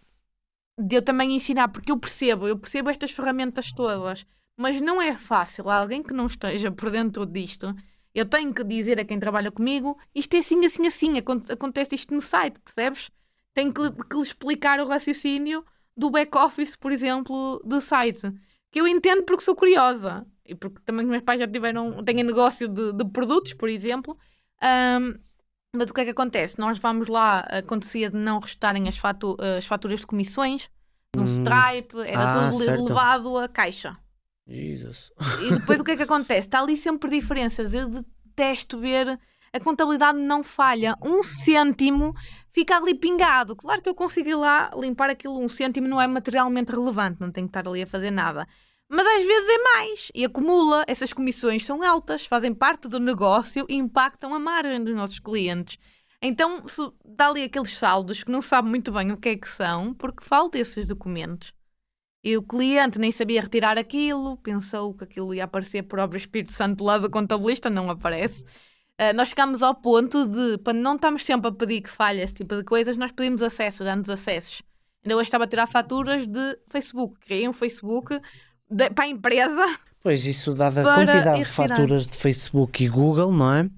de 0.80 0.96
eu 0.96 1.02
também 1.02 1.36
ensinar, 1.36 1.68
porque 1.70 1.92
eu 1.92 1.98
percebo, 1.98 2.48
eu 2.48 2.58
percebo 2.58 2.90
estas 2.90 3.12
ferramentas 3.12 3.72
todas, 3.74 4.26
mas 4.58 4.82
não 4.82 5.02
é 5.02 5.16
fácil. 5.16 5.70
Alguém 5.70 6.04
que 6.04 6.14
não 6.14 6.28
esteja 6.28 6.72
por 6.72 6.90
dentro 6.92 7.26
disto, 7.26 7.76
eu 8.14 8.26
tenho 8.26 8.54
que 8.54 8.64
dizer 8.64 9.00
a 9.00 9.06
quem 9.06 9.20
trabalha 9.20 9.52
comigo, 9.52 9.98
isto 10.16 10.36
é 10.36 10.40
assim, 10.40 10.66
assim, 10.66 10.88
assim, 10.88 11.18
acon- 11.18 11.42
acontece 11.50 11.96
isto 11.96 12.14
no 12.14 12.22
site, 12.22 12.60
percebes? 12.60 13.10
Tenho 13.54 13.74
que, 13.74 13.82
lhe- 13.82 13.92
que 13.92 14.16
lhe 14.16 14.22
explicar 14.24 14.80
o 14.80 14.88
raciocínio 14.88 15.64
do 15.96 16.10
back-office, 16.10 16.76
por 16.76 16.92
exemplo, 16.92 17.62
do 17.66 17.82
site. 17.82 18.22
Que 18.72 18.82
eu 18.82 18.88
entendo 18.88 19.24
porque 19.24 19.44
sou 19.44 19.56
curiosa. 19.56 20.26
E 20.46 20.56
porque 20.56 20.82
também 20.86 21.06
os 21.06 21.12
meus 21.12 21.24
pais 21.24 21.40
já 21.40 21.48
tiveram, 21.48 22.04
têm 22.04 22.24
negócio 22.24 22.68
de, 22.68 22.94
de 22.94 23.06
produtos, 23.06 23.54
por 23.54 23.70
exemplo. 23.70 24.18
Ahm, 24.62 25.20
Mas 25.76 25.90
o 25.90 25.94
que 25.94 26.02
é 26.02 26.06
que 26.06 26.12
acontece? 26.12 26.60
Nós 26.60 26.78
vamos 26.80 27.08
lá, 27.08 27.42
acontecia 27.42 28.10
de 28.10 28.18
não 28.18 28.40
restarem 28.40 28.88
as, 28.88 28.98
fatu 28.98 29.38
as 29.58 29.66
faturas 29.66 30.00
de 30.02 30.08
comissões 30.08 30.70
no 31.16 31.24
Hum. 31.24 31.26
Stripe, 31.26 31.98
era 32.06 32.30
Ah, 32.30 32.52
tudo 32.52 32.64
certo. 32.64 32.84
levado 32.86 33.38
à 33.38 33.48
caixa. 33.48 33.98
Jesus. 34.48 35.12
E 35.42 35.52
depois 35.52 35.80
o 35.80 35.84
que 35.84 35.92
é 35.92 35.98
que 35.98 36.04
acontece? 36.04 36.48
Está 36.48 36.62
ali 36.62 36.78
sempre 36.78 37.10
diferenças. 37.10 37.74
Eu 37.74 37.88
detesto 37.88 38.80
ver. 38.80 39.20
A 39.54 39.60
contabilidade 39.60 40.18
não 40.18 40.44
falha. 40.44 40.96
Um 41.04 41.24
cêntimo 41.24 42.14
fica 42.54 42.78
ali 42.78 42.94
pingado. 42.94 43.56
Claro 43.56 43.82
que 43.82 43.90
eu 43.90 43.96
consigo 43.96 44.30
ir 44.30 44.36
lá 44.36 44.70
limpar 44.80 45.10
aquilo. 45.10 45.40
Um 45.40 45.50
cêntimo 45.50 45.88
não 45.88 46.02
é 46.02 46.08
materialmente 46.08 46.72
relevante, 46.72 47.20
não 47.20 47.32
tenho 47.32 47.48
que 47.48 47.58
estar 47.58 47.68
ali 47.68 47.82
a 47.82 47.88
fazer 47.88 48.12
nada. 48.12 48.48
Mas 48.90 49.06
às 49.06 49.26
vezes 49.26 49.50
é 49.50 49.64
mais 49.64 50.12
e 50.16 50.24
acumula. 50.24 50.86
Essas 50.88 51.12
comissões 51.12 51.66
são 51.66 51.84
altas, 51.84 52.26
fazem 52.26 52.54
parte 52.54 52.88
do 52.88 53.00
negócio 53.00 53.66
e 53.68 53.76
impactam 53.76 54.34
a 54.34 54.40
margem 54.40 54.84
dos 54.84 54.96
nossos 54.96 55.20
clientes. 55.20 55.78
Então, 56.22 56.64
dá 57.06 57.30
ali 57.30 57.44
aqueles 57.44 57.78
saldos 57.78 58.24
que 58.24 58.32
não 58.32 58.42
sabe 58.42 58.70
muito 58.70 58.92
bem 58.92 59.12
o 59.12 59.18
que 59.18 59.30
é 59.30 59.36
que 59.36 59.50
são, 59.50 59.94
porque 59.94 60.24
falta 60.24 60.58
esses 60.58 60.88
documentos. 60.88 61.54
E 62.24 62.36
o 62.36 62.42
cliente 62.42 63.00
nem 63.00 63.12
sabia 63.12 63.42
retirar 63.42 63.78
aquilo, 63.78 64.38
pensou 64.38 64.94
que 64.94 65.04
aquilo 65.04 65.34
ia 65.34 65.44
aparecer 65.46 65.84
por 65.84 66.00
obra 66.00 66.18
Espírito 66.18 66.52
Santo 66.52 66.84
lá 66.84 66.98
do 66.98 67.10
contabilista, 67.10 67.70
não 67.70 67.90
aparece. 67.90 68.44
Ah, 68.98 69.14
nós 69.14 69.30
chegámos 69.30 69.62
ao 69.62 69.76
ponto 69.76 70.28
de, 70.28 70.58
para 70.58 70.74
não 70.74 70.96
estarmos 70.96 71.24
sempre 71.24 71.50
a 71.50 71.52
pedir 71.52 71.82
que 71.82 71.90
falhe 71.90 72.20
esse 72.22 72.34
tipo 72.34 72.56
de 72.56 72.64
coisas, 72.64 72.98
nós 72.98 73.12
pedimos 73.12 73.42
acesso, 73.44 73.84
damos 73.84 74.10
acessos. 74.10 74.62
Ainda 75.06 75.16
hoje 75.16 75.28
estava 75.28 75.44
a 75.44 75.48
tirar 75.48 75.68
faturas 75.68 76.28
de 76.28 76.58
Facebook. 76.68 77.20
Criei 77.22 77.48
um 77.48 77.54
Facebook 77.54 78.20
de- 78.70 78.90
para 78.90 79.06
a 79.06 79.08
empresa. 79.08 79.66
Pois 80.02 80.26
isso, 80.26 80.54
dada 80.54 80.82
a 80.82 80.84
quantidade 80.96 81.40
de 81.40 81.46
faturas 81.78 82.08
de 82.08 82.18
Facebook 82.18 82.84
e 82.84 82.90
Google, 82.90 83.32
não 83.32 83.54
é? 83.54 83.70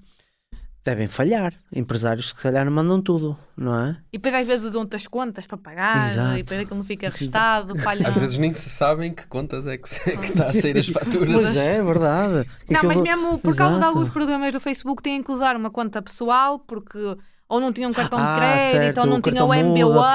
Devem 0.82 1.06
falhar. 1.06 1.52
Empresários 1.70 2.32
que 2.32 2.38
se 2.38 2.42
calhar 2.42 2.68
mandam 2.70 3.02
tudo, 3.02 3.36
não 3.54 3.78
é? 3.78 3.98
E 4.10 4.16
depois 4.16 4.34
às 4.34 4.46
vezes 4.46 4.64
usam 4.64 4.80
outras 4.80 5.06
contas 5.06 5.46
para 5.46 5.58
pagar, 5.58 6.10
Exato. 6.10 6.34
e 6.38 6.42
depois 6.42 6.60
aquilo 6.60 6.76
não 6.78 6.84
fica 6.84 7.10
restado, 7.10 7.78
falha. 7.80 8.08
Às 8.08 8.14
vezes 8.14 8.38
nem 8.38 8.50
se 8.50 8.70
sabem 8.70 9.12
que 9.12 9.26
contas 9.26 9.66
é 9.66 9.76
que, 9.76 9.86
se- 9.88 10.16
que 10.16 10.24
está 10.24 10.46
a 10.48 10.52
sair 10.54 10.78
as 10.78 10.88
faturas. 10.88 11.32
Pois 11.34 11.56
é, 11.56 11.76
é 11.76 11.82
verdade. 11.82 12.48
Não, 12.68 12.80
mas 12.82 12.84
Aquilo- 12.98 13.02
mesmo 13.02 13.38
por 13.38 13.54
causa 13.54 13.74
de 13.74 13.80
Exato. 13.80 13.98
alguns 13.98 14.10
problemas 14.10 14.52
do 14.54 14.58
Facebook, 14.60 15.02
têm 15.02 15.22
que 15.22 15.30
usar 15.30 15.54
uma 15.54 15.70
conta 15.70 16.00
pessoal 16.00 16.58
porque 16.58 16.98
ou 17.46 17.60
não 17.60 17.72
tinham 17.72 17.92
cartão 17.92 18.18
Ah, 18.18 18.34
de 18.34 18.40
crédito, 18.40 18.70
certo, 18.70 19.00
ou 19.00 19.06
não 19.06 19.20
tinham 19.20 19.48
o 19.48 19.52
MBWay, 19.54 19.84
muda, 19.84 20.14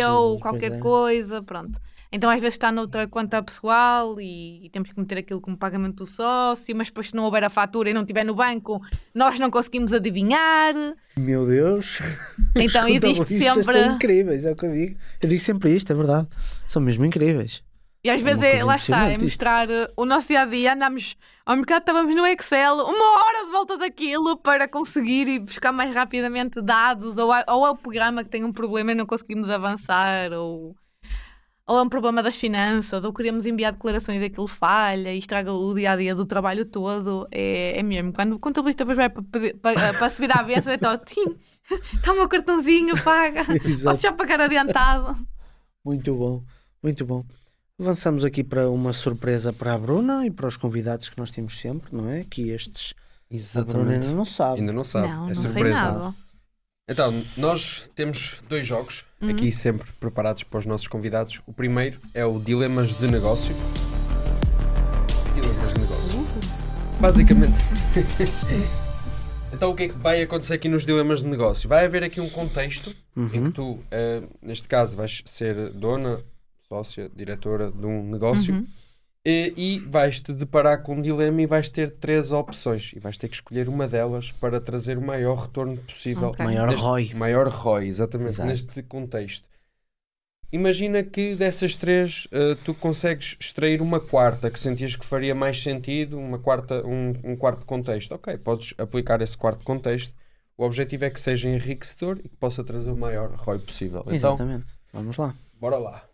é, 0.00 0.08
ou 0.08 0.38
qualquer 0.40 0.72
é. 0.72 0.78
coisa, 0.78 1.42
pronto. 1.42 1.78
Então 2.10 2.30
às 2.30 2.40
vezes 2.40 2.54
está 2.54 2.72
noutra 2.72 3.06
conta 3.06 3.42
pessoal 3.42 4.18
e, 4.20 4.64
e 4.64 4.70
temos 4.70 4.90
que 4.92 4.98
meter 4.98 5.18
aquilo 5.18 5.40
como 5.42 5.56
pagamento 5.58 5.96
do 5.96 6.06
sócio, 6.06 6.74
mas 6.74 6.88
depois 6.88 7.08
se 7.08 7.14
não 7.14 7.24
houver 7.24 7.44
a 7.44 7.50
fatura 7.50 7.90
e 7.90 7.92
não 7.92 8.00
estiver 8.00 8.24
no 8.24 8.34
banco, 8.34 8.80
nós 9.14 9.38
não 9.38 9.50
conseguimos 9.50 9.92
adivinhar. 9.92 10.74
Meu 11.16 11.46
Deus. 11.46 12.00
Então 12.56 12.88
existe 12.88 13.26
contabilistas 13.26 13.64
sempre. 13.64 13.82
São 13.84 13.94
incríveis, 13.96 14.44
é 14.46 14.52
o 14.52 14.56
que 14.56 14.64
eu 14.66 14.72
digo. 14.72 14.98
Eu 15.22 15.28
digo 15.28 15.42
sempre 15.42 15.74
isto, 15.74 15.92
é 15.92 15.94
verdade. 15.94 16.28
São 16.66 16.80
mesmo 16.80 17.04
incríveis. 17.04 17.62
E 18.04 18.10
às 18.10 18.20
É 18.20 18.24
vezes 18.24 18.42
é, 18.42 18.64
lá 18.64 18.76
está, 18.76 19.08
é 19.08 19.12
isto. 19.12 19.24
mostrar 19.24 19.68
o 19.96 20.04
nosso 20.06 20.28
dia 20.28 20.42
a 20.42 20.44
dia. 20.46 20.72
Andámos 20.74 21.16
ao 21.44 21.56
mercado, 21.56 21.80
estávamos 21.80 22.14
no 22.14 22.24
Excel, 22.26 22.74
uma 22.76 23.24
hora 23.24 23.44
de 23.44 23.50
volta 23.50 23.76
daquilo 23.76 24.36
para 24.38 24.68
conseguir 24.68 25.26
ir 25.28 25.40
buscar 25.40 25.72
mais 25.72 25.94
rapidamente 25.94 26.62
dados, 26.62 27.18
ou, 27.18 27.28
ou 27.48 27.66
é 27.66 27.70
o 27.70 27.76
programa 27.76 28.22
que 28.22 28.30
tem 28.30 28.44
um 28.44 28.52
problema 28.52 28.92
e 28.92 28.94
não 28.94 29.04
conseguimos 29.04 29.50
avançar, 29.50 30.32
ou, 30.32 30.76
ou 31.68 31.78
é 31.78 31.82
um 31.82 31.88
problema 31.88 32.22
das 32.22 32.34
finanças, 32.34 33.04
ou 33.04 33.12
queremos 33.12 33.44
enviar 33.44 33.72
declarações 33.72 34.22
e 34.22 34.24
aquilo 34.24 34.46
falha 34.46 35.12
e 35.14 35.18
estraga 35.18 35.52
o 35.52 35.74
dia 35.74 35.92
a 35.92 35.96
dia 35.96 36.14
do 36.14 36.24
trabalho 36.24 36.64
todo. 36.64 37.28
É, 37.30 37.78
é 37.78 37.82
mesmo. 37.82 38.10
Quando 38.12 38.32
o 38.32 38.38
contabilista 38.38 38.84
depois 38.84 38.96
vai 38.96 39.10
para, 39.10 39.22
pedir- 39.22 39.54
para, 39.58 40.08
subir 40.08 40.34
à 40.34 40.42
mesa, 40.42 40.72
então, 40.72 40.96
tim, 40.96 41.36
está 41.94 42.12
o 42.12 42.16
meu 42.16 42.26
cartãozinho, 42.26 43.00
paga, 43.04 43.42
Exato. 43.64 43.94
posso 43.96 44.02
já 44.02 44.12
pagar 44.12 44.40
adiantado. 44.40 45.14
Muito 45.84 46.14
bom, 46.14 46.42
muito 46.82 47.04
bom. 47.04 47.22
Avançamos 47.78 48.24
aqui 48.24 48.42
para 48.42 48.70
uma 48.70 48.94
surpresa 48.94 49.52
para 49.52 49.74
a 49.74 49.78
Bruna 49.78 50.26
e 50.26 50.30
para 50.30 50.48
os 50.48 50.56
convidados 50.56 51.10
que 51.10 51.18
nós 51.18 51.30
temos 51.30 51.60
sempre, 51.60 51.94
não 51.94 52.08
é? 52.08 52.24
Que 52.24 52.48
estes 52.48 52.94
a 53.54 53.62
Bruna 53.62 53.92
ainda 53.92 54.08
não 54.08 54.24
sabe. 54.24 54.60
Ainda 54.60 54.72
não 54.72 54.82
sabe. 54.84 55.08
não, 55.08 55.24
é 55.24 55.28
não 55.28 55.34
sei 55.34 55.44
surpresa. 55.44 55.74
nada. 55.74 56.14
Então, 56.88 57.22
nós 57.36 57.90
temos 57.94 58.38
dois 58.48 58.66
jogos 58.66 59.04
Uhum. 59.20 59.30
aqui 59.30 59.50
sempre 59.52 59.90
preparados 59.98 60.42
para 60.44 60.58
os 60.60 60.66
nossos 60.66 60.86
convidados. 60.86 61.40
O 61.46 61.52
primeiro 61.52 62.00
é 62.14 62.24
o 62.24 62.38
Dilemas 62.38 62.98
de 62.98 63.10
Negócio. 63.10 63.54
Dilemas 65.34 65.74
de 65.74 65.80
Negócio. 65.80 66.42
Basicamente. 67.00 67.58
então, 69.52 69.70
o 69.72 69.74
que 69.74 69.82
é 69.84 69.88
que 69.88 69.98
vai 69.98 70.22
acontecer 70.22 70.54
aqui 70.54 70.68
nos 70.68 70.86
Dilemas 70.86 71.20
de 71.20 71.28
Negócio? 71.28 71.68
Vai 71.68 71.84
haver 71.84 72.02
aqui 72.04 72.20
um 72.20 72.30
contexto 72.30 72.94
em 73.16 73.44
que 73.44 73.50
tu, 73.50 73.80
eh, 73.90 74.22
neste 74.40 74.68
caso, 74.68 74.96
vais 74.96 75.22
ser 75.26 75.70
dona, 75.72 76.22
sócia, 76.68 77.10
diretora 77.14 77.70
de 77.70 77.84
um 77.86 78.08
negócio. 78.10 78.66
E, 79.26 79.80
vais-te 79.86 80.32
deparar 80.32 80.82
com 80.82 80.94
um 80.94 81.02
dilema 81.02 81.42
e 81.42 81.46
vais 81.46 81.68
ter 81.68 81.90
três 81.96 82.32
opções 82.32 82.92
e 82.96 82.98
vais 82.98 83.18
ter 83.18 83.28
que 83.28 83.34
escolher 83.34 83.68
uma 83.68 83.86
delas 83.86 84.32
para 84.32 84.58
trazer 84.60 84.96
o 84.96 85.02
maior 85.02 85.42
retorno 85.42 85.76
possível 85.76 86.28
Ok. 86.28 86.42
Maior 86.44 86.68
Neste- 86.68 86.82
ROI. 86.82 87.14
Maior 87.14 87.48
ROI, 87.48 87.86
exatamente, 87.88 88.30
Exato. 88.30 88.48
neste 88.48 88.82
contexto. 88.84 89.46
Imagina 90.50 91.02
que 91.02 91.34
dessas 91.34 91.76
três 91.76 92.26
eh, 92.32 92.56
tu 92.64 92.72
consegues 92.72 93.36
extrair 93.38 93.82
uma 93.82 94.00
quarta 94.00 94.50
que 94.50 94.58
sentias 94.58 94.96
que 94.96 95.04
faria 95.04 95.34
mais 95.34 95.62
sentido, 95.62 96.18
uma 96.18 96.38
quarta, 96.38 96.86
um, 96.86 97.14
um 97.22 97.36
quarto 97.36 97.66
contexto. 97.66 98.12
Ok, 98.14 98.34
podes 98.38 98.72
aplicar 98.78 99.20
esse 99.20 99.36
quarto 99.36 99.62
contexto. 99.62 100.14
O 100.56 100.64
objetivo 100.64 101.04
é 101.04 101.10
que 101.10 101.20
seja 101.20 101.50
enriquecedor 101.50 102.18
e 102.24 102.28
que 102.30 102.36
possa 102.36 102.64
trazer 102.64 102.90
o 102.90 102.96
maior 102.96 103.30
ROI 103.34 103.58
possível. 103.58 104.00
Então, 104.06 104.14
Exatamente. 104.32 104.70
Vamos 104.90 105.18
lá. 105.18 105.34
bora 105.60 105.76
lá. 105.76 106.07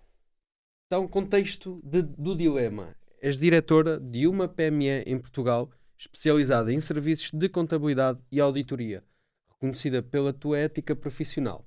Então, 0.94 1.08
contexto 1.08 1.80
de- 1.82 2.02
do 2.02 2.36
dilema. 2.36 2.94
És 3.20 3.36
diretora 3.36 3.98
de 3.98 4.28
uma 4.28 4.46
PME 4.46 5.02
em 5.04 5.18
Portugal 5.18 5.68
especializada 5.98 6.72
em 6.72 6.78
serviços 6.78 7.32
de 7.32 7.48
contabilidade 7.48 8.20
e 8.30 8.38
auditoria, 8.38 9.02
reconhecida 9.50 10.04
pela 10.04 10.32
tua 10.32 10.56
ética 10.56 10.94
profissional. 10.94 11.66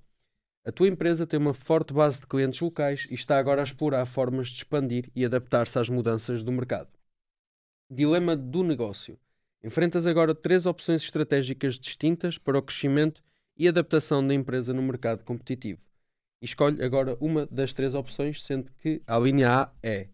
A 0.63 0.71
tua 0.71 0.87
empresa 0.87 1.27
tem 1.27 1.37
uma 1.37 1.53
forte 1.53 1.93
base 1.93 2.21
de 2.21 2.27
clientes 2.27 2.61
locais 2.61 3.05
e 3.11 3.15
está 3.15 3.37
agora 3.37 3.61
a 3.61 3.65
explorar 3.65 4.05
formas 4.05 4.47
de 4.47 4.59
expandir 4.59 5.11
e 5.13 5.25
adaptar-se 5.25 5.77
às 5.77 5.89
mudanças 5.89 6.41
do 6.41 6.53
mercado. 6.53 6.87
Dilema 7.91 8.33
do 8.33 8.63
negócio. 8.63 9.19
Enfrentas 9.61 10.07
agora 10.07 10.33
três 10.33 10.65
opções 10.65 11.03
estratégicas 11.03 11.77
distintas 11.77 12.37
para 12.37 12.57
o 12.57 12.61
crescimento 12.61 13.21
e 13.57 13.67
adaptação 13.67 14.25
da 14.25 14.33
empresa 14.33 14.73
no 14.73 14.81
mercado 14.81 15.25
competitivo. 15.25 15.81
E 16.41 16.45
escolhe 16.45 16.83
agora 16.83 17.17
uma 17.19 17.45
das 17.47 17.73
três 17.73 17.93
opções, 17.93 18.43
sendo 18.43 18.71
que 18.81 19.01
a 19.07 19.17
linha 19.17 19.49
A 19.49 19.71
é 19.81 20.07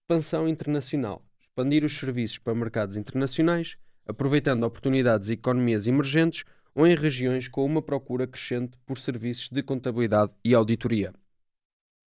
expansão 0.00 0.48
internacional, 0.48 1.24
expandir 1.40 1.84
os 1.84 1.96
serviços 1.96 2.38
para 2.38 2.54
mercados 2.54 2.96
internacionais, 2.96 3.76
aproveitando 4.06 4.64
oportunidades 4.64 5.28
e 5.28 5.34
economias 5.34 5.86
emergentes 5.86 6.44
ou 6.74 6.86
em 6.86 6.94
regiões 6.94 7.48
com 7.48 7.64
uma 7.64 7.82
procura 7.82 8.26
crescente 8.26 8.76
por 8.84 8.98
serviços 8.98 9.48
de 9.48 9.62
contabilidade 9.62 10.32
e 10.44 10.54
auditoria. 10.54 11.14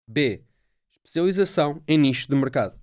B. 0.08 0.44
Especialização 1.04 1.82
em 1.88 1.98
nicho 1.98 2.28
de 2.28 2.36
mercado. 2.36 2.80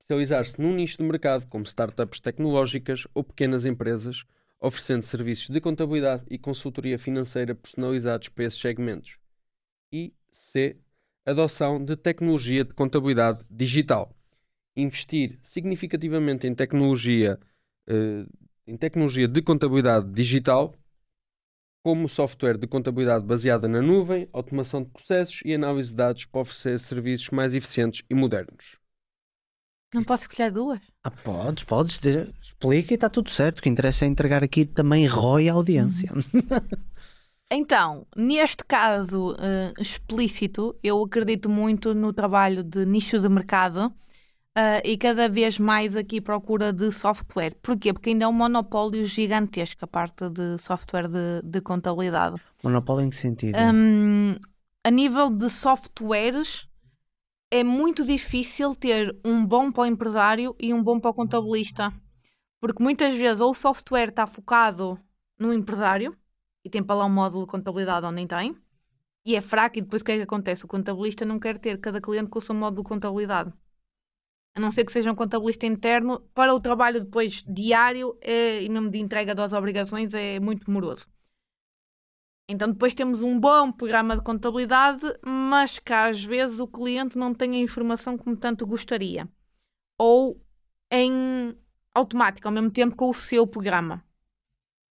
Especializar-se 0.00 0.60
num 0.60 0.74
nicho 0.74 0.96
de 0.96 1.04
mercado, 1.04 1.46
como 1.48 1.64
startups 1.64 2.20
tecnológicas 2.20 3.06
ou 3.12 3.22
pequenas 3.22 3.66
empresas, 3.66 4.24
oferecendo 4.60 5.02
serviços 5.02 5.50
de 5.50 5.60
contabilidade 5.60 6.24
e 6.30 6.38
consultoria 6.38 6.98
financeira 6.98 7.54
personalizados 7.54 8.28
para 8.28 8.44
esses 8.44 8.60
segmentos. 8.60 9.18
E 9.92 10.12
C. 10.30 10.76
Adoção 11.24 11.82
de 11.82 11.96
tecnologia 11.96 12.64
de 12.64 12.72
contabilidade 12.72 13.44
digital. 13.50 14.16
Investir 14.76 15.38
significativamente 15.42 16.46
em 16.46 16.54
tecnologia, 16.54 17.38
eh, 17.86 18.24
em 18.66 18.76
tecnologia 18.76 19.28
de 19.28 19.42
contabilidade 19.42 20.10
digital, 20.10 20.74
como 21.82 22.08
software 22.08 22.58
de 22.58 22.66
contabilidade 22.66 23.24
baseada 23.24 23.68
na 23.68 23.80
nuvem, 23.80 24.28
automação 24.32 24.82
de 24.82 24.90
processos 24.90 25.40
e 25.44 25.54
análise 25.54 25.90
de 25.90 25.96
dados 25.96 26.24
para 26.24 26.40
oferecer 26.40 26.78
serviços 26.78 27.30
mais 27.30 27.54
eficientes 27.54 28.02
e 28.08 28.14
modernos. 28.14 28.78
Não 29.94 30.04
posso 30.04 30.24
escolher 30.24 30.52
duas? 30.52 30.80
Ah, 31.02 31.10
podes, 31.10 31.64
podes. 31.64 32.00
Explica 32.42 32.92
e 32.92 32.94
está 32.94 33.08
tudo 33.08 33.30
certo. 33.30 33.60
O 33.60 33.62
que 33.62 33.70
interessa 33.70 34.04
é 34.04 34.08
entregar 34.08 34.44
aqui 34.44 34.66
também 34.66 35.06
ROI 35.06 35.48
à 35.48 35.54
audiência. 35.54 36.12
Então, 37.50 38.06
neste 38.14 38.62
caso 38.64 39.34
eh, 39.40 39.72
explícito, 39.78 40.76
eu 40.82 41.02
acredito 41.02 41.48
muito 41.48 41.94
no 41.94 42.12
trabalho 42.12 42.62
de 42.62 42.84
nicho 42.84 43.18
de 43.18 43.28
mercado 43.28 43.90
eh, 44.54 44.82
e 44.84 44.98
cada 44.98 45.30
vez 45.30 45.58
mais 45.58 45.96
aqui 45.96 46.20
procura 46.20 46.74
de 46.74 46.92
software. 46.92 47.54
Porquê? 47.62 47.94
Porque 47.94 48.10
ainda 48.10 48.26
é 48.26 48.28
um 48.28 48.32
monopólio 48.32 49.06
gigantesco 49.06 49.82
a 49.82 49.88
parte 49.88 50.28
de 50.28 50.58
software 50.58 51.08
de, 51.08 51.40
de 51.42 51.60
contabilidade. 51.62 52.36
Monopólio 52.62 53.06
em 53.06 53.10
que 53.10 53.16
sentido? 53.16 53.56
Hum, 53.58 54.34
a 54.84 54.90
nível 54.90 55.30
de 55.30 55.48
softwares, 55.48 56.68
é 57.50 57.64
muito 57.64 58.04
difícil 58.04 58.74
ter 58.74 59.18
um 59.24 59.44
bom 59.46 59.72
para 59.72 59.84
o 59.84 59.86
empresário 59.86 60.54
e 60.60 60.74
um 60.74 60.82
bom 60.82 61.00
para 61.00 61.10
o 61.10 61.14
contabilista. 61.14 61.94
Porque 62.60 62.82
muitas 62.82 63.16
vezes 63.16 63.40
ou 63.40 63.52
o 63.52 63.54
software 63.54 64.10
está 64.10 64.26
focado 64.26 64.98
no 65.38 65.50
empresário 65.50 66.14
e 66.64 66.70
tem 66.70 66.82
para 66.82 66.96
lá 66.96 67.04
um 67.06 67.10
módulo 67.10 67.44
de 67.44 67.50
contabilidade 67.50 68.06
ou 68.06 68.12
nem 68.12 68.26
tem, 68.26 68.56
e 69.24 69.36
é 69.36 69.40
fraco, 69.40 69.78
e 69.78 69.82
depois 69.82 70.02
o 70.02 70.04
que 70.04 70.12
é 70.12 70.16
que 70.16 70.22
acontece? 70.22 70.64
O 70.64 70.68
contabilista 70.68 71.24
não 71.24 71.38
quer 71.38 71.58
ter 71.58 71.78
cada 71.80 72.00
cliente 72.00 72.30
com 72.30 72.38
o 72.38 72.42
seu 72.42 72.54
módulo 72.54 72.82
de 72.82 72.88
contabilidade. 72.88 73.52
A 74.54 74.60
não 74.60 74.70
ser 74.70 74.84
que 74.84 74.92
seja 74.92 75.12
um 75.12 75.14
contabilista 75.14 75.66
interno, 75.66 76.20
para 76.34 76.54
o 76.54 76.60
trabalho 76.60 77.00
depois 77.00 77.44
diário 77.46 78.18
é, 78.20 78.62
e 78.62 78.68
mesmo 78.68 78.90
de 78.90 78.98
entrega 78.98 79.34
das 79.34 79.52
obrigações 79.52 80.14
é 80.14 80.40
muito 80.40 80.70
moroso. 80.70 81.06
Então 82.48 82.70
depois 82.70 82.94
temos 82.94 83.22
um 83.22 83.38
bom 83.38 83.70
programa 83.70 84.16
de 84.16 84.22
contabilidade, 84.22 85.04
mas 85.22 85.78
que 85.78 85.92
às 85.92 86.24
vezes 86.24 86.58
o 86.58 86.66
cliente 86.66 87.18
não 87.18 87.34
tem 87.34 87.56
a 87.56 87.60
informação 87.60 88.16
como 88.16 88.34
tanto 88.34 88.66
gostaria. 88.66 89.28
Ou 89.98 90.42
em 90.90 91.54
automático, 91.94 92.48
ao 92.48 92.54
mesmo 92.54 92.70
tempo 92.70 92.96
com 92.96 93.10
o 93.10 93.14
seu 93.14 93.46
programa. 93.46 94.02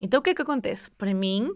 Então 0.05 0.21
o 0.21 0.23
que 0.23 0.31
é 0.31 0.35
que 0.35 0.43
acontece? 0.43 0.91
Para 0.91 1.15
mim, 1.15 1.51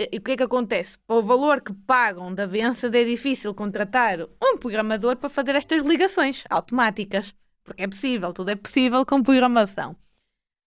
e 0.00 0.16
o 0.16 0.22
que 0.22 0.32
é 0.32 0.36
que 0.38 0.42
acontece? 0.42 0.96
Para 1.06 1.16
o 1.16 1.22
valor 1.22 1.60
que 1.60 1.74
pagam 1.74 2.34
da 2.34 2.46
Vença 2.46 2.86
é 2.86 3.04
difícil 3.04 3.54
contratar 3.54 4.18
um 4.42 4.56
programador 4.56 5.14
para 5.16 5.28
fazer 5.28 5.54
estas 5.54 5.82
ligações 5.82 6.44
automáticas. 6.48 7.34
Porque 7.62 7.82
é 7.82 7.86
possível, 7.86 8.32
tudo 8.32 8.50
é 8.50 8.56
possível 8.56 9.04
com 9.04 9.22
programação. 9.22 9.92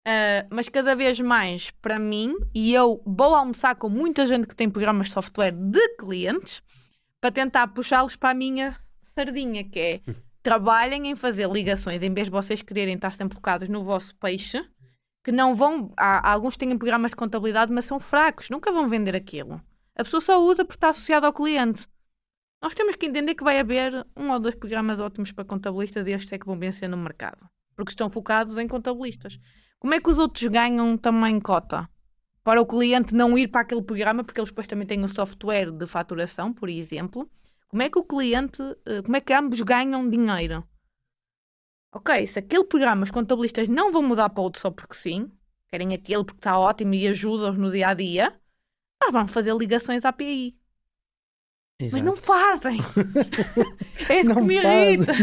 Uh, 0.07 0.45
mas 0.51 0.69
cada 0.69 0.95
vez 0.95 1.19
mais 1.19 1.71
para 1.71 1.97
mim, 1.97 2.35
e 2.53 2.75
eu 2.75 3.01
vou 3.03 3.33
almoçar 3.33 3.73
com 3.73 3.89
muita 3.89 4.27
gente 4.27 4.45
que 4.45 4.55
tem 4.55 4.69
programas 4.69 5.07
de 5.07 5.13
software 5.13 5.51
de 5.51 5.95
clientes 5.95 6.61
para 7.19 7.31
tentar 7.31 7.67
puxá-los 7.69 8.15
para 8.15 8.29
a 8.29 8.35
minha 8.35 8.77
sardinha, 9.15 9.63
que 9.63 9.79
é 9.79 10.01
trabalhem 10.43 11.07
em 11.07 11.15
fazer 11.15 11.49
ligações 11.49 12.03
em 12.03 12.13
vez 12.13 12.27
de 12.27 12.31
vocês 12.31 12.61
quererem 12.61 12.93
estar 12.93 13.13
sempre 13.13 13.33
focados 13.33 13.67
no 13.67 13.83
vosso 13.83 14.15
peixe, 14.15 14.63
que 15.29 15.35
não 15.35 15.53
vão. 15.53 15.93
Há, 15.95 16.31
alguns 16.31 16.57
têm 16.57 16.75
programas 16.75 17.11
de 17.11 17.15
contabilidade, 17.15 17.71
mas 17.71 17.85
são 17.85 17.99
fracos, 17.99 18.49
nunca 18.49 18.71
vão 18.71 18.89
vender 18.89 19.15
aquilo. 19.15 19.61
A 19.95 20.03
pessoa 20.03 20.19
só 20.19 20.43
usa 20.43 20.65
porque 20.65 20.77
está 20.77 20.89
associada 20.89 21.27
ao 21.27 21.33
cliente. 21.33 21.87
Nós 22.59 22.73
temos 22.73 22.95
que 22.95 23.05
entender 23.05 23.35
que 23.35 23.43
vai 23.43 23.59
haver 23.59 24.07
um 24.17 24.31
ou 24.31 24.39
dois 24.39 24.55
programas 24.55 24.99
ótimos 24.99 25.31
para 25.31 25.45
contabilistas 25.45 26.07
e 26.07 26.11
estes 26.13 26.33
é 26.33 26.39
que 26.39 26.47
vão 26.47 26.57
vencer 26.57 26.89
no 26.89 26.97
mercado, 26.97 27.47
porque 27.75 27.91
estão 27.91 28.09
focados 28.09 28.57
em 28.57 28.67
contabilistas. 28.67 29.39
Como 29.77 29.93
é 29.93 29.99
que 29.99 30.09
os 30.09 30.17
outros 30.17 30.47
ganham 30.47 30.97
também 30.97 31.39
cota? 31.39 31.87
Para 32.43 32.59
o 32.59 32.65
cliente 32.65 33.13
não 33.13 33.37
ir 33.37 33.49
para 33.49 33.61
aquele 33.61 33.83
programa, 33.83 34.23
porque 34.23 34.39
eles 34.39 34.49
depois 34.49 34.65
também 34.65 34.87
têm 34.87 35.03
um 35.03 35.07
software 35.07 35.69
de 35.69 35.85
faturação, 35.85 36.51
por 36.51 36.69
exemplo. 36.69 37.29
Como 37.67 37.83
é 37.83 37.89
que 37.89 37.99
o 37.99 38.03
cliente, 38.03 38.63
eh, 38.83 39.03
como 39.03 39.15
é 39.15 39.21
que 39.21 39.31
ambos 39.31 39.61
ganham 39.61 40.09
dinheiro? 40.09 40.67
Ok, 41.91 42.27
se 42.27 42.39
aquele 42.39 42.63
programa 42.65 43.03
os 43.03 43.11
contabilistas 43.11 43.67
não 43.67 43.91
vão 43.91 44.03
mudar 44.03 44.29
para 44.29 44.43
outro 44.43 44.61
só 44.61 44.69
porque 44.69 44.93
sim, 44.95 45.31
querem 45.67 45.93
aquele 45.93 46.23
porque 46.23 46.39
está 46.39 46.57
ótimo 46.57 46.93
e 46.93 47.07
ajuda-os 47.07 47.57
no 47.57 47.71
dia 47.71 47.89
a 47.89 47.93
dia, 47.93 48.39
nós 49.01 49.11
vamos 49.11 49.31
fazer 49.33 49.55
ligações 49.55 50.05
à 50.05 50.09
API. 50.09 50.57
Exato. 51.81 52.03
Mas 52.03 52.05
não 52.05 52.15
fazem. 52.17 52.77
é 54.09 54.19
isso 54.19 54.35
que 54.35 54.41
me 54.41 54.55
irrita. 54.55 55.13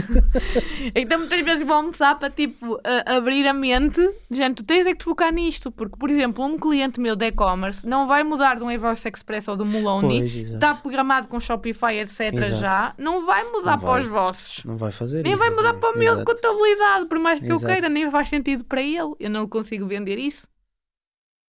então 0.96 1.18
muitas 1.18 1.40
vezes 1.42 1.66
vão 1.66 1.76
almoçar 1.76 2.18
para 2.18 2.30
tipo 2.30 2.80
abrir 3.04 3.46
a 3.46 3.52
mente. 3.52 4.00
Gente, 4.30 4.56
tu 4.56 4.64
tens 4.64 4.86
é 4.86 4.92
que 4.92 4.98
te 5.00 5.04
focar 5.04 5.30
nisto. 5.30 5.70
Porque, 5.70 5.96
por 5.98 6.08
exemplo, 6.08 6.42
um 6.42 6.58
cliente 6.58 6.98
meu 6.98 7.14
de 7.14 7.26
e-commerce 7.26 7.86
não 7.86 8.06
vai 8.06 8.24
mudar 8.24 8.56
de 8.56 8.62
um 8.62 8.70
Evoice 8.70 9.06
Express 9.06 9.48
ou 9.48 9.56
do 9.56 9.66
Muloni. 9.66 10.24
está 10.24 10.74
programado 10.74 11.28
com 11.28 11.38
Shopify, 11.38 11.98
etc. 11.98 12.32
Exato. 12.32 12.54
já. 12.54 12.94
Não 12.96 13.26
vai 13.26 13.44
mudar 13.44 13.72
não 13.72 13.78
para 13.78 13.88
vai. 13.90 14.00
os 14.00 14.08
vossos. 14.08 14.64
Não 14.64 14.78
vai 14.78 14.90
fazer 14.90 15.22
nem 15.22 15.34
isso. 15.34 15.42
vai 15.42 15.50
mudar 15.50 15.74
para 15.74 15.94
o 15.94 15.98
meu 15.98 16.16
de 16.16 16.24
contabilidade. 16.24 17.06
Por 17.06 17.18
mais 17.18 17.38
que 17.38 17.52
eu 17.52 17.60
queira, 17.60 17.90
nem 17.90 18.10
faz 18.10 18.30
sentido 18.30 18.64
para 18.64 18.80
ele. 18.80 19.14
Eu 19.20 19.28
não 19.28 19.46
consigo 19.46 19.86
vender 19.86 20.16
isso. 20.16 20.48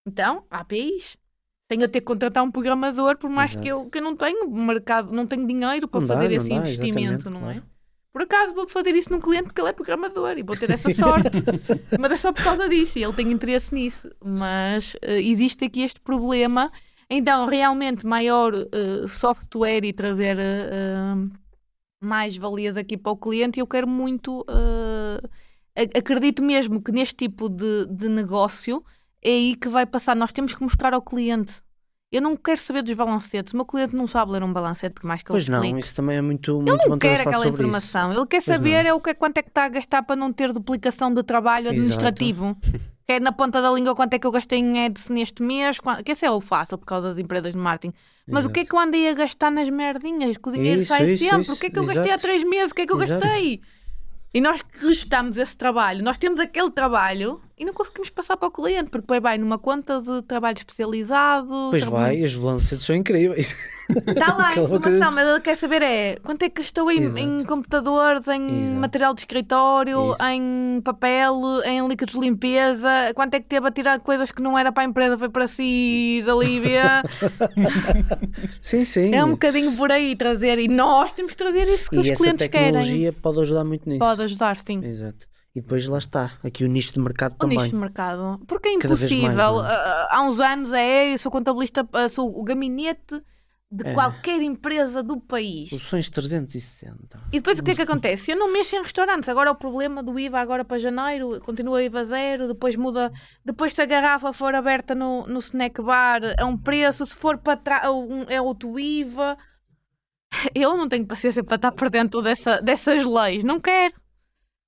Então, 0.06 0.44
APIs 0.52 1.18
tenho 1.68 1.84
a 1.84 1.88
ter 1.88 2.00
que 2.00 2.06
contratar 2.06 2.44
um 2.44 2.52
programador, 2.52 3.18
por 3.18 3.30
mais 3.30 3.54
que 3.54 3.68
eu, 3.68 3.86
que 3.90 3.98
eu 3.98 4.02
não 4.02 4.16
tenho 4.16 4.50
mercado, 4.50 5.12
não 5.12 5.28
tenho 5.28 5.46
dinheiro 5.46 5.88
para 5.88 6.00
não 6.00 6.08
fazer 6.08 6.30
dá, 6.30 6.36
esse 6.36 6.50
dá, 6.50 6.56
investimento, 6.56 7.30
não 7.30 7.40
é? 7.40 7.44
claro. 7.44 7.60
é? 7.60 7.78
Por 8.18 8.24
acaso 8.24 8.52
vou 8.56 8.68
fazer 8.68 8.96
isso 8.96 9.12
num 9.12 9.22
cliente 9.22 9.44
porque 9.44 9.62
ele 9.62 9.70
é 9.70 9.74
programador 9.74 10.36
e 10.40 10.42
vou 10.42 10.58
ter 10.58 10.72
essa 10.72 10.92
sorte. 10.92 11.38
Mas 12.00 12.12
é 12.14 12.18
só 12.18 12.34
por 12.34 12.44
causa 12.44 12.68
disso 12.68 12.98
e 12.98 13.04
ele 13.04 13.14
tem 13.14 13.32
interesse 13.32 13.72
nisso. 13.76 14.10
Mas 14.20 14.96
uh, 14.96 15.12
existe 15.12 15.66
aqui 15.66 15.84
este 15.84 16.00
problema. 16.00 16.72
Então, 17.08 17.46
realmente, 17.46 18.08
maior 18.08 18.56
uh, 18.56 19.08
software 19.08 19.86
e 19.86 19.94
trazer 19.94 20.36
uh, 20.36 21.30
mais 22.02 22.36
valias 22.36 22.76
aqui 22.76 22.98
para 22.98 23.12
o 23.12 23.18
cliente. 23.18 23.60
Eu 23.60 23.68
quero 23.68 23.88
muito. 23.88 24.44
acredito 25.96 26.42
mesmo 26.42 26.82
que 26.82 26.92
neste 26.92 27.14
tipo 27.14 27.48
de, 27.48 27.86
de 27.86 28.10
negócio 28.10 28.84
é 29.22 29.30
aí 29.30 29.56
que 29.56 29.70
vai 29.70 29.86
passar. 29.86 30.16
Nós 30.16 30.32
temos 30.32 30.54
que 30.56 30.62
mostrar 30.62 30.94
ao 30.94 31.02
cliente. 31.02 31.62
Eu 32.10 32.22
não 32.22 32.38
quero 32.38 32.60
saber 32.60 32.84
dos 32.84 32.94
balancetes. 32.94 33.54
O 33.54 33.58
meu 33.58 33.66
cliente 33.66 33.94
não 33.94 34.08
sabe 34.08 34.32
ler 34.32 34.42
um 34.42 34.54
balancete, 34.54 34.94
por 34.94 35.06
mais 35.06 35.22
que 35.22 35.30
ele 35.30 35.34
Pois 35.34 35.44
explique. 35.44 35.74
não, 35.74 35.80
isso 35.80 35.94
também 35.94 36.18
é 36.18 36.22
muito, 36.22 36.56
muito 36.56 36.70
Ele 36.72 36.90
não 36.90 36.98
quer 36.98 37.20
aquela 37.20 37.48
informação. 37.48 38.12
Isso. 38.12 38.20
Ele 38.22 38.28
quer 38.28 38.44
pois 38.44 38.58
saber 38.58 38.86
é 38.86 38.94
o 38.94 39.02
que, 39.02 39.14
quanto 39.14 39.38
é 39.38 39.42
que 39.44 39.50
está 39.50 39.66
a 39.66 39.70
gastar 39.70 40.04
para 40.04 40.16
não 40.16 40.32
ter 40.32 40.54
duplicação 40.54 41.14
de 41.14 41.22
trabalho 41.22 41.70
administrativo. 41.70 42.56
quer 43.06 43.20
na 43.20 43.34
ponta 43.34 43.62
da 43.62 43.70
língua 43.72 43.94
quanto 43.94 44.14
é 44.14 44.20
que 44.20 44.26
eu 44.26 44.32
gastei 44.32 44.60
em 44.60 44.86
ads 44.86 45.10
neste 45.10 45.44
mês. 45.44 45.80
Que 46.06 46.14
esse 46.14 46.26
é 46.26 46.32
o 46.32 46.40
fácil 46.40 46.78
por 46.78 46.86
causa 46.86 47.10
das 47.10 47.18
empresas 47.20 47.52
de 47.52 47.58
marketing. 47.58 47.94
Mas 48.26 48.42
Exato. 48.42 48.50
o 48.50 48.54
que 48.54 48.60
é 48.62 48.66
que 48.66 48.74
eu 48.76 48.80
andei 48.80 49.10
a 49.10 49.14
gastar 49.14 49.52
nas 49.52 49.68
merdinhas? 49.70 50.38
Que 50.38 50.48
o 50.48 50.52
dinheiro 50.54 50.80
isso, 50.82 50.88
sai 50.88 51.10
isso, 51.10 51.26
sempre. 51.26 51.52
O 51.52 51.58
que 51.58 51.66
é 51.66 51.70
que 51.70 51.80
eu 51.80 51.84
Exato. 51.84 51.98
gastei 51.98 52.14
há 52.14 52.18
três 52.18 52.44
meses? 52.48 52.72
O 52.72 52.76
que 52.76 52.82
é 52.84 52.86
que 52.86 52.94
eu 52.94 53.02
Exato. 53.02 53.20
gastei? 53.22 53.62
E 54.34 54.40
nós 54.40 54.62
que 54.62 54.80
gestamos 54.88 55.38
esse 55.38 55.58
trabalho, 55.58 56.04
nós 56.04 56.18
temos 56.18 56.40
aquele 56.40 56.72
trabalho 56.72 57.42
e 57.60 57.66
não 57.66 57.74
conseguimos 57.74 58.12
passar 58.12 58.38
para 58.38 58.48
o 58.48 58.52
cliente, 58.52 58.92
porque 58.92 59.02
depois 59.02 59.20
vai 59.20 59.36
numa 59.36 59.58
conta 59.58 60.00
de 60.00 60.22
trabalho 60.22 60.58
especializado. 60.58 61.70
Pois 61.72 61.84
vai, 61.84 62.24
as 62.24 62.36
balanças 62.36 62.84
são 62.84 62.96
incríveis. 62.96 63.56
Está 63.90 64.36
lá 64.36 64.50
a 64.50 64.54
informação, 64.62 65.12
mas 65.12 65.28
ele 65.28 65.40
quer 65.40 65.58
saber 65.58 65.82
é 65.82 66.18
quanto 66.18 66.44
é 66.44 66.50
que 66.50 66.62
gastou 66.62 66.92
em, 66.92 67.18
em 67.18 67.44
computadores, 67.44 68.28
em 68.28 68.64
Exato. 68.64 68.80
material 68.80 69.14
de 69.16 69.22
escritório, 69.22 70.12
Isso. 70.12 70.24
em 70.24 70.82
papel, 70.84 71.42
em 71.66 71.88
líquidos 71.88 72.14
de 72.14 72.20
limpeza, 72.20 73.12
quanto 73.16 73.34
é 73.34 73.40
que 73.40 73.48
teve 73.48 73.68
a 73.68 73.72
tirar 73.72 74.00
coisas 74.02 74.32
que 74.32 74.42
não 74.42 74.56
era 74.56 74.72
para 74.72 74.84
a 74.84 74.86
empresa, 74.86 75.18
foi 75.18 75.30
para 75.30 75.48
si, 75.48 76.22
da 76.28 76.36
Líbia. 76.36 77.04
sim, 78.62 78.86
sim. 78.86 79.16
É 79.16 79.26
um 79.26 79.32
bocadinho 79.32 79.76
por 79.76 79.92
aí 79.92 80.16
trazer, 80.16 80.60
e 80.60 80.68
nós 80.68 81.12
temos 81.12 81.32
que 81.32 81.38
trazer 81.40 81.68
isso 81.68 81.90
que 81.90 81.96
e 81.96 82.00
os 82.02 82.12
clientes 82.12 82.48
querem. 82.48 82.70
a 82.70 82.72
tecnologia 82.74 83.14
pode 83.14 83.40
ajudar 83.40 83.64
muito 83.64 83.90
nisso. 83.90 84.00
Pode 84.00 84.22
ajudar, 84.22 84.58
sim. 84.58 84.86
Exato. 84.86 85.26
E 85.58 85.62
depois 85.62 85.88
lá 85.88 85.98
está, 85.98 86.38
aqui 86.44 86.64
o 86.64 86.68
nicho 86.68 86.94
de 86.94 87.00
mercado 87.00 87.34
o 87.34 87.36
também. 87.36 87.58
O 87.58 87.62
nicho 87.62 87.74
de 87.74 87.80
mercado. 87.80 88.40
Porque 88.46 88.70
é 88.70 88.74
impossível. 88.74 89.56
Mais, 89.56 89.74
é? 89.74 90.08
Há 90.12 90.22
uns 90.22 90.40
anos 90.40 90.72
é, 90.72 91.12
eu 91.12 91.18
sou 91.18 91.32
contabilista, 91.32 91.84
sou 92.12 92.40
o 92.40 92.44
gabinete 92.44 93.20
de 93.72 93.88
é. 93.88 93.94
qualquer 93.96 94.40
empresa 94.44 95.02
do 95.02 95.20
país. 95.20 95.70
Soluções 95.70 96.12
360. 96.12 97.20
E 97.32 97.40
depois 97.40 97.58
o 97.58 97.64
que 97.64 97.72
é 97.72 97.76
que 97.76 97.82
acontece? 97.82 98.30
Eu 98.30 98.38
não 98.38 98.54
mexo 98.54 98.76
em 98.76 98.84
restaurantes. 98.84 99.28
Agora 99.30 99.50
o 99.50 99.56
problema 99.56 100.04
do 100.04 100.20
IVA 100.20 100.40
agora 100.40 100.64
para 100.64 100.78
janeiro, 100.78 101.42
continua 101.42 101.82
IVA 101.82 102.06
zero, 102.06 102.48
depois 102.48 102.76
muda, 102.76 103.12
depois 103.44 103.74
se 103.74 103.82
a 103.82 103.86
garrafa 103.88 104.32
for 104.32 104.54
aberta 104.54 104.94
no, 104.94 105.26
no 105.26 105.40
snack 105.40 105.82
bar 105.82 106.22
é 106.38 106.46
um 106.46 106.56
preço, 106.56 107.04
se 107.04 107.16
for 107.16 107.36
para 107.36 107.58
trás 107.58 107.84
é 108.30 108.40
outro 108.40 108.80
IVA. 108.80 109.36
Eu 110.54 110.78
não 110.78 110.88
tenho 110.88 111.08
paciência 111.08 111.44
para 111.44 111.56
estar 111.56 111.72
por 111.72 111.90
dentro 111.90 112.22
dessa, 112.22 112.62
dessas 112.62 113.04
leis, 113.04 113.44
não 113.44 113.60
quero. 113.60 113.96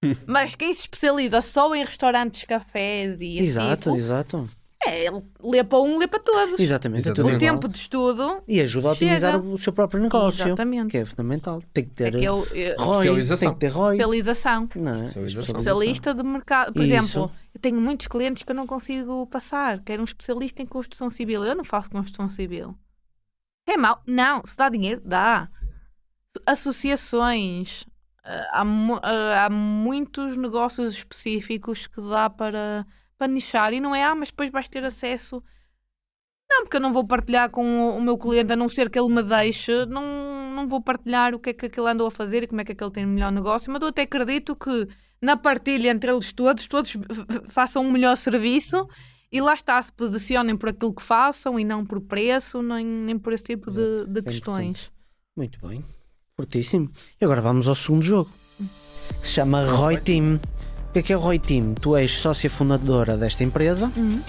Mas 0.26 0.56
quem 0.56 0.74
se 0.74 0.82
especializa 0.82 1.42
só 1.42 1.74
em 1.76 1.84
restaurantes, 1.84 2.44
cafés 2.46 3.20
e 3.20 3.40
Exato, 3.40 3.92
tipo, 3.92 3.96
exato. 3.98 4.50
É, 4.88 5.10
lê 5.44 5.62
para 5.62 5.80
um, 5.80 5.98
lê 5.98 6.08
para 6.08 6.20
todos. 6.20 6.58
Exatamente. 6.58 7.00
É 7.00 7.12
Exatamente. 7.12 7.36
O 7.36 7.38
tempo 7.38 7.68
de 7.68 7.78
estudo. 7.78 8.42
E 8.48 8.62
ajuda 8.62 8.88
a 8.88 8.92
otimizar 8.94 9.34
chega. 9.34 9.46
o 9.46 9.58
seu 9.58 9.74
próprio 9.74 10.02
negócio. 10.02 10.48
Exatamente. 10.48 10.92
Que 10.92 10.98
é 11.00 11.06
fundamental. 11.06 11.62
Tem 11.74 11.84
que 11.84 11.92
ter 11.92 12.08
é 12.08 12.12
que 12.12 12.24
eu, 12.24 12.48
eu, 12.54 12.78
ROI, 12.78 13.26
tem 13.38 13.54
que 13.54 13.60
ter 13.60 13.68
ROI. 13.68 13.96
Especialização. 13.96 14.70
Não 14.76 15.04
é? 15.04 15.08
Especialista 15.28 16.14
de 16.14 16.24
mercado. 16.24 16.72
Por 16.72 16.82
Isso. 16.82 16.94
exemplo, 16.94 17.32
eu 17.54 17.60
tenho 17.60 17.80
muitos 17.80 18.08
clientes 18.08 18.44
que 18.44 18.52
eu 18.52 18.56
não 18.56 18.66
consigo 18.66 19.28
passar. 19.28 19.80
Quero 19.80 20.02
um 20.02 20.06
especialista 20.06 20.62
em 20.62 20.66
construção 20.66 21.10
civil. 21.10 21.44
Eu 21.44 21.56
não 21.56 21.66
faço 21.66 21.92
construção 21.92 22.30
civil. 22.30 22.74
É 23.68 23.76
mau? 23.76 24.02
Não. 24.08 24.42
Se 24.46 24.56
dá 24.56 24.70
dinheiro, 24.70 25.02
dá. 25.04 25.50
Associações, 26.46 27.86
há, 28.24 28.64
eh, 29.04 29.38
há 29.40 29.50
muitos 29.50 30.38
negócios 30.38 30.94
específicos 30.94 31.88
que 31.88 32.02
dá 32.02 32.30
para, 32.30 32.86
para 33.18 33.28
nichar 33.28 33.74
e 33.74 33.80
não 33.80 33.96
é, 33.96 34.04
ah, 34.04 34.16
mas 34.16 34.30
depois 34.30 34.52
vais 34.52 34.68
ter 34.68 34.84
acesso. 34.84 35.44
Não, 36.50 36.64
porque 36.64 36.78
eu 36.78 36.82
não 36.82 36.92
vou 36.92 37.06
partilhar 37.06 37.50
com 37.52 37.96
o 37.96 38.02
meu 38.02 38.18
cliente, 38.18 38.52
a 38.52 38.56
não 38.56 38.68
ser 38.68 38.90
que 38.90 39.00
ele 39.00 39.14
me 39.14 39.22
deixe, 39.22 39.86
não, 39.86 40.04
não 40.56 40.68
vou 40.68 40.82
partilhar 40.82 41.36
o 41.36 41.40
que 41.40 41.52
é 41.52 41.54
que 41.54 41.68
aquele 41.68 41.90
andou 41.90 42.08
a 42.08 42.12
fazer 42.12 42.44
e 42.44 42.48
como 42.48 42.62
é 42.62 42.64
que 42.64 42.72
aquele 42.72 42.92
tem 42.92 43.06
o 43.06 43.08
melhor 43.08 43.32
negócio, 43.32 43.72
mas 43.72 43.82
eu 43.82 43.90
até 43.90 44.02
acredito 44.02 44.56
que 44.56 44.88
na 45.22 45.38
partilha 45.38 45.90
entre 45.90 46.12
eles 46.12 46.34
todos, 46.34 46.68
todos 46.68 46.98
façam 47.46 47.84
um 47.84 47.92
melhor 47.92 48.18
serviço 48.18 48.88
e 49.32 49.40
lá 49.40 49.54
está, 49.54 49.82
se 49.82 49.92
posicionem 49.94 50.58
por 50.58 50.70
aquilo 50.70 50.94
que 50.94 51.04
façam 51.04 51.60
e 51.60 51.64
não 51.64 51.86
por 51.86 52.02
preço, 52.02 52.64
nem, 52.64 52.84
nem 52.84 53.20
por 53.20 53.32
esse 53.32 53.44
tipo 53.44 53.70
de, 53.70 54.06
de 54.08 54.24
questões. 54.24 54.92
Muito 55.38 55.60
bem. 55.66 55.84
Fortíssimo. 56.40 56.90
E 57.20 57.26
agora 57.26 57.42
vamos 57.42 57.68
ao 57.68 57.76
segundo 57.76 58.02
jogo. 58.02 58.30
Que 59.20 59.28
se 59.28 59.34
chama 59.34 59.66
Roy 59.66 60.00
Team. 60.00 60.40
O 60.88 60.94
que 60.94 61.00
é 61.00 61.02
que 61.02 61.12
é 61.12 61.18
o 61.18 61.20
Roy 61.20 61.38
Team? 61.38 61.74
Tu 61.74 61.98
és 61.98 62.12
sócia 62.12 62.50
fundadora 62.50 63.18
desta 63.18 63.44
empresa 63.44 63.92
uhum. 63.98 64.22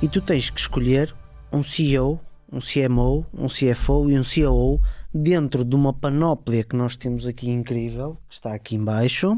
e 0.00 0.06
tu 0.06 0.20
tens 0.20 0.48
que 0.48 0.60
escolher 0.60 1.12
um 1.52 1.64
CEO 1.64 2.20
um 2.52 2.60
CMO, 2.60 3.26
um 3.34 3.48
CFO 3.48 4.08
e 4.08 4.16
um 4.16 4.22
COO 4.22 4.80
dentro 5.12 5.64
de 5.64 5.74
uma 5.74 5.92
panóplia 5.92 6.62
que 6.62 6.76
nós 6.76 6.94
temos 6.94 7.26
aqui 7.26 7.50
incrível, 7.50 8.16
que 8.28 8.36
está 8.36 8.54
aqui 8.54 8.76
embaixo, 8.76 9.36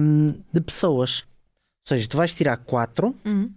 hum, 0.00 0.34
de 0.52 0.60
pessoas. 0.60 1.24
Ou 1.84 1.96
seja, 1.96 2.08
tu 2.08 2.16
vais 2.16 2.32
tirar 2.32 2.58
quatro, 2.58 3.12
Uhum. 3.24 3.52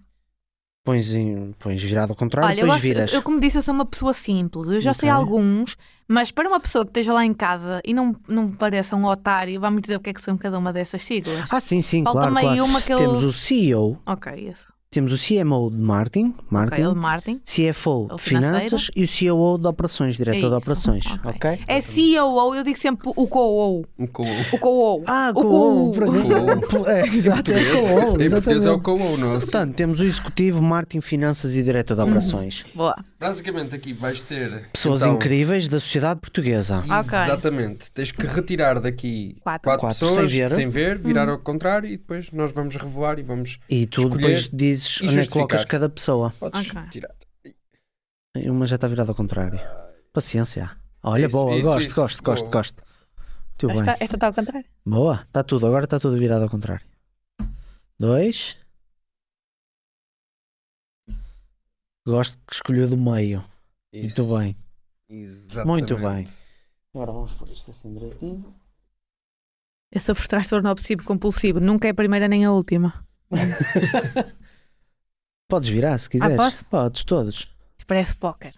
Pões, 0.84 1.14
em, 1.14 1.54
pões 1.60 1.82
virado 1.82 2.12
ao 2.12 2.16
contrário, 2.16 2.50
Olha, 2.50 2.60
eu, 2.62 2.66
depois 2.66 2.82
gosto, 2.82 2.94
viras. 2.94 3.14
eu, 3.14 3.22
como 3.22 3.40
disse, 3.40 3.58
eu 3.58 3.62
sou 3.62 3.74
uma 3.74 3.86
pessoa 3.86 4.14
simples. 4.14 4.68
Eu 4.70 4.82
já 4.82 4.94
sei 4.94 5.10
Ok. 5.10 5.20
alguns, 5.22 5.78
mas 6.08 6.32
para 6.32 6.48
uma 6.48 6.60
pessoa 6.60 6.84
que 6.86 6.90
esteja 6.90 7.14
lá 7.14 7.24
em 7.26 7.34
casa 7.34 7.82
e 7.86 7.94
não, 7.94 8.16
não 8.28 8.48
me 8.48 8.56
pareça 8.56 8.96
um 8.96 9.06
otário, 9.06 9.60
vamos 9.60 9.82
dizer 9.82 9.96
o 9.96 10.00
que 10.00 10.10
é 10.10 10.14
que 10.14 10.22
são 10.22 10.38
cada 10.38 10.58
uma 10.58 10.74
dessas 10.74 11.04
siglas. 11.04 11.48
Ah, 11.52 11.60
sim, 11.60 11.82
sim, 11.82 12.04
claro, 12.04 12.20
Falta-me 12.20 12.40
aí 12.40 12.56
claro. 12.58 12.66
uma 12.66 12.82
que 12.82 12.94
eu. 12.94 12.98
Temos 12.98 13.24
o 13.24 13.32
CEO, 13.32 13.98
Ok, 14.06 14.32
esse. 14.50 14.72
Temos 14.94 15.14
o 15.14 15.18
CMO 15.18 15.72
de 15.72 15.78
marketing, 15.78 16.34
marketing 16.50 16.94
Martin. 16.96 17.42
CFO 17.46 18.08
É 18.10 18.14
o 18.14 18.18
de 18.18 18.22
finanças 18.22 18.92
e 18.94 19.06
o 19.06 19.08
COO 19.08 19.58
de 19.58 19.66
operações, 19.68 20.18
diretor 20.18 20.40
de 20.42 20.46
isso, 20.48 20.56
operações. 20.58 21.06
ok. 21.06 21.32
Ok? 21.32 21.60
É 21.66 21.82
COO, 21.82 22.56
eu 22.56 22.62
digo 22.62 22.78
sempre 22.78 23.10
o 23.16 23.26
COO. 23.26 23.86
Um 23.98 24.06
co 24.06 24.24
O 24.52 24.58
COO. 24.60 25.04
Ah, 25.08 25.32
o 25.34 25.42
COO. 25.42 25.94
COO. 25.94 26.86
É, 26.92 27.06
exato, 27.08 27.54
é 27.54 27.64
COO. 27.72 28.22
Em 28.22 28.30
português 28.30 28.66
é 28.66 28.70
o 28.70 28.76
exatamente. 28.76 28.82
co 28.82 28.98
não 29.18 29.36
é? 29.36 29.40
Portanto, 29.40 29.76
temos 29.76 30.00
o 30.02 30.04
executivo, 30.04 30.62
marketing, 30.62 31.00
finanças 31.00 31.56
e 31.56 31.64
diretor 31.64 31.96
de 31.96 32.02
operações. 32.02 32.64
Boa. 32.76 32.96
Basicamente 33.18 33.74
aqui 33.74 33.94
vais 33.94 34.22
ter 34.22 34.70
Pessoas 34.74 35.02
então, 35.04 35.14
incríveis 35.14 35.70
da 35.70 35.80
sociedade 35.80 36.20
portuguesa. 36.20 36.80
Ok. 36.80 37.18
Exatamente. 37.18 37.90
Tens 37.92 38.12
que 38.12 38.26
retirar 38.28 38.82
daqui 38.82 39.38
Quatro. 39.42 39.64
quatro, 39.70 39.80
Quatro, 39.88 40.00
pessoas 40.08 40.52
sem 40.52 40.68
ver. 40.68 40.98
virar 40.98 41.30
ao 41.30 41.38
contrário 41.38 41.88
e 41.88 41.96
depois 41.98 42.30
nós 42.32 42.52
vamos 42.52 42.76
revelar 42.76 43.20
e 43.20 43.24
vamos. 43.24 43.58
E 43.70 43.86
tu 43.86 44.02
Escolher 44.02 44.18
depois 44.18 44.50
dizes 44.52 44.81
e 45.02 45.08
onde 45.08 45.20
é 45.20 45.24
que 45.24 45.30
colocas 45.30 45.66
cada 45.66 45.90
pessoa. 45.90 46.32
Podes 46.40 46.70
Ok. 46.70 46.82
tirar. 46.90 47.16
Uma 48.36 48.66
já 48.66 48.76
está 48.76 48.88
virada 48.88 49.12
ao 49.12 49.16
contrário. 49.16 49.60
Paciência. 50.14 50.76
Olha, 51.04 51.26
Isso, 51.26 51.36
boa, 51.36 51.56
isso, 51.56 51.68
gosto, 51.70 51.88
isso. 51.88 51.96
gosto, 52.00 52.24
gosto, 52.24 52.44
Boa. 52.44 52.54
gosto. 52.54 52.84
Muito 53.64 53.68
bem. 53.68 53.80
Esta, 53.92 54.04
esta 54.04 54.16
está 54.16 54.28
ao 54.28 54.34
contrário. 54.34 54.66
Boa, 54.86 55.22
está 55.22 55.44
tudo, 55.44 55.68
agora 55.68 55.84
está 55.86 56.00
tudo 56.00 56.18
virado 56.18 56.44
ao 56.44 56.50
contrário. 56.50 56.86
Dois. 58.00 58.58
Gosto 62.06 62.38
que 62.48 62.56
escolheu 62.56 62.88
do 62.88 62.98
meio. 62.98 63.44
Isso. 63.94 64.22
Muito 64.24 64.38
bem. 64.38 64.58
Exatamente. 65.10 65.68
Muito 65.68 65.96
bem. 65.98 66.26
Agora 66.94 67.12
vamos 67.12 67.34
pôr 67.34 67.50
isto 67.50 67.72
assim 67.72 67.94
direitinho. 67.94 68.56
Eu 69.92 70.02
sofro 70.02 70.28
transtorno 70.28 70.70
obsessivo 70.70 71.04
compulsivo. 71.04 71.60
Nunca 71.60 71.88
é 71.88 71.92
a 71.92 71.96
primeira 71.96 72.28
nem 72.28 72.46
a 72.46 72.52
última. 72.52 73.06
Podes 75.52 75.70
virar 75.70 75.98
se 76.00 76.10
quiseres. 76.10 76.36
posso? 76.38 76.66
Podes, 76.66 77.04
todos. 77.04 77.48
Parece 77.86 78.16
póquer. 78.16 78.54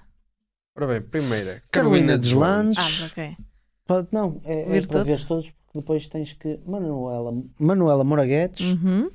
Ora 0.78 0.88
bem, 0.88 1.02
primeira. 1.02 1.62
Carolina 1.72 2.18
Carolina 2.18 2.18
Deslandes. 2.18 2.78
Ah, 3.02 3.06
ok. 3.08 3.38
Pode, 3.86 4.08
não, 4.12 4.40
é, 4.46 4.62
é 4.62 4.82
para 4.82 4.88
todos? 4.88 5.08
ver 5.08 5.26
todos, 5.26 5.46
porque 5.50 5.80
depois 5.80 6.08
tens 6.08 6.34
que. 6.34 6.60
Manuela, 6.66 7.32
Manuela 7.60 8.04
Moraguetes. 8.04 8.66
Uhum. 8.66 9.10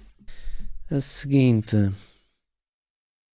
A 0.90 1.00
seguinte. 1.00 1.76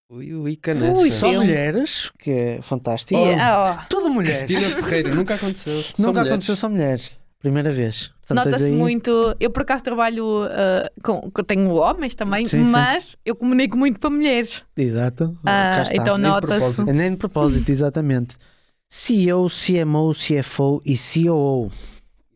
Ui, 0.09 0.33
ui, 0.33 0.55
canessa. 0.57 1.01
Ui, 1.01 1.09
Só 1.09 1.31
Eu- 1.31 1.41
mulheres, 1.41 2.11
que 2.19 2.29
é 2.31 2.61
fantástico. 2.61 3.19
Ah, 3.39 3.81
ó, 3.83 3.87
Tudo 3.89 4.09
mulheres. 4.09 4.43
Cristina 4.43 4.69
Ferreira, 4.75 5.13
nunca 5.15 5.35
aconteceu. 5.35 5.81
Só 5.81 5.93
Nunca 5.97 6.11
mulheres. 6.19 6.29
aconteceu 6.31 6.55
só 6.55 6.69
mulheres. 6.69 7.11
Primeira 7.43 7.73
vez. 7.73 8.09
Nota-se 8.29 8.63
aí- 8.63 8.71
muito. 8.71 9.35
Eu 9.37 9.51
por 9.51 9.63
acaso 9.63 9.83
trabalho 9.83 10.45
ah, 10.49 10.89
com, 11.03 11.29
Tenho 11.45 11.75
homens 11.75 12.15
também, 12.15 12.45
Sim, 12.45 12.63
sim. 12.63 12.71
mas 12.71 13.17
eu 13.25 13.35
comunico 13.35 13.75
muito 13.75 13.99
para 13.99 14.09
mulheres. 14.09 14.63
Exato. 14.77 15.37
Está. 15.39 15.93
então 15.93 16.17
nota-se. 16.17 16.89
É 16.89 16.93
Nem 16.93 17.11
de 17.11 17.17
propósito, 17.17 17.67
exatamente. 17.69 18.37
CEO, 18.89 19.47
CMO, 19.49 20.13
CFO 20.13 20.81
e 20.85 20.95
COO. 20.97 21.69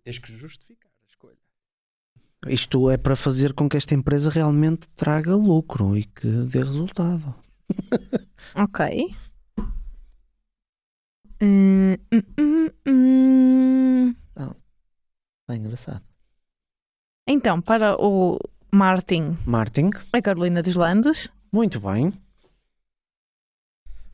Tens 0.03 0.19
que 0.19 0.33
justificar 0.33 0.91
a 0.91 1.09
escolha. 1.09 1.37
Isto 2.47 2.89
é 2.89 2.97
para 2.97 3.15
fazer 3.15 3.53
com 3.53 3.69
que 3.69 3.77
esta 3.77 3.95
empresa 3.95 4.29
realmente 4.29 4.89
traga 4.89 5.33
lucro 5.33 5.95
e 5.97 6.03
que 6.03 6.27
dê 6.27 6.59
resultado. 6.59 7.33
Ok. 8.55 9.15
Hum, 11.41 11.95
hum, 12.11 12.21
hum, 12.37 12.69
hum. 12.85 14.15
Está 15.49 15.55
engraçado. 15.77 16.03
Então, 17.27 17.61
para 17.61 17.95
o 18.01 18.39
Martin, 18.73 19.37
Martin, 19.45 19.91
a 20.11 20.21
Carolina 20.21 20.61
dos 20.61 20.75
Landes, 20.75 21.29
muito 21.51 21.79
bem. 21.79 22.13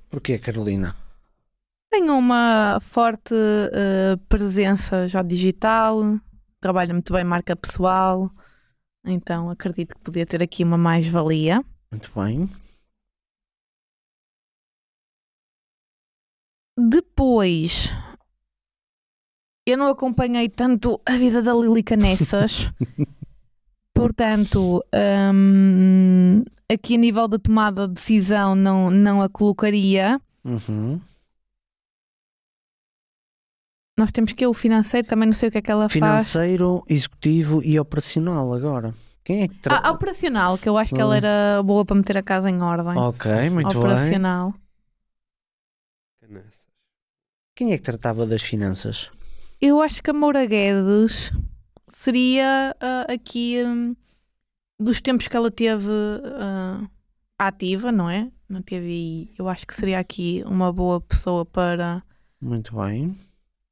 Porquê, 0.09 0.37
Carolina? 0.37 0.95
tem 1.89 2.09
uma 2.09 2.79
forte 2.81 3.35
eh, 3.35 4.15
presença 4.27 5.07
já 5.07 5.21
digital, 5.21 6.19
trabalha 6.59 6.91
muito 6.91 7.13
bem 7.13 7.23
marca 7.23 7.55
pessoal, 7.55 8.31
então 9.05 9.47
acredito 9.51 9.95
que 9.95 10.01
podia 10.01 10.25
ter 10.25 10.41
aqui 10.41 10.63
uma 10.63 10.75
mais-valia. 10.75 11.63
Muito 11.91 12.11
bem. 12.15 12.49
Depois, 16.75 17.93
eu 19.65 19.77
não 19.77 19.87
acompanhei 19.87 20.49
tanto 20.49 20.99
a 21.05 21.17
vida 21.17 21.41
da 21.41 21.53
Lili 21.53 21.83
Canessas, 21.83 22.69
portanto, 23.93 24.83
hum, 25.33 26.43
aqui 26.71 26.95
a 26.95 26.97
nível 26.97 27.27
de 27.27 27.37
tomada 27.39 27.87
de 27.87 27.93
decisão 27.93 28.55
não, 28.55 28.89
não 28.91 29.21
a 29.21 29.29
colocaria. 29.29 30.19
Uhum. 30.43 30.99
Nós 33.97 34.11
temos 34.11 34.33
que 34.33 34.43
ir 34.43 34.47
o 34.47 34.53
financeiro, 34.53 35.07
também 35.07 35.27
não 35.27 35.33
sei 35.33 35.49
o 35.49 35.51
que 35.51 35.59
é 35.59 35.61
que 35.61 35.69
ela 35.71 35.83
faz. 35.83 35.93
Financeiro, 35.93 36.83
executivo 36.89 37.61
e 37.63 37.79
operacional 37.79 38.51
agora. 38.51 38.93
Quem 39.23 39.43
é 39.43 39.47
que 39.47 39.55
tra... 39.59 39.79
Ah, 39.83 39.91
operacional, 39.91 40.57
que 40.57 40.67
eu 40.67 40.77
acho 40.77 40.93
que 40.93 40.99
ela 40.99 41.13
Ah. 41.13 41.17
era 41.17 41.63
boa 41.63 41.85
para 41.85 41.95
meter 41.95 42.17
a 42.17 42.23
casa 42.23 42.49
em 42.49 42.59
ordem. 42.61 42.97
Ok, 42.97 43.49
muito 43.51 43.69
bem. 43.69 43.77
operacional. 43.77 44.53
Quem 47.55 47.71
é 47.71 47.77
que 47.77 47.83
tratava 47.83 48.25
das 48.25 48.41
finanças? 48.41 49.11
Eu 49.65 49.81
acho 49.81 50.03
que 50.03 50.09
a 50.09 50.13
Moura 50.13 50.45
Guedes 50.45 51.31
seria 51.87 52.75
ah, 52.81 53.05
aqui 53.07 53.63
hum, 53.65 53.95
dos 54.77 54.99
tempos 54.99 55.29
que 55.29 55.37
ela 55.37 55.49
teve 55.49 55.89
ah, 56.37 56.85
ativa, 57.39 57.89
não 57.89 58.09
é? 58.09 58.29
Não 58.49 58.61
teve. 58.61 59.31
Eu 59.39 59.47
acho 59.47 59.65
que 59.65 59.73
seria 59.73 59.99
aqui 59.99 60.43
uma 60.45 60.69
boa 60.73 60.99
pessoa 60.99 61.45
para, 61.45 62.03
Muito 62.41 62.75
bem. 62.75 63.15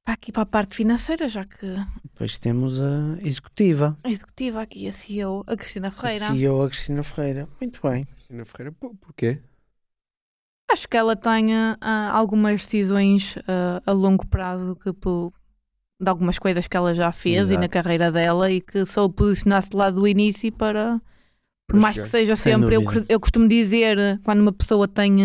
para 0.05 0.13
aqui 0.13 0.31
para 0.31 0.43
a 0.43 0.45
parte 0.45 0.77
financeira, 0.77 1.27
já 1.27 1.43
que 1.43 1.67
Depois 2.03 2.39
temos 2.39 2.79
a 2.79 3.17
executiva. 3.21 3.97
a 4.01 4.09
executiva 4.09 4.61
aqui, 4.61 4.87
a 4.87 4.93
CEO, 4.93 5.43
a 5.45 5.57
Cristina 5.57 5.91
Ferreira. 5.91 6.25
A 6.25 6.31
CEO, 6.31 6.63
a 6.63 6.69
Cristina 6.69 7.03
Ferreira. 7.03 7.49
Muito 7.59 7.81
bem. 7.85 8.05
Cristina 8.05 8.45
Ferreira, 8.45 8.71
pô, 8.79 8.95
porquê? 8.95 9.41
Acho 10.71 10.87
que 10.87 10.95
ela 10.95 11.17
tenha 11.17 11.77
ah, 11.81 12.11
algumas 12.13 12.61
decisões 12.61 13.35
a 13.85 13.91
longo 13.91 14.25
prazo 14.25 14.73
que 14.73 14.93
de 16.01 16.09
algumas 16.09 16.39
coisas 16.39 16.67
que 16.67 16.75
ela 16.75 16.95
já 16.95 17.11
fez 17.11 17.47
e 17.49 17.53
na 17.53 17.59
Exato. 17.65 17.69
carreira 17.69 18.11
dela 18.11 18.49
e 18.49 18.59
que 18.59 18.83
só 18.85 19.07
posicionasse 19.07 19.69
lá 19.73 19.89
do 19.91 20.07
início 20.07 20.51
para 20.51 20.99
por 21.67 21.79
mais 21.79 21.97
que 21.97 22.05
seja 22.07 22.35
Sem 22.35 22.53
sempre, 22.53 22.75
eu, 22.75 22.81
eu 23.07 23.19
costumo 23.19 23.47
dizer 23.47 24.19
quando 24.25 24.41
uma 24.41 24.51
pessoa 24.51 24.87
tem, 24.89 25.19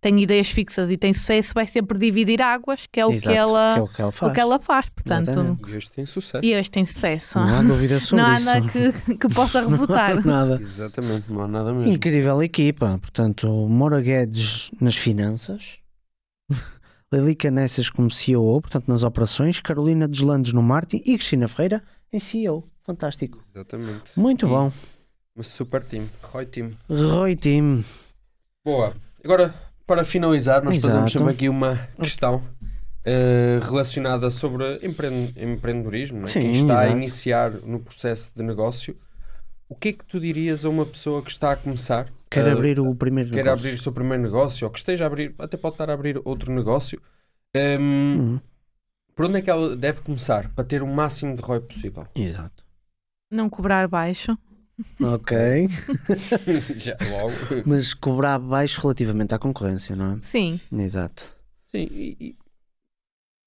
tem 0.00 0.18
ideias 0.22 0.48
fixas 0.48 0.90
e 0.90 0.96
tem 0.96 1.12
sucesso, 1.12 1.52
vai 1.52 1.66
sempre 1.66 1.98
dividir 1.98 2.40
águas, 2.40 2.86
que 2.90 2.98
é 2.98 3.04
o 3.04 3.12
Exato, 3.12 3.28
que 3.30 3.36
ela 3.36 3.74
que 3.74 3.80
é 3.80 3.82
o 3.82 3.88
que 3.88 4.00
ela 4.02 4.12
faz. 4.12 4.30
o 4.30 4.34
que 4.34 4.40
ela 4.40 4.58
faz, 4.60 4.88
portanto, 4.88 5.28
Exatamente. 5.30 5.70
E 5.70 5.76
hoje 5.76 5.90
tem 5.90 6.06
sucesso. 6.06 6.44
e 6.46 6.56
hoje 6.56 6.70
tem 6.70 6.86
sucesso. 6.86 7.38
Não 7.38 7.58
há 7.58 7.62
dúvida 7.62 8.00
sobre 8.00 8.22
Não 8.24 8.30
há 8.30 8.34
isso. 8.36 8.44
nada 8.46 8.68
que, 8.68 9.16
que 9.16 9.28
possa 9.34 9.60
rebutar. 9.68 10.26
Nada. 10.26 10.58
Exatamente, 10.58 11.30
não 11.30 11.42
há 11.42 11.48
nada 11.48 11.74
mesmo. 11.74 11.92
Incrível 11.92 12.42
equipa. 12.42 12.96
Portanto, 12.98 13.46
Mora 13.68 14.00
Guedes 14.00 14.70
nas 14.80 14.96
finanças, 14.96 15.80
Lili 17.14 17.34
Canessas 17.34 17.88
como 17.90 18.10
CEO, 18.10 18.60
portanto, 18.60 18.86
nas 18.88 19.02
operações, 19.02 19.60
Carolina 19.60 20.06
Deslandes 20.08 20.52
no 20.52 20.62
marketing 20.62 21.02
e 21.10 21.16
Cristina 21.16 21.48
Ferreira 21.48 21.82
em 22.12 22.18
CEO. 22.18 22.68
Fantástico. 22.82 23.38
Exatamente. 23.54 24.18
Muito 24.18 24.46
E 24.46 24.48
bom. 24.48 24.70
Uma 25.34 25.42
super 25.44 25.82
team. 25.82 26.04
Roy 26.22 26.46
team. 26.46 26.70
Roy 26.88 27.34
Team. 27.34 27.82
Boa. 28.64 28.94
Agora, 29.24 29.54
para 29.86 30.04
finalizar, 30.04 30.62
nós 30.62 30.76
Exato. 30.76 30.92
fazemos 30.92 31.12
sempre 31.12 31.32
aqui 31.32 31.48
uma 31.48 31.76
questão 31.98 32.42
eh, 33.04 33.58
relacionada 33.62 34.30
sobre 34.30 34.78
empre- 34.82 35.32
empreendedorismo. 35.36 36.24
É? 36.24 36.26
Sim, 36.26 36.40
Quem 36.40 36.52
está 36.52 36.80
a 36.80 36.84
exato. 36.84 36.96
iniciar 36.98 37.50
no 37.66 37.80
processo 37.80 38.32
de 38.34 38.42
negócio, 38.42 38.96
o 39.74 39.78
que 39.80 39.88
é 39.88 39.92
que 39.92 40.04
tu 40.04 40.20
dirias 40.20 40.64
a 40.64 40.68
uma 40.68 40.86
pessoa 40.86 41.22
que 41.22 41.30
está 41.30 41.52
a 41.52 41.56
começar? 41.56 42.08
Quer 42.30 42.46
eh, 42.46 42.50
abrir 42.52 42.78
o 42.80 42.94
primeiro 42.94 43.30
quer 43.30 43.44
negócio. 43.44 43.66
abrir 43.66 43.74
o 43.74 43.82
seu 43.82 43.92
primeiro 43.92 44.22
negócio 44.22 44.66
ou 44.66 44.70
que 44.72 44.78
esteja 44.78 45.04
a 45.04 45.06
abrir, 45.06 45.34
até 45.38 45.56
pode 45.56 45.74
estar 45.74 45.90
a 45.90 45.94
abrir 45.94 46.20
outro 46.24 46.52
negócio. 46.52 47.00
Ehm, 47.54 48.18
Hum, 48.20 48.40
por 49.14 49.26
onde 49.26 49.38
é 49.38 49.42
que 49.42 49.50
ela 49.50 49.76
deve 49.76 50.00
começar 50.02 50.48
para 50.54 50.64
ter 50.64 50.82
o 50.82 50.86
máximo 50.86 51.36
de 51.36 51.42
ROI 51.42 51.60
possível? 51.60 52.06
exato. 52.14 52.64
Não 53.30 53.48
cobrar 53.50 53.88
baixo, 53.88 54.36
Ok. 55.00 55.32
Já, 56.76 56.96
logo. 57.00 57.34
Mas 57.66 57.94
cobrar 57.94 58.38
baixo 58.38 58.80
relativamente 58.82 59.34
à 59.34 59.38
concorrência, 59.38 59.96
não 59.96 60.20
Sim. 60.20 60.60
é? 60.72 60.82
Exato. 60.82 61.36
Sim, 61.70 61.88
e- 61.90 62.16
e 62.20 62.36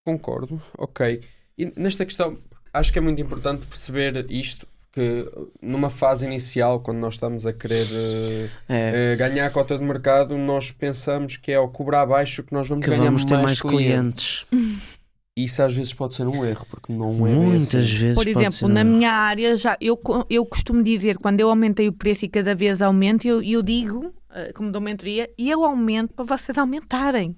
concordo, 0.06 0.62
ok. 0.78 1.22
E 1.58 1.66
nesta 1.76 2.06
questão, 2.06 2.38
acho 2.74 2.92
que 2.92 3.00
é 3.00 3.02
muito 3.02 3.22
importante 3.22 3.66
perceber 3.66 4.30
isto, 4.32 4.68
que 4.98 5.30
numa 5.62 5.92
fase 5.92 6.26
inicial, 6.26 6.80
quando 6.80 6.98
nós 6.98 7.14
estamos 7.14 7.46
a 7.46 7.54
querer 7.54 7.86
eh, 7.92 8.50
É. 8.68 9.14
eh, 9.14 9.16
ganhar 9.16 9.46
a 9.46 9.50
cota 9.52 9.78
de 9.78 9.84
mercado, 9.84 10.36
nós 10.36 10.72
pensamos 10.72 11.38
que 11.38 11.52
é 11.52 11.56
ao 11.56 11.70
cobrar 11.70 12.04
baixo 12.08 12.42
que 12.42 12.52
nós 12.52 12.68
vamos 12.68 12.84
que 12.84 12.90
ganhar 12.90 13.04
vamos 13.04 13.24
ter 13.24 13.36
mais, 13.36 13.46
mais 13.46 13.62
clientes. 13.62 14.46
clientes. 14.50 14.98
Isso 15.38 15.62
às 15.62 15.72
vezes 15.76 15.94
pode 15.94 16.16
ser 16.16 16.26
um 16.26 16.44
erro, 16.44 16.66
porque 16.68 16.92
não 16.92 17.28
é 17.28 17.32
Muitas 17.32 17.66
assim. 17.76 17.78
vezes. 17.78 18.16
Por 18.16 18.26
pode 18.26 18.30
exemplo, 18.32 18.52
ser 18.54 18.68
na 18.70 18.82
um- 18.82 18.86
minha 18.86 19.12
área, 19.12 19.56
já 19.56 19.78
eu, 19.80 20.02
eu 20.32 20.44
costumo 20.48 20.84
dizer, 20.84 21.20
quando 21.20 21.40
eu 21.40 21.50
aumentei 21.50 21.88
o 21.88 21.94
preço 21.94 22.26
e 22.26 22.28
cada 22.28 22.56
vez 22.56 22.82
aumento, 22.82 23.28
eu, 23.28 23.44
eu 23.44 23.62
digo, 23.62 24.12
eh, 24.34 24.52
como 24.54 24.72
dou 24.72 24.82
mentoria, 24.82 25.30
e 25.38 25.48
eu 25.52 25.64
aumento 25.64 26.16
para 26.16 26.26
vocês 26.26 26.58
aumentarem. 26.58 27.38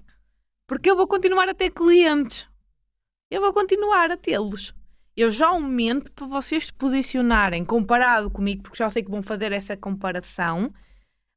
Porque 0.65 0.89
eu 0.89 0.95
vou 0.95 1.07
continuar 1.07 1.49
a 1.49 1.53
ter 1.53 1.71
clientes. 1.71 2.47
Eu 3.29 3.41
vou 3.41 3.51
continuar 3.51 4.09
a 4.09 4.15
tê-los. 4.15 4.73
Eu 5.19 5.29
já 5.31 5.47
aumento 5.49 6.09
para 6.13 6.25
vocês 6.27 6.67
se 6.67 6.73
posicionarem 6.73 7.65
comparado 7.65 8.29
comigo, 8.29 8.63
porque 8.63 8.77
já 8.77 8.89
sei 8.89 9.03
que 9.03 9.11
vão 9.11 9.21
fazer 9.21 9.51
essa 9.51 9.75
comparação. 9.75 10.71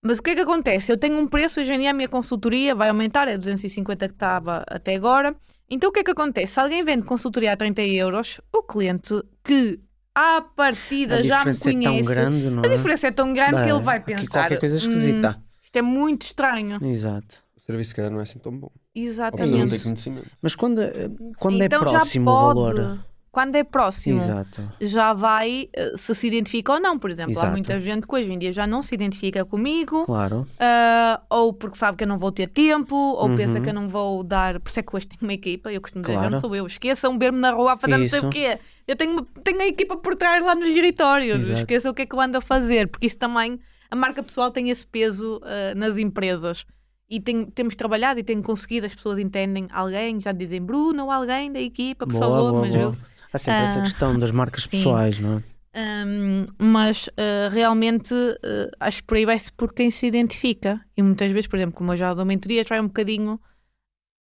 Mas 0.04 0.18
o 0.18 0.22
que 0.22 0.30
é 0.30 0.34
que 0.36 0.40
acontece? 0.40 0.92
Eu 0.92 0.96
tenho 0.96 1.18
um 1.18 1.26
preço, 1.26 1.58
hoje 1.58 1.72
em 1.72 1.80
dia 1.80 1.90
a 1.90 1.92
minha 1.92 2.08
consultoria 2.08 2.76
vai 2.76 2.88
aumentar, 2.90 3.26
é 3.26 3.36
250 3.36 4.06
que 4.06 4.14
estava 4.14 4.64
até 4.68 4.94
agora. 4.94 5.34
Então 5.68 5.90
o 5.90 5.92
que 5.92 5.98
é 5.98 6.04
que 6.04 6.12
acontece? 6.12 6.52
Se 6.54 6.60
alguém 6.60 6.84
vende 6.84 7.04
consultoria 7.04 7.52
a 7.52 7.56
30 7.56 7.82
euros, 7.82 8.40
o 8.52 8.62
cliente 8.62 9.20
que 9.42 9.80
à 10.14 10.40
partida 10.40 11.16
a 11.16 11.22
já 11.22 11.44
me 11.44 11.50
diferença 11.52 11.68
é 11.68 11.72
tão 11.72 11.82
conhece, 11.82 12.08
grande, 12.08 12.50
não 12.50 12.62
a 12.62 12.66
é? 12.66 12.76
diferença 12.76 13.06
é 13.08 13.10
tão 13.10 13.34
grande 13.34 13.62
que 13.64 13.70
ele 13.70 13.80
vai 13.80 13.96
Aqui 13.96 14.06
pensar. 14.14 14.28
qualquer 14.28 14.60
coisa 14.60 14.74
"Hum, 14.76 14.78
esquisita. 14.78 15.42
isto 15.60 15.76
é 15.76 15.82
muito 15.82 16.22
estranho. 16.22 16.78
Exato. 16.84 17.36
O 17.56 17.60
serviço, 17.60 17.88
se 17.90 17.94
calhar, 17.96 18.12
não 18.12 18.20
é 18.20 18.22
assim 18.22 18.38
tão 18.38 18.56
bom. 18.56 18.70
Pessoa 18.94 18.94
não 18.94 19.08
Exatamente. 19.10 19.70
tem 19.70 19.80
conhecimento. 19.80 20.30
Mas 20.40 20.54
quando, 20.54 20.80
eh, 20.82 21.10
quando 21.38 21.62
então 21.62 21.80
é 21.82 21.84
próximo 21.90 22.26
já 22.26 22.32
o 22.32 22.54
pode, 22.54 22.76
valor. 22.80 23.11
Quando 23.32 23.56
é 23.56 23.64
próximo, 23.64 24.18
Exato. 24.18 24.62
já 24.78 25.14
vai 25.14 25.68
eh, 25.74 25.92
se 25.96 26.14
se 26.14 26.26
identifica 26.26 26.74
ou 26.74 26.78
não. 26.80 26.98
Por 26.98 27.10
exemplo, 27.10 27.30
há 27.30 27.40
Exato. 27.40 27.52
muita 27.52 27.80
gente 27.80 28.06
que 28.06 28.14
hoje 28.14 28.30
em 28.30 28.38
dia 28.38 28.52
já 28.52 28.66
não 28.66 28.82
se 28.82 28.94
identifica 28.94 29.42
comigo. 29.44 30.04
Claro. 30.04 30.46
ah, 30.60 31.20
ou 31.30 31.52
porque 31.54 31.78
sabe 31.78 31.96
que 31.96 32.04
eu 32.04 32.08
não 32.08 32.18
vou 32.18 32.30
ter 32.30 32.46
tempo, 32.48 32.94
ou 32.94 33.28
Uhum. 33.30 33.36
pensa 33.36 33.58
que 33.58 33.68
eu 33.70 33.74
não 33.74 33.88
vou 33.88 34.22
dar. 34.22 34.60
Por 34.60 34.68
isso 34.68 34.80
é 34.80 34.82
que 34.82 34.94
hoje 34.94 35.06
tenho 35.06 35.22
uma 35.22 35.32
equipa. 35.32 35.72
Eu 35.72 35.80
costumo 35.80 36.02
dizer, 36.02 36.12
Claro. 36.14 36.30
não 36.30 36.40
sou 36.40 36.54
eu. 36.54 36.66
Esqueçam 36.66 37.18
ver-me 37.18 37.38
na 37.38 37.50
rua 37.52 37.72
a 37.72 37.78
fazer 37.78 37.96
não 37.96 38.06
sei 38.06 38.20
o 38.20 38.28
quê. 38.30 38.58
Eu 38.86 38.96
tenho, 38.96 39.22
tenho 39.42 39.60
a 39.62 39.66
equipa 39.66 39.96
por 39.96 40.14
trás 40.14 40.44
lá 40.44 40.54
nos 40.54 40.68
escritórios. 40.68 41.38
Exato. 41.40 41.60
Esqueçam 41.60 41.90
o 41.90 41.94
que 41.94 42.02
é 42.02 42.06
que 42.06 42.14
eu 42.14 42.20
ando 42.20 42.36
a 42.36 42.40
fazer, 42.42 42.86
porque 42.88 43.06
isso 43.06 43.16
também. 43.16 43.58
A 43.90 43.96
marca 43.96 44.22
pessoal 44.22 44.50
tem 44.50 44.68
esse 44.68 44.86
peso 44.86 45.40
ah, 45.42 45.74
nas 45.74 45.96
empresas. 45.96 46.66
E 47.08 47.20
tem- 47.20 47.44
temos 47.46 47.74
trabalhado 47.74 48.20
e 48.20 48.22
tenho 48.22 48.42
conseguido, 48.42 48.86
as 48.86 48.94
pessoas 48.94 49.18
entendem 49.18 49.68
alguém, 49.70 50.18
já 50.20 50.32
dizem 50.32 50.62
Bruno 50.62 51.04
ou 51.04 51.10
alguém 51.10 51.52
da 51.52 51.60
equipa, 51.60 52.06
por 52.06 52.14
Boa, 52.14 52.24
favor, 52.26 52.50
boa, 52.52 52.62
me 52.62 52.68
boa. 52.70 52.80
ajude. 52.82 52.98
Há 53.32 53.38
sempre 53.38 53.64
essa 53.64 53.78
Ah, 53.80 53.82
questão 53.82 54.18
das 54.18 54.30
marcas 54.30 54.64
sim. 54.64 54.70
pessoais, 54.70 55.18
não 55.18 55.38
é? 55.38 55.42
Hum, 55.74 56.44
mas 56.58 57.06
uh, 57.08 57.48
realmente 57.50 58.12
uh, 58.12 58.70
acho 58.78 58.98
que 58.98 59.06
por 59.06 59.16
aí 59.16 59.24
vai-se 59.24 59.50
por 59.52 59.72
quem 59.72 59.90
se 59.90 60.06
identifica. 60.06 60.80
E 60.96 61.02
muitas 61.02 61.30
vezes, 61.30 61.46
por 61.46 61.56
exemplo, 61.56 61.74
como 61.74 61.92
eu 61.92 61.96
já 61.96 62.12
dou 62.12 62.26
mentorias, 62.26 62.66
vai 62.68 62.78
um 62.80 62.88
bocadinho 62.88 63.40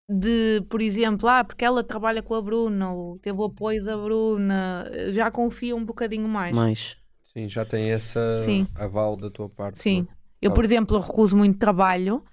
de, 0.09 0.61
por 0.69 0.81
exemplo, 0.81 1.27
ah, 1.27 1.43
porque 1.43 1.63
ela 1.63 1.83
trabalha 1.83 2.21
com 2.21 2.35
a 2.35 2.41
Bruna, 2.41 2.91
ou 2.93 3.19
teve 3.19 3.37
o 3.37 3.43
apoio 3.45 3.83
da 3.83 3.97
Bruna, 3.97 4.89
já 5.11 5.29
confia 5.31 5.75
um 5.75 5.83
bocadinho 5.85 6.27
mais. 6.27 6.55
Mais. 6.55 6.97
Sim, 7.33 7.47
já 7.47 7.63
tem 7.65 7.91
essa 7.91 8.43
Sim. 8.43 8.67
aval 8.75 9.15
da 9.15 9.29
tua 9.29 9.49
parte. 9.49 9.79
Sim. 9.79 10.01
não 10.01 10.11
é? 10.11 10.15
Eu, 10.41 10.51
por 10.51 10.65
exemplo, 10.65 10.99
recuso 10.99 11.37
muito 11.37 11.57
trabalho 11.57 12.23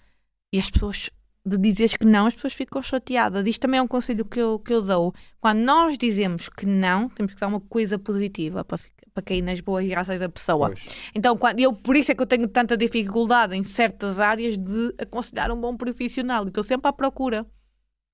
e 0.53 0.59
as 0.59 0.71
pessoas, 0.71 1.11
de 1.49 1.59
dizeres 1.59 1.97
que 1.97 2.05
não, 2.05 2.27
as 2.27 2.35
pessoas 2.35 2.53
ficam 2.53 2.83
chateadas. 2.83 3.47
Isto 3.47 3.63
também 3.63 3.79
é 3.79 3.83
um 3.83 3.87
conselho 3.87 4.25
que 4.25 4.41
eu, 4.41 4.59
que 4.59 4.73
eu 4.73 4.83
dou. 4.83 5.15
Quando 5.41 5.59
nós 5.59 5.99
dizemos 5.99 6.49
que 6.49 6.67
não, 6.67 7.09
temos 7.09 7.35
que 7.35 7.41
dar 7.41 7.49
uma 7.49 7.61
coisa 7.61 7.99
positiva 7.99 8.65
para, 8.65 8.79
para 9.15 9.23
cair 9.23 9.43
nas 9.43 9.61
boas 9.61 9.87
graças 9.87 10.19
da 10.21 10.29
pessoa. 10.29 10.69
Pois. 10.71 10.87
Então, 11.15 11.37
quando, 11.37 11.61
eu, 11.61 11.73
por 11.73 11.97
isso 11.97 12.13
é 12.13 12.15
que 12.15 12.23
eu 12.23 12.27
tenho 12.27 12.47
tanta 12.49 12.77
dificuldade 12.77 13.57
em 13.57 13.65
certas 13.65 14.21
áreas 14.21 14.57
de 14.57 14.95
aconselhar 14.99 15.51
um 15.51 15.61
bom 15.61 15.77
profissional. 15.77 16.47
Estou 16.47 16.63
sempre 16.63 16.89
à 16.89 16.93
procura. 16.93 17.47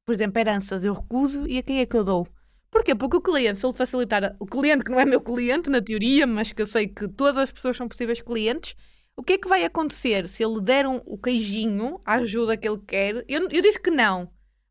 Por 0.06 0.14
exemplo, 0.14 0.38
heranças, 0.38 0.84
eu 0.84 0.92
recuso 0.92 1.46
e 1.48 1.58
a 1.58 1.62
quem 1.62 1.80
é 1.80 1.86
que 1.86 1.96
eu 1.96 2.04
dou? 2.04 2.26
Porquê? 2.70 2.94
Porque 2.94 3.16
o 3.16 3.20
cliente, 3.20 3.60
se 3.60 3.66
ele 3.66 3.72
facilitar, 3.72 4.34
o 4.38 4.46
cliente 4.46 4.84
que 4.84 4.90
não 4.90 4.98
é 4.98 5.04
meu 5.04 5.20
cliente 5.20 5.70
na 5.70 5.80
teoria, 5.80 6.26
mas 6.26 6.52
que 6.52 6.60
eu 6.60 6.66
sei 6.66 6.88
que 6.88 7.06
todas 7.06 7.44
as 7.44 7.52
pessoas 7.52 7.76
são 7.76 7.86
possíveis 7.86 8.20
clientes, 8.20 8.74
o 9.16 9.22
que 9.22 9.34
é 9.34 9.38
que 9.38 9.48
vai 9.48 9.64
acontecer 9.64 10.28
se 10.28 10.42
ele 10.44 10.60
der 10.60 10.86
um- 10.86 11.00
o 11.06 11.16
queijinho, 11.18 12.00
a 12.04 12.14
ajuda 12.14 12.56
que 12.56 12.68
ele 12.68 12.80
quer? 12.86 13.24
Eu, 13.28 13.48
eu 13.50 13.62
disse 13.62 13.80
que 13.80 13.90
não, 13.90 14.28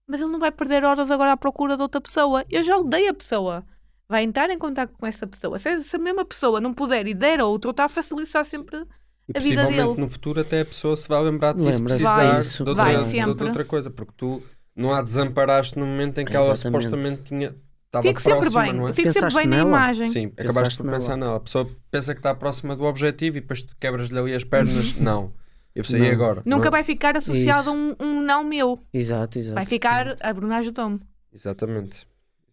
mas 0.08 0.20
ele 0.22 0.32
não 0.32 0.40
vai 0.40 0.52
perder 0.52 0.84
horas 0.84 1.10
agora 1.12 1.32
à 1.32 1.38
procura 1.38 1.76
de 1.76 1.82
outra 1.82 2.02
pessoa. 2.02 2.46
Eu 2.50 2.64
já 2.64 2.78
lhe 2.78 2.88
dei 2.90 3.08
a 3.08 3.14
pessoa. 3.14 3.66
Vai 4.10 4.24
entrar 4.24 4.50
em 4.50 4.58
contato 4.60 4.92
com 5.00 5.06
essa 5.08 5.26
pessoa. 5.26 5.58
Se 5.58 5.70
essa 5.70 5.98
mesma 5.98 6.26
pessoa 6.26 6.60
não 6.60 6.74
puder 6.74 7.08
e 7.08 7.14
der 7.14 7.40
a 7.40 7.46
outro, 7.46 7.72
está 7.72 7.86
a 7.86 7.90
facilitar 7.90 8.44
sempre 8.46 8.86
E 9.34 9.38
a 9.38 9.40
vida 9.40 9.66
dele. 9.66 9.94
no 9.96 10.10
futuro 10.10 10.42
até 10.42 10.62
a 10.62 10.66
pessoa 10.66 10.96
se 10.96 11.08
vai 11.08 11.24
lembrar 11.24 11.54
de 11.54 11.60
ti 11.64 11.72
se 11.74 11.78
Lembra-se 11.80 12.04
precisar 12.04 12.38
disso, 12.40 12.64
de, 12.64 12.70
outra, 12.70 12.84
Vai 12.84 13.04
de- 13.04 13.30
outra 13.48 13.66
coisa, 13.66 13.90
porque 13.90 14.12
tu 14.18 14.44
não 14.76 14.92
a 14.94 15.02
desamparaste 15.02 15.80
no 15.80 15.86
momento 15.86 16.20
em 16.20 16.26
que 16.26 16.36
ela 16.36 16.52
Exatamente. 16.52 16.84
supostamente 16.84 17.22
tinha 17.24 17.56
estava 17.94 18.08
Fico 18.08 18.22
sempre 18.22 18.40
próxima, 18.40 18.62
bem, 18.64 18.74
não 18.74 18.88
é? 18.88 18.94
fico 18.94 19.08
sempre 19.10 19.22
Pensaste 19.22 19.38
bem 19.40 19.48
na 19.48 19.58
nela? 19.58 19.70
imagem. 19.70 20.06
Sim, 20.08 20.26
acabaste 20.26 20.46
Pensaste 20.54 20.78
por 20.78 20.86
nela. 20.86 20.98
pensar 20.98 21.18
nela. 21.18 21.36
A 21.36 21.40
pessoa 21.40 21.70
pensa 21.92 22.14
que 22.14 22.20
está 22.20 22.34
próxima 22.36 22.76
do 22.76 22.84
objetivo 22.86 23.38
e 23.38 23.42
depois 23.42 23.62
tu 23.62 23.76
quebras-lhe 23.80 24.18
ali 24.18 24.34
as 24.34 24.44
pernas. 24.44 24.98
não. 25.00 25.32
Eu 25.76 25.84
sei 25.84 26.02
Não. 26.02 26.08
agora. 26.12 26.42
Nunca 26.46 26.66
não? 26.66 26.72
vai 26.72 26.84
ficar 26.84 27.18
associado 27.18 27.70
a 27.70 27.74
um, 27.74 27.96
um 28.00 28.22
não 28.22 28.44
meu. 28.44 28.80
Exato, 28.94 29.40
exato. 29.40 29.56
Vai 29.56 29.66
ficar, 29.66 30.16
a 30.22 30.32
Bruna 30.34 30.58
ajudou-me. 30.58 31.00
Exatamente. 31.34 32.06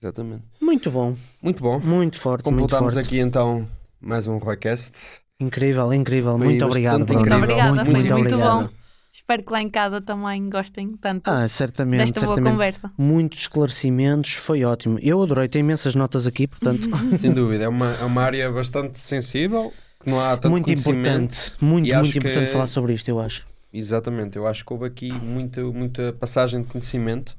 Exatamente. 0.02 0.42
Muito 0.60 0.90
bom. 0.90 1.14
Muito 1.42 1.62
bom. 1.62 1.78
Muito 1.80 2.18
forte, 2.18 2.46
muito 2.50 2.60
Completamos 2.62 2.94
forte. 2.94 3.06
aqui 3.06 3.18
então 3.18 3.68
mais 4.00 4.26
um 4.26 4.38
Roycast. 4.38 5.20
Incrível, 5.38 5.92
incrível. 5.92 6.36
Foi 6.38 6.46
muito 6.46 6.64
obrigado, 6.64 7.04
Bruno. 7.04 7.20
incrível. 7.20 7.38
Obrigada, 7.42 7.68
muito, 7.74 7.84
foi 7.84 7.94
muito, 7.94 8.12
muito 8.14 8.34
obrigado. 8.34 8.68
bom. 8.68 8.79
Espero 9.20 9.42
que 9.44 9.52
lá 9.52 9.60
em 9.62 9.68
casa 9.68 10.00
também 10.00 10.48
gostem 10.48 10.96
tanto 10.96 11.28
Ah, 11.30 11.46
certamente, 11.46 12.06
desta 12.06 12.20
boa 12.22 12.34
certamente. 12.34 12.52
conversa. 12.54 12.92
Muitos 12.98 13.40
esclarecimentos, 13.40 14.32
foi 14.32 14.64
ótimo. 14.64 14.98
Eu 15.00 15.22
adorei, 15.22 15.46
tem 15.46 15.60
imensas 15.60 15.94
notas 15.94 16.26
aqui, 16.26 16.46
portanto, 16.48 16.88
Sem 17.18 17.32
dúvida. 17.32 17.64
É 17.64 17.68
uma, 17.68 17.92
é 17.92 18.04
uma 18.04 18.22
área 18.22 18.50
bastante 18.50 18.98
sensível. 18.98 19.72
Que 20.02 20.08
não 20.10 20.18
há 20.20 20.36
tanto 20.36 20.50
muito 20.50 20.72
importante. 20.72 21.52
Muito, 21.60 21.94
muito 21.94 22.18
importante 22.18 22.46
que- 22.46 22.52
falar 22.52 22.66
sobre 22.66 22.94
isto, 22.94 23.08
eu 23.08 23.20
acho. 23.20 23.46
Exatamente, 23.72 24.36
eu 24.36 24.46
acho 24.48 24.64
que 24.64 24.72
houve 24.72 24.86
aqui 24.86 25.12
muita, 25.12 25.62
muita 25.62 26.12
passagem 26.14 26.62
de 26.62 26.68
conhecimento. 26.68 27.36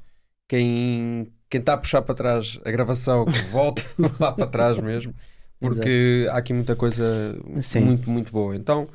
Quem 0.48 1.32
quem 1.50 1.60
está 1.60 1.74
a 1.74 1.76
puxar 1.76 2.00
para 2.00 2.14
trás 2.14 2.58
a 2.64 2.70
gravação, 2.70 3.26
que 3.26 3.42
volte 3.50 3.84
lá 4.18 4.32
para 4.32 4.46
trás 4.46 4.78
mesmo, 4.78 5.12
porque 5.60 6.26
há 6.30 6.38
aqui 6.38 6.54
muita 6.54 6.74
coisa 6.74 7.38
Sim. 7.60 7.80
muito, 7.80 8.08
muito 8.08 8.32
boa. 8.32 8.56
Então, 8.56 8.88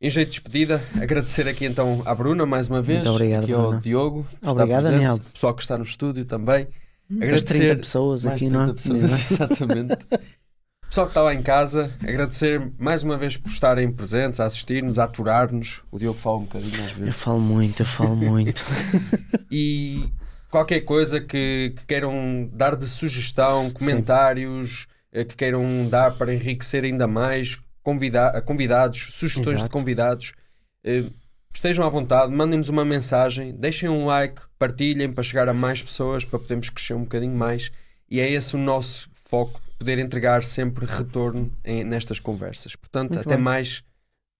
em 0.00 0.10
jeito 0.10 0.28
de 0.28 0.32
despedida, 0.40 0.82
agradecer 1.00 1.48
aqui 1.48 1.64
então 1.64 2.02
à 2.04 2.14
Bruna 2.14 2.44
mais 2.44 2.68
uma 2.68 2.82
vez, 2.82 2.98
Muito 2.98 3.10
obrigado, 3.14 3.44
aqui 3.44 3.52
ao 3.52 3.62
Bruna. 3.62 3.80
Diogo, 3.80 4.24
por 4.24 4.36
estar 4.36 4.50
Obrigado, 4.50 4.82
presente, 4.82 4.92
Daniel. 5.02 5.20
pessoal 5.32 5.54
que 5.54 5.62
está 5.62 5.78
no 5.78 5.84
estúdio 5.84 6.24
também. 6.24 6.68
As 7.10 7.16
Agradecer 7.16 7.54
30 7.66 7.76
pessoas 7.76 8.24
mais 8.24 8.42
aqui, 8.42 8.50
30 8.50 8.58
não 8.64 8.70
é? 8.70 8.74
pessoas, 8.74 9.30
exatamente. 9.32 9.96
Pessoal 10.88 11.06
que 11.06 11.10
está 11.10 11.22
lá 11.22 11.34
em 11.34 11.42
casa, 11.42 11.92
agradecer 12.02 12.70
mais 12.78 13.02
uma 13.02 13.16
vez 13.16 13.36
por 13.36 13.48
estarem 13.48 13.90
presentes, 13.90 14.38
a 14.38 14.44
assistir-nos, 14.44 14.98
a 14.98 15.04
aturar-nos. 15.04 15.82
O 15.90 15.98
Diogo 15.98 16.18
fala 16.18 16.36
um 16.38 16.42
bocadinho 16.42 16.84
às 16.84 16.92
Eu 16.92 16.96
vezes. 16.98 17.16
falo 17.16 17.40
muito, 17.40 17.82
eu 17.82 17.86
falo 17.86 18.14
muito. 18.16 18.62
E 19.50 20.10
qualquer 20.50 20.80
coisa 20.80 21.20
que, 21.20 21.74
que 21.76 21.86
queiram 21.86 22.48
dar 22.52 22.76
de 22.76 22.86
sugestão, 22.86 23.70
comentários, 23.70 24.86
eh, 25.12 25.24
que 25.24 25.36
queiram 25.36 25.88
dar 25.88 26.12
para 26.16 26.34
enriquecer 26.34 26.84
ainda 26.84 27.06
mais, 27.06 27.58
convida 27.86 28.42
convidados, 28.42 29.10
sugestões 29.12 29.46
de 29.46 29.54
Exato. 29.62 29.70
convidados, 29.70 30.32
eh, 30.82 31.04
estejam 31.54 31.86
à 31.86 31.88
vontade, 31.88 32.32
mandem-nos 32.32 32.68
uma 32.68 32.84
mensagem, 32.84 33.54
deixem 33.54 33.88
um 33.88 34.06
like, 34.06 34.42
partilhem 34.58 35.12
para 35.12 35.22
chegar 35.22 35.48
a 35.48 35.54
mais 35.54 35.80
pessoas, 35.80 36.24
para 36.24 36.40
podermos 36.40 36.68
crescer 36.68 36.94
um 36.94 37.02
bocadinho 37.04 37.36
mais. 37.36 37.70
E 38.10 38.18
é 38.18 38.28
esse 38.28 38.56
o 38.56 38.58
nosso 38.58 39.08
foco, 39.12 39.60
poder 39.78 39.98
entregar 40.00 40.42
sempre 40.42 40.84
retorno 40.84 41.52
em- 41.64 41.84
nestas 41.84 42.18
conversas. 42.18 42.74
Portanto, 42.74 43.14
Muito 43.14 43.20
até 43.26 43.36
bem. 43.36 43.44
mais. 43.44 43.84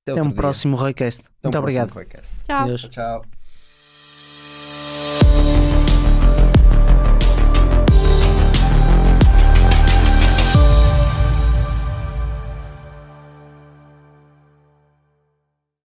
Até, 0.02 0.12
Até 0.12 0.23
um 0.23 0.28
dia. 0.28 0.36
próximo 0.36 0.77
Roycast. 0.77 1.20
Até 1.20 1.31
um 1.31 1.32
Muito 1.44 1.52
próximo 1.62 1.82
obrigado. 1.85 1.93
podcast. 1.93 2.36
Tchau. 2.44 2.77
Tchau. 2.89 3.36